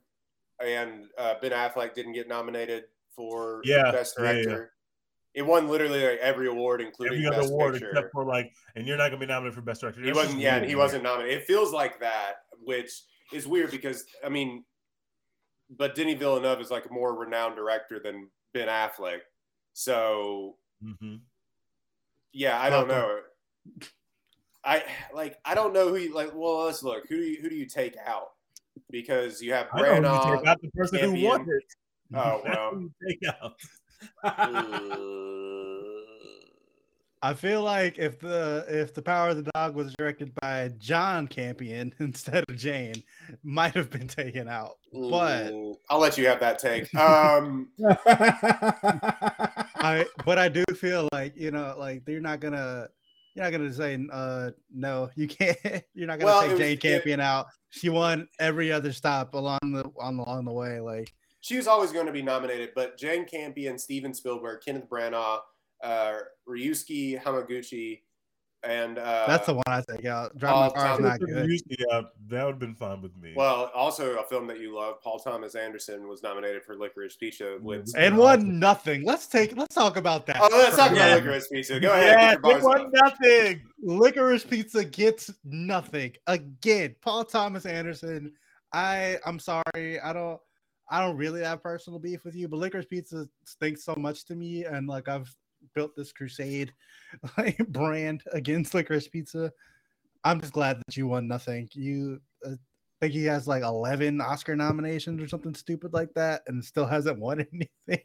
and 0.64 1.06
uh, 1.18 1.34
Ben 1.40 1.52
Affleck 1.52 1.94
didn't 1.94 2.12
get 2.12 2.28
nominated 2.28 2.84
for 3.14 3.60
Yeah, 3.64 3.90
best 3.92 4.14
yeah, 4.18 4.24
yeah. 4.24 4.32
director. 4.32 4.72
It 5.34 5.42
won 5.42 5.68
literally 5.68 6.02
like 6.02 6.18
every 6.20 6.48
award, 6.48 6.80
including 6.80 7.22
Every 7.24 7.38
best 7.38 7.50
award 7.50 7.74
picture. 7.74 7.90
except 7.90 8.12
for 8.12 8.24
like, 8.24 8.54
and 8.74 8.86
you're 8.86 8.96
not 8.96 9.10
going 9.10 9.20
to 9.20 9.26
be 9.26 9.30
nominated 9.30 9.54
for 9.54 9.60
Best 9.60 9.82
Director. 9.82 10.00
he 10.02 10.12
wasn't, 10.12 10.40
yeah, 10.40 10.56
and 10.56 10.64
he 10.64 10.74
wasn't 10.74 11.02
nominated. 11.02 11.42
It 11.42 11.44
feels 11.46 11.72
like 11.72 12.00
that, 12.00 12.36
which 12.64 12.90
is 13.34 13.46
weird 13.46 13.70
because 13.70 14.04
I 14.24 14.30
mean, 14.30 14.64
but 15.68 15.94
Denny 15.94 16.14
Villeneuve 16.14 16.60
is 16.62 16.70
like 16.70 16.86
a 16.86 16.92
more 16.92 17.14
renowned 17.14 17.54
director 17.56 18.00
than 18.02 18.30
Ben 18.54 18.68
Affleck. 18.68 19.18
So 19.74 20.56
Mhm. 20.82 21.20
yeah, 22.32 22.58
I 22.58 22.70
don't 22.70 22.88
know. 22.88 23.20
I 24.64 24.84
like 25.12 25.36
I 25.44 25.54
don't 25.54 25.74
know 25.74 25.88
who 25.88 25.96
you 25.96 26.14
like. 26.14 26.30
Well, 26.34 26.64
let's 26.64 26.82
look. 26.82 27.06
Who 27.08 27.16
do 27.18 27.22
you, 27.22 27.42
who 27.42 27.50
do 27.50 27.56
you 27.56 27.66
take 27.66 27.96
out? 28.06 28.28
Because 28.90 29.42
you 29.42 29.52
have 29.52 29.68
I 29.72 29.98
know 29.98 30.16
who 30.16 30.30
you 30.30 30.36
Branagh. 30.38 30.44
take 30.44 30.60
the 30.62 30.70
person 30.70 30.98
who 31.00 31.24
won 31.24 31.42
it. 31.42 31.64
Oh 32.14 32.40
well. 32.44 32.88
take 33.08 33.20
out. 33.42 33.56
I 37.22 37.32
feel 37.34 37.62
like 37.62 37.98
if 37.98 38.20
the 38.20 38.64
if 38.68 38.94
the 38.94 39.02
Power 39.02 39.30
of 39.30 39.36
the 39.42 39.50
Dog 39.54 39.74
was 39.74 39.92
directed 39.98 40.32
by 40.40 40.70
John 40.78 41.26
Campion 41.26 41.92
instead 42.00 42.44
of 42.48 42.56
Jane, 42.56 43.02
might 43.42 43.74
have 43.74 43.90
been 43.90 44.06
taken 44.06 44.48
out. 44.48 44.74
But 44.92 45.52
I'll 45.90 45.98
let 45.98 46.16
you 46.18 46.26
have 46.28 46.38
that 46.40 46.58
take. 46.58 46.94
Um, 46.94 47.70
I 48.16 50.06
but 50.24 50.38
I 50.38 50.48
do 50.48 50.62
feel 50.76 51.08
like 51.12 51.32
you 51.36 51.50
know 51.50 51.74
like 51.78 52.04
they're 52.04 52.20
not 52.20 52.38
gonna 52.40 52.88
you're 53.34 53.44
not 53.44 53.50
gonna 53.50 53.72
say 53.72 53.98
uh 54.12 54.50
no 54.72 55.10
you 55.16 55.26
can't 55.26 55.58
you're 55.94 56.06
not 56.06 56.18
gonna 56.20 56.26
Well, 56.30 56.40
it 56.40 56.44
take 56.44 56.50
was- 56.52 56.60
Jane 56.60 56.72
it- 56.74 56.80
Campion 56.80 57.20
out. 57.20 57.46
She 57.76 57.88
won 57.90 58.26
every 58.40 58.72
other 58.72 58.92
stop 58.92 59.34
along 59.34 59.58
the 59.62 59.90
on 60.00 60.18
along 60.18 60.46
the 60.46 60.52
way. 60.52 60.80
Like 60.80 61.12
she 61.40 61.56
was 61.56 61.66
always 61.66 61.92
going 61.92 62.06
to 62.06 62.12
be 62.12 62.22
nominated, 62.22 62.70
but 62.74 62.98
Jane 62.98 63.26
Campion, 63.26 63.78
Steven 63.78 64.14
Spielberg, 64.14 64.62
Kenneth 64.64 64.88
Branagh, 64.88 65.40
uh, 65.84 66.14
Ryusuke 66.48 67.22
Hamaguchi, 67.22 68.00
and 68.62 68.98
uh, 68.98 69.24
that's 69.26 69.46
the 69.46 69.54
one 69.54 69.64
I 69.66 69.82
take 69.88 70.04
out. 70.06 70.36
Drive 70.38 70.52
all 70.52 70.62
my 70.62 70.74
car 70.74 70.94
is 70.94 71.00
not 71.00 71.20
good. 71.20 71.60
Yeah, 71.68 72.02
that 72.28 72.44
would 72.44 72.52
have 72.52 72.58
been 72.58 72.74
fine 72.74 73.00
with 73.02 73.16
me. 73.16 73.32
well, 73.36 73.70
also 73.74 74.18
a 74.18 74.24
film 74.24 74.46
that 74.48 74.60
you 74.60 74.74
love. 74.74 75.00
Paul 75.02 75.18
Thomas 75.18 75.54
Anderson 75.54 76.08
was 76.08 76.22
nominated 76.22 76.64
for 76.64 76.76
Licorice 76.76 77.18
Pizza. 77.18 77.58
With 77.60 77.92
And 77.96 78.16
won 78.16 78.58
nothing. 78.58 79.04
Let's 79.04 79.26
take 79.26 79.56
let's 79.56 79.74
talk 79.74 79.96
about 79.96 80.26
that. 80.26 80.38
oh, 80.40 80.48
let's 80.52 80.76
talk 80.76 80.92
about 80.92 81.22
Licorice 81.22 81.48
Pizza. 81.50 81.78
Go 81.78 81.92
ahead. 81.92 82.38
yeah, 82.44 82.56
it 82.56 82.62
won 82.62 82.86
off. 82.86 82.92
nothing. 82.92 83.62
Licorice 83.82 84.48
Pizza 84.48 84.84
gets 84.84 85.30
nothing 85.44 86.12
again. 86.26 86.94
Paul 87.02 87.24
Thomas 87.24 87.66
Anderson. 87.66 88.32
I 88.72 89.18
I'm 89.24 89.38
sorry. 89.38 90.00
I 90.00 90.12
don't 90.12 90.40
I 90.88 91.00
don't 91.00 91.16
really 91.16 91.42
have 91.42 91.62
personal 91.62 91.98
beef 91.98 92.24
with 92.24 92.34
you, 92.34 92.48
but 92.48 92.58
Licorice 92.58 92.88
Pizza 92.88 93.28
stinks 93.44 93.84
so 93.84 93.94
much 93.96 94.24
to 94.26 94.34
me, 94.34 94.64
and 94.64 94.86
like 94.86 95.08
I've 95.08 95.32
built 95.74 95.94
this 95.96 96.12
crusade 96.12 96.72
like 97.38 97.58
brand 97.68 98.22
against 98.32 98.74
Licorice 98.74 99.08
Pizza. 99.10 99.52
I'm 100.24 100.40
just 100.40 100.52
glad 100.52 100.78
that 100.86 100.96
you 100.96 101.06
won 101.06 101.28
nothing. 101.28 101.68
You 101.72 102.20
uh, 102.44 102.52
think 103.00 103.12
he 103.12 103.24
has 103.24 103.46
like 103.46 103.62
11 103.62 104.20
Oscar 104.20 104.56
nominations 104.56 105.22
or 105.22 105.28
something 105.28 105.54
stupid 105.54 105.92
like 105.92 106.12
that, 106.14 106.42
and 106.48 106.64
still 106.64 106.86
hasn't 106.86 107.18
won 107.18 107.40
anything. 107.52 108.04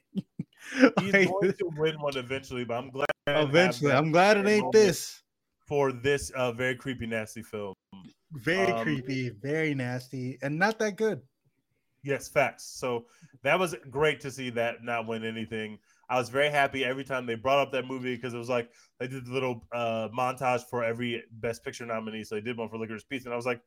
He's 1.00 1.14
Like, 1.14 1.30
going 1.30 1.54
to 1.54 1.70
win 1.78 2.00
one 2.00 2.18
eventually, 2.18 2.64
but 2.64 2.76
I'm 2.76 2.90
glad. 2.92 3.08
eventually, 3.28 3.92
I'm 3.92 4.12
glad 4.12 4.38
it 4.38 4.48
ain't 4.48 4.72
this. 4.72 5.24
for 5.68 5.92
this 5.92 6.30
uh, 6.32 6.52
very 6.52 6.76
creepy, 6.76 7.08
nasty 7.08 7.42
film. 7.42 7.74
Very 8.34 8.72
Um, 8.72 8.84
creepy, 8.84 9.30
very 9.30 9.74
nasty, 9.74 10.38
and 10.42 10.58
not 10.60 10.78
that 10.80 10.96
good. 10.98 11.22
Yes, 12.04 12.28
facts. 12.30 12.64
So 12.66 13.06
that 13.44 13.58
was 13.60 13.76
great 13.90 14.20
to 14.22 14.32
see 14.32 14.50
that 14.52 14.84
not 14.84 15.08
win 15.08 15.24
anything. 15.26 15.80
I 16.12 16.18
was 16.20 16.28
very 16.28 16.50
happy 16.50 16.84
every 16.84 17.06
time 17.06 17.26
they 17.26 17.36
brought 17.36 17.60
up 17.60 17.72
that 17.72 17.88
movie 17.88 18.14
because 18.16 18.34
it 18.34 18.38
was 18.38 18.50
like 18.50 18.70
they 19.00 19.08
did 19.08 19.26
the 19.26 19.32
little 19.32 19.66
uh, 19.72 20.10
montage 20.10 20.64
for 20.70 20.84
every 20.84 21.24
Best 21.32 21.64
Picture 21.64 21.86
nominee. 21.86 22.26
So 22.26 22.36
they 22.36 22.42
did 22.42 22.58
one 22.58 22.68
for 22.68 22.78
Licorice 22.78 23.08
Pizza, 23.08 23.30
and 23.30 23.34
I 23.34 23.38
was 23.38 23.46
like, 23.46 23.62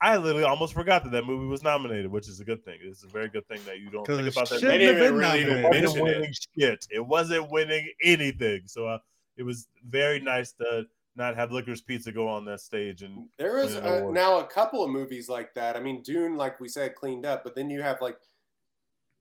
I 0.00 0.16
literally 0.16 0.44
almost 0.44 0.72
forgot 0.72 1.04
that 1.04 1.12
that 1.12 1.26
movie 1.26 1.46
was 1.46 1.62
nominated, 1.62 2.10
which 2.10 2.26
is 2.26 2.40
a 2.40 2.44
good 2.44 2.64
thing. 2.64 2.78
It's 2.82 3.04
a 3.04 3.08
very 3.08 3.28
good 3.28 3.46
thing 3.48 3.60
that 3.66 3.80
you 3.80 3.90
don't 3.90 4.06
'Cause 4.06 4.16
think 4.16 4.28
it 4.28 4.34
about 4.34 4.48
that. 4.48 4.60
shouldn't 4.60 4.78
They 4.78 4.86
didn't 4.86 5.02
have 5.02 5.14
really 5.14 5.40
even. 5.42 5.58
It 5.58 5.84
wasn't 5.84 6.04
winning 6.04 6.32
shit. 6.58 6.86
It 6.90 7.06
wasn't 7.06 7.50
winning 7.50 7.86
anything. 8.02 8.62
So 8.64 8.86
uh, 8.86 8.98
it 9.36 9.42
was 9.42 9.68
very 9.86 10.20
nice 10.20 10.52
to 10.52 10.86
not 11.16 11.36
have 11.36 11.50
Licorice 11.52 11.84
Pizza 11.84 12.12
go 12.12 12.26
on 12.28 12.46
that 12.46 12.60
stage 12.60 13.02
and 13.02 13.28
There 13.36 13.58
is 13.58 13.74
win 13.74 13.84
an 13.84 14.06
uh, 14.06 14.10
now 14.10 14.38
a 14.38 14.46
couple 14.46 14.82
of 14.82 14.90
movies 14.90 15.28
like 15.28 15.52
that. 15.52 15.76
I 15.76 15.80
mean, 15.80 16.00
Dune, 16.02 16.38
like 16.38 16.60
we 16.60 16.68
said, 16.68 16.94
cleaned 16.94 17.26
up, 17.26 17.44
but 17.44 17.54
then 17.54 17.68
you 17.68 17.82
have 17.82 18.00
like 18.00 18.16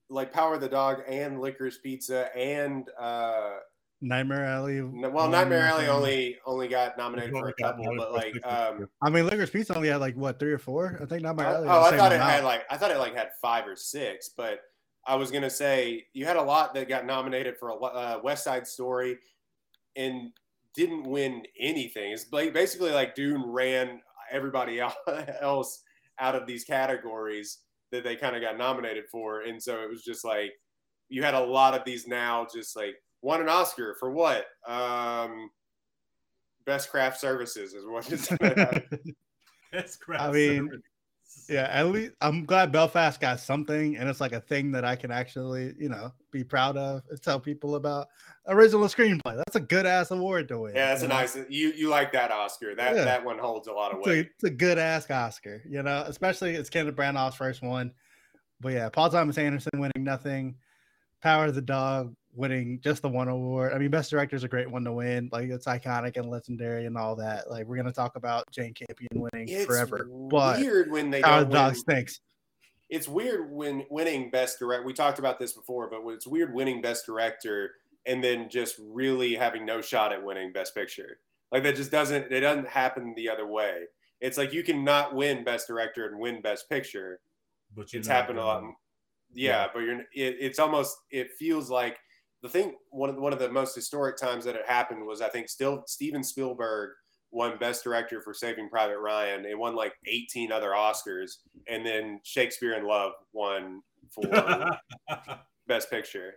like 0.09 0.33
Power 0.33 0.55
of 0.55 0.61
the 0.61 0.69
Dog 0.69 1.01
and 1.07 1.39
Licorice 1.39 1.77
Pizza 1.81 2.35
and 2.35 2.89
uh 2.99 3.57
Nightmare 4.01 4.45
Alley. 4.45 4.81
well 4.81 5.27
Nightmare 5.27 5.61
Alley 5.61 5.87
only 5.87 6.37
only 6.45 6.67
got 6.67 6.97
nominated 6.97 7.33
for 7.33 7.49
a 7.49 7.53
couple, 7.53 7.85
but 7.97 8.13
like 8.13 8.35
um 8.45 8.87
I 9.01 9.09
mean, 9.09 9.25
Licorice 9.25 9.51
Pizza 9.51 9.75
only 9.75 9.89
had 9.89 9.97
like 9.97 10.15
what 10.15 10.39
three 10.39 10.53
or 10.53 10.57
four? 10.59 10.97
I 11.01 11.05
think 11.05 11.21
Nightmare 11.23 11.47
Alley. 11.47 11.67
oh, 11.67 11.83
I 11.83 11.97
thought 11.97 12.11
it 12.11 12.21
had 12.21 12.43
like 12.43 12.63
I 12.69 12.77
thought 12.77 12.91
it 12.91 12.97
like 12.97 13.15
had 13.15 13.29
five 13.41 13.67
or 13.67 13.75
six, 13.75 14.29
but 14.29 14.61
I 15.05 15.15
was 15.15 15.31
gonna 15.31 15.49
say 15.49 16.05
you 16.13 16.25
had 16.25 16.37
a 16.37 16.41
lot 16.41 16.73
that 16.75 16.87
got 16.87 17.05
nominated 17.05 17.57
for 17.57 17.69
a 17.69 17.75
uh, 17.75 18.19
West 18.23 18.43
Side 18.43 18.67
Story 18.67 19.17
and 19.95 20.31
didn't 20.73 21.03
win 21.03 21.43
anything. 21.59 22.11
It's 22.13 22.25
like 22.31 22.53
basically 22.53 22.91
like 22.91 23.15
Dune 23.15 23.43
ran 23.45 24.01
everybody 24.31 24.79
else 25.41 25.83
out 26.19 26.35
of 26.35 26.45
these 26.45 26.63
categories 26.63 27.59
that 27.91 28.03
they 28.03 28.15
kind 28.15 28.35
of 28.35 28.41
got 28.41 28.57
nominated 28.57 29.05
for, 29.11 29.41
and 29.41 29.61
so 29.61 29.81
it 29.81 29.89
was 29.89 30.03
just 30.03 30.23
like 30.25 30.51
you 31.09 31.23
had 31.23 31.33
a 31.33 31.39
lot 31.39 31.73
of 31.73 31.83
these 31.85 32.07
now 32.07 32.45
just 32.53 32.75
like 32.75 32.95
won 33.21 33.41
an 33.41 33.49
Oscar 33.49 33.95
for 33.99 34.11
what? 34.11 34.45
Um, 34.67 35.49
best 36.65 36.89
craft 36.89 37.19
services 37.19 37.73
is 37.73 37.85
what 37.85 38.11
it's. 38.11 38.27
That's 39.71 39.97
crap. 39.97 40.21
I 40.21 40.31
mean, 40.31 40.69
Yeah, 41.47 41.67
at 41.71 41.87
least 41.87 42.13
I'm 42.21 42.45
glad 42.45 42.71
Belfast 42.71 43.19
got 43.19 43.39
something, 43.39 43.97
and 43.97 44.07
it's 44.09 44.21
like 44.21 44.31
a 44.33 44.41
thing 44.41 44.71
that 44.73 44.85
I 44.85 44.95
can 44.95 45.11
actually, 45.11 45.73
you 45.79 45.89
know, 45.89 46.11
be 46.31 46.43
proud 46.43 46.77
of 46.77 47.01
and 47.09 47.21
tell 47.21 47.39
people 47.39 47.75
about. 47.75 48.07
Original 48.47 48.85
screenplay. 48.87 49.35
That's 49.37 49.55
a 49.55 49.59
good 49.59 49.85
ass 49.85 50.11
award 50.11 50.47
to 50.49 50.59
win. 50.59 50.75
Yeah, 50.75 50.87
that's 50.89 51.03
a 51.03 51.07
know? 51.07 51.15
nice. 51.15 51.35
You 51.49 51.71
you 51.71 51.89
like 51.89 52.11
that 52.13 52.31
Oscar? 52.31 52.75
That 52.75 52.95
Yeah. 52.95 53.03
that 53.05 53.23
one 53.25 53.37
holds 53.39 53.67
a 53.67 53.71
lot 53.73 53.91
of 53.91 53.99
It's 53.99 54.07
a, 54.07 54.09
weight. 54.09 54.29
it's 54.35 54.43
a 54.43 54.49
good 54.49 54.77
ass 54.77 55.09
Oscar, 55.09 55.61
you 55.67 55.81
know, 55.83 56.03
especially 56.07 56.55
it's 56.55 56.69
Kenneth 56.69 56.95
Branagh's 56.95 57.35
first 57.35 57.61
one. 57.61 57.93
But 58.59 58.73
yeah, 58.73 58.89
Paul 58.89 59.09
Thomas 59.09 59.37
Anderson 59.37 59.71
winning 59.75 60.03
nothing, 60.03 60.55
Power 61.21 61.45
of 61.45 61.55
the 61.55 61.61
Dog 61.61 62.15
winning 62.33 62.79
just 62.81 63.01
the 63.01 63.09
one 63.09 63.27
award. 63.27 63.73
I 63.73 63.77
mean, 63.77 63.89
Best 63.89 64.11
Director 64.11 64.35
is 64.35 64.43
a 64.43 64.47
great 64.47 64.69
one 64.69 64.83
to 64.85 64.91
win. 64.93 65.29
Like 65.31 65.49
it's 65.49 65.65
iconic 65.65 66.17
and 66.17 66.29
legendary 66.29 66.85
and 66.85 66.97
all 66.97 67.15
that. 67.17 67.49
Like 67.49 67.67
we're 67.67 67.77
gonna 67.77 67.91
talk 67.91 68.15
about 68.15 68.49
Jane 68.51 68.73
Campion 68.73 69.09
winning 69.31 69.47
It's 69.49 69.65
forever, 69.65 70.07
but 70.29 70.59
weird 70.59 70.91
when 70.91 71.09
they 71.09 71.21
Power 71.21 71.37
don't 71.37 71.43
of 71.43 71.49
the 71.49 71.55
Dog 71.55 71.71
win. 71.73 71.79
stinks. 71.79 72.19
It's 72.89 73.07
weird 73.07 73.51
when 73.51 73.85
winning 73.89 74.31
best 74.31 74.57
direct. 74.59 74.83
We 74.85 74.93
talked 74.93 75.19
about 75.19 75.37
this 75.39 75.53
before, 75.53 75.89
but 75.89 76.01
it's 76.11 76.25
weird 76.25 76.53
winning 76.53 76.81
best 76.81 77.05
director 77.05 77.71
and 78.05 78.23
then 78.23 78.49
just 78.49 78.75
really 78.79 79.35
having 79.35 79.65
no 79.65 79.81
shot 79.81 80.11
at 80.11 80.23
winning 80.23 80.51
best 80.51 80.73
picture. 80.73 81.19
Like 81.51 81.63
that 81.63 81.75
just 81.75 81.91
doesn't. 81.91 82.31
It 82.31 82.39
doesn't 82.41 82.67
happen 82.67 83.13
the 83.15 83.29
other 83.29 83.45
way. 83.47 83.83
It's 84.21 84.37
like 84.37 84.53
you 84.53 84.63
can 84.63 84.83
not 84.83 85.15
win 85.15 85.43
best 85.43 85.67
director 85.67 86.07
and 86.07 86.19
win 86.19 86.41
best 86.41 86.69
picture. 86.69 87.19
but 87.75 87.93
it's 87.93 88.07
not 88.07 88.15
happened 88.15 88.39
a 88.39 88.45
lot. 88.45 88.63
Yeah, 89.33 89.51
Yeah. 89.63 89.67
but 89.73 89.79
you're. 89.81 89.99
It, 89.99 90.37
it's 90.39 90.59
almost. 90.59 90.97
It 91.11 91.31
feels 91.37 91.69
like 91.69 91.97
the 92.41 92.49
thing. 92.49 92.75
One 92.91 93.09
of 93.09 93.17
one 93.17 93.33
of 93.33 93.39
the 93.39 93.49
most 93.49 93.75
historic 93.75 94.17
times 94.17 94.45
that 94.45 94.55
it 94.55 94.65
happened 94.67 95.05
was 95.05 95.21
I 95.21 95.29
think 95.29 95.49
still 95.49 95.83
Steven 95.87 96.23
Spielberg 96.23 96.91
won 97.31 97.57
Best 97.59 97.83
Director 97.83 98.21
for 98.21 98.33
Saving 98.33 98.69
Private 98.69 98.99
Ryan. 98.99 99.45
It 99.45 99.57
won 99.57 99.75
like 99.75 99.93
18 100.07 100.51
other 100.51 100.69
Oscars, 100.71 101.37
and 101.67 101.85
then 101.85 102.19
Shakespeare 102.23 102.73
in 102.73 102.85
Love 102.87 103.11
won 103.33 103.81
for 104.11 104.23
Best 105.67 105.89
Picture. 105.89 106.33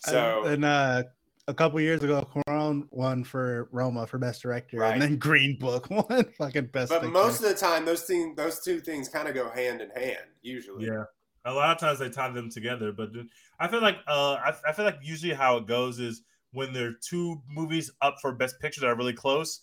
So 0.00 0.42
and, 0.44 0.54
and, 0.54 0.64
uh, 0.64 1.02
a 1.48 1.54
couple 1.54 1.80
years 1.80 2.02
ago, 2.02 2.28
Cuarón 2.34 2.88
won 2.90 3.22
for 3.22 3.68
Roma 3.70 4.04
for 4.06 4.18
best 4.18 4.42
director, 4.42 4.78
Right. 4.78 4.94
and 4.94 5.00
then 5.02 5.16
Green 5.16 5.56
Book 5.58 5.88
won 5.90 6.24
fucking 6.36 6.66
best. 6.66 6.90
but 6.90 7.02
picture. 7.02 7.12
most 7.12 7.40
of 7.42 7.48
the 7.48 7.54
time, 7.54 7.84
those 7.84 8.02
things, 8.02 8.36
those 8.36 8.60
two 8.60 8.80
things, 8.80 9.08
kind 9.08 9.28
of 9.28 9.34
go 9.34 9.48
hand 9.50 9.80
in 9.80 9.90
hand. 9.90 10.26
Usually, 10.42 10.86
Yeah. 10.86 11.04
A 11.46 11.52
lot 11.52 11.70
of 11.70 11.78
times 11.78 11.98
they 11.98 12.10
tie 12.10 12.28
them 12.30 12.50
together, 12.50 12.92
but 12.92 13.10
I 13.58 13.68
feel 13.68 13.80
like 13.80 13.98
uh, 14.06 14.36
I, 14.44 14.52
I 14.68 14.72
feel 14.72 14.84
like 14.84 14.98
usually 15.02 15.32
how 15.32 15.56
it 15.58 15.66
goes 15.66 16.00
is 16.00 16.22
when 16.52 16.72
there 16.72 16.88
are 16.88 16.98
two 17.00 17.40
movies 17.48 17.90
up 18.02 18.16
for 18.20 18.32
best 18.32 18.58
picture 18.60 18.80
that 18.80 18.88
are 18.88 18.96
really 18.96 19.12
close, 19.12 19.60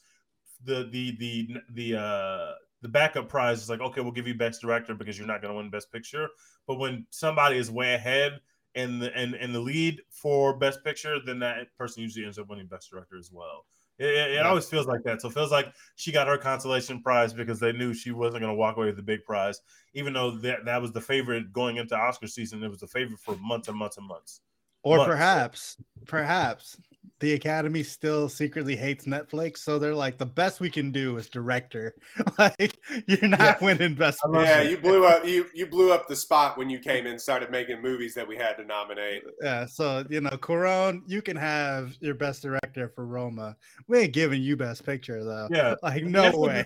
the 0.64 0.88
the 0.92 1.16
the 1.18 1.48
the 1.74 2.00
uh 2.00 2.52
the 2.82 2.90
backup 2.90 3.30
prize 3.30 3.62
is 3.62 3.70
like 3.70 3.82
okay, 3.82 4.02
we'll 4.02 4.12
give 4.12 4.28
you 4.28 4.34
best 4.36 4.62
director 4.62 4.96
because 4.96 5.18
you're 5.18 5.28
not 5.28 5.42
going 5.42 5.54
to 5.54 5.58
win 5.58 5.70
best 5.70 5.92
picture. 5.92 6.30
But 6.68 6.80
when 6.80 7.06
somebody 7.10 7.58
is 7.58 7.70
way 7.70 7.94
ahead 7.96 8.40
in 8.76 9.00
the 9.00 9.16
and 9.16 9.36
in 9.36 9.52
the 9.52 9.60
lead 9.60 10.02
for 10.10 10.58
best 10.58 10.84
picture, 10.84 11.18
then 11.26 11.40
that 11.40 11.76
person 11.78 12.02
usually 12.02 12.26
ends 12.26 12.40
up 12.40 12.50
winning 12.50 12.68
best 12.68 12.90
director 12.90 13.18
as 13.18 13.30
well. 13.32 13.66
It, 14.00 14.06
it, 14.06 14.32
Yeah. 14.34 14.48
always 14.48 14.68
feels 14.68 14.88
like 14.88 15.04
that. 15.04 15.22
So 15.22 15.30
it 15.30 15.34
feels 15.34 15.52
like 15.52 15.74
she 15.96 16.12
got 16.12 16.28
her 16.28 16.38
consolation 16.38 17.02
prize 17.02 17.34
because 17.34 17.60
they 17.60 17.72
knew 17.72 17.94
she 17.94 18.12
wasn't 18.12 18.42
going 18.42 18.52
to 18.54 18.58
walk 18.58 18.78
away 18.78 18.88
with 18.88 18.96
the 18.98 19.04
big 19.04 19.24
prize, 19.24 19.62
even 19.94 20.14
though 20.14 20.32
that, 20.40 20.66
that 20.66 20.82
was 20.82 20.92
the 20.92 21.02
favorite 21.02 21.54
going 21.54 21.78
into 21.78 21.96
Oscar 21.96 22.28
season. 22.28 22.64
It 22.64 22.70
was 22.70 22.80
the 22.80 22.88
favorite 22.88 23.20
for 23.20 23.36
months 23.38 23.68
and 23.68 23.78
months 23.78 23.98
and 23.98 24.08
months. 24.08 24.42
Or 24.84 24.98
But- 24.98 25.08
perhaps, 25.08 25.78
perhaps 26.08 26.78
the 27.20 27.34
Academy 27.34 27.84
still 27.84 28.28
secretly 28.28 28.76
hates 28.76 29.06
Netflix, 29.06 29.60
so 29.60 29.80
they're 29.80 29.96
like, 29.96 30.18
the 30.18 30.26
best 30.26 30.60
we 30.60 30.70
can 30.70 30.92
do 30.92 31.16
is 31.16 31.30
director. 31.30 31.96
like, 32.38 32.78
you're 33.08 33.30
not 33.30 33.40
Yeah. 33.40 33.58
winning 33.62 33.96
best. 33.96 34.20
yeah. 34.34 34.62
You 34.62 34.78
blew 34.78 35.06
up. 35.06 35.26
You 35.26 35.46
you 35.54 35.66
blew 35.68 35.94
up 35.94 36.10
the 36.10 36.18
spot 36.18 36.58
when 36.58 36.70
you 36.70 36.80
came 36.80 37.06
in, 37.06 37.14
and 37.14 37.22
started 37.22 37.50
making 37.50 37.82
movies 37.82 38.14
that 38.16 38.28
we 38.28 38.36
had 38.36 38.58
to 38.58 38.66
nominate. 38.66 39.24
Yeah, 39.42 39.66
so 39.66 40.04
you 40.10 40.20
know, 40.20 40.32
Cuarón, 40.32 41.00
you 41.08 41.22
can 41.22 41.38
have 41.38 41.96
your 42.02 42.16
best 42.16 42.42
director 42.42 42.90
for 42.94 43.06
Roma. 43.06 43.56
We 43.88 44.00
ain't 44.00 44.14
giving 44.14 44.42
you 44.42 44.58
best 44.58 44.84
picture 44.86 45.24
though. 45.24 45.48
Yeah. 45.50 45.76
Like, 45.82 46.04
no 46.04 46.30
way. 46.38 46.66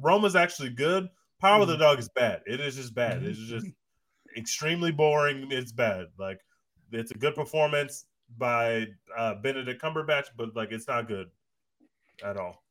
Roma's 0.00 0.36
actually 0.36 0.70
good. 0.70 1.08
Power 1.40 1.62
of 1.62 1.68
Mm-hmm. 1.68 1.72
the 1.72 1.84
Dog 1.84 1.98
is 1.98 2.08
bad. 2.14 2.42
It 2.46 2.60
is 2.60 2.76
just 2.76 2.94
bad. 2.94 3.24
It's 3.24 3.38
just 3.40 3.66
extremely 4.36 4.92
boring. 4.92 5.48
It's 5.50 5.72
bad. 5.72 6.06
Like 6.16 6.38
it's 6.96 7.10
a 7.10 7.14
good 7.14 7.34
performance 7.34 8.06
by 8.38 8.86
uh, 9.16 9.34
Benedict 9.36 9.82
Cumberbatch, 9.82 10.26
but 10.36 10.54
like 10.56 10.72
it's 10.72 10.88
not 10.88 11.08
good 11.08 11.28
at 12.24 12.36
all. 12.36 12.62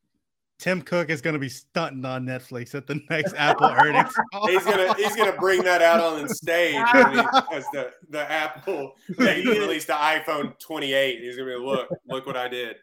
Tim 0.58 0.80
Cook 0.82 1.10
is 1.10 1.20
gonna 1.20 1.38
be 1.38 1.48
stunting 1.48 2.04
on 2.04 2.24
Netflix 2.24 2.74
at 2.74 2.86
the 2.86 3.00
next 3.10 3.34
Apple 3.36 3.66
earnings. 3.66 4.14
He's 4.46 4.64
gonna 4.64 4.94
he's 4.94 5.16
gonna 5.16 5.36
bring 5.38 5.62
that 5.64 5.82
out 5.82 6.00
on 6.00 6.22
the 6.22 6.28
stage 6.34 6.84
when 6.94 7.12
he, 7.12 7.20
as 7.52 7.64
the 7.72 7.90
the 8.10 8.30
Apple 8.30 8.94
they 9.18 9.42
released 9.42 9.88
the 9.88 9.94
iPhone 9.94 10.58
28. 10.60 11.20
He's 11.20 11.36
gonna 11.36 11.50
be 11.50 11.56
look 11.56 11.88
look 12.08 12.26
what 12.26 12.36
I 12.36 12.48
did. 12.48 12.76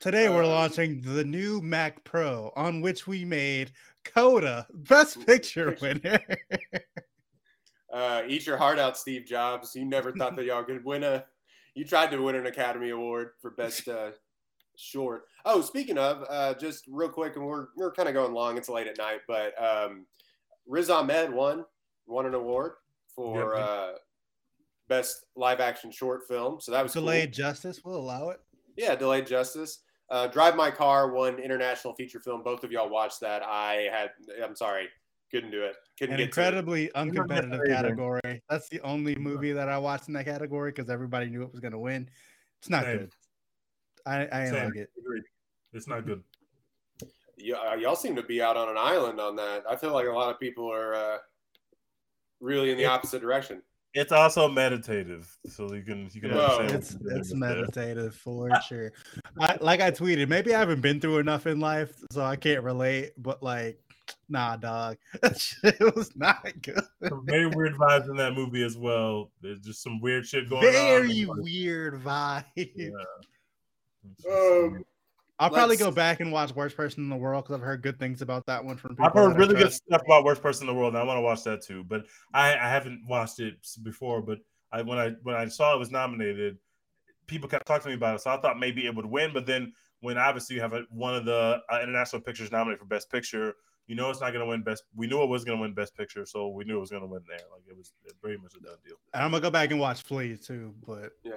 Today 0.00 0.28
we're 0.28 0.44
Uh, 0.44 0.48
launching 0.48 1.00
the 1.00 1.24
new 1.24 1.60
Mac 1.62 2.02
Pro, 2.04 2.52
on 2.56 2.80
which 2.82 3.06
we 3.06 3.24
made 3.24 3.72
Coda 4.04 4.66
Best 4.72 5.24
Picture 5.26 5.76
winner. 5.80 6.20
Uh, 7.92 8.22
eat 8.26 8.46
your 8.46 8.56
heart 8.56 8.78
out, 8.78 8.96
Steve 8.96 9.24
Jobs. 9.26 9.74
You 9.74 9.84
never 9.84 10.12
thought 10.12 10.34
that 10.36 10.44
y'all 10.46 10.64
could 10.64 10.84
win 10.84 11.04
a. 11.04 11.24
You 11.74 11.84
tried 11.84 12.10
to 12.10 12.18
win 12.22 12.36
an 12.36 12.46
Academy 12.46 12.90
Award 12.90 13.30
for 13.40 13.50
best 13.50 13.86
uh, 13.88 14.10
short. 14.76 15.24
Oh, 15.44 15.60
speaking 15.60 15.98
of, 15.98 16.24
uh, 16.28 16.54
just 16.54 16.84
real 16.88 17.08
quick, 17.08 17.36
and 17.36 17.44
we're 17.46 17.68
we're 17.76 17.92
kind 17.92 18.08
of 18.08 18.14
going 18.14 18.32
long. 18.32 18.56
It's 18.56 18.68
late 18.68 18.86
at 18.86 18.98
night, 18.98 19.20
but 19.28 19.52
um, 19.62 20.06
Riz 20.66 20.88
Ahmed 20.90 21.32
won 21.32 21.64
won 22.06 22.26
an 22.26 22.34
award 22.34 22.72
for 23.14 23.54
Yep. 23.54 23.64
uh, 23.64 23.90
best 24.88 25.26
live 25.36 25.60
action 25.60 25.90
short 25.90 26.22
film. 26.28 26.60
So 26.60 26.72
that 26.72 26.82
was 26.82 26.92
cool. 26.94 27.02
Delayed 27.02 27.32
justice 27.32 27.80
will 27.84 27.96
allow 27.96 28.30
it. 28.30 28.40
Yeah, 28.76 28.94
delayed 28.94 29.26
justice. 29.26 29.80
Uh, 30.10 30.26
Drive 30.26 30.56
My 30.56 30.70
Car 30.70 31.10
won 31.12 31.38
international 31.38 31.94
feature 31.94 32.20
film. 32.20 32.42
Both 32.42 32.64
of 32.64 32.72
y'all 32.72 32.90
watched 32.90 33.20
that. 33.20 33.42
I 33.42 33.88
had. 33.92 34.10
I'm 34.42 34.56
sorry, 34.56 34.88
couldn't 35.30 35.50
do 35.50 35.62
it. 35.62 35.76
Couldn't 35.98 36.14
An 36.14 36.18
get 36.18 36.24
incredibly 36.28 36.88
uncompetitive 36.96 37.66
category. 37.66 38.42
That's 38.48 38.68
the 38.68 38.80
only 38.80 39.14
movie 39.14 39.52
that 39.52 39.68
I 39.68 39.78
watched 39.78 40.08
in 40.08 40.14
that 40.14 40.24
category 40.24 40.72
because 40.72 40.88
everybody 40.90 41.26
knew 41.28 41.42
it 41.42 41.50
was 41.52 41.60
going 41.60 41.72
to 41.72 41.78
win. 41.78 42.08
It's 42.60 42.70
not 42.70 42.84
Same. 42.84 42.98
good. 42.98 43.10
I, 44.06 44.26
I 44.26 44.40
ain't 44.44 44.54
Same. 44.54 44.64
like 44.64 44.76
it. 44.76 44.90
It's 45.74 45.86
not 45.86 46.06
good. 46.06 46.22
y- 47.38 47.52
uh, 47.52 47.74
y'all 47.76 47.94
seem 47.96 48.16
to 48.16 48.22
be 48.22 48.40
out 48.42 48.56
on 48.56 48.68
an 48.68 48.76
island 48.78 49.20
on 49.20 49.36
that. 49.36 49.64
I 49.68 49.76
feel 49.76 49.92
like 49.92 50.06
a 50.06 50.12
lot 50.12 50.30
of 50.30 50.40
people 50.40 50.70
are 50.72 50.94
uh, 50.94 51.18
really 52.40 52.70
in 52.70 52.78
the 52.78 52.86
opposite 52.86 53.20
direction. 53.20 53.62
It's 53.94 54.10
also 54.10 54.48
meditative, 54.48 55.30
so 55.46 55.70
you 55.74 55.82
can 55.82 56.08
you 56.14 56.22
can 56.22 56.30
No. 56.30 56.60
It's 56.62 56.92
it's 56.94 56.96
you're 57.02 57.10
doing 57.20 57.40
there. 57.40 57.56
meditative 57.56 58.14
for 58.14 58.48
sure. 58.66 58.90
I, 59.38 59.58
like 59.60 59.82
I 59.82 59.90
tweeted, 59.90 60.28
maybe 60.30 60.54
I 60.54 60.58
haven't 60.60 60.80
been 60.80 60.98
through 60.98 61.18
enough 61.18 61.46
in 61.46 61.60
life, 61.60 61.92
so 62.10 62.22
I 62.24 62.36
can't 62.36 62.62
relate. 62.64 63.12
But 63.18 63.42
like, 63.42 63.81
nah, 64.28 64.56
dog, 64.56 64.96
that 65.22 65.38
shit 65.38 65.78
was 65.94 66.14
not 66.16 66.44
good. 66.62 66.82
Some 67.08 67.24
very 67.26 67.46
weird 67.46 67.74
vibes 67.74 68.08
in 68.08 68.16
that 68.16 68.34
movie 68.34 68.62
as 68.62 68.76
well. 68.76 69.30
There's 69.40 69.60
just 69.60 69.82
some 69.82 70.00
weird 70.00 70.26
shit 70.26 70.48
going 70.48 70.62
Very 70.62 70.78
on. 70.78 71.02
Very 71.02 71.42
weird 71.42 72.02
vibe. 72.02 72.44
Yeah. 72.56 72.90
Um, 74.28 74.84
I'll 75.38 75.48
probably 75.48 75.76
Let's- 75.76 75.82
go 75.82 75.90
back 75.90 76.20
and 76.20 76.32
watch 76.32 76.54
Worst 76.54 76.76
Person 76.76 77.04
in 77.04 77.08
the 77.08 77.16
World 77.16 77.44
because 77.44 77.54
I've 77.56 77.64
heard 77.64 77.82
good 77.82 77.98
things 77.98 78.22
about 78.22 78.46
that 78.46 78.64
one 78.64 78.76
from 78.76 78.96
people. 78.96 79.06
I've 79.06 79.12
heard 79.12 79.36
really 79.36 79.54
good 79.54 79.72
stuff 79.72 80.02
about 80.04 80.24
Worst 80.24 80.42
Person 80.42 80.68
in 80.68 80.74
the 80.74 80.78
World. 80.78 80.94
And 80.94 81.02
I 81.02 81.04
want 81.04 81.18
to 81.18 81.22
watch 81.22 81.44
that 81.44 81.62
too, 81.62 81.84
but 81.84 82.04
I, 82.34 82.54
I 82.54 82.68
haven't 82.68 83.02
watched 83.08 83.40
it 83.40 83.64
before. 83.82 84.20
But 84.22 84.38
I 84.72 84.82
when 84.82 84.98
I 84.98 85.10
when 85.22 85.34
I 85.34 85.46
saw 85.48 85.74
it 85.74 85.78
was 85.78 85.90
nominated, 85.90 86.58
people 87.26 87.48
kept 87.48 87.66
talking 87.66 87.82
to 87.82 87.88
me 87.88 87.94
about 87.94 88.16
it, 88.16 88.20
so 88.20 88.30
I 88.30 88.40
thought 88.40 88.58
maybe 88.58 88.86
it 88.86 88.94
would 88.94 89.06
win. 89.06 89.32
But 89.32 89.46
then 89.46 89.72
when 90.00 90.18
obviously 90.18 90.56
you 90.56 90.62
have 90.62 90.74
a, 90.74 90.82
one 90.90 91.14
of 91.14 91.24
the 91.24 91.60
uh, 91.70 91.80
international 91.80 92.22
pictures 92.22 92.52
nominated 92.52 92.80
for 92.80 92.86
Best 92.86 93.10
Picture, 93.10 93.54
you 93.86 93.94
know 93.96 94.10
it's 94.10 94.20
not 94.20 94.32
going 94.32 94.44
to 94.44 94.46
win 94.46 94.62
Best. 94.62 94.84
We 94.94 95.06
knew 95.06 95.22
it 95.22 95.28
was 95.28 95.44
going 95.44 95.58
to 95.58 95.62
win 95.62 95.74
Best 95.74 95.96
Picture, 95.96 96.24
so 96.24 96.48
we 96.48 96.64
knew 96.64 96.76
it 96.76 96.80
was 96.80 96.90
going 96.90 97.02
to 97.02 97.08
win 97.08 97.22
there. 97.28 97.38
Like 97.52 97.62
it 97.68 97.76
was 97.76 97.92
very 98.22 98.38
much 98.38 98.54
a 98.54 98.60
done 98.60 98.76
deal. 98.86 98.96
And 99.14 99.22
I'm 99.22 99.30
gonna 99.30 99.42
go 99.42 99.50
back 99.50 99.70
and 99.70 99.80
watch 99.80 100.02
Flee 100.02 100.36
too, 100.36 100.74
but 100.86 101.12
Yeah. 101.24 101.32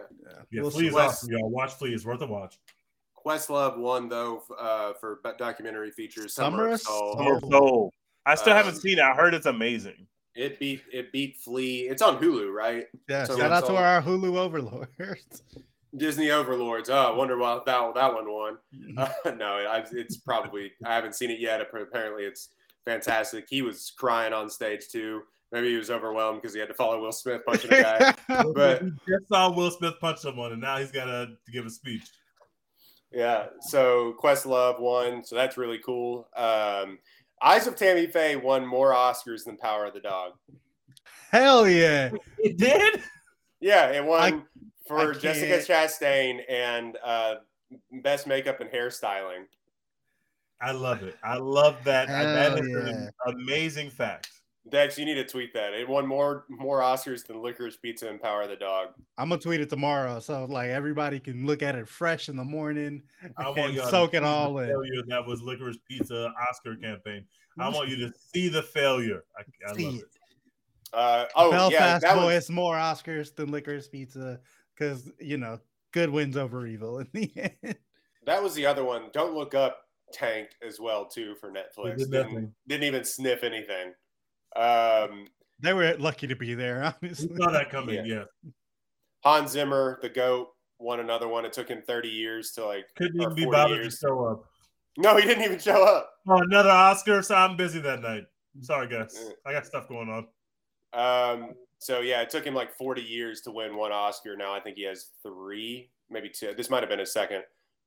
Yeah, 0.52 0.62
We'll 0.62 0.72
Flee 0.72 0.88
is 0.88 0.94
Wes- 0.94 1.10
awesome, 1.24 1.32
y'all. 1.32 1.50
Watch 1.50 1.74
Flee; 1.74 1.94
it's 1.94 2.06
worth 2.06 2.22
a 2.22 2.28
watch. 2.28 2.58
Questlove 3.26 3.78
won 3.78 4.08
though 4.08 4.44
uh, 4.60 4.94
for 4.94 5.20
documentary 5.38 5.92
features. 5.92 6.34
Summer, 6.34 6.78
Summer 6.78 6.78
Soul. 6.78 7.38
Of 7.38 7.44
Soul. 7.52 7.94
I 8.26 8.36
still 8.36 8.54
haven't 8.54 8.76
Um, 8.76 8.80
seen 8.80 8.98
it. 9.00 9.04
I 9.04 9.14
heard 9.14 9.34
it's 9.34 9.46
amazing. 9.48 10.08
It 10.36 10.60
beat 10.60 10.84
it 10.92 11.12
beat 11.12 11.38
Flee. 11.38 11.82
It's 11.90 12.02
on 12.02 12.18
Hulu, 12.22 12.52
right? 12.54 12.86
yeah, 13.10 13.24
So 13.24 13.38
shout 13.38 13.52
out 13.52 13.60
it's 13.64 13.68
to 13.70 13.76
our 13.76 14.02
Hulu 14.02 14.38
overlords. 14.38 15.44
Disney 15.98 16.32
Overlords. 16.32 16.90
Oh, 16.90 16.96
I 16.96 17.12
wonder 17.12 17.38
why 17.38 17.60
that 17.66 17.94
that 17.96 18.14
one 18.14 18.32
won. 18.32 18.58
Uh, 18.98 19.32
no, 19.38 19.46
I, 19.46 19.84
it's 19.92 20.18
probably 20.18 20.72
I 20.84 20.96
haven't 20.96 21.16
seen 21.16 21.32
it 21.32 21.40
yet. 21.40 21.62
Apparently, 21.62 22.24
it's 22.24 22.50
fantastic. 22.86 23.46
He 23.50 23.62
was 23.62 23.92
crying 23.98 24.34
on 24.34 24.50
stage 24.50 24.88
too. 24.90 25.22
Maybe 25.52 25.70
he 25.70 25.78
was 25.78 25.92
overwhelmed 25.92 26.42
because 26.42 26.54
he 26.54 26.60
had 26.60 26.70
to 26.70 26.74
follow 26.74 27.00
Will 27.00 27.12
Smith 27.12 27.42
punching 27.46 27.72
a 27.72 27.82
guy. 27.82 28.14
but 28.54 28.84
we 28.84 28.92
just 29.08 29.30
saw 29.30 29.50
Will 29.52 29.72
Smith 29.72 29.94
punch 30.02 30.20
someone, 30.20 30.52
and 30.52 30.62
now 30.62 30.78
he's 30.78 30.92
got 30.92 31.06
to 31.06 31.38
give 31.52 31.66
a 31.66 31.70
speech. 31.70 32.04
yeah, 33.12 33.48
so 33.62 34.16
Questlove 34.22 34.80
won, 34.80 35.24
so 35.24 35.36
that's 35.36 35.58
really 35.58 35.80
cool. 35.80 36.28
Um, 36.36 37.00
Eyes 37.42 37.68
of 37.68 37.76
Tammy 37.76 38.08
Faye 38.08 38.36
won 38.36 38.66
more 38.66 38.94
Oscars 38.94 39.46
than 39.46 39.56
Power 39.58 39.86
of 39.86 39.94
the 39.94 40.00
Dog. 40.00 40.34
Hell 41.32 41.68
yeah! 41.68 42.12
It 42.40 42.58
did. 42.58 43.02
Yeah, 43.60 43.92
it 43.92 44.04
won 44.04 44.22
I- 44.22 44.42
for 44.86 45.14
Jessica 45.14 45.58
Chastain 45.60 46.42
and 46.50 46.98
uh, 47.04 47.36
best 48.04 48.28
makeup 48.28 48.62
and 48.62 48.70
hairstyling. 48.70 49.46
I 50.62 50.72
love 50.72 51.04
it. 51.04 51.16
I 51.24 51.38
love 51.38 51.84
that. 51.84 52.08
Hell 52.08 52.24
that 52.24 52.60
is 52.60 52.70
yeah. 52.70 52.78
an 52.78 53.10
amazing 53.34 53.90
fact. 53.90 54.30
Dex, 54.70 54.98
you 54.98 55.06
need 55.06 55.16
to 55.16 55.26
tweet 55.26 55.54
that. 55.54 55.74
It 55.74 55.88
won 55.88 56.08
more 56.08 56.46
more 56.50 56.80
Oscars 56.80 57.26
than 57.26 57.38
Licorice 57.38 57.80
Pizza 57.80 58.10
and 58.10 58.20
Power 58.20 58.44
of 58.44 58.50
the 58.50 58.56
Dog. 58.56 58.90
I'm 59.18 59.30
gonna 59.30 59.40
tweet 59.40 59.62
it 59.62 59.70
tomorrow, 59.70 60.20
so 60.20 60.46
like 60.46 60.70
everybody 60.70 61.20
can 61.20 61.46
look 61.46 61.62
at 61.62 61.76
it 61.76 61.88
fresh 61.88 62.30
in 62.30 62.36
the 62.36 62.44
morning 62.44 63.04
I 63.38 63.50
want 63.50 63.60
and 63.60 63.74
y'all 63.76 63.86
to 63.86 63.92
soak 63.92 64.14
it 64.16 64.24
all 64.24 64.58
in. 64.58 64.70
failure 64.70 65.04
that 65.08 65.26
was 65.28 65.42
Licorice 65.42 65.78
Pizza 65.88 66.32
Oscar 66.50 66.76
campaign. 66.78 67.26
I 67.60 67.70
want 67.70 67.90
you 67.90 67.98
to 67.98 68.14
see 68.34 68.50
the 68.50 68.64
failure. 68.64 69.24
I, 69.38 69.72
I 69.72 69.76
See 69.76 69.86
love 69.86 69.96
it. 69.96 70.00
it. 70.00 70.08
Uh, 70.94 71.26
oh 71.36 71.52
yeah, 71.52 71.58
Belfast 71.58 72.02
that 72.02 72.16
Boys 72.16 72.34
was 72.34 72.50
more 72.50 72.76
Oscars 72.76 73.36
than 73.36 73.52
Licorice 73.52 73.92
Pizza 73.92 74.40
because 74.78 75.10
you 75.20 75.38
know 75.38 75.60
good 75.94 76.10
wins 76.10 76.38
over 76.38 76.66
evil 76.68 77.00
in 77.00 77.08
the 77.14 77.32
end. 77.64 77.76
that 78.26 78.42
was 78.42 78.54
the 78.56 78.66
other 78.66 78.84
one. 78.84 79.04
Don't 79.14 79.34
look 79.34 79.54
up 79.56 79.80
tanked 80.14 80.56
as 80.66 80.80
well 80.80 81.06
too 81.06 81.36
for 81.40 81.52
Netflix. 81.52 81.98
did 81.98 82.12
Didn't, 82.12 82.54
didn't 82.68 82.84
even 82.84 83.04
sniff 83.04 83.44
anything. 83.44 83.94
Um, 84.56 85.28
They 85.60 85.74
were 85.74 85.96
lucky 85.98 86.28
to 86.28 86.36
be 86.36 86.54
there, 86.54 86.94
We 87.02 87.08
honestly. 87.10 87.36
saw 87.38 87.52
that 87.52 87.70
coming. 87.70 88.06
Yeah. 88.06 88.24
Yeah. 88.44 88.52
Hans 89.24 89.52
Zimmer, 89.52 90.00
the 90.02 90.10
goat, 90.10 90.50
won 90.80 91.00
another 91.00 91.28
one. 91.28 91.46
It 91.46 91.54
took 91.54 91.68
him 91.70 91.82
30 91.86 92.10
years 92.10 92.52
to 92.52 92.66
like. 92.66 92.86
Couldn't 92.96 93.22
even 93.22 93.34
be 93.36 93.46
bothered 93.46 93.78
years. 93.82 94.00
to 94.00 94.08
show 94.08 94.26
up. 94.26 94.46
No, 94.98 95.16
he 95.18 95.24
didn't 95.24 95.44
even 95.44 95.60
show 95.60 95.84
up. 95.84 96.12
Oh, 96.28 96.38
another 96.38 96.70
Oscar. 96.70 97.22
So 97.22 97.36
I'm 97.36 97.58
busy 97.58 97.80
that 97.80 98.02
night. 98.02 98.24
Sorry, 98.62 98.88
guys. 98.88 99.32
I 99.46 99.52
got 99.54 99.66
stuff 99.66 99.90
going 99.90 100.10
on. 100.10 100.28
Um, 100.94 101.54
so 101.80 102.00
yeah, 102.00 102.22
it 102.22 102.30
took 102.30 102.46
him 102.46 102.54
like 102.54 102.76
40 102.76 103.02
years 103.02 103.42
to 103.42 103.52
win 103.52 103.76
one 103.76 103.92
Oscar. 103.92 104.36
Now 104.36 104.54
I 104.54 104.60
think 104.60 104.78
he 104.78 104.84
has 104.84 105.12
three, 105.22 105.90
maybe 106.10 106.30
two. 106.30 106.54
This 106.56 106.70
might 106.70 106.82
have 106.82 106.90
been 106.90 107.00
his 107.00 107.14
second. 107.14 107.44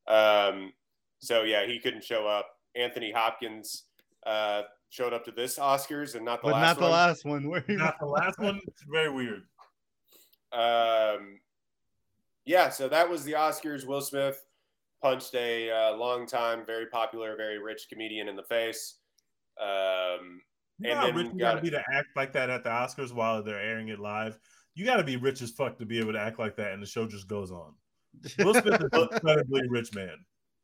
Um, 0.07 0.73
so 1.19 1.43
yeah, 1.43 1.67
he 1.67 1.79
couldn't 1.79 2.05
show 2.05 2.27
up. 2.27 2.47
Anthony 2.77 3.13
Hopkins 3.13 3.85
uh, 4.27 4.63
showed 4.91 5.13
up 5.13 5.25
to 5.25 5.33
this 5.33 5.59
Oscars 5.59 6.15
and 6.15 6.25
not 6.25 6.43
the 6.43 6.49
but 6.49 6.55
last 6.55 6.63
not 6.63 6.77
the 6.77 6.83
one. 6.83 6.93
last 6.93 7.25
one. 7.25 7.49
Where 7.49 7.65
he 7.67 7.77
Not 7.77 7.99
the 7.99 8.07
last 8.07 8.39
one. 8.39 8.61
It's 8.67 8.85
very 8.91 9.11
weird. 9.11 9.43
Um, 10.53 11.41
yeah, 12.45 12.71
so 12.71 12.89
that 12.89 13.09
was 13.09 13.25
the 13.25 13.33
Oscars. 13.33 13.87
Will 13.87 14.01
Smith 14.01 14.45
punched 15.03 15.35
a 15.35 15.71
uh, 15.71 15.97
long 15.97 16.27
time, 16.27 16.65
very 16.67 16.87
popular, 16.87 17.37
very 17.37 17.59
rich 17.59 17.87
comedian 17.91 18.29
in 18.29 18.37
the 18.37 18.43
face. 18.43 18.97
Um, 19.61 20.41
You 20.79 20.91
And 20.91 21.03
then 21.03 21.15
rich 21.15 21.33
you 21.33 21.41
got 21.41 21.55
gotta 21.55 21.63
be 21.63 21.71
to 21.71 21.83
act 21.93 22.09
like 22.17 22.33
that 22.35 22.51
at 22.51 22.63
the 22.63 22.71
Oscars 22.71 23.13
while 23.13 23.43
they're 23.43 23.61
airing 23.61 23.89
it 23.89 23.99
live. 23.99 24.39
You 24.75 24.85
gotta 24.85 25.05
be 25.05 25.17
rich 25.17 25.43
as 25.43 25.51
fuck 25.51 25.79
to 25.79 25.87
be 25.87 25.99
able 25.99 26.13
to 26.13 26.21
act 26.21 26.39
like 26.39 26.57
that, 26.57 26.73
and 26.73 26.83
the 26.83 26.87
show 26.87 27.07
just 27.07 27.27
goes 27.27 27.51
on. 27.51 27.75
Will 28.39 28.55
Smith 28.55 28.81
is 28.81 28.89
an 28.93 29.09
incredibly 29.13 29.69
rich 29.69 29.95
man. 29.95 30.17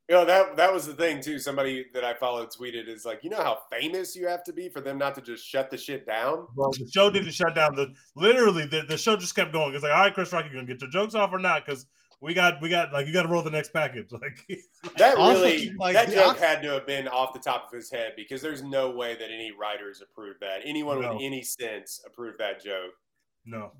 you 0.08 0.14
know 0.14 0.24
that 0.24 0.56
that 0.56 0.72
was 0.72 0.86
the 0.86 0.94
thing 0.94 1.20
too. 1.20 1.38
Somebody 1.38 1.86
that 1.94 2.04
I 2.04 2.14
followed 2.14 2.50
tweeted 2.50 2.88
is 2.88 3.04
like, 3.04 3.24
you 3.24 3.30
know 3.30 3.42
how 3.42 3.58
famous 3.72 4.14
you 4.14 4.28
have 4.28 4.44
to 4.44 4.52
be 4.52 4.68
for 4.68 4.80
them 4.80 4.98
not 4.98 5.14
to 5.16 5.20
just 5.20 5.44
shut 5.44 5.70
the 5.70 5.76
shit 5.76 6.06
down. 6.06 6.46
Well, 6.54 6.70
the 6.70 6.88
show 6.92 7.10
didn't 7.10 7.32
shut 7.32 7.54
down. 7.54 7.74
The 7.74 7.92
literally 8.14 8.66
the, 8.66 8.82
the 8.88 8.96
show 8.96 9.16
just 9.16 9.34
kept 9.34 9.52
going. 9.52 9.74
It's 9.74 9.82
like, 9.82 9.92
all 9.92 10.00
right, 10.00 10.14
Chris 10.14 10.32
Rock, 10.32 10.44
you 10.44 10.52
gonna 10.52 10.66
get 10.66 10.80
your 10.80 10.90
jokes 10.90 11.14
off 11.14 11.32
or 11.32 11.38
not? 11.38 11.66
Because 11.66 11.86
we 12.20 12.34
got 12.34 12.60
we 12.62 12.68
got 12.68 12.92
like 12.92 13.06
you 13.06 13.12
got 13.12 13.22
to 13.22 13.28
roll 13.28 13.42
the 13.42 13.50
next 13.50 13.72
package. 13.72 14.08
Like 14.12 14.46
That 14.96 15.16
really, 15.16 15.72
like, 15.78 15.94
that 15.94 16.10
joke 16.10 16.34
Os- 16.34 16.38
had 16.40 16.62
to 16.62 16.68
have 16.72 16.86
been 16.86 17.08
off 17.08 17.32
the 17.32 17.38
top 17.40 17.66
of 17.66 17.72
his 17.76 17.90
head 17.90 18.12
because 18.16 18.40
there's 18.42 18.62
no 18.62 18.90
way 18.90 19.14
that 19.14 19.30
any 19.30 19.50
writers 19.52 20.02
approved 20.02 20.40
that. 20.40 20.60
Anyone 20.64 21.00
No. 21.00 21.14
with 21.14 21.22
any 21.22 21.42
sense 21.42 22.00
approved 22.06 22.38
that 22.38 22.62
joke. 22.62 22.92
no, 23.44 23.72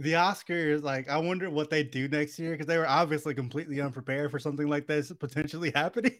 the 0.00 0.14
Oscars, 0.14 0.82
like, 0.82 1.10
I 1.10 1.18
wonder 1.18 1.50
what 1.50 1.68
they 1.68 1.82
do 1.82 2.08
next 2.08 2.38
year 2.38 2.52
because 2.52 2.66
they 2.66 2.78
were 2.78 2.88
obviously 2.88 3.34
completely 3.34 3.80
unprepared 3.82 4.30
for 4.30 4.38
something 4.38 4.66
like 4.66 4.86
this 4.86 5.12
potentially 5.12 5.70
happening. 5.74 6.16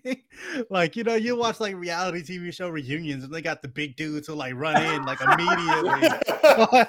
like, 0.68 0.96
you 0.96 1.04
know, 1.04 1.14
you 1.14 1.34
watch 1.34 1.60
like 1.60 1.74
reality 1.76 2.22
TV 2.22 2.52
show 2.52 2.68
reunions 2.68 3.24
and 3.24 3.32
they 3.32 3.40
got 3.40 3.62
the 3.62 3.68
big 3.68 3.96
dudes 3.96 4.26
who 4.26 4.34
like 4.34 4.54
run 4.54 4.80
in 4.82 5.04
like 5.04 5.20
immediately. 5.22 6.08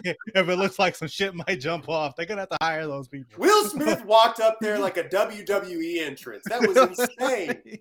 if 0.36 0.50
it 0.50 0.56
looks 0.58 0.80
like 0.80 0.96
some 0.96 1.08
shit 1.08 1.34
might 1.34 1.62
jump 1.62 1.88
off, 1.88 2.16
they're 2.16 2.26
gonna 2.26 2.42
have 2.42 2.50
to 2.50 2.58
hire 2.62 2.86
those 2.86 3.08
people. 3.08 3.32
Will 3.38 3.70
Smith 3.70 4.04
walked 4.04 4.42
up 4.42 4.58
there 4.60 4.78
like 4.78 4.98
a 4.98 5.06
WWE 5.06 6.02
entrance. 6.02 6.44
That 6.50 6.68
was 6.68 6.76
insane. 6.76 7.80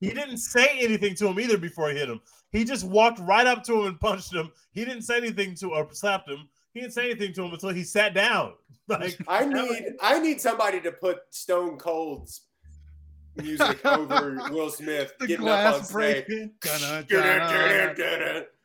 he 0.00 0.10
didn't 0.10 0.38
say 0.38 0.78
anything 0.78 1.16
to 1.16 1.26
him 1.26 1.40
either 1.40 1.58
before 1.58 1.90
he 1.90 1.98
hit 1.98 2.08
him. 2.08 2.20
He 2.52 2.64
just 2.64 2.84
walked 2.84 3.18
right 3.18 3.46
up 3.46 3.64
to 3.64 3.80
him 3.80 3.86
and 3.86 4.00
punched 4.00 4.32
him. 4.32 4.52
He 4.70 4.84
didn't 4.84 5.02
say 5.02 5.16
anything 5.16 5.56
to 5.56 5.72
or 5.72 5.88
slapped 5.92 6.28
him. 6.28 6.48
He 6.74 6.80
didn't 6.80 6.92
say 6.94 7.10
anything 7.10 7.32
to 7.34 7.42
him 7.44 7.52
until 7.52 7.68
he 7.70 7.84
sat 7.84 8.14
down. 8.14 8.54
Like 8.88 9.16
I 9.28 9.44
need 9.46 9.94
I 10.02 10.18
need 10.18 10.40
somebody 10.40 10.80
to 10.80 10.90
put 10.90 11.18
Stone 11.30 11.78
Cold's 11.78 12.42
music 13.36 13.84
over 13.86 14.40
Will 14.50 14.70
Smith 14.70 15.12
the 15.20 15.26
getting 15.28 15.46
up 15.48 15.74
on 15.74 15.80
glass 15.80 15.88
stage. 15.88 16.50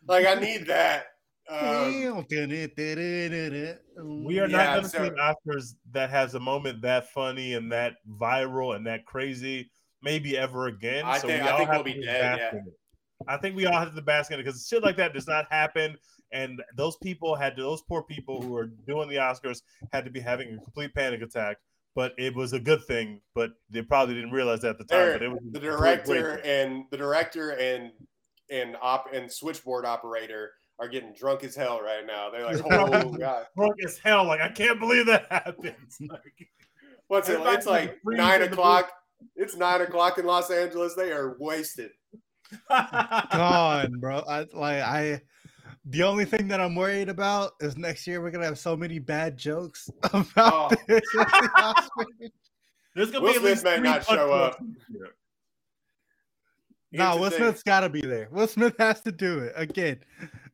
Like 0.08 0.26
I 0.26 0.36
need 0.40 0.66
that. 0.68 1.06
Um, 1.50 2.26
we 4.26 4.40
are 4.40 4.48
Yeah, 4.48 4.58
not 4.58 4.72
going 4.74 4.84
to 4.84 4.90
so- 4.90 4.98
see 4.98 5.08
an 5.08 5.16
Oscars 5.18 5.76
that 5.92 6.10
has 6.10 6.34
a 6.36 6.40
moment 6.40 6.82
that 6.82 7.10
funny 7.12 7.54
and 7.54 7.72
that 7.72 7.94
viral 8.20 8.76
and 8.76 8.86
that 8.88 9.06
crazy 9.06 9.70
maybe 10.02 10.38
ever 10.38 10.68
again. 10.68 11.06
I 11.06 11.20
so 11.20 11.28
think- 11.28 11.44
we 11.44 11.48
I 11.48 11.52
all 11.52 11.58
think 11.60 11.70
have 11.70 11.78
we'll 11.78 11.94
be 11.94 12.02
to 12.02 12.06
dead, 12.06 12.22
bask 12.40 12.54
yeah. 12.56 12.62
I 13.28 13.38
think 13.38 13.56
we 13.56 13.66
all 13.66 13.80
have 13.80 13.96
to 13.96 14.02
bask 14.02 14.32
in 14.32 14.40
it 14.40 14.44
because 14.44 14.68
shit 14.68 14.84
like 14.84 14.98
that 14.98 15.14
does 15.14 15.28
not 15.28 15.46
happen. 15.52 15.96
And 16.32 16.62
those 16.76 16.98
people 16.98 17.36
had 17.36 17.56
to, 17.56 17.62
those 17.62 17.82
poor 17.84 18.04
people 18.04 18.42
who 18.42 18.56
are 18.58 18.66
doing 18.88 19.10
the 19.10 19.16
Oscars 19.16 19.62
had 19.94 20.06
to 20.06 20.12
be 20.12 20.20
having 20.20 20.54
a 20.54 20.58
complete 20.64 20.94
panic 20.94 21.22
attack. 21.22 21.58
But 21.96 22.14
it 22.18 22.36
was 22.36 22.54
a 22.54 22.60
good 22.60 22.84
thing. 22.86 23.22
But 23.34 23.52
they 23.70 23.82
probably 23.82 24.16
didn't 24.16 24.32
realize 24.32 24.62
that 24.62 24.72
at 24.72 24.78
the 24.78 24.84
time. 24.84 25.00
They're- 25.00 25.14
But 25.14 25.22
it 25.24 25.32
was 25.32 25.40
the 25.52 25.60
director 25.60 26.42
and 26.44 26.84
the 26.92 26.98
director 26.98 27.52
and 27.52 27.92
and 28.50 28.78
op 28.82 29.14
and 29.14 29.32
switchboard 29.32 29.86
operator 29.86 30.52
are 30.80 30.88
getting 30.88 31.14
drunk 31.14 31.44
as 31.44 31.56
hell 31.56 31.82
right 31.82 32.06
now. 32.06 32.30
They're 32.30 32.46
like, 32.46 32.62
oh 32.72 33.10
god, 33.18 33.46
drunk 33.58 33.74
as 33.84 33.98
hell. 33.98 34.26
Like 34.26 34.42
I 34.42 34.50
can't 34.50 34.80
believe 34.80 35.08
that 35.08 35.26
happens. 35.32 35.98
Like, 36.08 36.48
what's 37.08 37.30
it? 37.30 37.40
It's 37.42 37.66
like 37.66 37.98
nine 38.06 38.44
o'clock. 38.44 38.92
It's 39.36 39.56
nine 39.56 39.82
o'clock 39.82 40.20
in 40.20 40.26
Los 40.26 40.52
Angeles. 40.52 40.94
They 40.94 41.12
are 41.12 41.36
wasted. 41.40 41.90
gone, 42.70 44.00
bro. 44.00 44.20
I 44.28 44.40
like 44.54 44.82
I. 44.84 45.22
The 45.90 46.04
only 46.04 46.26
thing 46.26 46.48
that 46.50 46.60
I'm 46.60 46.76
worried 46.76 47.08
about 47.08 47.54
is 47.62 47.78
next 47.78 48.06
year 48.08 48.22
we're 48.22 48.32
gonna 48.32 48.46
have 48.46 48.60
so 48.60 48.76
many 48.76 49.00
bad 49.00 49.38
jokes 49.38 49.90
about 50.14 50.74
Oh. 50.74 50.76
this. 50.88 51.02
There's 52.96 53.12
gonna 53.12 53.24
Will 53.24 53.32
be 53.32 53.36
at 53.38 53.42
Smith 53.42 53.44
least 53.44 53.64
may 53.64 53.80
not 53.80 54.06
show 54.06 54.34
up. 54.34 54.54
ups 54.54 54.64
this 54.74 54.84
year. 54.90 55.08
Here's 56.92 57.00
no, 57.00 57.18
Will 57.18 57.30
thing. 57.30 57.40
Smith's 57.40 57.64
got 57.64 57.82
to 57.82 57.90
be 57.90 58.02
there. 58.02 58.28
Will 58.32 58.48
Smith 58.48 58.76
has 58.80 59.02
to 59.02 59.12
do 59.12 59.40
it 59.40 59.54
again. 59.56 60.00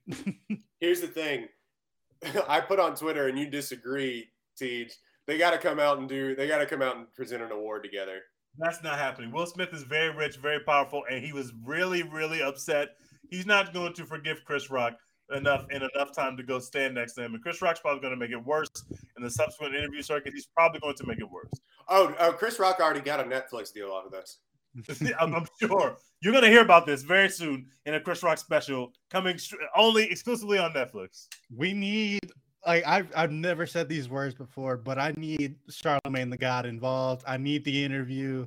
Here's 0.80 1.00
the 1.02 1.08
thing. 1.08 1.48
I 2.48 2.60
put 2.60 2.80
on 2.80 2.96
Twitter 2.96 3.28
and 3.28 3.38
you 3.38 3.50
disagree, 3.50 4.30
Tej. 4.58 4.90
They 5.26 5.38
got 5.38 5.52
to 5.52 5.58
come 5.58 5.80
out 5.80 6.00
and 6.00 6.10
do. 6.10 6.36
They 6.36 6.48
got 6.48 6.58
to 6.58 6.66
come 6.66 6.82
out 6.82 6.98
and 6.98 7.12
present 7.14 7.42
an 7.44 7.52
award 7.52 7.84
together. 7.84 8.20
That's 8.58 8.84
not 8.84 8.98
happening. 9.00 9.32
Will 9.32 9.46
Smith 9.46 9.70
is 9.74 9.84
very 9.84 10.14
rich, 10.14 10.38
very 10.38 10.60
powerful, 10.60 11.04
and 11.10 11.24
he 11.24 11.32
was 11.34 11.54
really, 11.64 12.04
really 12.04 12.42
upset. 12.42 12.90
He's 13.30 13.46
not 13.46 13.74
going 13.74 13.94
to 13.94 14.06
forgive 14.06 14.44
Chris 14.46 14.70
Rock 14.70 14.94
enough 15.36 15.66
in 15.72 15.82
enough 15.96 16.14
time 16.14 16.38
to 16.38 16.44
go 16.44 16.60
stand 16.60 16.96
next 16.96 17.14
to 17.14 17.24
him. 17.24 17.34
And 17.34 17.44
Chris 17.44 17.62
Rock's 17.62 17.80
probably 17.80 18.02
going 18.02 18.14
to 18.14 18.18
make 18.18 18.32
it 18.32 18.44
worse 18.44 18.70
in 19.18 19.24
the 19.24 19.30
subsequent 19.30 19.76
interview 19.76 20.02
circuit. 20.02 20.34
He's 20.34 20.48
probably 20.48 20.80
going 20.80 20.96
to 20.96 21.06
make 21.06 21.20
it 21.20 21.30
worse. 21.30 21.52
Oh, 21.88 22.14
oh, 22.20 22.34
Chris 22.34 22.60
Rock 22.60 22.80
already 22.80 23.02
got 23.02 23.20
a 23.20 23.24
Netflix 23.24 23.74
deal 23.74 23.92
off 23.92 24.06
of 24.06 24.12
this. 24.12 24.40
I'm, 25.20 25.36
I'm 25.36 25.48
sure 25.60 25.98
you're 26.22 26.34
going 26.34 26.44
to 26.44 26.50
hear 26.50 26.62
about 26.62 26.86
this 26.86 27.04
very 27.04 27.30
soon 27.30 27.68
in 27.86 27.94
a 27.94 28.00
Chris 28.00 28.24
Rock 28.24 28.38
special 28.38 28.92
coming 29.10 29.38
str- 29.38 29.56
only 29.76 30.04
exclusively 30.06 30.58
on 30.58 30.74
Netflix. 30.74 31.28
we 31.56 31.74
need 31.74 32.20
like 32.66 32.84
I've 32.88 33.12
I've 33.16 33.32
never 33.32 33.68
said 33.68 33.90
these 33.90 34.10
words 34.10 34.34
before, 34.34 34.78
but 34.78 34.98
I 34.98 35.14
need 35.18 35.56
Charlemagne 35.70 36.30
the 36.30 36.38
God 36.38 36.66
involved. 36.66 37.24
I 37.28 37.38
need 37.38 37.64
the 37.66 37.84
interview 37.84 38.46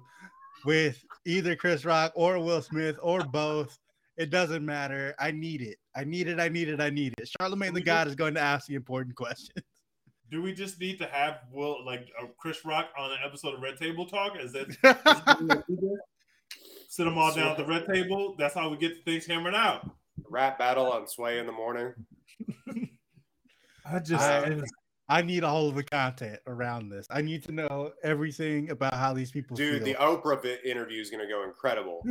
with 0.65 1.05
either 1.27 1.55
Chris 1.55 1.85
Rock 1.85 2.13
or 2.15 2.39
Will 2.39 2.63
Smith 2.63 2.97
or 3.03 3.21
both. 3.21 3.79
It 4.17 4.31
doesn't 4.31 4.65
matter. 4.65 5.15
I 5.19 5.31
need 5.31 5.61
it. 5.61 5.77
I 5.95 6.05
need 6.05 6.27
it. 6.29 6.41
I 6.41 6.49
need 6.49 6.69
it. 6.69 6.81
I 6.81 6.91
need 6.91 7.15
it. 7.19 7.29
Charlemagne 7.39 7.75
the 7.75 7.81
We 7.81 7.85
God 7.85 8.09
is 8.09 8.15
going 8.15 8.35
to 8.35 8.41
ask 8.41 8.67
the 8.67 8.75
important 8.75 9.15
question. 9.15 9.55
Do 10.31 10.43
we 10.43 10.53
just 10.53 10.81
need 10.81 10.99
to 10.99 11.07
have 11.07 11.41
Will 11.53 11.85
like 11.85 12.11
uh, 12.21 12.27
Chris 12.37 12.65
Rock 12.65 12.89
on 12.99 13.13
an 13.13 13.19
episode 13.25 13.55
of 13.55 13.61
Red 13.61 13.77
Table 13.77 14.07
Talk? 14.07 14.37
Is 14.41 14.53
that 14.53 14.67
sit 16.89 17.05
them 17.05 17.17
all 17.17 17.33
down 17.33 17.53
at 17.53 17.57
the 17.57 17.65
Red 17.65 17.87
Table? 17.87 18.35
That's 18.37 18.55
how 18.55 18.69
we 18.69 18.77
get 18.77 19.05
things 19.05 19.25
hammered 19.27 19.55
out. 19.55 19.89
Rap 20.29 20.59
battle 20.59 20.91
on 20.91 21.07
Sway 21.07 21.39
in 21.39 21.47
the 21.47 21.53
morning. 21.53 21.93
I 23.85 24.01
just 24.01 24.25
I, 24.25 24.63
I 25.09 25.23
need 25.23 25.45
all 25.45 25.69
of 25.69 25.77
the 25.77 25.85
content 25.85 26.41
around 26.49 26.89
this. 26.89 27.07
I 27.09 27.23
need 27.23 27.45
to 27.45 27.53
know 27.53 27.93
everything 28.03 28.71
about 28.71 28.95
how 28.95 29.13
these 29.13 29.31
people 29.31 29.57
Dude, 29.57 29.85
the. 29.85 29.95
Oprah 29.95 30.43
vi- 30.43 30.59
interview 30.69 31.01
is 31.01 31.11
going 31.11 31.25
to 31.25 31.33
go 31.33 31.45
incredible. 31.45 32.03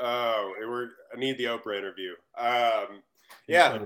Oh, 0.00 0.54
it 0.60 0.66
were, 0.66 0.90
I 1.14 1.18
need 1.18 1.38
the 1.38 1.44
Oprah 1.44 1.78
interview. 1.78 2.12
Um, 2.38 3.02
yeah, 3.46 3.78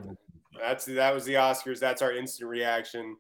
that's 0.58 0.84
that 0.84 1.14
was 1.14 1.24
the 1.24 1.34
Oscars. 1.34 1.80
That's 1.80 2.02
our 2.02 2.12
instant 2.12 2.48
reaction. 2.48 3.16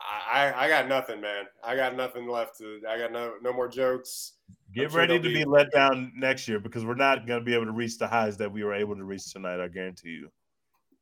I, 0.00 0.52
I 0.56 0.68
got 0.68 0.88
nothing, 0.88 1.20
man. 1.20 1.44
I 1.62 1.76
got 1.76 1.94
nothing 1.94 2.28
left 2.28 2.58
to. 2.58 2.80
I 2.88 2.98
got 2.98 3.12
no 3.12 3.34
no 3.42 3.52
more 3.52 3.68
jokes. 3.68 4.32
Get 4.74 4.90
sure 4.90 5.00
ready 5.00 5.18
to 5.18 5.22
be 5.22 5.34
be- 5.34 5.44
let 5.44 5.70
down 5.72 6.12
next 6.16 6.48
year 6.48 6.58
because 6.58 6.84
we're 6.84 6.94
not 6.94 7.26
going 7.26 7.40
to 7.40 7.44
be 7.44 7.54
able 7.54 7.66
to 7.66 7.72
reach 7.72 7.98
the 7.98 8.06
highs 8.06 8.36
that 8.38 8.50
we 8.50 8.64
were 8.64 8.74
able 8.74 8.96
to 8.96 9.04
reach 9.04 9.32
tonight. 9.32 9.60
I 9.60 9.68
guarantee 9.68 10.10
you. 10.10 10.30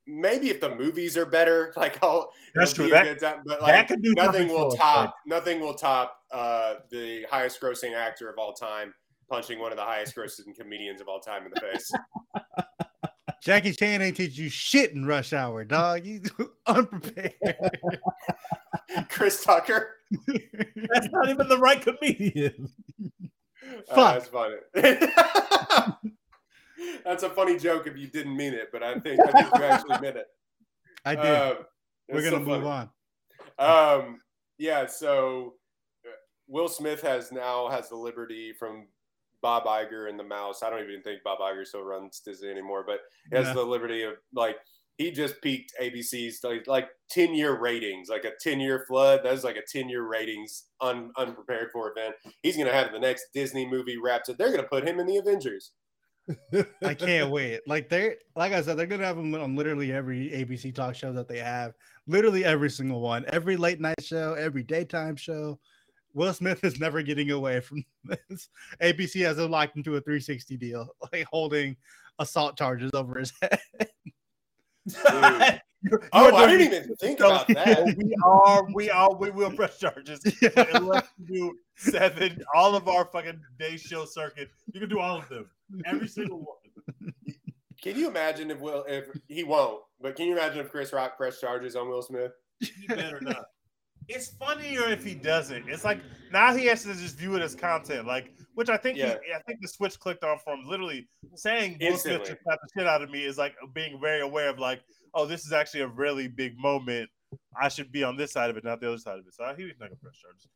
Maybe 0.07 0.49
if 0.49 0.61
the 0.61 0.75
movies 0.75 1.17
are 1.17 1.27
better, 1.27 1.73
like 1.77 2.03
I'll. 2.03 2.33
That's 2.55 2.73
true. 2.73 2.89
That- 2.89 3.21
time, 3.21 3.43
but 3.45 3.63
like 3.63 3.91
nothing 4.03 4.49
will 4.49 4.71
for 4.71 4.77
us, 4.77 4.79
top. 4.79 5.15
Nothing 5.27 5.61
will 5.61 5.75
top 5.75 6.21
uh, 6.33 6.75
the 6.91 7.27
highest 7.31 7.61
grossing 7.61 7.95
actor 7.95 8.29
of 8.29 8.39
all 8.39 8.53
time 8.53 8.95
punching 9.29 9.59
one 9.59 9.73
of 9.73 9.79
the 9.79 9.85
highest 9.85 10.17
grossing 10.17 10.55
comedians 10.57 11.01
of 11.01 11.09
all 11.09 11.21
time 11.21 11.45
in 11.45 11.53
the 11.55 11.61
face. 11.61 11.93
Jackie 13.43 13.73
Chan 13.73 14.03
ain't 14.03 14.17
teach 14.17 14.37
you 14.37 14.49
shit 14.49 14.93
in 14.93 15.07
rush 15.07 15.33
hour, 15.33 15.65
dog. 15.65 16.05
You 16.05 16.23
unprepared. 16.67 17.35
Chris 19.09 19.45
Tucker. 19.45 19.97
That's 20.27 21.09
not 21.13 21.29
even 21.29 21.49
the 21.49 21.59
right 21.59 21.81
comedian. 21.81 22.69
Uh, 23.91 23.95
Fuck. 23.95 24.15
that's 24.15 24.29
funny. 24.29 24.57
that's 27.05 27.23
a 27.23 27.31
funny 27.31 27.59
joke 27.59 27.87
if 27.87 27.97
you 27.97 28.09
didn't 28.09 28.37
mean 28.37 28.55
it, 28.55 28.71
but 28.73 28.83
I 28.83 28.99
think 28.99 29.21
I 29.21 29.31
think 29.31 29.55
you 29.55 29.63
actually 29.65 30.01
meant 30.01 30.17
it. 30.17 30.27
I 31.05 31.15
did. 31.15 31.27
Um, 31.27 31.57
We're 32.09 32.23
gonna 32.23 32.45
so 32.45 32.51
move 32.51 32.65
funny. 32.65 32.89
on. 33.59 34.01
Um, 34.01 34.21
yeah. 34.59 34.87
So 34.87 35.55
uh, 36.07 36.11
Will 36.49 36.69
Smith 36.69 37.03
has 37.03 37.31
now 37.31 37.69
has 37.69 37.89
the 37.89 37.97
liberty 37.97 38.53
from 38.53 38.89
Bob 39.43 39.65
Iger 39.65 40.09
and 40.09 40.19
the 40.19 40.25
Mouse. 40.25 40.63
I 40.63 40.71
don't 40.71 40.83
even 40.83 41.03
think 41.03 41.23
Bob 41.23 41.39
Iger 41.39 41.67
still 41.67 41.85
runs 41.85 42.21
Disney 42.21 42.51
anymore, 42.51 42.85
but 42.87 43.01
he 43.31 43.37
has 43.37 43.55
the 43.55 43.63
liberty 43.63 44.03
of 44.03 44.15
like 44.35 44.57
he 44.99 45.13
just 45.13 45.41
peaked 45.43 45.73
ABC's 45.81 46.41
like 46.43 46.67
like 46.67 46.89
ten 47.09 47.33
year 47.33 47.59
ratings, 47.59 48.09
like 48.09 48.25
a 48.25 48.33
ten 48.41 48.61
year 48.61 48.85
flood. 48.89 49.21
That's 49.23 49.45
like 49.45 49.57
a 49.57 49.63
ten 49.63 49.89
year 49.89 50.07
ratings 50.07 50.65
un, 50.81 51.13
unprepared 51.17 51.69
for 51.73 51.93
event. 51.93 52.17
He's 52.43 52.57
gonna 52.57 52.73
have 52.73 52.93
the 52.93 52.99
next 52.99 53.27
Disney 53.33 53.67
movie 53.67 53.97
wrapped. 53.97 54.29
Up. 54.29 54.37
They're 54.37 54.51
gonna 54.51 54.65
put 54.65 54.87
him 54.87 54.99
in 54.99 55.07
the 55.07 55.19
Avengers. 55.19 55.73
I 56.83 56.95
can't 56.95 57.31
wait. 57.31 57.61
Like 57.67 57.89
they're 57.89 58.17
like 58.35 58.53
I 58.53 58.61
said, 58.61 58.77
they're 58.77 58.87
gonna 58.87 59.07
have 59.07 59.17
him 59.17 59.35
on 59.35 59.55
literally 59.55 59.93
every 59.93 60.31
ABC 60.31 60.75
talk 60.75 60.97
show 60.97 61.13
that 61.13 61.29
they 61.29 61.39
have. 61.39 61.73
Literally 62.09 62.45
every 62.45 62.71
single 62.71 63.01
one, 63.01 63.25
every 63.29 63.57
late 63.57 63.81
night 63.81 64.03
show, 64.03 64.35
every 64.35 64.65
daytime 64.65 65.15
show. 65.17 65.59
Will 66.19 66.35
Smith 66.35 66.65
is 66.65 66.81
never 66.81 67.01
getting 67.01 67.31
away 67.31 67.61
from 67.61 67.85
this. 68.05 68.49
ABC 68.83 69.25
has 69.25 69.39
him 69.39 69.53
locked 69.53 69.77
into 69.77 69.95
a 69.95 70.01
360 70.01 70.57
deal, 70.57 70.89
like 71.13 71.25
holding 71.31 71.77
assault 72.19 72.59
charges 72.59 72.91
over 72.93 73.21
his 73.21 73.33
head. 73.41 73.61
You're, 75.81 76.09
oh, 76.13 76.25
you're 76.25 76.35
I 76.35 76.47
didn't 76.47 76.75
even 76.75 76.97
think 76.97 77.21
about 77.21 77.47
that. 77.47 77.95
we 77.97 78.13
are, 78.25 78.67
we 78.75 78.91
are, 78.91 79.15
we 79.15 79.31
will 79.31 79.53
press 79.53 79.79
charges. 79.79 80.19
But 80.43 80.75
unless 80.75 81.07
you 81.25 81.27
do 81.33 81.59
seven, 81.77 82.43
all 82.53 82.75
of 82.75 82.89
our 82.89 83.05
fucking 83.05 83.41
day 83.61 83.77
show 83.77 84.05
circuit, 84.05 84.51
you 84.73 84.81
can 84.81 84.89
do 84.89 84.99
all 84.99 85.19
of 85.19 85.29
them, 85.29 85.49
every 85.87 86.09
single 86.09 86.39
one. 86.39 87.15
Can 87.81 87.95
you 87.95 88.09
imagine 88.09 88.51
if 88.51 88.59
Will 88.59 88.85
if 88.89 89.05
he 89.29 89.45
won't? 89.45 89.83
But 90.01 90.17
can 90.17 90.27
you 90.27 90.33
imagine 90.33 90.59
if 90.59 90.69
Chris 90.73 90.93
Rock 90.93 91.17
pressed 91.17 91.41
charges 91.41 91.77
on 91.77 91.89
Will 91.89 92.03
Smith? 92.03 92.33
He 92.59 92.89
better 92.89 93.21
not. 93.21 93.45
It's 94.09 94.29
funnier 94.29 94.89
if 94.89 95.05
he 95.05 95.15
doesn't. 95.15 95.69
It's 95.69 95.85
like 95.85 96.01
now 96.33 96.55
he 96.55 96.67
has 96.67 96.83
to 96.85 96.95
just 96.95 97.17
view 97.17 97.37
it 97.37 97.43
as 97.43 97.55
content, 97.55 98.07
like 98.07 98.33
which 98.55 98.69
I 98.69 98.77
think 98.77 98.97
he, 98.97 99.05
I 99.05 99.41
think 99.47 99.61
the 99.61 99.69
switch 99.69 99.99
clicked 100.01 100.25
on 100.25 100.39
from 100.39 100.65
literally 100.67 101.09
saying 101.35 101.79
Will 101.81 101.97
Smith 101.97 102.15
Instantly. 102.15 102.31
just 102.31 102.43
slapped 102.43 102.63
the 102.63 102.81
shit 102.81 102.89
out 102.89 103.03
of 103.03 103.11
me 103.11 103.25
is 103.25 103.39
like 103.39 103.55
being 103.73 104.01
very 104.01 104.21
aware 104.21 104.49
of 104.49 104.59
like, 104.59 104.81
oh, 105.15 105.27
this 105.27 105.47
is 105.47 105.53
actually 105.53 105.83
a 105.83 105.89
really 105.89 106.27
big 106.27 106.59
moment. 106.59 107.09
I 107.61 107.69
should 107.69 107.93
be 107.93 108.03
on 108.03 108.17
this 108.17 108.33
side 108.33 108.51
of 108.51 108.57
it, 108.57 108.65
not 108.65 108.81
the 108.81 108.89
other 108.89 108.99
side 108.99 109.19
of 109.19 109.27
it. 109.27 109.35
So 109.35 109.45
he 109.57 109.65
was 109.65 109.75
not 109.79 109.91
gonna 109.91 110.01
press 110.03 110.17
charges. 110.17 110.49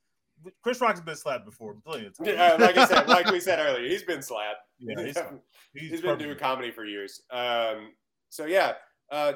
Chris 0.62 0.80
Rock's 0.80 1.00
been 1.00 1.14
slapped 1.14 1.44
before, 1.44 1.76
plenty 1.86 2.06
of 2.06 2.16
times. 2.16 2.30
Uh, 2.30 2.56
like 2.58 2.76
I 2.76 2.86
said, 2.86 3.08
like 3.08 3.30
we 3.30 3.38
said 3.38 3.58
earlier, 3.64 3.88
he's 3.88 4.02
been 4.02 4.22
slapped. 4.22 4.60
Yeah, 4.80 5.04
he's, 5.04 5.18
he's, 5.74 5.90
he's 5.90 6.00
been 6.00 6.18
doing 6.18 6.36
comedy 6.36 6.70
for 6.70 6.84
years. 6.84 7.22
Um, 7.30 7.92
so 8.30 8.46
yeah, 8.46 8.72
uh, 9.10 9.34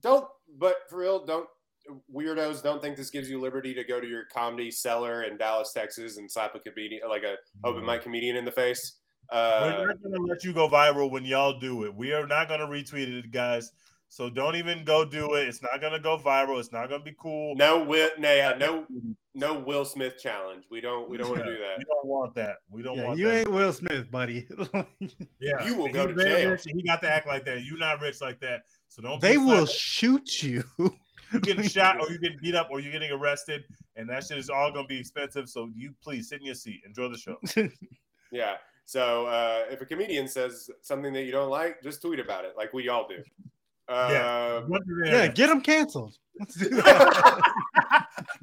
don't. 0.00 0.26
But 0.58 0.76
for 0.88 0.98
real, 0.98 1.24
don't 1.24 1.48
weirdos 2.14 2.62
don't 2.62 2.80
think 2.82 2.96
this 2.96 3.10
gives 3.10 3.28
you 3.30 3.40
liberty 3.40 3.74
to 3.74 3.84
go 3.84 4.00
to 4.00 4.06
your 4.06 4.24
comedy 4.32 4.70
cellar 4.70 5.22
in 5.24 5.36
Dallas, 5.36 5.72
Texas, 5.72 6.16
and 6.18 6.30
slap 6.30 6.54
a 6.54 6.58
comedian 6.60 7.02
like 7.08 7.22
a 7.22 7.36
open 7.64 7.84
mic 7.84 8.02
comedian 8.02 8.36
in 8.36 8.44
the 8.44 8.52
face. 8.52 8.98
Uh, 9.30 9.60
We're 9.78 9.86
not 9.88 10.02
gonna 10.02 10.20
let 10.26 10.42
you 10.44 10.52
go 10.52 10.68
viral 10.68 11.10
when 11.10 11.24
y'all 11.24 11.58
do 11.58 11.84
it. 11.84 11.94
We 11.94 12.12
are 12.12 12.26
not 12.26 12.48
gonna 12.48 12.66
retweet 12.66 13.08
it, 13.18 13.30
guys. 13.30 13.72
So 14.10 14.30
don't 14.30 14.56
even 14.56 14.84
go 14.84 15.04
do 15.04 15.34
it. 15.34 15.48
It's 15.48 15.60
not 15.62 15.82
gonna 15.82 15.98
go 16.00 16.16
viral. 16.16 16.58
It's 16.58 16.72
not 16.72 16.88
gonna 16.88 17.04
be 17.04 17.14
cool. 17.20 17.54
no, 17.56 17.84
Will, 17.84 18.08
no, 18.18 18.32
yeah, 18.32 18.54
no, 18.58 18.86
no 19.34 19.58
Will 19.58 19.84
Smith 19.84 20.14
challenge. 20.18 20.64
We 20.70 20.80
don't. 20.80 21.10
We 21.10 21.18
don't 21.18 21.28
want 21.28 21.44
to 21.44 21.50
do 21.52 21.58
that. 21.58 21.76
We 21.76 21.84
don't 21.84 22.06
want 22.06 22.34
that. 22.36 22.56
We 22.70 22.82
don't 22.82 22.96
Yeah, 22.96 23.04
want 23.08 23.18
you 23.18 23.26
that. 23.28 23.34
ain't 23.40 23.52
Will 23.52 23.72
Smith, 23.74 24.10
buddy. 24.10 24.48
Yeah, 25.40 25.62
You 25.66 25.74
will 25.74 25.86
He's 25.88 25.94
go 25.94 26.06
to 26.06 26.14
jail. 26.24 26.50
rich 26.52 26.62
he 26.64 26.82
got 26.82 27.02
to 27.02 27.10
act 27.10 27.26
like 27.26 27.44
that. 27.44 27.62
You 27.64 27.76
not 27.76 28.00
rich 28.00 28.22
like 28.22 28.40
that. 28.40 28.62
So 28.88 29.02
don't. 29.02 29.20
they 29.20 29.36
will 29.36 29.66
slapped. 29.66 29.78
shoot 29.78 30.42
you. 30.42 30.64
You 31.32 31.40
getting 31.40 31.68
shot 31.68 32.00
or 32.00 32.08
you're 32.08 32.18
getting 32.18 32.38
beat 32.40 32.54
up 32.54 32.68
or 32.70 32.80
you're 32.80 32.92
getting 32.92 33.10
arrested, 33.10 33.64
and 33.96 34.08
that 34.08 34.24
shit 34.24 34.38
is 34.38 34.50
all 34.50 34.72
gonna 34.72 34.86
be 34.86 35.00
expensive. 35.00 35.48
So 35.48 35.70
you 35.74 35.94
please 36.02 36.28
sit 36.28 36.40
in 36.40 36.46
your 36.46 36.54
seat, 36.54 36.82
enjoy 36.86 37.08
the 37.08 37.18
show. 37.18 37.36
Yeah. 38.30 38.56
So 38.84 39.26
uh, 39.26 39.64
if 39.70 39.80
a 39.80 39.86
comedian 39.86 40.28
says 40.28 40.70
something 40.82 41.12
that 41.12 41.22
you 41.22 41.32
don't 41.32 41.50
like, 41.50 41.82
just 41.82 42.02
tweet 42.02 42.20
about 42.20 42.44
it, 42.44 42.54
like 42.56 42.72
we 42.72 42.88
all 42.88 43.06
do. 43.08 43.22
Uh, 43.88 44.62
yeah, 45.04 45.26
get 45.28 45.48
them 45.48 45.62
canceled. 45.62 46.14
Let's 46.38 46.54
do 46.56 46.68
that. 46.68 47.52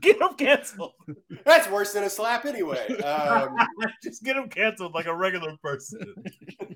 get 0.06 0.20
them 0.20 0.34
canceled. 0.36 0.94
that's 1.46 1.70
worse 1.70 1.94
than 1.94 2.04
a 2.04 2.10
slap 2.10 2.46
anyway. 2.46 2.88
Um, 3.02 3.56
Just 4.04 4.24
get 4.24 4.36
them 4.36 4.48
canceled 4.50 4.94
like 4.94 5.06
a 5.08 5.16
regular 5.16 5.58
person. 5.62 6.00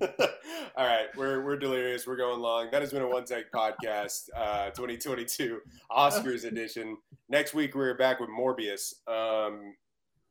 all 0.76 0.86
right, 0.86 1.06
we're 1.16 1.44
we're 1.44 1.56
delirious. 1.56 2.06
We're 2.06 2.16
going 2.16 2.40
long. 2.40 2.68
That 2.70 2.82
has 2.82 2.92
been 2.92 3.02
a 3.02 3.08
one 3.08 3.24
take 3.24 3.50
podcast, 3.52 4.28
uh, 4.36 4.70
2022 4.70 5.60
Oscars 5.90 6.44
edition. 6.44 6.96
Next 7.28 7.54
week 7.54 7.74
we're 7.74 7.94
back 7.96 8.20
with 8.20 8.28
Morbius, 8.30 8.92
um, 9.08 9.74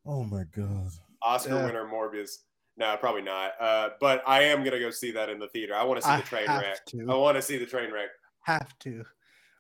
Oh 0.05 0.23
my 0.23 0.43
god. 0.55 0.89
Oscar 1.21 1.55
Yeah. 1.55 1.65
winner 1.65 1.85
Morbius. 1.85 2.38
No, 2.77 2.95
probably 2.97 3.21
not. 3.21 3.51
Uh, 3.59 3.89
but 3.99 4.23
I 4.26 4.43
am 4.43 4.63
gonna 4.63 4.80
go 4.80 4.89
see 4.89 5.11
that 5.11 5.30
in 5.30 5.39
the 5.39 5.47
theater. 5.49 5.76
I 5.76 5.84
want 5.84 6.01
to 6.01 6.07
see 6.07 6.15
the 6.15 6.23
train 6.23 6.47
wreck. 6.47 6.85
to. 6.88 7.05
I 7.09 7.15
want 7.15 7.35
to 7.35 7.41
see 7.41 7.57
the 7.57 7.65
train 7.65 7.91
wreck. 7.91 8.09
Have 8.43 8.77
to. 8.80 9.03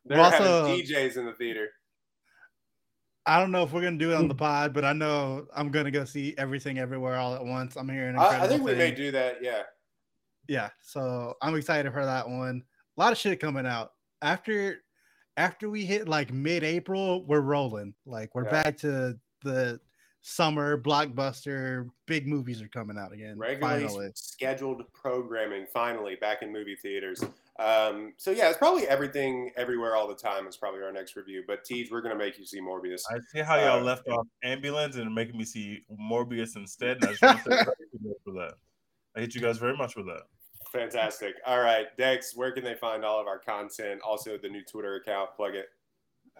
They're 0.05 0.17
Well, 0.17 0.31
also- 0.33 0.67
having 0.67 0.85
DJs 0.85 1.17
in 1.17 1.25
the 1.25 1.33
theater. 1.33 1.67
I 3.25 3.39
don't 3.39 3.51
know 3.51 3.63
if 3.63 3.73
we're 3.73 3.81
gonna 3.81 3.97
do 3.97 4.11
it 4.11 4.15
on 4.15 4.27
the 4.27 4.33
mm. 4.33 4.39
pod, 4.39 4.73
but 4.73 4.85
I 4.85 4.93
know 4.93 5.45
I'm 5.55 5.69
gonna 5.69 5.91
go 5.91 6.05
see 6.05 6.33
everything 6.37 6.79
everywhere 6.79 7.15
all 7.17 7.35
at 7.35 7.45
once. 7.45 7.75
I'm 7.75 7.89
hearing. 7.89 8.17
I, 8.17 8.43
I 8.43 8.47
think 8.47 8.63
we 8.63 8.75
may 8.75 8.91
do 8.91 9.11
that. 9.11 9.37
Yeah. 9.41 9.63
yeah 10.47 10.69
so 10.81 11.35
i'm 11.43 11.55
excited 11.55 11.93
for 11.93 12.03
that 12.03 12.27
one 12.27 12.63
a 12.97 13.01
lot 13.01 13.11
of 13.11 13.17
shit 13.19 13.39
coming 13.39 13.67
out 13.67 13.91
after 14.23 14.77
after 15.37 15.69
we 15.69 15.85
hit 15.85 16.09
like 16.09 16.33
mid-april 16.33 17.23
we're 17.27 17.41
rolling 17.41 17.93
like 18.05 18.33
we're 18.33 18.45
Yeah. 18.45 18.63
back 18.63 18.77
to 18.77 19.15
the 19.43 19.79
summer 20.21 20.81
blockbuster 20.81 21.87
big 22.07 22.27
movies 22.27 22.61
are 22.61 22.67
coming 22.67 22.97
out 22.97 23.13
again 23.13 23.37
regularly 23.37 23.85
finally 23.85 24.11
scheduled 24.15 24.83
programming 24.91 25.65
finally 25.71 26.15
back 26.15 26.41
in 26.41 26.51
movie 26.51 26.75
theaters. 26.75 27.23
Um, 27.59 28.13
so 28.17 28.31
yeah, 28.31 28.47
it's 28.49 28.57
probably 28.57 28.87
everything 28.87 29.51
everywhere 29.57 29.95
all 29.95 30.07
the 30.07 30.15
time 30.15 30.47
is 30.47 30.55
probably 30.55 30.81
our 30.81 30.93
next 30.93 31.15
review. 31.17 31.43
But 31.45 31.65
Tej, 31.65 31.87
we're 31.91 32.01
gonna 32.01 32.15
make 32.15 32.39
you 32.39 32.45
see 32.45 32.61
Morbius. 32.61 33.01
I 33.11 33.19
see 33.33 33.41
how 33.41 33.55
y'all 33.57 33.79
Uh, 33.79 33.83
left 33.83 34.07
off 34.07 34.25
ambulance 34.43 34.95
and 34.95 35.13
making 35.13 35.37
me 35.37 35.43
see 35.43 35.81
Morbius 35.99 36.55
instead. 36.55 36.97
And 36.97 37.05
I 37.05 37.09
just 37.09 37.21
want 37.21 37.43
to 37.43 37.51
say 37.51 37.57
thank 37.65 37.77
you 37.91 37.99
guys 37.99 38.15
for 38.23 38.33
that. 38.33 38.53
I 39.15 39.19
hate 39.21 39.35
you 39.35 39.41
guys 39.41 39.57
very 39.57 39.75
much 39.75 39.93
for 39.93 40.03
that. 40.03 40.21
Fantastic. 40.71 41.33
All 41.45 41.59
right, 41.59 41.87
Dex, 41.97 42.35
where 42.35 42.51
can 42.51 42.63
they 42.63 42.75
find 42.75 43.03
all 43.03 43.19
of 43.19 43.27
our 43.27 43.39
content? 43.39 43.99
Also, 44.05 44.37
the 44.37 44.47
new 44.49 44.63
Twitter 44.63 44.95
account. 44.95 45.31
Plug 45.35 45.55
it. 45.55 45.67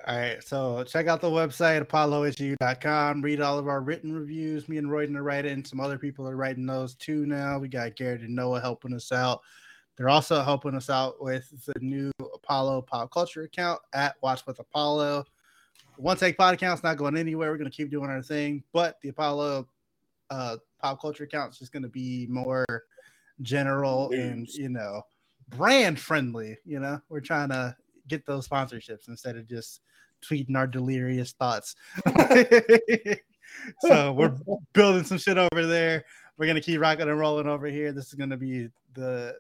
all 0.08 0.18
right 0.18 0.42
so 0.42 0.82
check 0.86 1.08
out 1.08 1.20
the 1.20 1.28
website 1.30 1.82
apollohu.com 1.86 3.22
read 3.22 3.42
all 3.42 3.60
of 3.60 3.68
our 3.68 3.82
written 3.82 4.14
reviews 4.14 4.70
me 4.70 4.78
and 4.78 4.90
royden 4.90 5.18
are 5.18 5.24
writing 5.24 5.66
some 5.66 5.82
other 5.82 5.98
people 5.98 6.26
are 6.28 6.38
writing 6.38 6.66
those 6.66 6.96
too 6.96 7.26
now 7.26 7.60
we 7.60 7.68
got 7.68 7.96
garrett 7.98 8.22
and 8.22 8.34
noah 8.34 8.62
helping 8.62 8.94
us 8.94 9.12
out 9.12 9.42
they're 10.00 10.08
also 10.10 10.42
helping 10.42 10.76
us 10.76 10.90
out 10.90 11.22
with 11.22 11.52
the 11.66 11.74
new 11.82 12.10
apollo 12.34 12.82
pop 12.82 13.12
culture 13.12 13.44
account 13.44 13.82
at 13.94 14.16
watch 14.22 14.46
with 14.48 14.58
apollo. 14.60 15.26
One 15.98 16.16
take 16.16 16.38
pod 16.38 16.54
account's 16.54 16.84
not 16.84 16.96
going 16.96 17.18
anywhere. 17.18 17.52
We're 17.52 17.58
going 17.58 17.70
to 17.70 17.76
keep 17.76 17.92
doing 17.92 18.10
our 18.10 18.24
thing 18.24 18.64
but 18.72 18.98
the 19.02 19.10
apollo 19.10 19.68
uh 20.30 20.56
pop 20.82 21.02
culture 21.02 21.26
account 21.26 21.52
is 21.52 21.60
just 21.60 21.74
going 21.74 21.84
to 21.84 21.90
be 21.90 22.28
more 22.30 22.66
general 23.42 24.10
and 24.12 24.48
you 24.48 24.70
know 24.70 25.02
brand 25.50 26.00
friendly 26.00 26.58
you 26.64 26.80
know? 26.80 27.02
We're 27.10 27.20
trying 27.20 27.50
to 27.50 27.76
get 28.08 28.26
those 28.26 28.48
sponsorships 28.48 29.10
instead 29.10 29.36
of 29.36 29.50
just 29.50 29.82
tweeting 30.26 30.56
our 30.56 30.68
delirious 30.68 31.34
thoughts. 31.34 31.76
So 33.80 34.12
we're 34.14 34.36
building 34.74 35.04
some 35.04 35.18
shit 35.18 35.38
over 35.38 35.66
there. 35.66 36.06
We're 36.38 36.46
going 36.46 36.56
to 36.56 36.62
keep 36.62 36.80
rocking 36.80 37.10
and 37.10 37.20
rolling 37.20 37.48
over 37.48 37.66
here. 37.66 37.92
This 37.92 38.08
is 38.08 38.14
going 38.14 38.30
to 38.30 38.38
be 38.38 38.70
the 38.94 39.36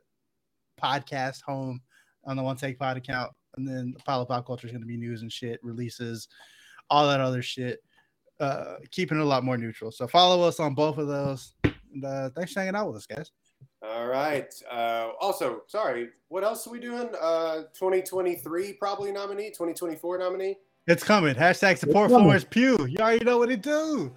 podcast 0.79 1.41
home 1.41 1.81
on 2.25 2.35
the 2.37 2.43
one 2.43 2.55
take 2.55 2.77
pod 2.79 2.97
account 2.97 3.31
and 3.57 3.67
then 3.67 3.93
apollo 3.99 4.25
pop 4.25 4.45
culture 4.45 4.67
is 4.67 4.71
going 4.71 4.81
to 4.81 4.87
be 4.87 4.97
news 4.97 5.21
and 5.21 5.31
shit 5.31 5.59
releases 5.63 6.27
all 6.89 7.07
that 7.07 7.19
other 7.19 7.41
shit 7.41 7.79
uh 8.39 8.75
keeping 8.91 9.17
it 9.19 9.21
a 9.21 9.25
lot 9.25 9.43
more 9.43 9.57
neutral 9.57 9.91
so 9.91 10.07
follow 10.07 10.47
us 10.47 10.59
on 10.59 10.73
both 10.73 10.97
of 10.97 11.07
those 11.07 11.53
and 11.63 12.05
uh 12.05 12.29
thanks 12.35 12.53
for 12.53 12.59
hanging 12.59 12.75
out 12.75 12.87
with 12.87 12.97
us 12.97 13.05
guys 13.05 13.31
All 13.81 14.07
right. 14.07 14.53
Uh, 14.69 15.09
also, 15.21 15.63
sorry, 15.67 16.09
what 16.29 16.43
else 16.43 16.65
are 16.67 16.71
we 16.71 16.79
doing? 16.79 17.09
Uh, 17.19 17.63
2023 17.73 18.73
probably 18.73 19.11
nominee, 19.11 19.49
2024 19.49 20.17
nominee. 20.17 20.55
it's 20.87 21.03
coming 21.03 21.35
hashtag 21.35 21.77
support 21.77 22.09
coming. 22.09 22.23
Florence 22.25 22.45
Pugh. 22.49 22.85
you 22.87 22.97
already 22.99 23.23
know 23.25 23.37
what 23.37 23.49
it 23.51 23.61
do 23.61 24.11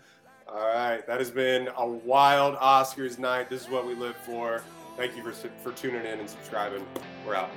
All 0.48 0.66
right, 0.66 1.04
that 1.06 1.18
has 1.18 1.30
been 1.30 1.68
a 1.76 1.86
wild 1.86 2.56
Oscars 2.56 3.18
night. 3.18 3.48
This 3.50 3.62
is 3.62 3.68
what 3.68 3.86
we 3.86 3.94
live 3.94 4.16
for. 4.16 4.62
Thank 4.96 5.16
you 5.16 5.22
for, 5.22 5.32
for 5.32 5.72
tuning 5.72 6.04
in 6.04 6.20
and 6.20 6.28
subscribing. 6.28 6.86
We're 7.26 7.34
out. 7.34 7.50